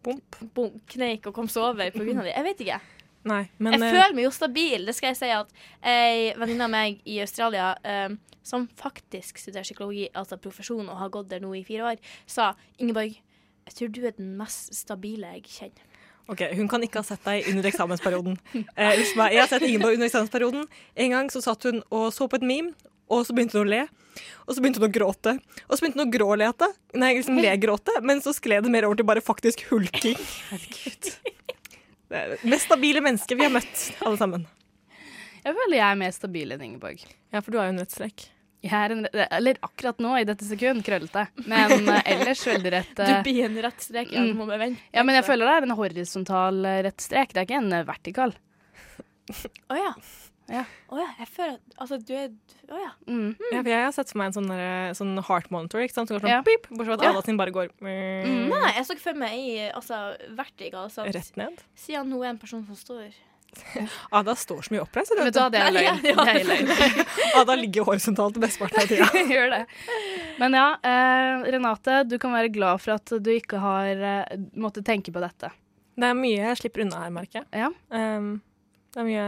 Bump. 0.00 0.36
Bump. 0.54 0.80
kneik 0.88 1.26
og 1.28 1.36
kom 1.36 1.48
seg 1.50 1.66
over 1.66 1.90
av 1.90 2.00
dem. 2.00 2.24
Jeg 2.30 2.46
vet 2.46 2.64
ikke. 2.64 2.80
Nei, 3.28 3.42
men 3.60 3.74
Jeg 3.76 3.82
eh, 3.84 3.94
føler 3.98 4.16
meg 4.16 4.24
jo 4.24 4.32
stabil. 4.32 4.86
Det 4.88 4.94
skal 4.96 5.12
jeg 5.12 5.18
si 5.18 5.30
at 5.34 5.50
ei 5.84 6.30
venninne 6.40 6.66
av 6.66 6.72
meg 6.72 7.02
i 7.04 7.18
Australia, 7.20 7.74
eh, 7.84 8.14
som 8.46 8.64
faktisk 8.80 9.40
studerer 9.42 9.66
psykologi, 9.66 10.06
altså 10.16 10.40
profesjon, 10.40 10.88
og 10.88 11.00
har 11.02 11.12
gått 11.12 11.28
der 11.32 11.42
nå 11.44 11.52
i 11.58 11.64
fire 11.66 11.92
år, 11.92 12.00
sa 12.24 12.54
Ingeborg, 12.80 13.18
jeg 13.68 13.76
tror 13.76 13.92
du 13.94 14.00
er 14.06 14.16
den 14.16 14.34
mest 14.38 14.74
stabile 14.74 15.34
jeg 15.36 15.44
kjenner. 15.48 15.86
Ok, 16.30 16.44
Hun 16.54 16.68
kan 16.70 16.82
ikke 16.86 17.00
ha 17.00 17.06
sett 17.06 17.24
deg 17.26 17.48
under 17.50 17.66
eksamensperioden. 17.66 18.36
Eh, 18.54 19.00
meg, 19.18 19.32
Jeg 19.34 19.40
har 19.40 19.48
sett 19.50 19.64
Ingeborg 19.66 19.96
under 19.98 20.06
eksamensperioden. 20.06 20.68
En 20.94 21.10
gang 21.16 21.30
så 21.32 21.42
satt 21.42 21.66
hun 21.66 21.82
og 21.90 22.12
så 22.14 22.28
på 22.30 22.38
et 22.38 22.46
meme, 22.46 22.70
og 23.10 23.24
så 23.26 23.34
begynte 23.34 23.58
hun 23.58 23.66
å 23.66 23.70
le. 23.72 23.80
Og 24.46 24.54
så 24.54 24.62
begynte 24.62 24.78
hun 24.78 24.86
å 24.86 24.94
gråte. 24.94 25.34
Og 25.66 25.74
så 25.74 25.82
begynte 25.82 25.98
hun 25.98 26.06
å 26.06 26.14
grålete. 26.14 26.68
Nei, 27.02 27.10
liksom 27.18 27.40
le-gråte. 27.42 27.96
Men 28.06 28.22
så 28.22 28.34
skled 28.36 28.66
det 28.66 28.70
mer 28.70 28.86
over 28.86 29.00
til 29.00 29.08
bare 29.10 29.24
faktisk 29.24 29.64
hulking. 29.72 30.18
Herregud. 30.52 31.10
Det 32.10 32.18
er 32.18 32.32
det 32.34 32.50
mest 32.50 32.66
stabile 32.66 33.02
mennesket 33.02 33.38
vi 33.38 33.46
har 33.46 33.54
møtt, 33.54 33.82
alle 34.02 34.18
sammen. 34.18 34.46
Jeg 35.40 35.56
føler 35.56 35.78
jeg 35.78 35.86
er 35.86 35.98
mer 35.98 36.14
stabil 36.14 36.54
enn 36.54 36.62
Ingeborg. 36.66 37.02
Ja, 37.32 37.40
for 37.40 37.54
du 37.54 37.58
har 37.58 37.70
jo 37.70 37.74
en 37.76 37.82
rettstrekk. 37.82 38.26
Jeg 38.62 38.76
er 38.76 38.92
en, 38.92 39.06
eller 39.30 39.56
akkurat 39.64 39.98
nå, 40.04 40.10
i 40.20 40.24
dette 40.28 40.44
sekund, 40.44 40.82
krøllete. 40.84 41.22
Men 41.48 41.88
eh, 41.88 42.02
ellers 42.12 42.42
veldig 42.46 42.72
rett. 42.74 42.90
Du 42.98 43.02
begynner 43.02 43.22
blir 43.24 43.44
en 43.46 43.62
rett 43.64 43.80
strek. 43.86 44.10
Ja, 44.12 44.20
Mm. 44.20 44.32
du 44.34 44.34
må 44.42 44.46
bare 44.50 44.58
vente. 44.66 44.82
Ja, 44.92 45.02
men 45.02 45.14
jeg 45.16 45.24
føler 45.24 45.48
det 45.48 45.54
er 45.56 45.66
en 45.68 45.76
horisontal 45.78 46.64
eh, 46.68 46.82
rett 46.90 47.00
strek. 47.00 47.32
Det 47.32 47.40
er 47.40 47.48
ikke 47.48 47.60
en 47.62 47.72
eh, 47.72 47.86
vertikal. 47.88 48.34
Å 49.70 49.78
ja. 49.78 49.92
Ja. 50.50 50.64
Å 50.90 50.98
ja. 50.98 51.06
Jeg 51.20 51.28
føler 51.30 51.52
at 51.60 51.76
Altså, 51.84 51.96
du 52.02 52.12
er 52.18 52.32
Å 52.74 52.78
ja. 52.82 52.88
Mm. 53.06 53.28
Ja, 53.52 53.60
for 53.62 53.70
jeg 53.70 53.84
har 53.86 53.92
sett 53.94 54.10
for 54.10 54.18
meg 54.18 54.30
en 54.32 54.36
sånn, 54.40 54.48
der- 54.50 54.96
sånn 54.98 55.12
heart 55.28 55.48
monitor, 55.54 55.80
ikke 55.84 55.94
sant? 55.94 56.10
som 56.10 56.18
går 56.18 56.24
sånn 56.26 56.32
Ja. 56.34 56.42
pip, 56.46 56.66
bortsett 56.68 56.86
fra 56.90 56.96
at 56.98 57.02
Ja. 57.06 57.10
Ada 57.14 57.22
sin 57.26 57.36
bare 57.38 57.54
går 57.54 57.70
mm, 57.80 58.48
Nei, 58.50 58.72
jeg 58.74 58.84
så 58.86 58.96
ikke 58.96 59.06
for 59.06 59.14
meg 59.22 59.38
i 59.38 59.70
altså, 59.70 60.16
vertikal. 60.34 60.90
Så 60.90 61.06
rett 61.06 61.36
ned. 61.38 61.62
siden 61.78 62.10
nå 62.10 62.20
er 62.24 62.30
en 62.34 62.38
person 62.42 62.66
som 62.66 62.74
står 62.76 63.14
Ada 64.20 64.34
står 64.38 64.66
så 64.66 64.74
mye 64.74 64.82
oppreist. 64.84 65.14
Vet 65.16 65.34
du 65.34 65.40
hva, 65.40 65.48
det 65.52 65.60
er 65.60 65.70
Nei, 65.70 65.82
løgn. 65.84 66.04
ja. 66.10 66.16
Det 66.18 66.34
er 66.34 66.48
løgn. 66.48 67.00
Ada 67.40 67.56
ligger 67.60 67.88
horisontalt 67.88 68.38
mesteparten 68.42 68.82
av 68.82 68.90
tida. 68.90 69.24
Gjør 69.34 69.54
det. 69.54 69.62
Men 70.40 70.56
ja, 70.58 70.66
eh, 70.92 71.48
Renate, 71.54 72.02
du 72.08 72.16
kan 72.22 72.34
være 72.36 72.52
glad 72.54 72.82
for 72.84 72.96
at 72.96 73.16
du 73.20 73.32
ikke 73.34 73.60
har 73.62 74.04
eh, 74.12 74.38
måttet 74.60 74.86
tenke 74.88 75.14
på 75.14 75.22
dette. 75.22 75.52
Det 76.00 76.08
er 76.08 76.16
mye 76.16 76.38
jeg 76.38 76.60
slipper 76.62 76.86
unna 76.86 77.04
her, 77.04 77.14
merker 77.14 77.42
jeg. 77.42 77.66
Ja. 77.66 77.70
Um, 77.92 78.38
det 78.90 79.02
er 79.02 79.06
mye 79.06 79.26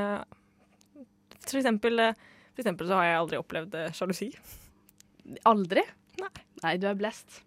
For 1.46 1.60
eksempel, 1.60 2.00
eh, 2.00 2.28
for 2.52 2.64
eksempel 2.64 2.88
så 2.90 3.00
har 3.00 3.10
jeg 3.10 3.22
aldri 3.22 3.40
opplevd 3.42 3.78
eh, 3.78 3.94
sjalusi. 3.96 4.32
Aldri? 5.48 5.84
Nei. 6.22 6.34
Nei, 6.62 6.76
du 6.80 6.88
er 6.90 6.98
blest. 6.98 7.42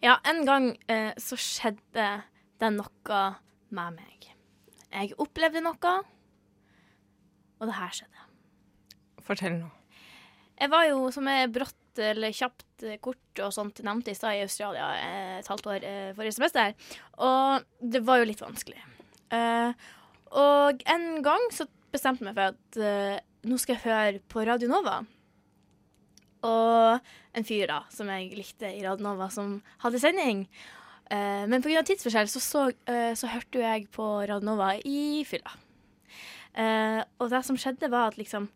Ja, 0.00 0.16
en 0.24 0.46
gang 0.48 0.70
eh, 0.88 1.12
så 1.20 1.36
skjedde 1.36 2.06
det 2.60 2.70
noe 2.72 3.24
med 3.68 3.98
meg. 3.98 4.30
Jeg 4.90 5.12
opplevde 5.20 5.60
noe, 5.62 5.92
og 7.60 7.68
det 7.68 7.76
her 7.76 7.92
skjedde. 7.94 8.24
Fortell 9.26 9.58
nå. 9.58 9.68
Jeg 10.60 10.72
var 10.72 10.86
jo 10.88 11.04
som 11.12 11.28
jeg 11.28 11.52
brått 11.52 12.00
eller 12.00 12.32
kjapt 12.32 12.86
eh, 12.88 12.96
kort 13.02 13.42
og 13.44 13.52
sånt 13.52 13.82
nevnte 13.84 14.12
i 14.12 14.16
stad 14.16 14.38
i 14.38 14.44
Australia 14.46 14.88
eh, 14.96 15.36
et 15.42 15.52
halvt 15.52 15.68
år 15.74 15.86
eh, 15.86 16.10
forrige 16.16 16.38
semester, 16.38 16.74
og 17.20 17.68
det 17.80 18.02
var 18.06 18.20
jo 18.20 18.28
litt 18.30 18.42
vanskelig. 18.44 18.80
Eh, 19.36 19.86
og 20.40 20.84
en 20.96 21.08
gang 21.26 21.48
så 21.52 21.68
bestemte 21.92 22.24
jeg 22.24 22.30
meg 22.30 22.38
for 22.38 22.54
at 22.54 22.80
eh, 22.80 23.20
nå 23.50 23.60
skal 23.60 23.76
jeg 23.76 23.84
høre 23.84 24.24
på 24.32 24.44
Radio 24.48 24.70
Nova. 24.72 25.00
Og 26.46 27.00
en 27.36 27.46
fyr 27.46 27.68
da, 27.70 27.82
som 27.92 28.08
jeg 28.12 28.30
likte 28.38 28.70
i 28.72 28.84
Radnova, 28.84 29.28
som 29.32 29.58
hadde 29.82 30.00
sending. 30.02 30.46
Uh, 31.10 31.44
men 31.50 31.62
pga. 31.64 31.82
tidsforskjell 31.86 32.30
så, 32.30 32.42
så, 32.42 32.62
uh, 32.88 33.12
så 33.18 33.30
hørte 33.32 33.58
jo 33.58 33.64
jeg 33.64 33.88
på 33.92 34.06
Radnova 34.30 34.72
i 34.86 35.24
fylla. 35.28 35.52
Uh, 36.54 37.02
og 37.20 37.30
det 37.32 37.42
som 37.46 37.58
skjedde, 37.60 37.90
var 37.92 38.10
at 38.10 38.18
liksom 38.20 38.48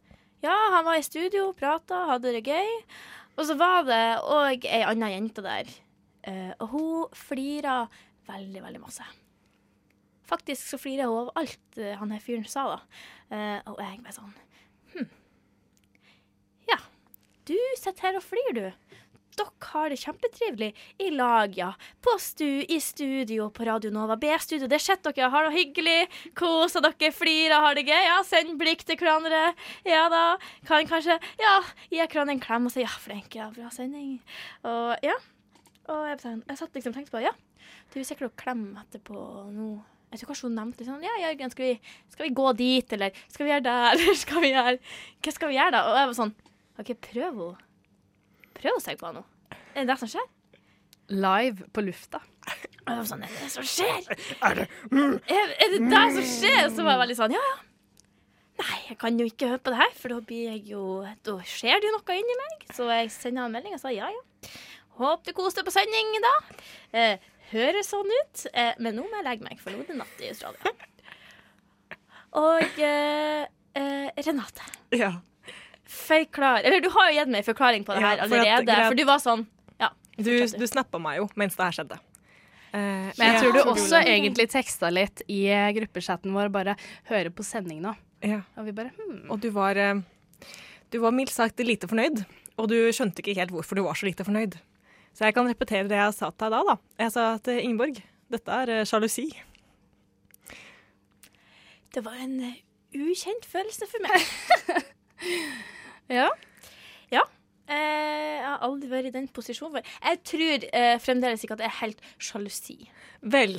Ja, 0.44 0.54
han 0.74 0.84
var 0.84 0.98
i 1.00 1.04
studio, 1.04 1.52
prata, 1.56 2.04
hadde 2.12 2.34
det 2.34 2.44
gøy. 2.44 2.70
Og 3.34 3.48
så 3.48 3.56
var 3.58 3.86
det 3.88 4.02
òg 4.30 4.66
ei 4.68 4.82
anna 4.86 5.10
jente 5.10 5.42
der. 5.44 5.70
Uh, 6.24 6.52
og 6.62 6.66
hun 6.72 7.16
flira 7.16 7.84
veldig, 8.28 8.62
veldig 8.64 8.82
masse. 8.82 9.04
Faktisk 10.24 10.70
så 10.70 10.80
flirer 10.80 11.10
hun 11.10 11.26
av 11.26 11.42
alt 11.42 11.80
han 12.00 12.12
her 12.14 12.22
fyren 12.24 12.46
sa, 12.48 12.64
da. 12.70 12.78
Og 13.68 13.76
jeg 13.82 13.98
bare 14.00 14.14
sånn 14.16 14.32
Hm. 14.94 15.08
Du 17.44 17.56
sitter 17.76 18.08
her 18.08 18.18
og 18.18 18.24
flirer, 18.24 18.56
du. 18.56 19.00
Dere 19.34 19.68
har 19.72 19.90
det 19.90 19.98
kjempetrivelig 19.98 20.68
i 21.02 21.08
lag, 21.10 21.56
ja. 21.58 21.72
På 22.04 22.14
stu, 22.22 22.62
I 22.70 22.78
studio 22.80 23.48
på 23.50 23.66
Radio 23.66 23.90
Nova. 23.90 24.14
B-studio, 24.20 24.68
det 24.70 24.78
sitter 24.80 25.12
dere, 25.12 25.30
har 25.32 25.48
det 25.48 25.56
hyggelig. 25.56 25.96
Koser 26.38 26.84
dere, 26.84 27.10
flirer, 27.12 27.58
har 27.64 27.74
det 27.74 27.84
gøy. 27.88 27.98
Ja, 28.06 28.20
send 28.26 28.54
blikk 28.60 28.86
til 28.86 29.00
hverandre. 29.00 29.48
Ja 29.88 30.06
da. 30.12 30.22
Kan 30.68 30.86
kanskje 30.88 31.18
ja, 31.42 31.56
gi 31.90 31.98
hverandre 32.04 32.36
en 32.36 32.44
klem 32.44 32.70
og 32.70 32.74
si 32.74 32.84
ja, 32.84 32.94
flink, 33.02 33.34
ja, 33.36 33.50
bra 33.56 33.72
sending. 33.74 34.20
Og 34.70 34.94
ja. 35.04 35.18
Og 35.90 36.06
jeg, 36.08 36.38
jeg 36.48 36.60
satt 36.62 36.78
liksom 36.78 36.94
og 36.94 36.96
tenkte 36.96 37.12
på 37.12 37.26
ja, 37.26 37.34
du 37.92 37.98
er 38.00 38.06
sikkert 38.08 38.30
å 38.30 38.38
klemme 38.40 38.86
etterpå 38.86 39.18
nå. 39.52 39.74
Jeg 40.14 40.22
tror 40.22 40.30
kanskje 40.30 40.46
hun 40.46 40.56
nevnte 40.56 40.86
sånn 40.86 41.02
Ja, 41.02 41.12
Jørgen, 41.24 41.50
skal 41.50 41.64
vi, 41.66 41.94
skal 42.14 42.28
vi 42.28 42.34
gå 42.38 42.50
dit, 42.54 42.92
eller 42.94 43.22
skal 43.26 43.48
vi 43.48 43.50
gjøre 43.50 43.64
det, 43.66 43.78
eller 43.92 44.18
skal 44.20 44.44
vi 44.44 44.50
gjøre 44.54 44.74
Hva 44.78 45.32
skal 45.34 45.50
vi 45.50 45.56
gjøre, 45.58 45.72
da? 45.74 45.80
Og 45.90 45.98
jeg 45.98 46.10
var 46.12 46.18
sånn 46.20 46.34
OK, 46.80 46.90
prøv 47.08 47.26
henne. 47.28 47.50
Prøv 48.54 48.78
å 48.78 48.82
si 48.82 48.94
på 48.98 49.06
henne. 49.10 49.22
Er 49.74 49.82
det 49.84 49.88
det 49.92 49.98
som 50.02 50.10
skjer? 50.10 50.26
Live 51.14 51.66
på 51.74 51.84
lufta. 51.84 52.20
Og 52.84 52.90
jeg 52.90 52.96
var 52.98 53.06
sånn 53.08 53.22
Er 53.24 53.32
det 53.32 53.42
det 53.44 53.50
som 53.52 53.66
skjer? 53.68 54.08
Er 54.44 54.54
det, 54.58 54.64
er, 54.92 55.52
er 55.64 55.70
det 55.74 55.80
det 55.88 56.02
som 56.16 56.26
skjer? 56.28 56.66
Så 56.72 56.84
var 56.84 56.94
jeg 56.94 57.00
veldig 57.02 57.16
sånn 57.18 57.34
Ja, 57.36 57.42
ja. 57.44 57.56
Nei, 58.60 58.76
jeg 58.90 58.96
kan 59.00 59.16
jo 59.18 59.26
ikke 59.26 59.48
høre 59.50 59.62
på 59.66 59.72
det 59.74 59.80
her, 59.80 59.94
for 59.98 60.14
da 60.14 60.18
blir 60.28 60.52
jeg 60.52 60.60
jo 60.70 60.82
Da 61.26 61.34
skjer 61.48 61.80
det 61.82 61.88
jo 61.88 61.94
noe 61.96 62.16
inni 62.20 62.36
meg. 62.38 62.66
Så 62.76 62.86
jeg 62.92 63.10
sender 63.12 63.48
en 63.48 63.56
melding 63.56 63.74
og 63.76 63.82
sa 63.82 63.92
ja, 63.92 64.08
ja. 64.14 64.50
Håper 65.00 65.32
du 65.32 65.36
koser 65.36 65.60
deg 65.60 65.66
på 65.68 65.74
sending, 65.74 66.12
da. 66.22 66.32
Eh, 66.94 67.24
høres 67.50 67.88
sånn 67.90 68.12
ut. 68.14 68.44
Eh, 68.52 68.76
men 68.78 68.94
nå 68.94 69.02
må 69.08 69.18
jeg 69.18 69.26
legge 69.26 69.48
meg, 69.48 69.58
for 69.58 69.74
nå 69.74 69.82
er 69.82 69.88
det 69.90 69.96
natt 69.98 70.22
i 70.22 70.28
Australia. 70.30 70.74
Og 72.44 72.78
eh, 72.82 73.42
eh, 73.74 74.22
Renate, 74.28 74.68
Ja. 74.94 75.10
Forklar 75.86 76.64
Eller 76.64 76.80
du 76.80 76.88
har 76.90 77.10
jo 77.10 77.18
gitt 77.18 77.30
meg 77.30 77.42
en 77.42 77.46
forklaring 77.54 77.84
på 77.84 77.94
det 77.94 78.00
Ja, 78.02 78.08
her 78.08 78.16
for 78.16 78.24
at 78.24 78.32
allerede. 78.32 78.66
greit- 78.66 78.88
For 78.88 78.94
du 78.94 79.04
var 79.04 79.18
sånn 79.22 79.46
Ja. 79.80 79.90
Du, 80.16 80.32
du 80.46 80.66
snappa 80.66 81.00
meg 81.00 81.18
jo 81.18 81.28
mens 81.36 81.56
det 81.56 81.64
her 81.64 81.72
skjedde. 81.72 81.98
Uh, 82.74 83.12
Men 83.18 83.20
jeg 83.20 83.40
tror 83.42 83.52
du 83.52 83.60
også 83.70 84.00
egentlig 84.02 84.48
teksta 84.50 84.90
litt 84.90 85.22
i 85.30 85.44
eh, 85.46 85.70
gruppechatten 85.76 86.32
vår, 86.34 86.48
bare 86.50 86.74
'høre 87.06 87.30
på 87.30 87.44
sending 87.44 87.80
nå'. 87.80 87.94
Ja. 88.22 88.40
Og 88.56 88.64
vi 88.66 88.72
bare 88.72 88.90
hmm. 88.90 89.30
Og 89.30 89.40
du 89.40 89.50
var, 89.50 89.76
eh, 89.76 89.94
du 90.90 90.98
var 90.98 91.12
mildt 91.12 91.30
sagt 91.30 91.58
lite 91.60 91.86
fornøyd, 91.86 92.24
og 92.58 92.68
du 92.68 92.74
skjønte 92.90 93.22
ikke 93.22 93.36
helt 93.38 93.50
hvorfor 93.50 93.76
du 93.76 93.82
var 93.84 93.94
så 93.94 94.06
lite 94.06 94.24
fornøyd. 94.24 94.58
Så 95.14 95.24
jeg 95.24 95.34
kan 95.34 95.46
repetere 95.46 95.86
det 95.88 95.96
jeg 96.00 96.14
sa 96.14 96.30
til 96.30 96.50
deg 96.50 96.50
da. 96.50 96.62
da. 96.74 96.76
Jeg 96.98 97.12
sa 97.12 97.34
at 97.34 97.46
eh, 97.48 97.62
Ingeborg, 97.62 98.02
dette 98.30 98.48
er 98.50 98.84
sjalusi. 98.84 99.30
Det 101.94 102.04
var 102.04 102.18
en 102.18 102.56
ukjent 102.94 103.46
følelse 103.46 103.86
for 103.86 104.02
meg. 104.02 104.82
Ja. 106.12 106.30
Eh, 107.64 107.74
jeg 107.74 108.44
har 108.44 108.58
aldri 108.66 108.90
vært 108.90 109.06
i 109.08 109.10
den 109.14 109.24
posisjonen. 109.32 109.80
Jeg 110.04 110.18
tror 110.28 110.64
eh, 110.76 110.98
fremdeles 111.00 111.40
ikke 111.46 111.54
at 111.56 111.62
det 111.62 111.68
er 111.70 111.78
helt 111.78 112.02
sjalusi. 112.20 112.74
Vel, 113.24 113.54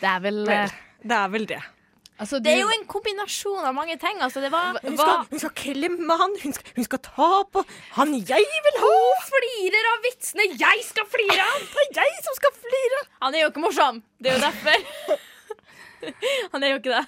Det 0.00 0.08
er 0.10 0.18
vel, 0.24 0.40
vel. 0.48 0.64
eh, 0.64 0.72
Det 1.06 1.14
er 1.14 1.28
vel 1.30 1.46
det. 1.46 1.60
Altså, 2.18 2.40
Det 2.42 2.50
er 2.50 2.64
jo 2.64 2.72
en 2.74 2.82
kombinasjon 2.90 3.62
av 3.62 3.76
mange 3.76 3.94
ting. 4.02 4.18
Altså, 4.26 4.40
det 4.42 4.50
var 4.50 4.74
Hun 4.82 4.96
skal, 4.98 5.22
hun 5.30 5.38
skal 5.38 5.54
klemme 5.54 6.16
han, 6.18 6.34
hun 6.42 6.52
skal, 6.56 6.72
hun 6.80 6.84
skal 6.88 6.98
ta 7.06 7.28
på 7.54 7.62
han 7.94 8.16
jeg 8.26 8.42
vil 8.66 8.80
ha! 8.82 8.90
Hun 8.90 9.22
flirer 9.30 9.86
av 9.92 10.02
vitsene 10.08 10.48
jeg 10.58 10.82
skal 10.88 11.06
flire 11.06 11.46
av! 11.46 11.62
Det 11.94 12.02
er 12.02 12.10
jeg 12.10 12.24
som 12.26 12.34
skal 12.40 12.58
flire! 12.58 13.04
Han 13.22 13.38
er 13.38 13.44
jo 13.46 13.52
ikke 13.52 13.62
morsom. 13.68 14.02
Det 14.18 14.32
er 14.32 14.40
jo 14.40 14.42
derfor. 14.48 14.82
Han 16.52 16.62
er 16.66 16.74
jo 16.74 16.82
ikke 16.82 16.98
det. 16.98 17.06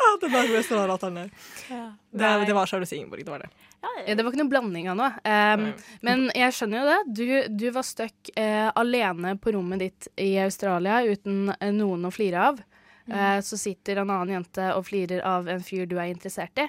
Ah, 0.00 0.16
den 0.20 0.32
dagen 0.32 0.54
jeg 0.54 0.64
står 0.64 0.90
at 0.94 1.02
han 1.04 1.18
er. 1.20 1.32
Det, 1.68 2.28
det 2.48 2.54
var 2.56 2.66
sjalusi, 2.66 2.96
Ingeborg. 2.96 3.24
Det 3.24 3.30
var 3.30 3.44
det. 3.44 3.50
Ja, 3.80 3.90
Ja, 4.06 4.14
det 4.14 4.24
var 4.24 4.32
ikke 4.32 4.40
noen 4.42 4.52
blanding 4.52 4.88
av 4.92 4.96
noe. 4.98 5.10
Um, 5.24 5.66
men 6.04 6.26
jeg 6.36 6.56
skjønner 6.56 6.80
jo 6.80 6.88
det. 6.88 6.98
Du, 7.16 7.24
du 7.62 7.66
var 7.74 7.86
stuck 7.86 8.32
uh, 8.36 8.70
alene 8.80 9.34
på 9.40 9.54
rommet 9.56 9.82
ditt 9.84 10.08
i 10.20 10.32
Australia 10.42 11.02
uten 11.04 11.52
uh, 11.52 11.68
noen 11.74 12.08
å 12.08 12.12
flire 12.14 12.46
av. 12.50 12.62
Uh, 13.10 13.38
så 13.44 13.58
sitter 13.60 14.00
en 14.00 14.12
annen 14.12 14.38
jente 14.38 14.70
og 14.76 14.86
flirer 14.88 15.22
av 15.26 15.48
en 15.50 15.62
fyr 15.64 15.88
du 15.90 15.98
er 15.98 16.12
interessert 16.12 16.64
i. 16.64 16.68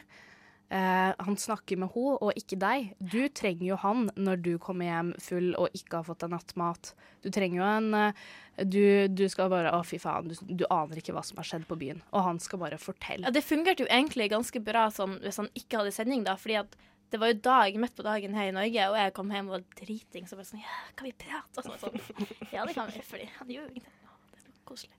Eh, 0.71 1.13
han 1.19 1.35
snakker 1.37 1.75
med 1.81 1.91
henne 1.91 2.17
og 2.23 2.37
ikke 2.39 2.55
deg. 2.59 2.93
Du 2.99 3.25
trenger 3.35 3.65
jo 3.73 3.79
han 3.81 4.05
når 4.15 4.43
du 4.45 4.51
kommer 4.61 4.87
hjem 4.87 5.09
full 5.19 5.49
og 5.59 5.73
ikke 5.75 5.99
har 5.99 6.05
fått 6.07 6.23
deg 6.23 6.31
nattmat. 6.31 6.93
Du 7.25 7.27
trenger 7.27 7.59
jo 7.59 7.65
en 7.67 7.97
eh, 7.99 8.21
du, 8.63 9.07
du 9.11 9.25
skal 9.31 9.49
bare 9.51 9.73
Å, 9.75 9.81
fy 9.87 9.99
faen, 9.99 10.29
du, 10.31 10.37
du 10.61 10.63
aner 10.71 11.01
ikke 11.01 11.15
hva 11.15 11.25
som 11.27 11.41
har 11.41 11.49
skjedd 11.49 11.65
på 11.67 11.75
byen. 11.81 11.99
Og 12.15 12.23
han 12.23 12.39
skal 12.39 12.61
bare 12.61 12.79
fortelle. 12.79 13.27
Ja, 13.27 13.33
det 13.35 13.43
fungerte 13.43 13.83
jo 13.83 13.89
egentlig 13.91 14.29
ganske 14.31 14.63
bra 14.63 14.85
sånn, 14.95 15.17
hvis 15.25 15.41
han 15.41 15.51
ikke 15.59 15.81
hadde 15.81 15.93
sending, 15.95 16.23
da. 16.27 16.37
Fordi 16.39 16.61
at 16.61 16.79
det 17.11 17.19
var 17.19 17.33
jo 17.33 17.41
dag 17.43 17.75
midt 17.83 17.97
på 17.97 18.07
dagen 18.07 18.37
her 18.39 18.53
i 18.53 18.55
Norge, 18.55 18.87
og 18.93 18.95
jeg 19.01 19.15
kom 19.17 19.35
hjem 19.35 19.51
og 19.51 19.57
var 19.57 19.67
driting. 19.81 20.29
Så 20.29 20.39
bare 20.39 20.47
sånn 20.53 20.63
Ja, 20.63 20.79
kan 20.95 21.09
vi 21.09 21.15
prate? 21.25 21.51
Og 21.59 21.67
så 21.67 21.75
sånn, 21.83 21.99
ja, 22.53 22.63
det 22.63 22.77
kan 22.77 22.87
vi. 22.93 23.03
Fordi 23.11 23.27
han 23.41 23.51
gjør 23.51 23.67
jo 23.67 23.73
ingenting. 23.75 23.97
Det 24.31 24.47
var 24.47 24.63
koselig. 24.71 24.95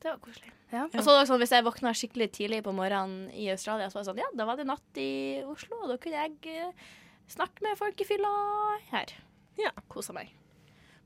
Det 0.00 0.08
var 0.08 0.18
koselig. 0.24 0.52
Ja. 0.70 0.86
Og 0.86 1.02
så 1.04 1.14
sånn, 1.28 1.40
Hvis 1.42 1.52
jeg 1.52 1.66
våkna 1.66 1.92
skikkelig 1.96 2.30
tidlig 2.36 2.62
på 2.64 2.72
morgenen 2.72 3.28
i 3.36 3.50
Australia, 3.52 3.90
så 3.90 3.98
var 3.98 4.04
det 4.04 4.10
sånn 4.10 4.22
Ja, 4.22 4.28
da 4.38 4.46
var 4.48 4.60
det 4.60 4.68
natt 4.70 5.00
i 5.00 5.10
Oslo, 5.44 5.82
og 5.84 5.92
da 5.92 5.98
kunne 6.00 6.22
jeg 6.24 6.54
eh, 6.54 6.84
snakke 7.30 7.66
med 7.66 7.78
folk 7.80 8.00
i 8.00 8.06
fylla 8.08 8.30
her. 8.92 9.12
Ja. 9.60 9.74
Kosa 9.92 10.14
meg. 10.16 10.32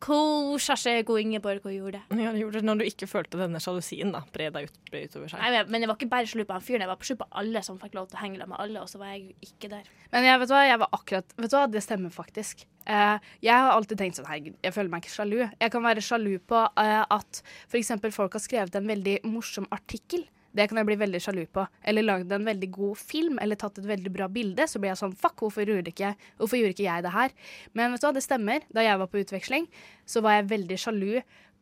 Kosa 0.04 0.74
seg, 0.76 1.08
og 1.08 1.16
Ingeborg, 1.20 1.64
og 1.64 1.72
gjorde 1.72 2.00
det. 2.00 2.18
Ja, 2.24 2.32
det 2.34 2.42
gjorde 2.42 2.60
det 2.60 2.68
når 2.68 2.80
du 2.82 2.84
ikke 2.88 3.08
følte 3.08 3.40
denne 3.40 3.60
sjalusien 3.62 4.12
da, 4.12 4.20
bre 4.34 4.50
deg 4.52 4.68
ut, 4.68 4.76
bre 4.90 5.04
utover 5.08 5.32
seg. 5.32 5.40
Nei, 5.40 5.50
men- 5.54 5.70
men 5.72 5.80
jeg 5.84 5.88
var 5.90 5.96
ikke 5.98 6.10
bare 6.12 6.28
sjalu 6.30 6.44
på 6.48 6.56
han 6.58 6.64
fyren, 6.66 6.84
jeg 6.84 6.90
var 6.92 7.08
sjalu 7.08 7.20
på 7.24 7.28
alle 7.42 7.62
som 7.64 7.78
fikk 7.80 7.96
lov 7.96 8.08
til 8.10 8.18
å 8.18 8.22
henge 8.24 8.38
sammen 8.42 8.52
med 8.54 8.60
alle, 8.66 8.82
og 8.84 8.88
så 8.92 9.00
var 9.00 9.14
jeg 9.14 9.34
ikke 9.48 9.70
der. 9.72 9.88
Men 10.12 10.28
jeg 10.28 10.38
vet 10.42 10.48
du 10.48 10.54
hva, 10.54 10.62
jeg 10.68 10.78
var 10.84 10.88
akkurat 10.92 11.34
Vet 11.40 11.50
du 11.50 11.56
hva, 11.56 11.64
det 11.70 11.82
stemmer 11.82 12.12
faktisk. 12.14 12.66
Uh, 12.84 13.16
jeg 13.40 13.54
har 13.56 13.72
alltid 13.72 13.96
tenkt 13.96 14.18
sånn 14.18 14.26
Herregud, 14.28 14.56
jeg 14.62 14.74
føler 14.76 14.90
meg 14.92 15.02
ikke 15.02 15.14
sjalu. 15.16 15.38
Jeg 15.58 15.72
kan 15.72 15.82
være 15.82 16.02
sjalu 16.04 16.34
på 16.44 16.58
uh, 16.68 17.04
at 17.08 17.40
f.eks. 17.72 17.92
folk 18.12 18.36
har 18.36 18.44
skrevet 18.44 18.74
en 18.76 18.86
veldig 18.86 19.22
morsom 19.24 19.66
artikkel. 19.72 20.26
Det 20.54 20.68
kan 20.70 20.78
jeg 20.78 20.86
bli 20.86 20.96
veldig 21.00 21.20
sjalu 21.22 21.42
på. 21.50 21.64
Eller 21.82 22.06
lagd 22.06 22.32
en 22.32 22.46
veldig 22.46 22.68
god 22.76 22.98
film, 23.00 23.40
eller 23.42 23.58
tatt 23.58 23.80
et 23.80 23.88
veldig 23.88 24.12
bra 24.14 24.28
bilde. 24.30 24.66
Så 24.70 24.78
blir 24.78 24.92
jeg 24.92 25.00
sånn 25.00 25.16
Fuck, 25.18 25.42
hvorfor 25.42 25.66
gjorde 25.66 25.90
ikke, 25.90 26.12
hvorfor 26.38 26.60
gjorde 26.60 26.76
ikke 26.76 26.86
jeg 26.86 27.06
det 27.06 27.14
her? 27.14 27.34
Men 27.74 27.94
vet 27.94 28.04
du 28.04 28.06
hva, 28.06 28.14
det 28.14 28.22
stemmer. 28.24 28.66
Da 28.74 28.84
jeg 28.86 29.00
var 29.00 29.10
på 29.10 29.22
utveksling, 29.24 29.66
så 30.06 30.22
var 30.24 30.38
jeg 30.38 30.50
veldig 30.52 30.78
sjalu 30.78 31.10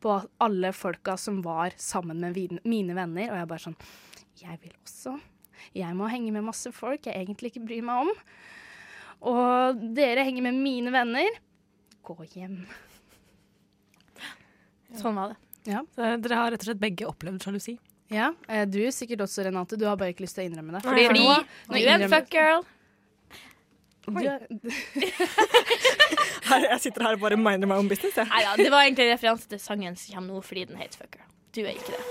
på 0.03 0.17
alle 0.43 0.73
folka 0.75 1.15
som 1.17 1.39
var 1.45 1.73
sammen 1.79 2.19
med 2.21 2.59
mine 2.67 2.95
venner, 2.97 3.31
og 3.31 3.39
jeg 3.39 3.49
bare 3.53 3.65
sånn 3.65 3.77
Jeg 4.41 4.59
vil 4.61 4.73
også. 4.83 5.15
Jeg 5.77 5.95
må 5.95 6.09
henge 6.11 6.33
med 6.35 6.43
masse 6.45 6.69
folk 6.75 7.07
jeg 7.07 7.15
egentlig 7.15 7.53
ikke 7.53 7.63
bryr 7.65 7.85
meg 7.87 8.07
om. 8.07 8.11
Og 9.33 9.83
dere 9.95 10.25
henger 10.27 10.43
med 10.49 10.59
mine 10.59 10.91
venner. 10.93 11.39
Gå 12.03 12.17
hjem. 12.33 12.59
Sånn 14.99 15.15
var 15.15 15.31
det. 15.31 15.39
Så 15.95 16.11
dere 16.19 16.37
har 16.41 16.51
rett 16.51 16.65
og 16.65 16.67
slett 16.67 16.81
begge 16.81 17.07
opplevd 17.07 17.45
sjalusi. 17.45 17.77
Ja, 18.13 18.29
eh, 18.47 18.65
Du 18.69 18.79
sikkert 18.93 19.23
også, 19.25 19.43
Renate. 19.47 19.77
Du 19.79 19.85
har 19.89 19.97
bare 19.97 20.13
ikke 20.13 20.23
lyst 20.27 20.35
til 20.37 20.45
å 20.45 20.49
innrømme 20.51 20.71
det. 20.77 20.83
Fordi, 20.85 21.05
Fordi 21.09 21.25
nå- 21.25 21.43
du 21.43 21.75
er 21.75 21.79
en 21.79 22.01
innrømmer- 22.01 22.13
fuck 22.13 22.29
girl. 22.29 22.63
Er- 24.03 24.47
Her, 26.43 26.65
jeg 26.67 26.79
sitter 26.83 27.05
her 27.07 27.15
og 27.15 27.21
bare 27.23 27.37
minder 27.39 27.67
meg 27.71 27.79
om 27.79 27.87
business. 27.87 28.17
Ja. 28.19 28.25
Nei 28.27 28.41
ja, 28.43 28.55
det 28.59 28.69
var 28.73 28.83
egentlig 28.83 29.07
referanse 29.13 29.47
til 29.49 29.61
sangen 29.63 29.95
som 29.97 30.17
kommer 30.17 30.33
nå 30.35 30.41
fordi 30.43 30.65
den 30.67 30.77
heter 30.81 30.99
Fucker. 31.05 31.23
Du 31.55 31.61
er 31.63 31.71
ikke 31.77 31.93
det. 31.95 32.01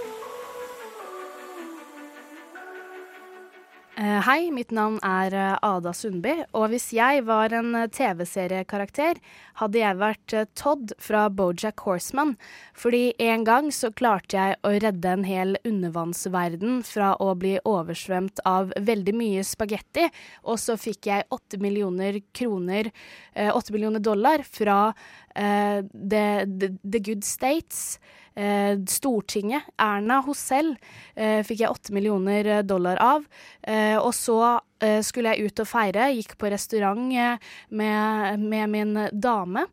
Hei, 3.92 4.48
mitt 4.48 4.70
navn 4.72 4.94
er 5.04 5.34
eh, 5.36 5.64
Ada 5.68 5.90
Sundby, 5.92 6.32
og 6.56 6.70
hvis 6.72 6.86
jeg 6.96 7.26
var 7.28 7.52
en 7.52 7.74
eh, 7.76 7.90
TV-seriekarakter, 7.92 9.18
hadde 9.60 9.82
jeg 9.82 9.98
vært 10.00 10.32
eh, 10.32 10.46
Todd 10.56 10.94
fra 10.96 11.26
Bojack 11.28 11.84
Horseman, 11.84 12.32
fordi 12.72 13.10
en 13.20 13.44
gang 13.44 13.68
så 13.68 13.90
klarte 13.92 14.38
jeg 14.38 14.56
å 14.64 14.72
redde 14.80 15.12
en 15.12 15.26
hel 15.28 15.58
undervannsverden 15.68 16.80
fra 16.88 17.10
å 17.20 17.34
bli 17.36 17.58
oversvømt 17.68 18.40
av 18.48 18.72
veldig 18.80 19.14
mye 19.20 19.44
spagetti, 19.44 20.08
og 20.48 20.56
så 20.64 20.78
fikk 20.80 21.10
jeg 21.12 21.28
åtte 21.28 21.60
millioner 21.60 22.22
kroner, 22.32 22.88
eh, 23.36 23.52
åtte 23.52 23.76
millioner 23.76 24.00
dollar 24.00 24.40
fra 24.48 24.80
uh, 24.88 25.78
the, 25.92 26.24
the, 26.48 26.72
the 26.80 27.04
Good 27.12 27.28
States. 27.28 28.00
Eh, 28.34 28.78
Stortinget, 28.88 29.62
Erna 29.76 30.20
hos 30.24 30.40
selv, 30.40 30.76
eh, 31.14 31.42
fikk 31.44 31.62
jeg 31.64 31.72
åtte 31.72 31.92
millioner 31.92 32.46
eh, 32.48 32.62
dollar 32.64 33.00
av. 33.02 33.26
Eh, 33.60 33.96
og 33.98 34.12
så 34.16 34.38
eh, 34.80 35.00
skulle 35.04 35.34
jeg 35.34 35.50
ut 35.50 35.62
og 35.64 35.68
feire, 35.68 36.08
gikk 36.16 36.36
på 36.40 36.50
restaurant 36.52 37.12
eh, 37.12 37.50
med, 37.70 38.40
med 38.40 38.72
min 38.72 38.94
dame. 39.12 39.66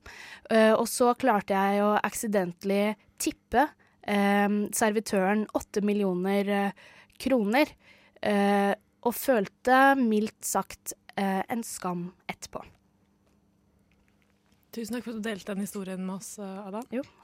Eh, 0.52 0.74
og 0.74 0.88
så 0.92 1.14
klarte 1.20 1.56
jeg 1.56 1.86
å 1.86 1.96
accidentally 2.02 2.96
tippe 3.20 3.70
servitøren 4.10 5.44
åtte 5.54 5.84
millioner 5.86 6.72
kroner. 7.22 7.70
Eh, 8.26 8.72
og 9.06 9.14
følte 9.14 9.94
mildt 10.00 10.48
sagt 10.48 10.96
en 11.20 11.62
skam 11.68 12.08
etterpå. 12.32 12.64
Tusen 14.74 14.98
takk 14.98 15.06
for 15.06 15.14
at 15.14 15.22
du 15.22 15.30
delte 15.30 15.54
den 15.54 15.68
historien 15.68 16.02
med 16.02 16.16
oss, 16.16 16.40
Adam. 16.42 16.88
Ada. 16.90 17.19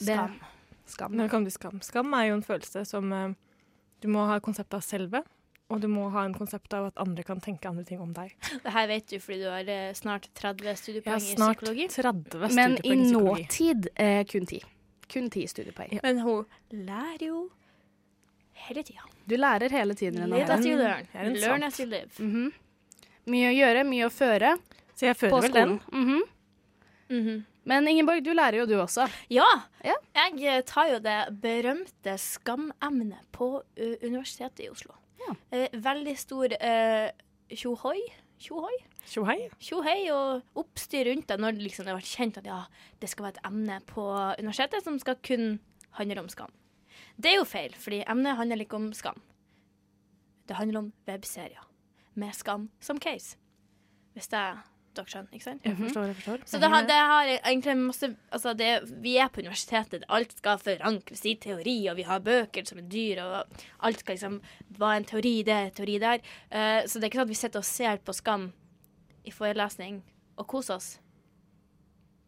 Skam. 0.00 0.36
Skam. 0.86 1.12
Når 1.16 1.24
det 1.26 1.30
kommer 1.30 1.50
til 1.50 1.56
skam. 1.56 1.80
Skam 1.82 2.12
er 2.14 2.28
jo 2.28 2.34
en 2.38 2.42
følelse 2.46 2.84
som 2.86 3.12
eh, 3.12 3.32
du 4.00 4.08
må 4.12 4.26
ha 4.28 4.36
et 4.36 4.42
konsept 4.44 4.74
av 4.76 4.84
selve, 4.86 5.22
og 5.68 5.80
du 5.82 5.88
må 5.90 6.04
ha 6.14 6.22
en 6.28 6.34
konsept 6.36 6.72
av 6.78 6.86
at 6.92 6.98
andre 7.02 7.24
kan 7.26 7.40
tenke 7.42 7.66
andre 7.68 7.82
ting 7.88 8.00
om 8.00 8.12
deg. 8.14 8.36
Det 8.64 8.72
her 8.72 8.86
vet 8.86 9.08
du 9.10 9.18
fordi 9.18 9.40
du 9.42 9.48
har 9.50 9.66
eh, 9.72 9.92
snart 9.98 10.28
30 10.38 10.76
studiepoeng 10.78 11.16
ja, 11.16 11.18
snart 11.18 11.32
i 11.32 11.36
snart 11.36 11.56
psykologi. 11.64 11.88
30 11.88 12.54
Men 12.54 12.76
i 12.84 12.94
nåtid 13.10 13.88
eh, 13.96 14.22
kun 14.30 14.46
10. 14.46 14.60
Kun 15.12 15.30
10 15.30 15.46
studiepoeng. 15.54 15.98
Men 16.02 16.20
hun 16.22 16.44
lærer 16.70 17.26
jo 17.28 17.48
hele 18.66 18.82
tida. 18.86 19.02
Du 19.26 19.34
lærer 19.36 19.70
hele 19.74 19.94
tiden. 19.94 20.22
Live 20.30 20.50
as 20.54 20.64
you 20.66 20.76
learn. 20.78 21.06
Learn 21.34 21.62
as 21.66 21.80
you 21.80 21.86
live. 21.90 22.10
Mhm. 22.22 22.52
Mye 23.26 23.50
å 23.50 23.54
gjøre, 23.56 23.82
mye 23.88 24.06
å 24.06 24.10
føre 24.14 24.52
Så 24.94 25.08
jeg 25.08 25.16
på 25.18 25.30
vel 25.42 25.52
den. 25.52 25.78
skolen. 25.80 25.80
Mm 25.92 26.22
Mhm. 27.08 27.44
Men 27.66 27.88
Ingeborg, 27.90 28.22
du 28.22 28.30
lærer 28.36 28.60
jo 28.60 28.66
du 28.70 28.76
også. 28.78 29.08
Ja, 29.32 29.46
Ja. 29.84 29.94
jeg 30.14 30.42
eh, 30.46 30.60
tar 30.66 30.92
jo 30.92 30.98
det 31.02 31.16
berømte 31.42 32.14
skamemnet 32.22 33.24
på 33.34 33.48
ø, 33.76 33.88
Universitetet 34.06 34.60
i 34.66 34.68
Oslo. 34.70 34.94
Ja. 35.18 35.34
Eh, 35.50 35.72
veldig 35.82 36.14
stor 36.20 36.52
uh, 36.54 37.08
tjohoi. 37.50 37.98
Tjohoi? 38.38 38.76
Tjohei. 39.08 39.38
Tjohei 39.58 39.96
og 40.12 40.42
oppstyr 40.60 41.08
rundt 41.08 41.26
det 41.30 41.38
når 41.40 41.56
det 41.56 41.64
liksom 41.66 41.88
har 41.88 41.96
vært 41.98 42.10
kjent 42.12 42.38
at 42.38 42.46
ja, 42.46 42.60
det 43.00 43.08
skal 43.10 43.24
være 43.26 43.38
et 43.40 43.46
emne 43.48 43.80
på 43.88 44.04
universitetet 44.38 44.84
som 44.84 44.98
skal 45.02 45.16
kun 45.24 45.56
handle 45.98 46.20
om 46.22 46.28
skam. 46.30 46.52
Det 47.16 47.32
er 47.32 47.38
jo 47.40 47.46
feil, 47.48 47.72
fordi 47.80 48.02
emnet 48.06 48.36
handler 48.36 48.62
ikke 48.62 48.76
om 48.78 48.90
skam. 48.94 49.18
Det 50.46 50.58
handler 50.60 50.84
om 50.84 50.92
webserier 51.08 51.64
med 52.14 52.34
skam 52.36 52.68
som 52.80 53.00
case. 53.02 53.38
Hvis 54.14 54.28
det 54.32 54.44
dere 54.96 55.12
skjønner, 55.12 55.32
ikke 55.36 55.46
sant? 55.46 55.64
Jeg 55.66 55.78
forstår, 55.78 56.08
jeg 56.10 56.18
forstår. 56.20 56.44
Så 56.50 56.60
det 56.62 56.70
har, 56.72 56.88
det 56.88 56.98
har 57.12 57.30
egentlig 57.36 57.76
masse 57.80 58.10
altså 58.34 58.54
det, 58.58 58.70
Vi 59.04 59.16
er 59.22 59.30
på 59.32 59.44
universitetet, 59.44 60.04
alt 60.08 60.34
skal 60.36 60.60
forankres 60.62 61.24
i 61.28 61.36
teori, 61.42 61.78
og 61.92 61.98
vi 62.00 62.06
har 62.08 62.24
bøker 62.24 62.68
som 62.68 62.82
er 62.82 62.90
dyr, 62.92 63.22
og 63.24 63.64
alt 63.86 64.02
skal 64.02 64.18
liksom 64.18 64.38
Hva 64.78 64.92
er 64.92 65.02
en 65.02 65.08
teori 65.08 65.34
der, 65.46 65.72
teori 65.76 65.98
der? 66.02 66.22
Uh, 66.50 66.84
så 66.86 66.98
det 66.98 67.06
er 67.06 67.10
ikke 67.10 67.22
sånn 67.22 67.28
at 67.28 67.34
vi 67.34 67.40
sitter 67.42 67.64
og 67.64 67.68
ser 67.68 68.04
på 68.04 68.16
Skam 68.16 68.50
i 69.26 69.34
forelesning 69.34 70.00
og 70.36 70.48
koser 70.50 70.78
oss. 70.78 70.94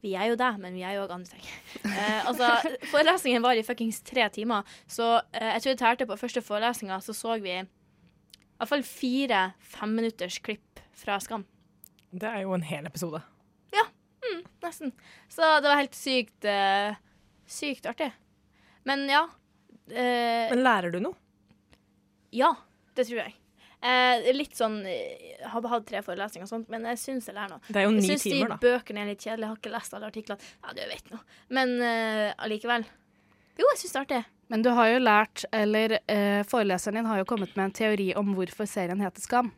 Vi 0.03 0.13
er 0.15 0.31
jo 0.31 0.37
det, 0.39 0.51
men 0.63 0.77
vi 0.79 0.85
er 0.87 0.95
jo 0.95 1.05
òg 1.07 1.17
andre 1.17 1.35
ting. 1.35 1.49
Eh, 1.99 2.27
altså, 2.29 2.47
forelesningen 2.93 3.43
var 3.43 3.59
i 3.59 3.65
fuckings 3.67 4.01
tre 4.07 4.29
timer, 4.31 4.67
så 4.87 5.19
eh, 5.33 5.55
jeg 5.57 5.63
tror 5.63 5.73
jeg 5.73 5.81
tærte 5.81 6.07
på 6.07 6.19
første 6.21 6.43
forelesninga, 6.45 7.01
så 7.03 7.15
så 7.17 7.39
vi 7.43 7.57
iallfall 7.59 8.85
fire 8.87 9.41
femminutters 9.75 10.39
klipp 10.45 10.83
fra 10.99 11.19
Skam. 11.23 11.47
Det 12.11 12.29
er 12.29 12.43
jo 12.47 12.55
en 12.57 12.65
hel 12.65 12.87
episode. 12.89 13.21
Ja, 13.75 13.85
Nesten. 14.63 14.93
Så 15.29 15.43
det 15.63 15.69
var 15.71 15.79
helt 15.81 15.95
sykt 15.95 16.45
uh, 16.49 16.97
Sykt 17.49 17.87
artig. 17.89 18.11
Men 18.89 19.05
ja. 19.09 19.23
Uh, 19.89 20.49
Men 20.53 20.63
lærer 20.65 20.93
du 20.93 21.01
noe? 21.01 21.17
ja, 22.35 22.51
det 22.97 23.07
tror 23.09 23.23
jeg. 23.23 23.35
Eh, 23.79 24.27
litt 24.35 24.57
sånn 24.59 24.81
eh, 24.91 25.37
Jeg 25.39 25.49
har 25.53 25.67
hatt 25.71 25.85
tre 25.87 26.01
forelesninger 26.03 26.45
og 26.45 26.51
sånt, 26.51 26.67
men 26.69 26.83
jeg 26.91 26.99
syns 27.01 27.29
jeg 27.31 27.37
lærer 27.37 27.55
noe. 27.55 27.63
Det 27.69 27.79
er 27.79 27.87
jo 27.87 27.93
Jeg 27.95 28.03
ni 28.03 28.09
syns 28.11 28.25
de 28.27 28.33
timer, 28.35 28.51
da. 28.51 28.59
bøkene 28.65 29.05
er 29.05 29.09
litt 29.13 29.23
kjedelige. 29.23 29.47
Jeg 29.47 29.53
har 29.53 29.61
ikke 29.63 29.73
lest 29.73 29.95
alle 29.97 30.11
artiklene. 30.11 30.51
Ja, 30.65 30.75
du 30.75 30.81
vet 30.91 31.13
noe. 31.15 31.21
Men 31.57 31.73
eh, 31.87 32.33
allikevel. 32.43 32.85
Jo, 33.59 33.71
jeg 33.71 33.81
syns 33.81 33.95
det 33.95 34.01
er 34.01 34.07
artig. 34.09 34.21
Men 34.53 34.65
du 34.67 34.71
har 34.75 34.91
jo 34.91 34.99
lært, 35.01 35.45
eller 35.57 35.97
eh, 36.01 36.43
foreleseren 36.51 36.99
din 37.01 37.09
har 37.09 37.23
jo 37.23 37.29
kommet 37.31 37.55
med 37.57 37.69
en 37.69 37.77
teori 37.79 38.11
om 38.19 38.35
hvorfor 38.37 38.69
serien 38.69 39.01
heter 39.05 39.25
Skam. 39.25 39.53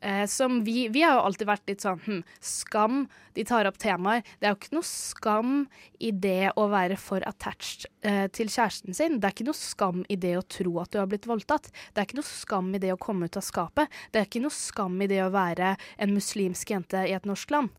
Eh, 0.00 0.26
som 0.26 0.64
vi, 0.64 0.88
vi 0.88 1.02
har 1.02 1.16
jo 1.16 1.24
alltid 1.26 1.48
vært 1.48 1.70
litt 1.70 1.82
sånn 1.82 1.98
hm, 2.04 2.20
Skam. 2.44 3.00
De 3.34 3.44
tar 3.46 3.66
opp 3.66 3.78
temaer. 3.82 4.22
Det 4.38 4.46
er 4.46 4.54
jo 4.54 4.58
ikke 4.60 4.76
noe 4.76 4.86
skam 4.86 5.52
i 5.98 6.12
det 6.14 6.52
å 6.58 6.68
være 6.70 6.98
for 6.98 7.24
attached 7.26 7.88
eh, 8.06 8.26
til 8.34 8.50
kjæresten 8.50 8.94
sin. 8.94 9.18
Det 9.18 9.28
er 9.28 9.36
ikke 9.36 9.48
noe 9.48 9.58
skam 9.58 10.04
i 10.10 10.18
det 10.18 10.36
å 10.38 10.46
tro 10.46 10.76
at 10.82 10.94
du 10.94 11.00
har 11.00 11.10
blitt 11.10 11.26
voldtatt. 11.30 11.70
Det 11.92 12.02
er 12.02 12.08
ikke 12.08 12.20
noe 12.20 12.30
skam 12.30 12.70
i 12.74 12.82
det 12.82 12.92
å 12.94 13.00
komme 13.00 13.26
ut 13.26 13.38
av 13.38 13.46
skapet. 13.46 13.90
Det 14.14 14.22
er 14.22 14.30
ikke 14.30 14.42
noe 14.44 14.54
skam 14.54 14.98
i 15.02 15.10
det 15.10 15.22
å 15.24 15.32
være 15.34 15.74
en 15.98 16.14
muslimsk 16.14 16.74
jente 16.74 17.02
i 17.06 17.14
et 17.18 17.28
norsk 17.28 17.54
land. 17.54 17.74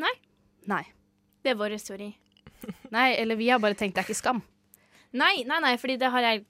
Nei. 0.00 0.12
Nei. 0.68 0.84
Det 1.42 1.52
er 1.52 1.58
vår 1.58 1.74
historie 1.74 2.14
Nei, 2.94 3.16
eller 3.18 3.34
vi 3.34 3.48
har 3.50 3.58
bare 3.58 3.74
tenkt 3.74 3.96
det 3.96 4.04
er 4.04 4.06
ikke 4.06 4.20
skam. 4.20 4.42
Nei, 5.12 5.42
nei, 5.44 5.58
nei, 5.60 5.74
fordi 5.76 5.98
det 6.00 6.08
har 6.14 6.24
jeg 6.24 6.44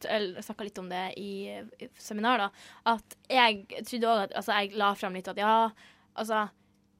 snakka 0.44 0.66
litt 0.66 0.78
om 0.78 0.88
det 0.90 1.04
i, 1.18 1.50
i 1.82 1.88
seminar, 1.98 2.44
da. 2.44 2.66
At 2.94 3.16
jeg 3.30 3.64
trodde 3.88 4.10
òg 4.12 4.24
at 4.26 4.36
Altså, 4.38 4.58
jeg 4.60 4.76
la 4.78 4.92
frem 4.98 5.18
litt 5.18 5.30
at 5.32 5.40
ja, 5.40 5.54
altså 6.14 6.44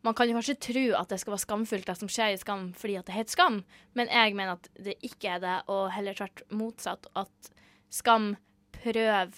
man 0.02 0.16
kan 0.18 0.26
jo 0.26 0.34
kanskje 0.34 0.58
tro 0.58 0.82
at 0.98 1.12
det 1.12 1.20
skal 1.22 1.36
være 1.36 1.44
skamfullt, 1.44 1.86
det 1.86 1.94
som 2.00 2.10
skjer 2.10 2.34
i 2.34 2.40
Skam, 2.40 2.64
fordi 2.74 2.96
at 2.98 3.06
det 3.06 3.14
heter 3.14 3.34
Skam, 3.36 3.60
men 3.94 4.10
jeg 4.10 4.34
mener 4.34 4.56
at 4.56 4.66
det 4.82 4.96
ikke 5.06 5.36
er 5.36 5.44
det, 5.44 5.54
og 5.70 5.92
heller 5.94 6.16
tvert 6.18 6.42
motsatt. 6.50 7.06
At 7.14 7.52
Skam 7.92 8.32
prøver 8.74 9.30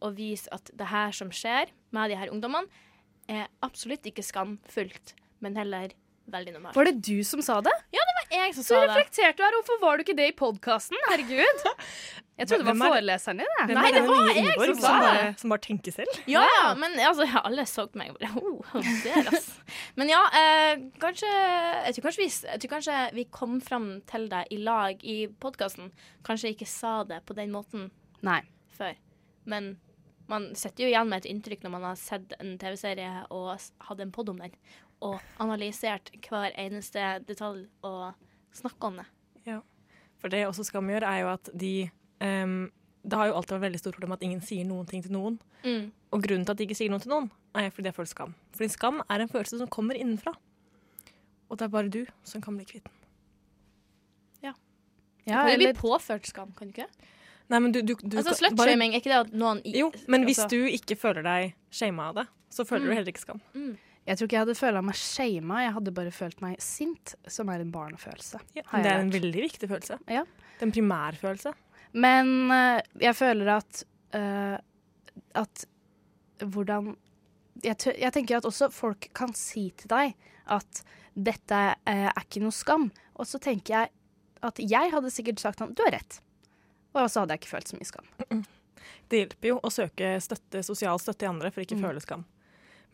å 0.00 0.12
vise 0.16 0.48
at 0.56 0.72
det 0.72 0.88
her 0.88 1.12
som 1.16 1.32
skjer 1.34 1.72
med 1.92 2.12
de 2.12 2.16
her 2.16 2.32
ungdommene, 2.32 2.84
er 3.28 3.48
absolutt 3.66 4.06
ikke 4.06 4.24
skamfullt, 4.24 5.16
men 5.42 5.58
heller 5.58 5.92
veldig 6.30 6.56
normalt. 6.56 6.78
Var 6.78 6.88
det 6.88 7.00
du 7.04 7.20
som 7.26 7.42
sa 7.44 7.58
det? 7.64 7.74
Jeg 8.36 8.54
som 8.56 8.64
Så 8.66 8.74
sa 8.74 8.80
det. 8.82 8.88
reflektert 8.94 9.36
du 9.38 9.42
er. 9.46 9.56
Hvorfor 9.58 9.80
var 9.82 9.96
du 9.96 10.04
ikke 10.06 10.16
det 10.18 10.28
i 10.32 10.36
podkasten? 10.36 10.96
Herregud. 11.10 11.62
Jeg 12.36 12.48
trodde 12.50 12.66
det 12.66 12.72
var 12.76 12.86
er- 12.86 12.92
foreleseren 12.92 13.38
din. 13.40 13.46
det. 13.68 13.74
Nei, 13.78 13.90
det 13.96 14.02
var 14.08 14.26
jeg 14.28 14.36
Ingeborg 14.42 14.72
som 14.74 14.80
sa 14.82 14.88
som, 14.88 15.00
det. 15.00 15.06
bare, 15.08 15.30
som 15.40 15.52
bare 15.54 15.64
tenker 15.64 15.94
selv? 15.96 16.18
Ja, 16.28 16.42
ja, 16.44 16.74
men 16.76 16.98
altså, 17.00 17.24
alle 17.40 17.64
så 17.70 17.86
på 17.88 17.96
meg 18.02 18.10
og 18.12 18.18
bare 18.20 18.42
oh, 18.42 18.90
der, 19.06 19.30
ass. 19.32 19.48
Men 19.96 20.12
ja, 20.12 20.20
eh, 20.36 20.82
kanskje 21.00 21.30
jeg 21.32 21.96
tror 21.96 22.08
kanskje, 22.10 22.22
vi, 22.26 22.28
jeg 22.50 22.60
tror 22.60 22.74
kanskje 22.74 22.98
vi 23.16 23.24
kom 23.38 23.56
fram 23.64 23.88
til 24.10 24.28
det 24.28 24.42
i 24.52 24.60
lag 24.60 25.00
i 25.02 25.16
podkasten. 25.40 25.88
Kanskje 26.28 26.50
jeg 26.50 26.58
ikke 26.58 26.68
sa 26.74 26.98
det 27.08 27.22
på 27.24 27.34
den 27.38 27.50
måten 27.56 27.88
Nei. 28.26 28.42
før. 28.76 28.94
Men 29.46 29.78
man 30.28 30.50
sitter 30.58 30.84
jo 30.84 30.90
igjen 30.90 31.08
med 31.08 31.24
et 31.24 31.30
inntrykk 31.32 31.62
når 31.64 31.70
man 31.78 31.84
har 31.88 31.96
sett 31.96 32.32
en 32.40 32.56
TV-serie 32.58 33.24
og 33.30 33.54
hatt 33.88 34.00
en 34.02 34.12
pod 34.12 34.28
om 34.28 34.40
den, 34.42 34.52
og 35.00 35.20
analysert 35.40 36.10
hver 36.28 36.52
eneste 36.58 37.20
detalj 37.28 37.66
og 37.86 38.12
snakka 38.56 38.90
om 38.90 38.96
det. 39.02 39.06
For 40.16 40.32
det 40.32 40.46
også 40.48 40.64
Skam 40.64 40.88
gjør, 40.88 41.04
er 41.04 41.18
jo 41.20 41.26
at 41.28 41.48
de 41.52 41.90
um, 42.24 42.70
Det 43.04 43.18
har 43.20 43.26
jo 43.28 43.34
alltid 43.36 43.52
vært 43.58 43.64
veldig 43.66 43.78
stort 43.82 43.94
problem 43.98 44.14
at 44.16 44.22
ingen 44.24 44.40
sier 44.42 44.64
noen 44.66 44.86
ting 44.88 45.02
til 45.04 45.12
noen. 45.12 45.36
Mm. 45.62 45.92
Og 46.10 46.22
grunnen 46.24 46.46
til 46.48 46.54
at 46.54 46.58
de 46.58 46.64
ikke 46.66 46.74
sier 46.78 46.90
noe 46.90 46.98
til 47.04 47.12
noen, 47.12 47.28
er 47.54 47.68
fordi 47.70 47.86
de 47.90 47.92
føler 47.94 48.08
skam. 48.10 48.32
Fordi 48.56 48.68
skam 48.72 49.02
er 49.12 49.20
en 49.20 49.28
følelse 49.30 49.60
som 49.60 49.68
kommer 49.68 49.94
innenfra. 49.94 50.32
Og 51.50 51.58
det 51.60 51.68
er 51.68 51.74
bare 51.76 51.92
du 51.92 52.00
som 52.26 52.40
kan 52.42 52.56
bli 52.58 52.64
kvitt 52.66 52.88
den. 52.88 52.92
Ja, 55.26 55.42
kan 55.42 55.48
du 55.50 55.56
bli 55.56 55.64
eller, 55.66 55.74
påført 55.74 56.26
skam, 56.26 56.52
kan 56.54 56.68
du 56.68 56.76
ikke? 56.76 56.86
Nei, 57.50 57.58
men 57.58 57.72
du, 57.74 57.80
du, 57.82 57.96
du 57.98 58.16
Altså, 58.20 58.34
Slutshaming, 58.38 58.92
er 58.94 59.00
ikke 59.02 59.10
det 59.10 59.16
at 59.24 59.32
noen 59.34 59.58
i, 59.66 59.72
Jo, 59.80 59.88
men 60.06 60.22
hvis 60.26 60.38
altså- 60.38 60.50
du 60.54 60.66
ikke 60.70 60.94
føler 60.98 61.22
deg 61.26 61.54
shama 61.70 62.08
av 62.10 62.14
det, 62.14 62.26
så 62.50 62.64
føler 62.64 62.84
Mm. 62.84 62.86
du 62.86 62.94
heller 62.94 63.10
ikke 63.12 63.20
skam. 63.24 63.40
Jeg 64.06 64.16
tror 64.18 64.28
ikke 64.28 64.36
jeg 64.36 64.44
hadde 64.46 64.54
følt 64.58 64.84
meg 64.86 64.98
shama, 65.00 65.60
jeg 65.64 65.72
hadde 65.76 65.92
bare 65.96 66.12
følt 66.14 66.40
meg 66.44 66.60
sint, 66.62 67.14
som 67.26 67.48
er 67.52 67.60
en 67.64 67.72
barnefølelse. 67.74 68.40
Ja, 68.58 68.62
det 68.82 68.90
er 68.92 69.00
en 69.02 69.10
veldig 69.14 69.42
viktig 69.48 69.68
følelse. 69.70 69.98
Ja. 70.06 70.22
Det 70.56 70.62
er 70.62 70.68
en 70.68 70.74
primærfølelse. 70.76 71.52
Men 71.96 72.30
uh, 72.52 72.78
jeg 73.02 73.16
føler 73.18 73.50
at 73.56 73.82
uh, 74.14 74.56
at 75.36 75.64
hvordan 76.44 76.94
jeg, 77.64 77.76
tør, 77.80 77.94
jeg 77.96 78.12
tenker 78.12 78.36
at 78.38 78.44
også 78.48 78.68
folk 78.74 79.08
kan 79.16 79.32
si 79.36 79.70
til 79.80 79.88
deg 79.88 80.12
at 80.52 80.82
dette 81.16 81.60
uh, 81.72 82.08
er 82.12 82.20
ikke 82.22 82.42
noe 82.44 82.52
skam. 82.54 82.90
Og 83.16 83.26
så 83.28 83.40
tenker 83.42 83.78
jeg 83.78 83.92
at 84.44 84.60
jeg 84.60 84.92
hadde 84.92 85.10
sikkert 85.10 85.40
sagt 85.40 85.62
sånn 85.62 85.72
Du 85.74 85.80
har 85.86 85.94
rett. 85.96 86.18
Og 86.96 87.08
så 87.10 87.22
hadde 87.24 87.34
jeg 87.36 87.42
ikke 87.42 87.54
følt 87.56 87.72
så 87.72 87.76
mye 87.80 87.88
skam. 87.88 88.44
Det 89.08 89.18
hjelper 89.22 89.48
jo 89.50 89.56
å 89.64 89.70
søke 89.72 90.14
støtte, 90.22 90.62
sosial 90.64 91.00
støtte 91.02 91.26
i 91.26 91.28
andre 91.30 91.50
for 91.52 91.64
ikke 91.64 91.76
å 91.76 91.80
Mm. 91.80 91.86
føle 91.88 92.00
skam. 92.04 92.22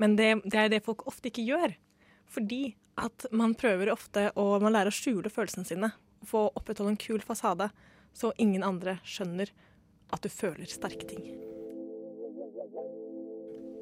Men 0.01 0.16
det, 0.16 0.30
det 0.45 0.59
er 0.59 0.72
det 0.72 0.84
folk 0.86 1.07
ofte 1.11 1.30
ikke 1.30 1.47
gjør. 1.47 1.76
Fordi 2.32 2.62
at 3.01 3.26
man 3.32 3.57
prøver 3.59 3.93
ofte 3.93 4.28
å 4.38 4.47
man 4.62 4.74
lærer 4.74 4.93
å 4.93 4.97
skjule 4.97 5.32
følelsene 5.32 5.68
sine. 5.68 5.93
Få 6.28 6.49
opprettholde 6.53 6.95
en 6.95 7.01
kul 7.01 7.22
fasade, 7.24 7.70
så 8.12 8.32
ingen 8.40 8.64
andre 8.64 8.99
skjønner 9.09 9.53
at 10.12 10.22
du 10.24 10.28
føler 10.32 10.68
sterke 10.68 11.09
ting. 11.09 11.24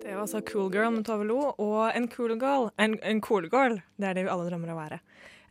Det 0.00 0.14
var 0.14 0.24
altså 0.24 0.40
Cool 0.48 0.70
Girl 0.72 0.94
med 0.94 1.04
Tove 1.06 1.26
Lo. 1.28 1.52
Og 1.61 1.90
en 1.94 2.08
cool 2.11 2.32
girl, 2.40 2.70
en, 2.80 2.96
en 3.02 3.20
cool 3.22 3.46
girl, 3.52 3.76
det 4.00 4.08
er 4.08 4.16
det 4.16 4.24
vi 4.26 4.32
alle 4.32 4.48
drømmer 4.48 4.72
å 4.72 4.78
være. 4.78 5.00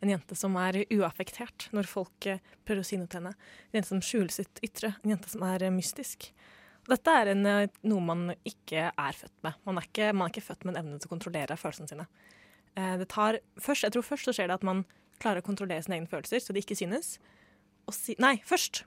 En 0.00 0.10
jente 0.10 0.36
som 0.36 0.56
er 0.60 0.82
uaffektert 0.96 1.68
når 1.76 1.88
folk 1.88 2.26
eh, 2.28 2.40
prøver 2.64 2.82
å 2.82 2.88
si 2.88 2.98
noe 2.98 3.08
til 3.10 3.20
henne. 3.20 3.34
En 3.70 3.78
jente 3.78 3.92
som 3.92 4.02
skjuler 4.04 4.32
sitt 4.32 4.62
ytre. 4.64 4.94
En 5.04 5.14
jente 5.14 5.30
som 5.32 5.44
er 5.46 5.66
eh, 5.66 5.72
mystisk. 5.74 6.30
Dette 6.88 7.10
er 7.22 7.28
en, 7.34 7.44
eh, 7.46 7.66
noe 7.84 8.00
man 8.00 8.34
ikke 8.46 8.88
er 8.96 9.12
født 9.16 9.34
med. 9.44 9.54
Man 9.66 9.78
er 9.78 9.82
ikke, 9.88 10.12
man 10.14 10.26
er 10.28 10.32
ikke 10.32 10.46
født 10.48 10.64
med 10.64 10.76
en 10.76 10.84
evne 10.84 10.98
til 11.00 11.08
å 11.08 11.12
kontrollere 11.12 11.56
følelsene 11.60 11.88
sine. 11.88 12.06
Eh, 12.76 12.96
Det 12.98 13.08
tar, 13.08 13.38
først, 13.60 13.82
jeg 13.84 13.92
tror 13.92 14.02
først 14.02 14.24
så 14.24 14.32
skjer 14.32 14.48
det 14.48 14.54
at 14.60 14.62
man 14.66 14.84
klarer 15.20 15.42
å 15.42 15.46
kontrollere 15.46 15.82
sine 15.84 15.98
egne 15.98 16.08
følelser, 16.08 16.40
så 16.40 16.52
de 16.54 16.60
ikke 16.62 16.76
synes. 16.78 17.18
Og 17.86 17.94
si, 17.94 18.16
nei, 18.18 18.36
først! 18.44 18.84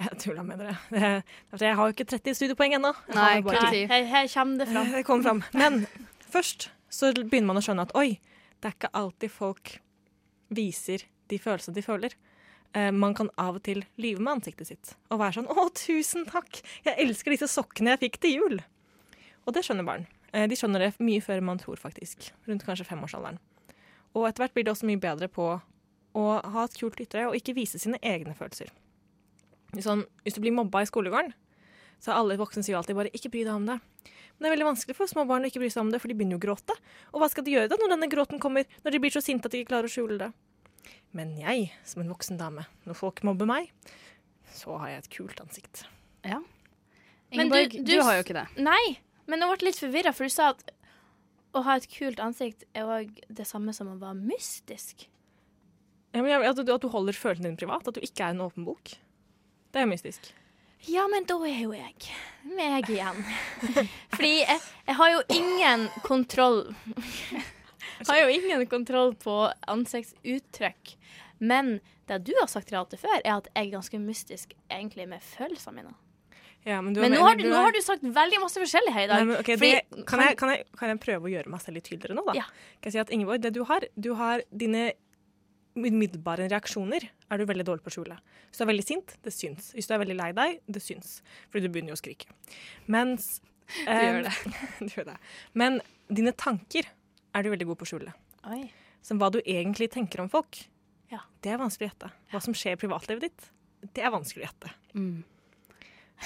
Jeg 0.00 0.16
tulla 0.18 0.42
med 0.42 0.58
dere. 0.58 0.78
Det, 0.90 1.24
jeg 1.60 1.76
har 1.76 1.90
jo 1.90 1.92
ikke 1.92 2.06
30 2.08 2.34
studiepoeng 2.38 2.72
ennå. 2.78 2.94
Nei, 3.12 3.40
Nei. 3.42 3.82
Her, 3.90 4.04
her 4.08 4.28
kommer 4.32 4.62
det 4.62 4.68
fram. 4.70 4.92
Det 4.94 5.04
kommer 5.04 5.22
fram. 5.26 5.42
Men 5.52 5.86
først 6.32 6.70
så 6.88 7.10
begynner 7.12 7.50
man 7.50 7.60
å 7.60 7.64
skjønne 7.66 7.84
at 7.84 7.92
oi, 7.94 8.14
det 8.62 8.70
er 8.70 8.76
ikke 8.78 8.90
alltid 8.96 9.30
folk 9.34 9.74
viser 10.56 11.04
de 11.28 11.38
følelsene 11.38 11.74
de 11.76 11.84
føler. 11.84 12.16
Eh, 12.72 12.92
man 12.92 13.14
kan 13.14 13.30
av 13.40 13.56
og 13.58 13.64
til 13.66 13.82
lyve 13.98 14.22
med 14.22 14.36
ansiktet 14.36 14.68
sitt 14.68 14.92
og 15.10 15.18
være 15.18 15.40
sånn 15.40 15.50
'Å, 15.50 15.70
tusen 15.74 16.26
takk! 16.26 16.62
Jeg 16.84 16.94
elsker 17.02 17.34
disse 17.34 17.50
sokkene 17.50 17.96
jeg 17.96 18.02
fikk 18.04 18.20
til 18.20 18.36
jul!' 18.36 18.60
Og 19.46 19.54
det 19.54 19.64
skjønner 19.64 19.84
barn. 19.84 20.06
Eh, 20.32 20.46
de 20.46 20.54
skjønner 20.54 20.78
det 20.78 21.00
mye 21.00 21.20
før 21.20 21.42
man 21.42 21.58
tror, 21.58 21.76
faktisk. 21.76 22.30
Rundt 22.46 22.62
kanskje 22.62 22.86
femårsalderen. 22.86 23.40
Og 24.14 24.28
etter 24.28 24.44
hvert 24.44 24.54
blir 24.54 24.64
det 24.64 24.72
også 24.74 24.86
mye 24.86 25.00
bedre 25.02 25.26
på 25.26 25.60
å 26.14 26.26
ha 26.42 26.64
et 26.64 26.78
kult 26.78 27.00
ytre 27.00 27.26
og 27.26 27.34
ikke 27.34 27.54
vise 27.54 27.78
sine 27.78 27.98
egne 28.02 28.34
følelser. 28.34 28.70
Sånn, 29.78 30.04
hvis 30.24 30.34
du 30.34 30.40
blir 30.40 30.54
mobba 30.54 30.82
i 30.82 30.86
skolegården, 30.86 31.32
så 32.00 32.14
alle 32.14 32.38
voksne 32.38 32.62
sier 32.62 32.76
alltid 32.76 32.96
bare 32.96 33.10
'ikke 33.10 33.30
bry 33.30 33.44
deg 33.44 33.54
om 33.54 33.66
det'. 33.66 33.80
Men 34.38 34.40
det 34.40 34.46
er 34.46 34.56
veldig 34.56 34.72
vanskelig 34.72 34.96
for 34.96 35.06
små 35.06 35.26
barn 35.26 35.42
å 35.42 35.50
ikke 35.50 35.60
bry 35.60 35.68
seg 35.68 35.82
om 35.82 35.90
det, 35.90 36.00
for 36.00 36.08
de 36.08 36.14
begynner 36.14 36.38
jo 36.38 36.40
å 36.40 36.46
gråte. 36.46 36.74
Og 37.12 37.20
hva 37.20 37.28
skal 37.28 37.44
de 37.44 37.50
gjøre 37.50 37.68
da 37.68 37.76
når 37.76 37.88
denne 37.90 38.08
gråten 38.08 38.40
kommer, 38.40 38.64
når 38.84 38.90
de 38.92 38.98
blir 38.98 39.10
så 39.10 39.22
sinte 39.22 39.46
at 39.46 39.52
de 39.52 39.58
ikke 39.58 39.74
klarer 39.74 39.84
å 39.84 39.92
skjule 39.92 40.18
det? 40.18 40.32
Men 41.16 41.32
jeg, 41.38 41.72
som 41.84 42.02
en 42.04 42.10
voksen 42.12 42.38
dame, 42.38 42.64
når 42.86 42.94
folk 42.98 43.22
mobber 43.26 43.48
meg, 43.50 43.70
så 44.54 44.76
har 44.78 44.92
jeg 44.92 45.02
et 45.04 45.10
kult 45.16 45.40
ansikt. 45.42 45.84
Ja. 46.24 46.38
Men 47.34 47.48
du- 47.50 47.56
Ingeborg, 47.56 47.72
du, 47.86 47.92
du- 47.96 48.02
har 48.02 48.14
jo 48.18 48.24
ikke 48.26 48.36
det. 48.40 48.46
Nei, 48.62 48.98
men 49.26 49.40
jeg 49.42 49.58
ble 49.58 49.68
litt 49.70 49.78
forvirra, 49.80 50.12
for 50.14 50.24
du 50.26 50.34
sa 50.34 50.48
at 50.54 50.70
å 51.54 51.62
ha 51.66 51.74
et 51.80 51.88
kult 51.90 52.20
ansikt 52.22 52.62
er 52.78 52.86
òg 52.86 53.16
det 53.28 53.46
samme 53.46 53.72
som 53.74 53.88
å 53.90 53.98
være 53.98 54.18
mystisk. 54.22 55.06
Ja, 56.14 56.22
men 56.22 56.42
at, 56.42 56.56
du, 56.58 56.72
at 56.74 56.82
du 56.82 56.88
holder 56.90 57.14
følelsene 57.14 57.50
dine 57.50 57.58
privat, 57.58 57.86
at 57.86 57.94
du 57.94 58.00
ikke 58.02 58.26
er 58.26 58.34
en 58.34 58.40
åpen 58.46 58.64
bok. 58.66 58.94
Det 59.70 59.82
er 59.82 59.86
mystisk. 59.90 60.32
Ja, 60.88 61.04
men 61.10 61.26
da 61.28 61.36
er 61.44 61.58
jo 61.60 61.72
jeg 61.76 61.94
meg 62.56 62.88
igjen. 62.88 63.18
Fordi 64.14 64.30
jeg, 64.40 64.60
jeg 64.88 64.96
har 64.96 65.10
jo 65.12 65.20
ingen 65.36 65.88
kontroll 66.06 66.62
har 68.08 68.20
jo 68.22 68.28
ingen 68.34 68.66
kontroll 68.70 69.14
på 69.20 69.38
ansiktsuttrykk. 69.70 70.94
Men 71.40 71.78
det 72.10 72.20
du 72.26 72.32
har 72.40 72.50
sagt 72.52 72.72
Renate 72.72 72.98
før, 73.00 73.18
er 73.22 73.36
at 73.38 73.48
jeg 73.54 73.66
er 73.68 73.74
ganske 73.78 74.00
mystisk 74.02 74.54
egentlig 74.68 75.08
med 75.08 75.22
følelsene 75.24 75.80
mine. 75.80 75.94
Ja, 76.68 76.82
men 76.84 76.92
du, 76.92 77.00
Men 77.00 77.14
nå 77.16 77.20
har, 77.24 77.38
du, 77.38 77.46
nå 77.48 77.56
har 77.56 77.72
du 77.72 77.80
sagt 77.80 78.02
veldig 78.04 78.40
masse 78.42 78.60
forskjellig 78.60 78.92
her 78.92 79.06
i 79.06 79.08
dag. 79.08 79.22
Nei, 79.22 79.28
men, 79.30 79.38
ok, 79.40 79.52
Fordi- 79.56 79.70
det, 79.78 80.04
kan, 80.08 80.20
jeg, 80.26 80.36
kan, 80.36 80.50
jeg, 80.52 80.66
kan 80.76 80.92
jeg 80.92 81.00
prøve 81.00 81.28
å 81.28 81.32
gjøre 81.32 81.52
meg 81.54 81.62
selv 81.64 81.78
litt 81.78 81.86
tydeligere 81.88 82.18
nå, 82.18 82.24
da? 82.26 82.34
Ja. 82.36 82.48
Kan 82.76 82.90
jeg 82.90 82.96
si 82.98 83.00
at 83.00 83.12
Ingeborg, 83.16 83.40
det 83.40 83.54
du 83.56 83.62
har, 83.64 83.86
du 83.96 84.10
har 84.18 84.44
dine 84.52 84.90
umiddelbare 85.78 86.50
reaksjoner 86.50 87.06
er 87.06 87.40
du 87.40 87.46
veldig 87.48 87.64
dårlig 87.64 87.84
på 87.86 87.92
å 87.92 87.94
skjule. 87.94 88.18
Hvis 88.50 88.60
du 88.60 88.64
er 88.66 88.70
veldig 88.74 88.84
sint, 88.84 89.14
det 89.24 89.32
syns. 89.32 89.70
Hvis 89.76 89.88
du 89.88 89.94
er 89.94 90.02
veldig 90.02 90.18
lei 90.18 90.30
deg, 90.36 90.58
det 90.68 90.82
syns. 90.84 91.20
Fordi 91.48 91.64
du 91.64 91.72
begynner 91.72 91.94
jo 91.94 91.98
å 91.98 92.02
skrike. 92.02 92.28
Mens 92.90 93.38
Du 93.70 93.86
gjør 93.86 94.24
det. 94.26 94.34
du 94.82 94.94
gjør 94.98 95.06
det. 95.12 95.18
Men 95.54 95.78
dine 96.10 96.34
tanker 96.36 96.88
er 97.34 97.42
du 97.42 97.50
veldig 97.50 97.66
god 97.70 97.78
på 97.80 97.86
å 97.86 97.90
skjule. 97.92 98.12
Oi. 98.50 98.62
Så 99.02 99.16
hva 99.16 99.30
du 99.32 99.40
egentlig 99.40 99.90
tenker 99.90 100.20
om 100.20 100.28
folk, 100.28 100.66
Ja. 101.10 101.20
det 101.42 101.52
er 101.52 101.58
vanskelig 101.58 101.88
å 101.88 101.92
gjette. 101.92 102.10
Hva 102.32 102.40
som 102.42 102.54
skjer 102.54 102.72
i 102.76 102.80
privatlivet 102.80 103.20
ditt, 103.28 103.50
det 103.94 104.02
er 104.04 104.10
vanskelig 104.10 104.44
å 104.44 104.48
gjette. 104.48 104.72
Mm. 104.94 105.24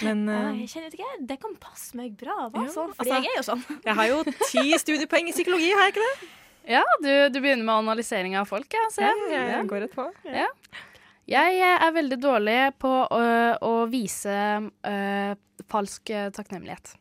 Men 0.02 0.28
eh, 0.28 0.56
jeg 0.64 0.68
kjenner 0.72 0.90
ikke, 0.96 1.26
Det 1.28 1.36
kan 1.40 1.54
passe 1.62 1.94
meg 1.94 2.16
bra. 2.18 2.48
Hva 2.50 2.64
Ja, 2.66 2.70
sånn? 2.74 2.94
Fordi 2.98 3.10
altså- 3.10 3.22
jeg 3.22 3.30
er 3.30 3.36
jo 3.36 3.44
sånn. 3.46 3.82
jeg 3.84 3.94
har 3.94 4.06
jo 4.08 4.22
ti 4.24 4.64
studiepoeng 4.82 5.28
i 5.28 5.32
psykologi, 5.36 5.70
har 5.72 5.86
jeg 5.86 5.94
ikke 5.94 6.08
det? 6.08 6.28
Ja, 6.66 6.82
du, 7.02 7.28
du 7.30 7.40
begynner 7.40 7.62
med 7.64 7.74
analysering 7.84 8.34
av 8.40 8.46
folk, 8.48 8.66
ja. 8.72 8.88
Jeg 8.98 9.30
Ja. 9.30 9.62
går 9.62 9.80
rett 9.84 9.94
på. 9.94 10.10
Jeg 11.26 11.60
er 11.60 11.92
veldig 11.92 12.18
dårlig 12.20 12.74
på 12.78 12.90
å, 13.08 13.20
å 13.62 13.88
vise 13.88 14.70
øh, 14.84 15.34
falsk 15.68 16.10
takknemlighet. 16.36 16.96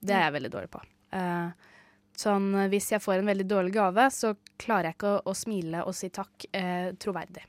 Det 0.00 0.14
er 0.14 0.30
jeg 0.30 0.32
veldig 0.38 0.50
dårlig 0.52 0.70
på. 0.70 0.80
Eh, 2.18 2.24
Sånn, 2.24 2.48
eh, 2.58 2.68
hvis 2.68 2.90
jeg 2.90 3.00
får 3.00 3.20
en 3.20 3.26
veldig 3.30 3.46
dårlig 3.46 3.72
gave, 3.76 4.08
så 4.10 4.32
klarer 4.58 4.88
jeg 4.90 4.96
ikke 4.96 5.12
å, 5.18 5.20
å 5.30 5.34
smile 5.38 5.84
og 5.86 5.94
si 5.94 6.08
takk 6.10 6.48
eh, 6.52 6.90
troverdig. 6.98 7.44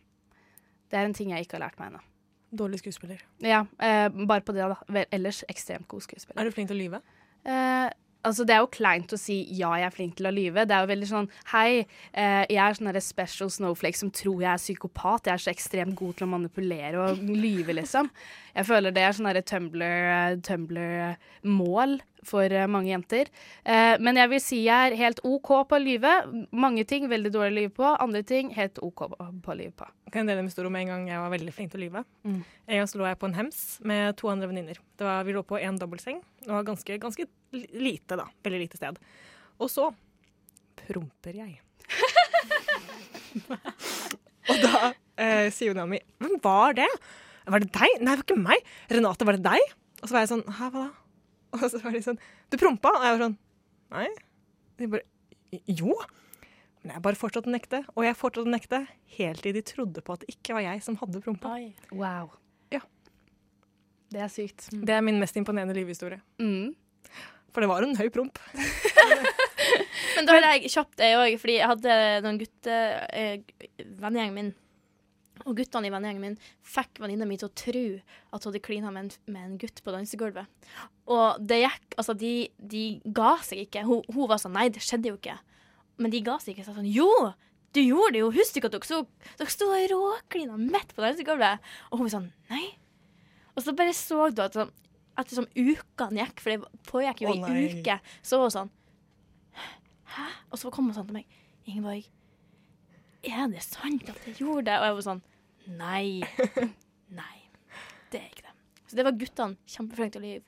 Det 0.89 0.97
er 0.99 1.05
en 1.07 1.13
ting 1.17 1.31
jeg 1.33 1.45
ikke 1.47 1.57
har 1.57 1.63
lært 1.67 1.79
meg 1.79 1.89
ennå. 1.89 2.03
Dårlig 2.51 2.79
skuespiller. 2.81 3.19
Ja, 3.41 3.63
eh, 3.81 4.09
bare 4.09 4.41
på 4.45 4.53
det, 4.53 4.67
da. 4.69 4.77
Ellers 5.11 5.43
ekstremt 5.49 5.87
god 5.89 6.01
skuespiller. 6.05 6.39
Er 6.41 6.45
du 6.45 6.51
flink 6.53 6.69
til 6.69 6.77
å 6.77 6.83
lyve? 6.83 7.01
Eh, 7.45 7.89
altså, 8.25 8.45
det 8.45 8.53
er 8.55 8.61
jo 8.63 8.69
kleint 8.73 9.13
å 9.13 9.17
si 9.21 9.39
ja, 9.57 9.71
jeg 9.77 9.85
er 9.89 9.93
flink 9.95 10.15
til 10.17 10.29
å 10.29 10.33
lyve. 10.33 10.65
Det 10.69 10.73
er 10.77 10.85
jo 10.85 10.91
veldig 10.93 11.09
sånn 11.15 11.29
hei, 11.53 11.85
eh, 12.13 12.45
jeg 12.49 12.61
er 12.61 12.77
sånn 12.77 13.01
special 13.05 13.49
snowflake 13.53 13.97
som 13.97 14.09
tror 14.13 14.41
jeg 14.45 14.51
er 14.53 14.61
psykopat. 14.61 15.29
Jeg 15.29 15.33
er 15.33 15.43
så 15.45 15.53
ekstremt 15.53 15.97
god 15.97 16.17
til 16.17 16.27
å 16.27 16.31
manipulere 16.35 17.07
og 17.07 17.21
lyve, 17.25 17.73
liksom. 17.81 18.09
Jeg 18.53 18.69
føler 18.69 18.93
det 18.93 19.01
er 19.05 19.17
sånn 19.17 19.29
derre 19.29 19.45
Tumblr- 19.45 20.41
Tumblr-mål 20.45 21.99
for 22.27 22.51
eh, 22.51 22.67
mange 22.71 22.91
jenter. 22.91 23.29
Eh, 23.63 23.95
men 24.01 24.19
jeg 24.19 24.31
vil 24.33 24.41
si 24.43 24.59
jeg 24.65 24.91
er 24.91 24.97
helt 24.99 25.21
OK 25.27 25.51
på 25.69 25.77
å 25.77 25.81
lyve. 25.81 26.13
Mange 26.51 26.85
ting 26.89 27.07
veldig 27.11 27.31
dårlig 27.33 27.51
å 27.51 27.57
lyve 27.59 27.73
på, 27.79 27.91
andre 27.91 28.23
ting 28.27 28.51
helt 28.55 28.81
OK 28.85 29.05
på 29.09 29.53
å 29.53 29.57
lyve 29.57 29.75
på. 29.79 29.87
Kan 30.09 30.23
jeg 30.23 30.31
dele 30.31 30.43
en 30.43 30.49
historie 30.49 30.71
om 30.71 30.79
en 30.79 30.93
gang 30.93 31.07
jeg 31.09 31.21
var 31.21 31.33
veldig 31.35 31.55
flink 31.55 31.73
til 31.73 31.81
å 31.81 31.85
lyve. 31.85 32.03
Mm. 32.25 32.41
En 32.41 32.81
gang 32.81 32.91
så 32.91 33.01
lå 33.01 33.09
jeg 33.09 33.21
på 33.21 33.29
en 33.29 33.37
hems 33.37 33.63
med 33.91 34.19
to 34.19 34.31
andre 34.31 34.51
venninner. 34.51 34.83
Vi 34.99 35.35
lå 35.35 35.45
på 35.47 35.61
en 35.61 35.79
dobbeltseng. 35.79 36.21
Det 36.43 36.53
var 36.53 36.67
ganske, 36.67 36.99
ganske 37.01 37.27
lite, 37.77 38.19
da. 38.19 38.27
Veldig 38.45 38.61
lite 38.65 38.79
sted. 38.79 38.99
Og 39.59 39.71
så 39.71 39.89
promper 40.85 41.41
jeg. 41.43 41.59
og 44.49 44.63
da 44.63 44.91
eh, 45.17 45.47
sier 45.53 45.75
Nami 45.77 45.99
Hvem 46.21 46.37
var 46.43 46.75
det? 46.77 46.89
Var 47.49 47.63
det 47.63 47.71
deg? 47.73 48.01
Nei, 48.01 48.13
det 48.13 48.19
var 48.19 48.27
ikke 48.27 48.41
meg. 48.41 48.73
Renate, 48.93 49.25
var 49.25 49.37
det 49.37 49.47
deg? 49.47 49.75
Og 49.99 50.07
så 50.07 50.15
var 50.15 50.25
jeg 50.25 50.33
sånn 50.33 50.45
Hæ, 50.59 50.69
hva 50.69 50.87
da? 50.87 50.91
Og 51.55 51.65
så 51.65 51.81
var 51.81 51.95
de 51.95 52.01
sånn 52.05 52.19
Du 52.51 52.57
prompa? 52.61 52.91
Og 52.97 53.05
jeg 53.05 53.15
var 53.15 53.23
sånn 53.25 53.37
Nei. 53.95 54.07
De 54.77 54.89
bare 54.91 55.61
Jo. 55.65 55.95
Men 56.83 56.93
jeg 56.95 57.03
bare 57.03 57.19
fortsatte 57.19 57.49
å 57.49 57.53
nekte, 57.53 57.81
og 57.91 58.05
jeg 58.05 58.15
fortsatte 58.15 58.47
å 58.47 58.53
nekte 58.53 58.77
helt 59.17 59.41
til 59.43 59.55
de 59.57 59.63
trodde 59.67 60.03
på 60.05 60.15
at 60.15 60.21
det 60.23 60.35
ikke 60.37 60.55
var 60.55 60.63
jeg 60.63 60.83
som 60.85 60.95
hadde 61.01 61.19
prompa. 61.25 61.57
Wow. 61.91 62.29
Ja. 62.71 62.79
Det 64.13 64.21
er 64.23 64.31
sykt. 64.31 64.69
Det 64.71 64.93
er 64.95 65.03
min 65.03 65.19
mest 65.19 65.35
imponerende 65.41 65.75
livhistorie. 65.75 66.21
Mm. 66.39 66.71
For 67.51 67.65
det 67.65 67.69
var 67.73 67.83
en 67.83 67.97
høy 67.99 68.07
promp. 68.13 68.39
Men 70.15 70.27
da 70.27 70.37
hadde 70.37 70.53
jeg 70.55 70.71
kjapt 70.73 70.97
det 71.01 71.11
òg, 71.17 71.35
fordi 71.41 71.57
jeg 71.57 71.71
hadde 71.73 71.99
noen 72.25 72.39
gutter 72.39 72.97
eh, 73.11 73.41
Vennegjengen 73.99 74.37
min. 74.37 74.49
Og 75.49 75.57
guttene 75.57 75.89
i 75.89 75.91
vennegjengen 75.93 76.21
min 76.21 76.37
fikk 76.69 76.99
venninna 77.01 77.25
mi 77.25 77.37
til 77.41 77.49
å 77.49 77.55
tro 77.57 77.83
at 77.97 78.43
hun 78.43 78.51
hadde 78.51 78.61
klina 78.65 78.91
med, 78.93 79.15
med 79.25 79.41
en 79.47 79.57
gutt 79.61 79.81
på 79.85 79.93
dansegulvet. 79.95 80.49
Og 81.09 81.39
det 81.49 81.63
gikk 81.63 81.95
Altså, 81.99 82.13
de, 82.15 82.33
de 82.61 82.83
ga 83.17 83.33
seg 83.43 83.65
ikke. 83.65 83.83
Hun, 83.87 84.03
hun 84.13 84.29
var 84.29 84.41
sånn 84.41 84.53
Nei, 84.55 84.67
det 84.73 84.83
skjedde 84.85 85.11
jo 85.11 85.17
ikke. 85.17 85.39
Men 85.99 86.13
de 86.13 86.21
ga 86.23 86.37
seg 86.43 86.53
ikke. 86.53 86.67
Så 86.67 86.75
sånn 86.77 86.89
Jo! 86.93 87.09
Du 87.75 87.81
gjorde 87.83 88.15
det 88.15 88.21
jo! 88.23 88.29
Husker 88.33 88.57
du 88.57 88.61
ikke 88.63 88.69
at 88.71 88.75
dere 88.77 88.87
sto, 88.87 89.31
dere 89.41 89.53
sto 89.53 89.67
og 89.69 89.89
råklina 89.91 90.55
midt 90.57 90.93
på 90.97 91.03
dansegulvet? 91.05 91.65
Og 91.89 91.99
hun 91.99 92.07
var 92.07 92.13
sånn 92.15 92.29
Nei. 92.49 92.65
Og 93.55 93.65
så 93.65 93.73
bare 93.77 93.93
så 93.97 94.29
du 94.33 94.41
at 94.45 94.55
sånn, 94.57 94.71
etter 95.19 95.35
som 95.35 95.49
ukene 95.53 96.23
gikk, 96.23 96.39
for 96.41 96.53
det 96.53 96.83
pågikk 96.89 97.25
jo 97.25 97.33
Å, 97.33 97.35
i 97.35 97.41
nei. 97.43 97.65
uke, 97.81 97.97
så 98.25 98.39
var 98.39 98.47
hun 98.49 98.55
sånn 98.55 98.71
Hæ? 100.09 100.25
Og 100.49 100.61
så 100.61 100.71
kom 100.73 100.87
hun 100.89 100.95
sånn 100.95 101.09
til 101.09 101.19
meg. 101.19 101.35
Ingeborg, 101.69 102.07
er 103.29 103.49
det 103.51 103.61
sant 103.65 104.07
at 104.09 104.23
jeg 104.25 104.39
gjorde 104.39 104.65
det? 104.71 104.77
Og 104.79 104.87
jeg 104.87 104.95
var 104.97 105.05
sånn 105.05 105.21
Nei. 105.69 106.21
Nei. 107.19 107.35
Det 108.09 108.21
er 108.21 108.29
ikke 108.31 108.47
det. 108.47 108.55
Så 108.89 108.97
det 108.97 109.05
var 109.05 109.17
guttene. 109.21 109.59
Kjempeflinke 109.69 110.15
til 110.15 110.23
å 110.23 110.25
lyve. 110.25 110.45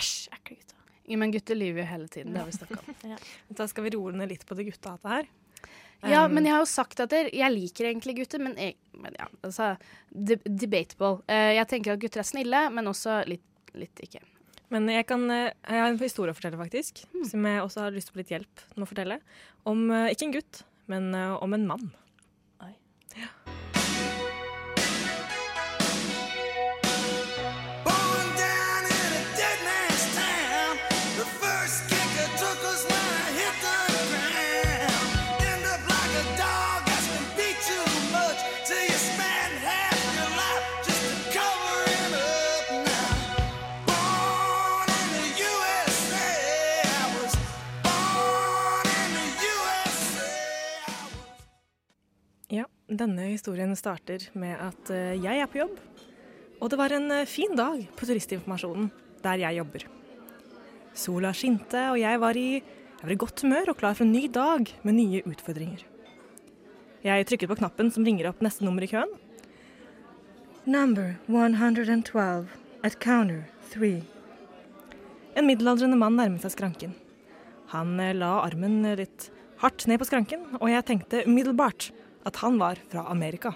Æsj, 0.00 0.14
ekle 0.32 0.56
gutter. 0.56 0.78
Ja, 1.10 1.18
men 1.18 1.32
gutter 1.34 1.58
lyver 1.58 1.82
jo 1.82 1.86
hele 1.90 2.08
tiden. 2.08 2.32
Det 2.32 2.40
har 2.40 2.48
vi 2.48 2.56
snakka 2.56 2.80
om. 2.80 3.16
Da 3.58 3.68
skal 3.68 3.84
vi 3.86 3.94
roe 3.96 4.14
ned 4.16 4.30
litt 4.32 4.44
på 4.48 4.56
det 4.56 4.68
guttahatet 4.70 5.16
her. 5.16 5.30
Ja, 6.02 6.24
Um, 6.26 6.32
men 6.34 6.46
jeg 6.48 6.50
har 6.50 6.64
jo 6.64 6.66
sagt 6.66 6.98
at 6.98 7.12
jeg, 7.14 7.28
jeg 7.38 7.54
liker 7.54 7.86
egentlig 7.86 8.16
gutter, 8.16 8.40
men, 8.42 8.56
jeg, 8.58 8.74
men 8.98 9.14
ja, 9.14 9.28
altså 9.46 9.68
de, 10.10 10.34
Debatable. 10.42 11.20
Eh, 11.30 11.52
jeg 11.54 11.68
tenker 11.70 11.94
at 11.94 12.00
gutter 12.02 12.24
er 12.24 12.26
snille, 12.26 12.62
men 12.74 12.90
også 12.90 13.20
litt, 13.30 13.44
litt 13.78 14.02
ikke. 14.02 14.18
Men 14.74 14.88
jeg, 14.90 15.06
kan, 15.06 15.22
eh, 15.30 15.52
jeg 15.62 15.84
har 15.84 15.92
en 15.92 16.00
historie 16.02 16.34
å 16.34 16.38
fortelle, 16.38 16.58
faktisk. 16.58 17.04
Som 17.30 17.46
jeg 17.46 17.62
også 17.62 17.84
har 17.84 17.94
lyst 17.94 18.10
på 18.10 18.18
litt 18.18 18.34
hjelp 18.34 18.64
med 18.74 18.82
å 18.82 18.90
fortelle. 18.90 19.20
Om 19.70 19.84
eh, 19.94 20.08
ikke 20.16 20.26
en 20.26 20.34
gutt, 20.40 20.64
men 20.90 21.12
om 21.14 21.54
en 21.54 21.68
mann. 21.70 21.92
Denne 53.02 53.32
historien 53.32 53.74
starter 53.78 54.24
med 54.38 54.54
at 54.62 54.92
eh, 54.94 55.18
jeg 55.20 55.42
er 55.42 55.50
på 55.50 55.62
jobb. 55.62 55.78
Og 56.62 56.70
det 56.70 56.78
var 56.78 56.94
en 56.94 57.10
eh, 57.10 57.28
fin 57.28 57.54
dag 57.58 57.82
på 57.98 58.06
turistinformasjonen 58.08 58.90
der 59.22 59.42
jeg 59.42 59.58
jobber. 59.58 59.86
Sola 60.98 61.32
skinte, 61.34 61.88
og 61.90 61.98
jeg 62.00 62.20
var, 62.20 62.36
i, 62.38 62.60
jeg 62.60 63.06
var 63.06 63.14
i 63.14 63.20
godt 63.22 63.42
humør 63.44 63.72
og 63.72 63.78
klar 63.80 63.96
for 63.98 64.06
en 64.06 64.14
ny 64.14 64.26
dag 64.32 64.70
med 64.84 64.98
nye 64.98 65.22
utfordringer. 65.28 65.84
Jeg 67.02 67.26
trykket 67.26 67.50
på 67.50 67.58
knappen 67.58 67.90
som 67.90 68.06
ringer 68.06 68.28
opp 68.30 68.42
neste 68.44 68.62
nummer 68.66 68.84
i 68.84 68.90
køen. 68.90 69.10
Number 70.62 71.16
112 71.26 72.46
at 72.86 72.98
counter 73.02 73.48
3. 73.72 73.96
En 75.34 75.48
middelaldrende 75.48 75.98
mann 75.98 76.18
nærmet 76.20 76.44
seg 76.44 76.54
skranken. 76.54 76.94
Han 77.72 77.96
eh, 77.98 78.14
la 78.14 78.36
armen 78.44 78.84
litt 79.00 79.32
hardt 79.62 79.86
ned 79.86 79.98
på 80.02 80.06
skranken, 80.08 80.44
og 80.60 80.70
jeg 80.70 80.86
tenkte 80.86 81.24
umiddelbart 81.26 81.90
at 82.24 82.36
han 82.36 82.58
var 82.58 82.78
fra 82.90 83.06
Amerika. 83.10 83.52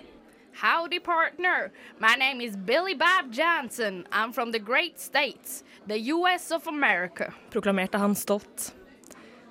Howdy, 0.57 1.01
partner. 1.01 1.71
My 1.99 2.15
name 2.17 2.41
is 2.41 2.57
Billy 2.57 2.95
Bob 2.95 3.31
Johnson. 3.33 4.07
I'm 4.11 4.33
from 4.33 4.53
the 4.53 4.59
great 4.59 4.99
states, 5.01 5.65
the 5.87 5.99
US 6.13 6.51
of 6.51 6.67
America. 6.67 7.33
Proklamerte 7.51 7.99
han 7.99 8.15
stolt. 8.15 8.73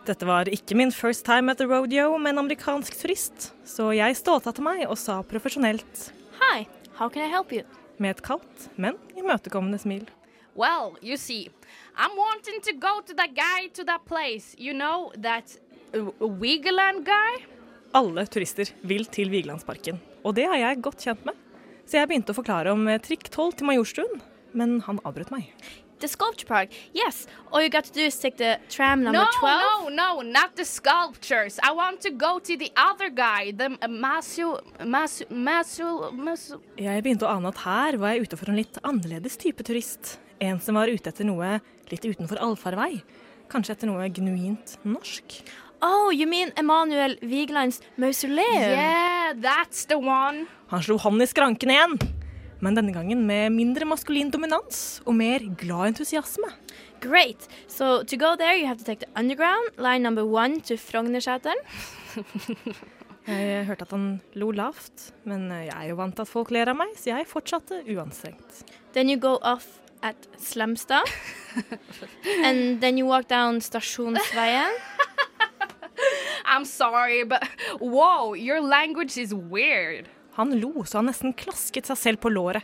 Dette 0.05 0.25
var 0.25 0.49
ikke 0.49 0.75
min 0.77 0.91
first 0.91 1.25
time 1.25 1.51
at 1.51 1.57
the 1.57 1.65
rodeo 1.65 2.17
med 2.17 2.33
en 2.33 2.37
amerikansk 2.43 2.97
turist, 2.97 3.53
så 3.65 3.91
jeg 3.93 4.17
stålsatte 4.17 4.61
meg 4.61 4.83
og 4.87 4.97
sa 4.97 5.21
profesjonelt, 5.25 6.11
Hi, 6.41 6.67
how 6.97 7.09
can 7.09 7.25
I 7.25 7.29
help 7.31 7.51
you? 7.53 7.63
med 7.97 8.09
et 8.17 8.21
kaldt, 8.23 8.69
men 8.75 8.97
imøtekommende 9.17 9.77
smil. 9.79 10.09
Well, 10.55 10.97
you 11.01 11.17
see, 11.17 11.49
I'm 11.97 12.15
wanting 12.17 12.61
to 12.63 12.73
go 12.73 13.01
to 13.01 13.13
that 13.15 13.35
guy 13.35 13.67
to 13.73 13.83
that 13.85 14.05
place. 14.05 14.55
You 14.57 14.73
know, 14.73 15.11
that 15.21 15.57
uh, 15.93 16.11
Wigeland 16.19 17.05
guy? 17.05 17.45
Alle 17.95 18.25
turister 18.27 18.69
vil 18.83 19.05
til 19.07 19.29
Vigelandsparken, 19.31 20.01
og 20.25 20.35
det 20.35 20.45
er 20.49 20.57
jeg 20.59 20.81
godt 20.83 21.03
kjent 21.05 21.25
med. 21.27 21.37
Så 21.87 21.99
jeg 21.99 22.09
begynte 22.09 22.33
å 22.33 22.37
forklare 22.37 22.73
om 22.75 22.87
eh, 22.91 22.99
trikk 22.99 23.29
12 23.31 23.59
til 23.61 23.69
Majorstuen, 23.69 24.21
men 24.57 24.79
han 24.87 24.99
avbrøt 25.07 25.31
meg. 25.31 25.51
The 26.03 26.09
sculpture 26.11 26.45
park. 26.49 26.73
Yes. 26.93 27.21
All 27.53 27.63
you 27.63 27.69
got 27.71 27.85
to 27.87 27.93
do 27.95 28.03
is 28.03 28.17
take 28.19 28.35
the 28.35 28.57
tram 28.67 29.01
number 29.05 29.21
No, 29.21 29.27
12. 29.39 29.93
no, 29.95 29.95
no, 29.95 30.21
not 30.27 30.57
the 30.57 30.65
sculptures. 30.67 31.55
I 31.63 31.71
want 31.71 32.01
to 32.01 32.11
go 32.11 32.37
to 32.39 32.57
the 32.57 32.67
other 32.75 33.07
guy, 33.09 33.51
the 33.55 33.69
uh, 33.79 33.87
Masu, 33.87 34.57
Masu, 34.83 35.23
Masu, 35.31 35.87
Masu. 36.11 36.59
Jeg 36.75 37.05
begynte 37.05 37.23
å 37.29 37.31
ane 37.37 37.47
at 37.53 37.63
her 37.63 37.95
var 38.01 38.17
jeg 38.17 38.27
ute 38.27 38.41
for 38.41 38.51
en 38.51 38.59
litt 38.59 38.81
annerledes 38.83 39.39
type 39.39 39.63
turist. 39.63 40.17
En 40.43 40.59
som 40.59 40.75
var 40.75 40.91
ute 40.91 41.13
etter 41.13 41.23
noe 41.29 41.61
litt 41.93 42.03
utenfor 42.03 42.43
allfarvei. 42.43 42.97
Kanskje 43.47 43.77
etter 43.77 43.87
noe 43.87 44.09
genuint 44.11 44.75
norsk. 44.83 45.39
Oh, 45.85 46.09
you 46.09 46.25
mean 46.25 46.51
Emanuel 46.57 47.15
Vigelands 47.21 47.79
mausoleum? 47.95 48.61
Yeah, 48.73 49.33
that's 49.37 49.85
the 49.85 49.97
one. 49.99 50.47
Han 50.71 50.81
slo 50.81 50.97
hånd 50.97 51.21
i 51.21 51.27
skranken 51.29 51.69
igjen, 51.69 51.93
men 52.65 52.77
denne 52.77 52.93
gangen 52.95 53.21
med 53.27 53.53
mindre 53.53 53.85
maskulin 53.85 54.31
dominans 54.33 55.03
og 55.05 55.13
mer 55.19 55.45
glad 55.59 55.91
entusiasme. 55.91 56.49
Great. 57.05 57.45
So 57.67 58.01
to 58.01 58.17
go 58.17 58.33
there, 58.35 58.57
you 58.57 58.65
have 58.65 58.79
to 58.79 58.87
take 58.87 59.05
the 59.05 59.11
underground, 59.15 59.77
line 59.77 60.01
number 60.01 60.25
one 60.25 60.59
to 60.61 60.73
Frognerseteren. 60.73 61.61
Jeg 63.25 63.65
hørte 63.65 63.85
at 63.85 63.93
han 63.93 64.09
lo 64.37 64.51
lavt, 64.53 65.07
men 65.25 65.47
jeg 65.49 65.71
er 65.73 65.87
jo 65.89 65.95
vant 65.97 66.13
til 66.13 66.21
at 66.21 66.29
folk 66.29 66.51
ler 66.53 66.69
av 66.69 66.77
meg, 66.77 66.91
så 66.93 67.09
jeg 67.09 67.25
fortsatte 67.25 67.79
uanstrengt. 67.89 68.59
Then 68.93 69.09
you 69.09 69.17
go 69.17 69.39
off 69.41 69.79
at 70.05 70.27
Slemstad. 70.37 71.09
and 72.45 72.81
then 72.81 72.99
you 72.99 73.09
walk 73.09 73.25
down 73.27 73.57
Stasjonsveien. 73.65 74.77
I'm 76.45 76.65
sorry, 76.65 77.23
but 77.23 77.43
wow, 77.79 78.33
your 78.33 78.61
language 78.61 79.17
is 79.17 79.33
weird. 79.33 80.09
Han 80.35 80.51
lo 80.59 80.83
så 80.83 80.99
han 80.99 81.09
nesten 81.09 81.33
klasket 81.33 81.87
seg 81.87 81.97
selv 81.97 82.23
på 82.23 82.31
låret. 82.33 82.63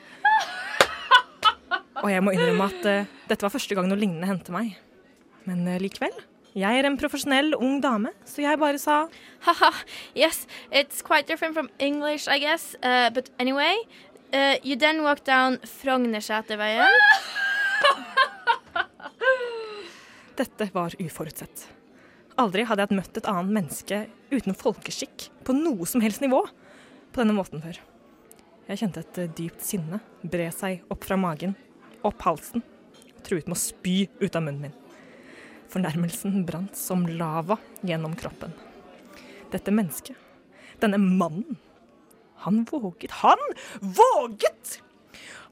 Og 2.02 2.10
jeg 2.10 2.24
må 2.24 2.34
innrømme 2.34 2.68
at 2.68 2.88
uh, 2.90 3.10
dette 3.30 3.46
var 3.46 3.54
første 3.54 3.78
gang 3.78 3.88
noe 3.88 4.00
lignende 4.00 4.28
hendte 4.28 4.54
meg. 4.54 4.74
Men 5.46 5.64
uh, 5.68 5.78
likevel, 5.82 6.16
Jeg 6.52 6.80
er 6.82 6.84
en 6.84 6.98
profesjonell 7.00 7.54
ung 7.56 7.78
dame, 7.80 8.10
så 8.28 8.42
jeg 8.44 8.60
bare 8.60 8.80
sa 8.82 9.06
Haha, 9.48 9.72
yes, 10.16 10.48
it's 10.70 11.02
quite 11.02 11.26
different 11.26 11.56
from 11.56 11.70
English, 11.80 12.28
I 12.28 12.40
guess. 12.40 12.76
Uh, 12.84 13.10
but 13.10 13.30
anyway, 13.40 13.78
uh, 14.34 14.58
you 14.62 14.76
then 14.76 15.04
walk 15.04 15.24
down 15.24 15.60
Frognerseterveien. 15.64 16.92
Dette 20.36 20.70
var 20.74 20.92
uforutsett. 21.00 21.70
Aldri 22.42 22.64
hadde 22.66 22.88
jeg 22.88 22.98
møtt 22.98 23.18
et 23.20 23.28
annet 23.30 23.54
menneske 23.54 23.98
uten 24.32 24.56
folkeskikk 24.58 25.28
på 25.46 25.54
noe 25.54 25.86
som 25.90 26.02
helst 26.02 26.24
nivå 26.24 26.40
på 27.12 27.20
denne 27.20 27.36
måten 27.38 27.62
før. 27.62 27.78
Jeg 28.66 28.80
kjente 28.82 29.04
et 29.04 29.20
eh, 29.22 29.34
dypt 29.38 29.62
sinne 29.66 30.00
bre 30.24 30.48
seg 30.56 30.86
opp 30.94 31.06
fra 31.06 31.18
magen, 31.22 31.54
opp 32.08 32.24
halsen, 32.26 32.64
og 33.14 33.22
truet 33.28 33.50
med 33.50 33.58
å 33.58 33.62
spy 33.62 33.96
ut 34.24 34.38
av 34.38 34.46
munnen 34.46 34.70
min. 34.70 34.78
Fornærmelsen 35.70 36.42
brant 36.48 36.78
som 36.80 37.04
lava 37.06 37.60
gjennom 37.86 38.16
kroppen. 38.18 38.56
Dette 39.54 39.74
mennesket, 39.76 40.18
denne 40.82 40.98
mannen, 41.02 41.60
han 42.42 42.64
våget 42.66 43.12
Han 43.22 43.38
våget! 43.82 44.80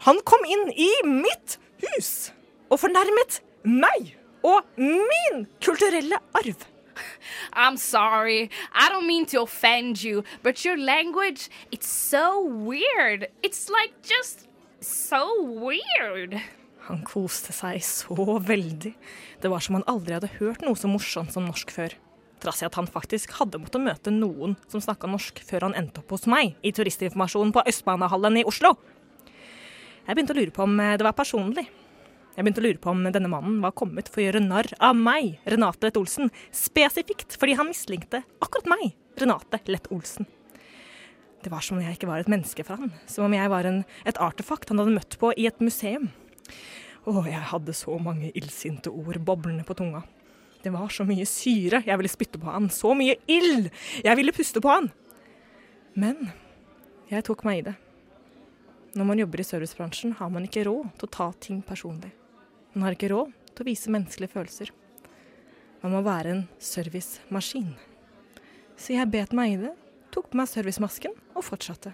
Han 0.07 0.24
kom 0.26 0.41
inn 0.48 0.72
i 0.74 0.90
mitt 1.06 1.60
hus 1.84 2.32
og 2.72 2.80
fornærmet 2.82 3.41
meg 3.68 4.16
og 4.48 4.66
min 4.80 5.44
kulturelle 5.61 6.18
arv. 6.40 6.69
I'm 7.54 7.78
sorry. 7.78 8.50
I 8.74 8.90
don't 8.90 9.08
mean 9.08 9.26
to 9.28 9.42
offend 9.42 10.04
you, 10.04 10.24
but 10.44 10.66
your 10.66 10.78
language, 10.78 11.50
it's 11.72 11.88
so 11.88 12.44
weird. 12.44 13.28
It's 13.44 13.70
like 13.70 13.94
just 14.04 14.48
so 14.82 15.24
weird. 15.44 16.40
Han 16.90 17.04
koste 17.06 17.54
seg 17.54 17.82
så 17.86 18.40
veldig. 18.42 18.94
Det 19.42 19.50
var 19.52 19.62
som 19.62 19.78
han 19.78 19.88
aldri 19.88 20.16
hadde 20.18 20.32
hørt 20.40 20.64
noe 20.66 20.78
så 20.80 20.90
morsomt 20.90 21.34
som 21.34 21.46
norsk 21.46 21.72
før. 21.72 21.94
Trass 22.40 22.64
i 22.64 22.68
at 22.70 22.78
han 22.80 22.88
faktisk 22.88 23.36
hadde 23.38 23.60
måttet 23.60 23.84
møte 23.84 24.14
noen 24.16 24.56
som 24.72 24.82
snakka 24.82 25.10
norsk 25.12 25.42
før 25.46 25.68
han 25.68 25.76
endte 25.78 26.02
opp 26.02 26.16
hos 26.16 26.26
meg 26.32 26.56
i 26.64 26.72
turistinformasjonen 26.76 27.52
på 27.56 27.66
Østbanehallen 27.68 28.40
i 28.40 28.46
Oslo. 28.48 28.78
Jeg 30.08 30.16
begynte 30.16 30.34
å 30.34 30.40
lure 30.40 30.56
på 30.56 30.66
om 30.66 30.80
det 30.80 31.06
var 31.06 31.18
personlig. 31.18 31.68
Jeg 32.36 32.46
begynte 32.46 32.62
å 32.62 32.66
lure 32.68 32.80
på 32.80 32.92
om 32.94 33.06
denne 33.10 33.32
mannen 33.32 33.58
var 33.64 33.74
kommet 33.78 34.08
for 34.08 34.22
å 34.22 34.26
gjøre 34.28 34.42
narr 34.44 34.70
av 34.86 34.96
meg, 34.96 35.40
Renate 35.50 35.88
Lett 35.88 35.98
Olsen, 36.00 36.30
spesifikt 36.56 37.36
fordi 37.40 37.58
han 37.60 37.68
mislinkte 37.68 38.22
akkurat 38.40 38.70
meg, 38.70 38.94
Renate 39.20 39.60
Lett 39.68 39.90
Olsen. 39.92 40.30
Det 41.44 41.52
var 41.52 41.64
som 41.64 41.78
om 41.78 41.84
jeg 41.84 41.96
ikke 41.96 42.08
var 42.10 42.22
et 42.22 42.32
menneske 42.32 42.64
for 42.68 42.80
han, 42.80 42.94
som 43.08 43.26
om 43.26 43.34
jeg 43.36 43.52
var 43.52 43.68
en, 43.68 43.82
et 44.08 44.20
artefakt 44.20 44.72
han 44.72 44.82
hadde 44.82 44.96
møtt 44.96 45.18
på 45.20 45.32
i 45.40 45.48
et 45.50 45.60
museum. 45.64 46.10
Å, 47.08 47.14
jeg 47.26 47.44
hadde 47.52 47.76
så 47.76 47.96
mange 48.02 48.32
illsinte 48.38 48.92
ord 48.92 49.20
boblende 49.26 49.66
på 49.68 49.78
tunga. 49.80 50.04
Det 50.60 50.72
var 50.76 50.92
så 50.92 51.06
mye 51.08 51.24
syre 51.28 51.82
jeg 51.88 52.00
ville 52.00 52.12
spytte 52.12 52.42
på 52.42 52.52
han, 52.52 52.68
så 52.70 52.92
mye 52.98 53.16
ild 53.32 53.70
jeg 54.04 54.20
ville 54.20 54.36
puste 54.36 54.62
på 54.64 54.72
han. 54.72 54.92
Men 55.96 56.30
jeg 57.10 57.26
tok 57.28 57.46
meg 57.48 57.62
i 57.62 57.68
det. 57.70 57.76
Når 59.00 59.08
man 59.08 59.22
jobber 59.22 59.42
i 59.42 59.48
servicebransjen, 59.48 60.16
har 60.20 60.32
man 60.34 60.48
ikke 60.48 60.66
råd 60.68 60.92
til 61.00 61.08
å 61.08 61.14
ta 61.14 61.30
ting 61.40 61.64
personlig. 61.66 62.12
Man 62.74 62.86
har 62.86 62.96
ikke 62.96 63.10
råd 63.12 63.32
til 63.56 63.64
å 63.66 63.68
vise 63.68 63.91
menneskelige 63.94 64.34
følelser. 64.34 64.72
Man 65.84 65.94
må 65.96 66.02
være 66.06 66.34
en 66.36 66.41
servicemaskin. 66.62 67.72
Så 68.80 68.94
jeg 68.96 69.12
bet 69.12 69.34
meg 69.36 69.54
i 69.56 69.62
det, 69.64 69.74
tok 70.14 70.30
på 70.32 70.40
meg 70.40 70.50
servicemasken 70.52 71.16
og 71.36 71.44
fortsatte. 71.48 71.94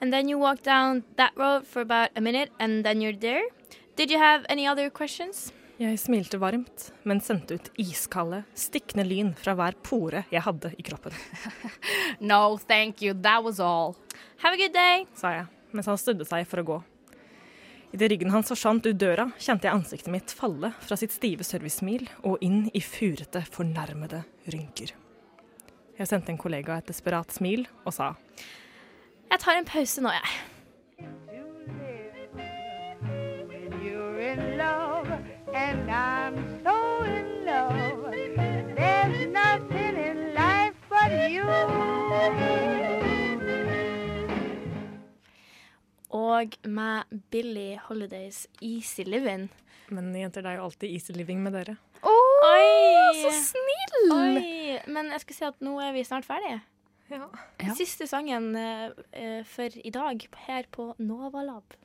And 0.00 0.12
then 0.12 0.28
you 0.28 0.38
walk 0.38 0.62
down 0.66 1.02
that 1.16 1.32
road 1.36 1.66
for 1.66 1.80
about 1.82 2.10
a 2.16 2.20
minute, 2.20 2.50
and 2.58 2.84
then 2.84 3.00
you're 3.00 3.16
there. 3.18 3.44
Did 3.96 4.10
you 4.10 4.18
have 4.18 4.44
any 4.48 4.66
other 4.66 4.90
questions? 4.90 5.52
Jeg 5.78 5.98
smilte 5.98 6.38
varmt, 6.38 6.92
men 7.02 7.18
sendte 7.22 7.56
ut 7.58 7.68
iskalde, 7.82 8.44
stikkende 8.54 9.02
lyn 9.08 9.32
fra 9.34 9.56
hver 9.58 9.74
pore 9.82 10.20
jeg 10.30 10.42
hadde 10.46 10.70
i 10.78 10.84
kroppen, 10.86 11.14
No, 12.20 12.56
thank 12.58 13.02
you. 13.02 13.14
That 13.14 13.42
was 13.42 13.58
all. 13.58 13.96
Have 14.38 14.54
a 14.54 14.56
good 14.60 14.74
day. 14.74 15.06
sa 15.18 15.32
jeg, 15.34 15.46
mens 15.74 15.86
han 15.90 15.98
snudde 15.98 16.26
seg 16.30 16.46
for 16.46 16.62
å 16.62 16.66
gå. 16.68 16.76
Idet 17.94 18.10
ryggen 18.10 18.32
hans 18.34 18.48
forsvant 18.50 18.86
ut 18.88 18.96
døra, 18.98 19.28
kjente 19.38 19.68
jeg 19.68 19.78
ansiktet 19.78 20.10
mitt 20.10 20.32
falle 20.34 20.72
fra 20.82 20.96
sitt 20.98 21.14
stive 21.14 21.46
servicesmil 21.46 22.08
og 22.26 22.42
inn 22.42 22.64
i 22.74 22.82
furete, 22.82 23.44
fornærmede 23.54 24.24
rynker. 24.50 24.90
Jeg 25.94 26.10
sendte 26.10 26.34
en 26.34 26.40
kollega 26.42 26.80
et 26.80 26.90
desperat 26.90 27.30
smil 27.30 27.68
og 27.84 27.94
sa 27.94 28.16
Jeg 29.30 29.38
tar 29.44 29.60
en 29.60 29.70
pause 29.70 30.02
nå, 30.02 30.10
jeg. 30.10 30.26
when 42.26 42.83
Og 46.14 46.54
med 46.70 47.20
Billie 47.34 47.80
Holidays 47.88 48.44
Easy 48.62 49.02
Living. 49.06 49.48
Men 49.92 50.12
jenter, 50.16 50.44
det 50.44 50.52
er 50.52 50.60
jo 50.60 50.68
alltid 50.68 50.92
easy 50.94 51.12
living 51.16 51.42
med 51.44 51.56
dere. 51.58 51.74
Oi! 52.04 53.16
Så 53.18 53.32
snill! 53.50 54.12
Oi! 54.14 54.78
Men 54.94 55.10
jeg 55.12 55.24
skal 55.24 55.36
si 55.36 55.46
at 55.48 55.64
nå 55.64 55.74
er 55.82 55.92
vi 55.96 56.04
snart 56.06 56.26
ferdige. 56.28 56.60
Ja. 57.12 57.26
Ja. 57.60 57.74
Siste 57.76 58.06
sangen 58.08 58.54
eh, 58.56 59.42
for 59.48 59.74
i 59.76 59.92
dag 59.92 60.22
her 60.46 60.68
på 60.72 60.92
Novalab. 61.02 61.76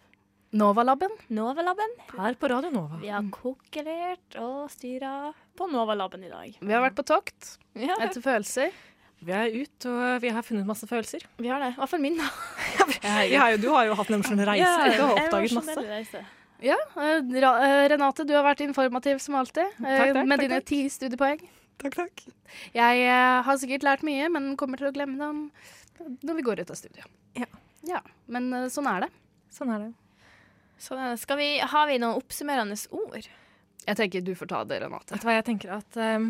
Novalaben. 0.56 1.12
Novalaben. 1.28 1.92
Her 2.16 2.38
på 2.40 2.50
Radio 2.50 2.72
Nova. 2.74 2.98
Vi 3.02 3.12
har 3.14 3.26
kokkelert 3.34 4.38
og 4.42 4.70
styra 4.74 5.32
på 5.60 5.68
Novalaben 5.70 6.24
i 6.26 6.32
dag. 6.32 6.56
Vi 6.58 6.74
har 6.74 6.82
vært 6.82 6.98
på 6.98 7.06
tokt 7.06 7.52
Ja, 7.78 8.00
etter 8.02 8.24
følelser. 8.24 8.74
Vi 9.20 9.34
er 9.36 9.52
ute, 9.52 9.92
og 9.92 10.22
vi 10.24 10.32
har 10.32 10.44
funnet 10.48 10.68
masse 10.68 10.88
følelser. 10.88 11.26
vi 11.38 11.50
har 11.52 11.60
det. 11.60 11.74
I 11.76 11.80
hvert 11.82 11.92
fall 11.92 12.02
min, 12.04 12.18
da. 12.20 12.28
ja, 13.28 13.48
du 13.60 13.68
har 13.74 13.90
jo 13.90 13.96
hatt 14.00 14.12
en 14.12 14.20
emosjonell 14.20 14.48
reise. 14.48 14.92
du 14.96 15.02
har 15.04 15.16
oppdaget 15.18 15.56
masse. 15.60 15.78
reise. 15.90 16.22
Ja, 16.64 16.76
eh, 17.00 17.20
eh, 17.24 17.84
Renate, 17.92 18.26
du 18.28 18.34
har 18.36 18.44
vært 18.48 18.64
informativ 18.66 19.20
som 19.24 19.36
alltid. 19.40 19.64
eh, 19.80 19.84
Takk, 19.84 20.14
takk, 20.16 20.26
med 20.28 20.40
takk, 20.40 20.46
dine 20.48 20.62
ti 20.68 20.82
studiepoeng. 20.92 21.44
Takk, 21.80 21.96
takk. 21.96 22.24
Jeg 22.76 23.06
har 23.48 23.60
sikkert 23.62 23.86
lært 23.88 24.04
mye, 24.08 24.28
men 24.32 24.56
kommer 24.60 24.80
til 24.80 24.90
å 24.90 24.96
glemme 24.96 25.20
dem 25.20 25.46
når 26.24 26.36
vi 26.40 26.44
går 26.48 26.64
ut 26.64 26.72
av 26.72 26.80
studio. 26.80 27.04
Ja. 27.40 27.48
Ja, 27.88 28.02
Men 28.28 28.52
sånn 28.72 28.88
er 28.92 29.06
det. 29.06 29.10
Sånn 29.56 29.72
er 29.72 29.86
det. 29.86 29.94
Så 30.80 30.96
eh, 30.98 31.16
skal 31.20 31.40
vi, 31.40 31.48
har 31.60 31.88
vi 31.88 32.00
noen 32.00 32.20
oppsummerende 32.20 32.76
ord? 32.96 33.28
Jeg 33.86 33.98
tenker 34.00 34.22
du 34.24 34.34
får 34.36 34.52
ta 34.52 34.64
det, 34.68 34.80
Renate. 34.84 35.14
Vet 35.16 35.24
du 35.24 35.28
hva 35.28 35.36
jeg 35.40 35.48
tenker 35.48 35.72
at 35.80 35.98
um, 36.20 36.30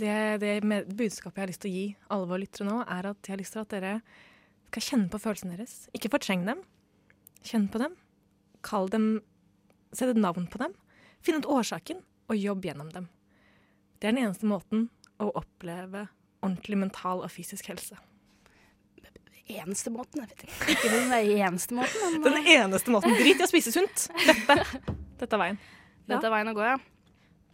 det, 0.00 0.16
det 0.42 0.54
budskapet 0.96 1.38
jeg 1.38 1.44
har 1.44 1.52
lyst 1.52 1.62
til 1.64 1.70
å 1.70 1.76
gi 1.76 1.86
alle 2.14 2.28
våre 2.30 2.42
lyttere 2.44 2.68
nå, 2.68 2.80
er 2.84 3.10
at 3.10 3.28
jeg 3.28 3.34
har 3.34 3.42
lyst 3.42 3.56
til 3.56 3.64
at 3.64 3.72
dere 3.74 3.94
skal 4.68 4.84
kjenne 4.84 5.12
på 5.12 5.20
følelsene 5.22 5.56
deres. 5.56 5.76
Ikke 5.96 6.12
fortreng 6.12 6.44
dem. 6.48 6.60
Kjenn 7.46 7.68
på 7.72 7.80
dem. 7.82 7.96
Kall 8.66 8.90
dem 8.92 9.10
Sett 9.96 10.10
et 10.12 10.18
navn 10.20 10.44
på 10.52 10.58
dem. 10.60 10.74
Finn 11.24 11.38
ut 11.40 11.46
årsaken, 11.48 12.02
og 12.28 12.36
jobb 12.36 12.66
gjennom 12.68 12.90
dem. 12.92 13.06
Det 13.96 14.10
er 14.10 14.12
den 14.12 14.26
eneste 14.26 14.44
måten 14.44 14.90
å 15.16 15.30
oppleve 15.40 16.04
ordentlig 16.44 16.76
mental 16.84 17.24
og 17.24 17.32
fysisk 17.32 17.70
helse. 17.72 17.96
Eneste 19.48 19.88
måten, 19.88 20.20
jeg 20.20 20.28
vet 20.28 20.42
ikke. 20.44 20.90
Den 20.92 21.14
eneste 21.16 21.72
måten, 21.72 22.18
men 22.20 22.36
Den 22.36 22.50
eneste 22.52 22.92
måten. 22.92 23.16
Drit 23.16 23.40
i 23.40 23.46
å 23.46 23.48
spise 23.48 23.72
sunt. 23.72 24.04
Dette, 24.28 24.58
dette 25.22 25.38
er 25.38 25.40
veien. 25.40 25.60
dette 26.04 26.28
er 26.28 26.34
veien 26.34 26.52
å 26.52 26.56
gå, 26.58 26.66
ja. 26.68 26.76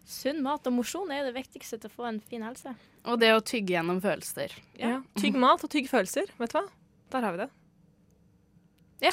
Sunn 0.05 0.43
mat 0.45 0.67
og 0.69 0.75
mosjon 0.77 1.11
er 1.13 1.23
jo 1.23 1.31
det 1.31 1.39
viktigste 1.39 1.79
til 1.81 1.89
å 1.91 1.95
få 1.95 2.07
en 2.11 2.21
fin 2.21 2.43
helse. 2.45 2.75
Og 3.09 3.21
det 3.23 3.31
å 3.33 3.43
tygge 3.45 3.73
gjennom 3.77 4.01
følelser. 4.05 4.53
Ja. 4.81 4.99
Tygg 5.21 5.37
mat 5.41 5.65
og 5.65 5.71
tygg 5.73 5.89
følelser. 5.89 6.29
Vet 6.41 6.53
du 6.53 6.59
hva? 6.59 6.67
Der 7.15 7.25
har 7.25 7.37
vi 7.37 7.45
det. 7.45 7.51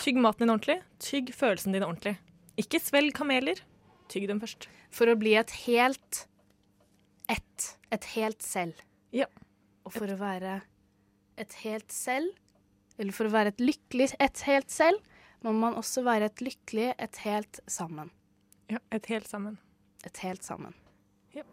Tygg 0.02 0.20
maten 0.24 0.46
din 0.46 0.54
ordentlig. 0.54 0.78
Tygg 1.04 1.32
følelsen 1.36 1.76
din 1.76 1.84
ordentlig. 1.86 2.16
Ikke 2.60 2.80
svelg 2.84 3.16
kameler. 3.16 3.60
Tygg 4.12 4.28
dem 4.30 4.42
først. 4.44 4.68
For 4.92 5.08
å 5.08 5.16
bli 5.20 5.34
et 5.40 5.52
helt 5.64 6.26
ett. 7.32 7.72
Et 7.92 8.08
helt 8.16 8.44
selv. 8.44 8.80
Ja. 9.16 9.28
Og 9.88 9.96
for 9.96 10.12
å 10.12 10.20
være 10.20 10.60
et 11.42 11.56
helt 11.64 11.92
selv, 11.96 12.36
eller 13.00 13.16
for 13.16 13.28
å 13.28 13.34
være 13.34 13.56
et 13.56 13.64
lykkelig 13.64 14.12
et 14.22 14.44
helt 14.46 14.70
selv, 14.72 15.00
må 15.42 15.56
man 15.58 15.74
også 15.80 16.04
være 16.06 16.28
et 16.30 16.44
lykkelig 16.44 16.92
et 17.02 17.24
helt 17.26 17.64
sammen. 17.68 18.12
ja. 18.70 18.80
Et 18.92 19.06
helt 19.10 19.28
sammen. 19.28 19.58
Et 20.06 20.18
helt 20.24 20.44
sammen. 20.44 20.76
Ja. 21.34 21.52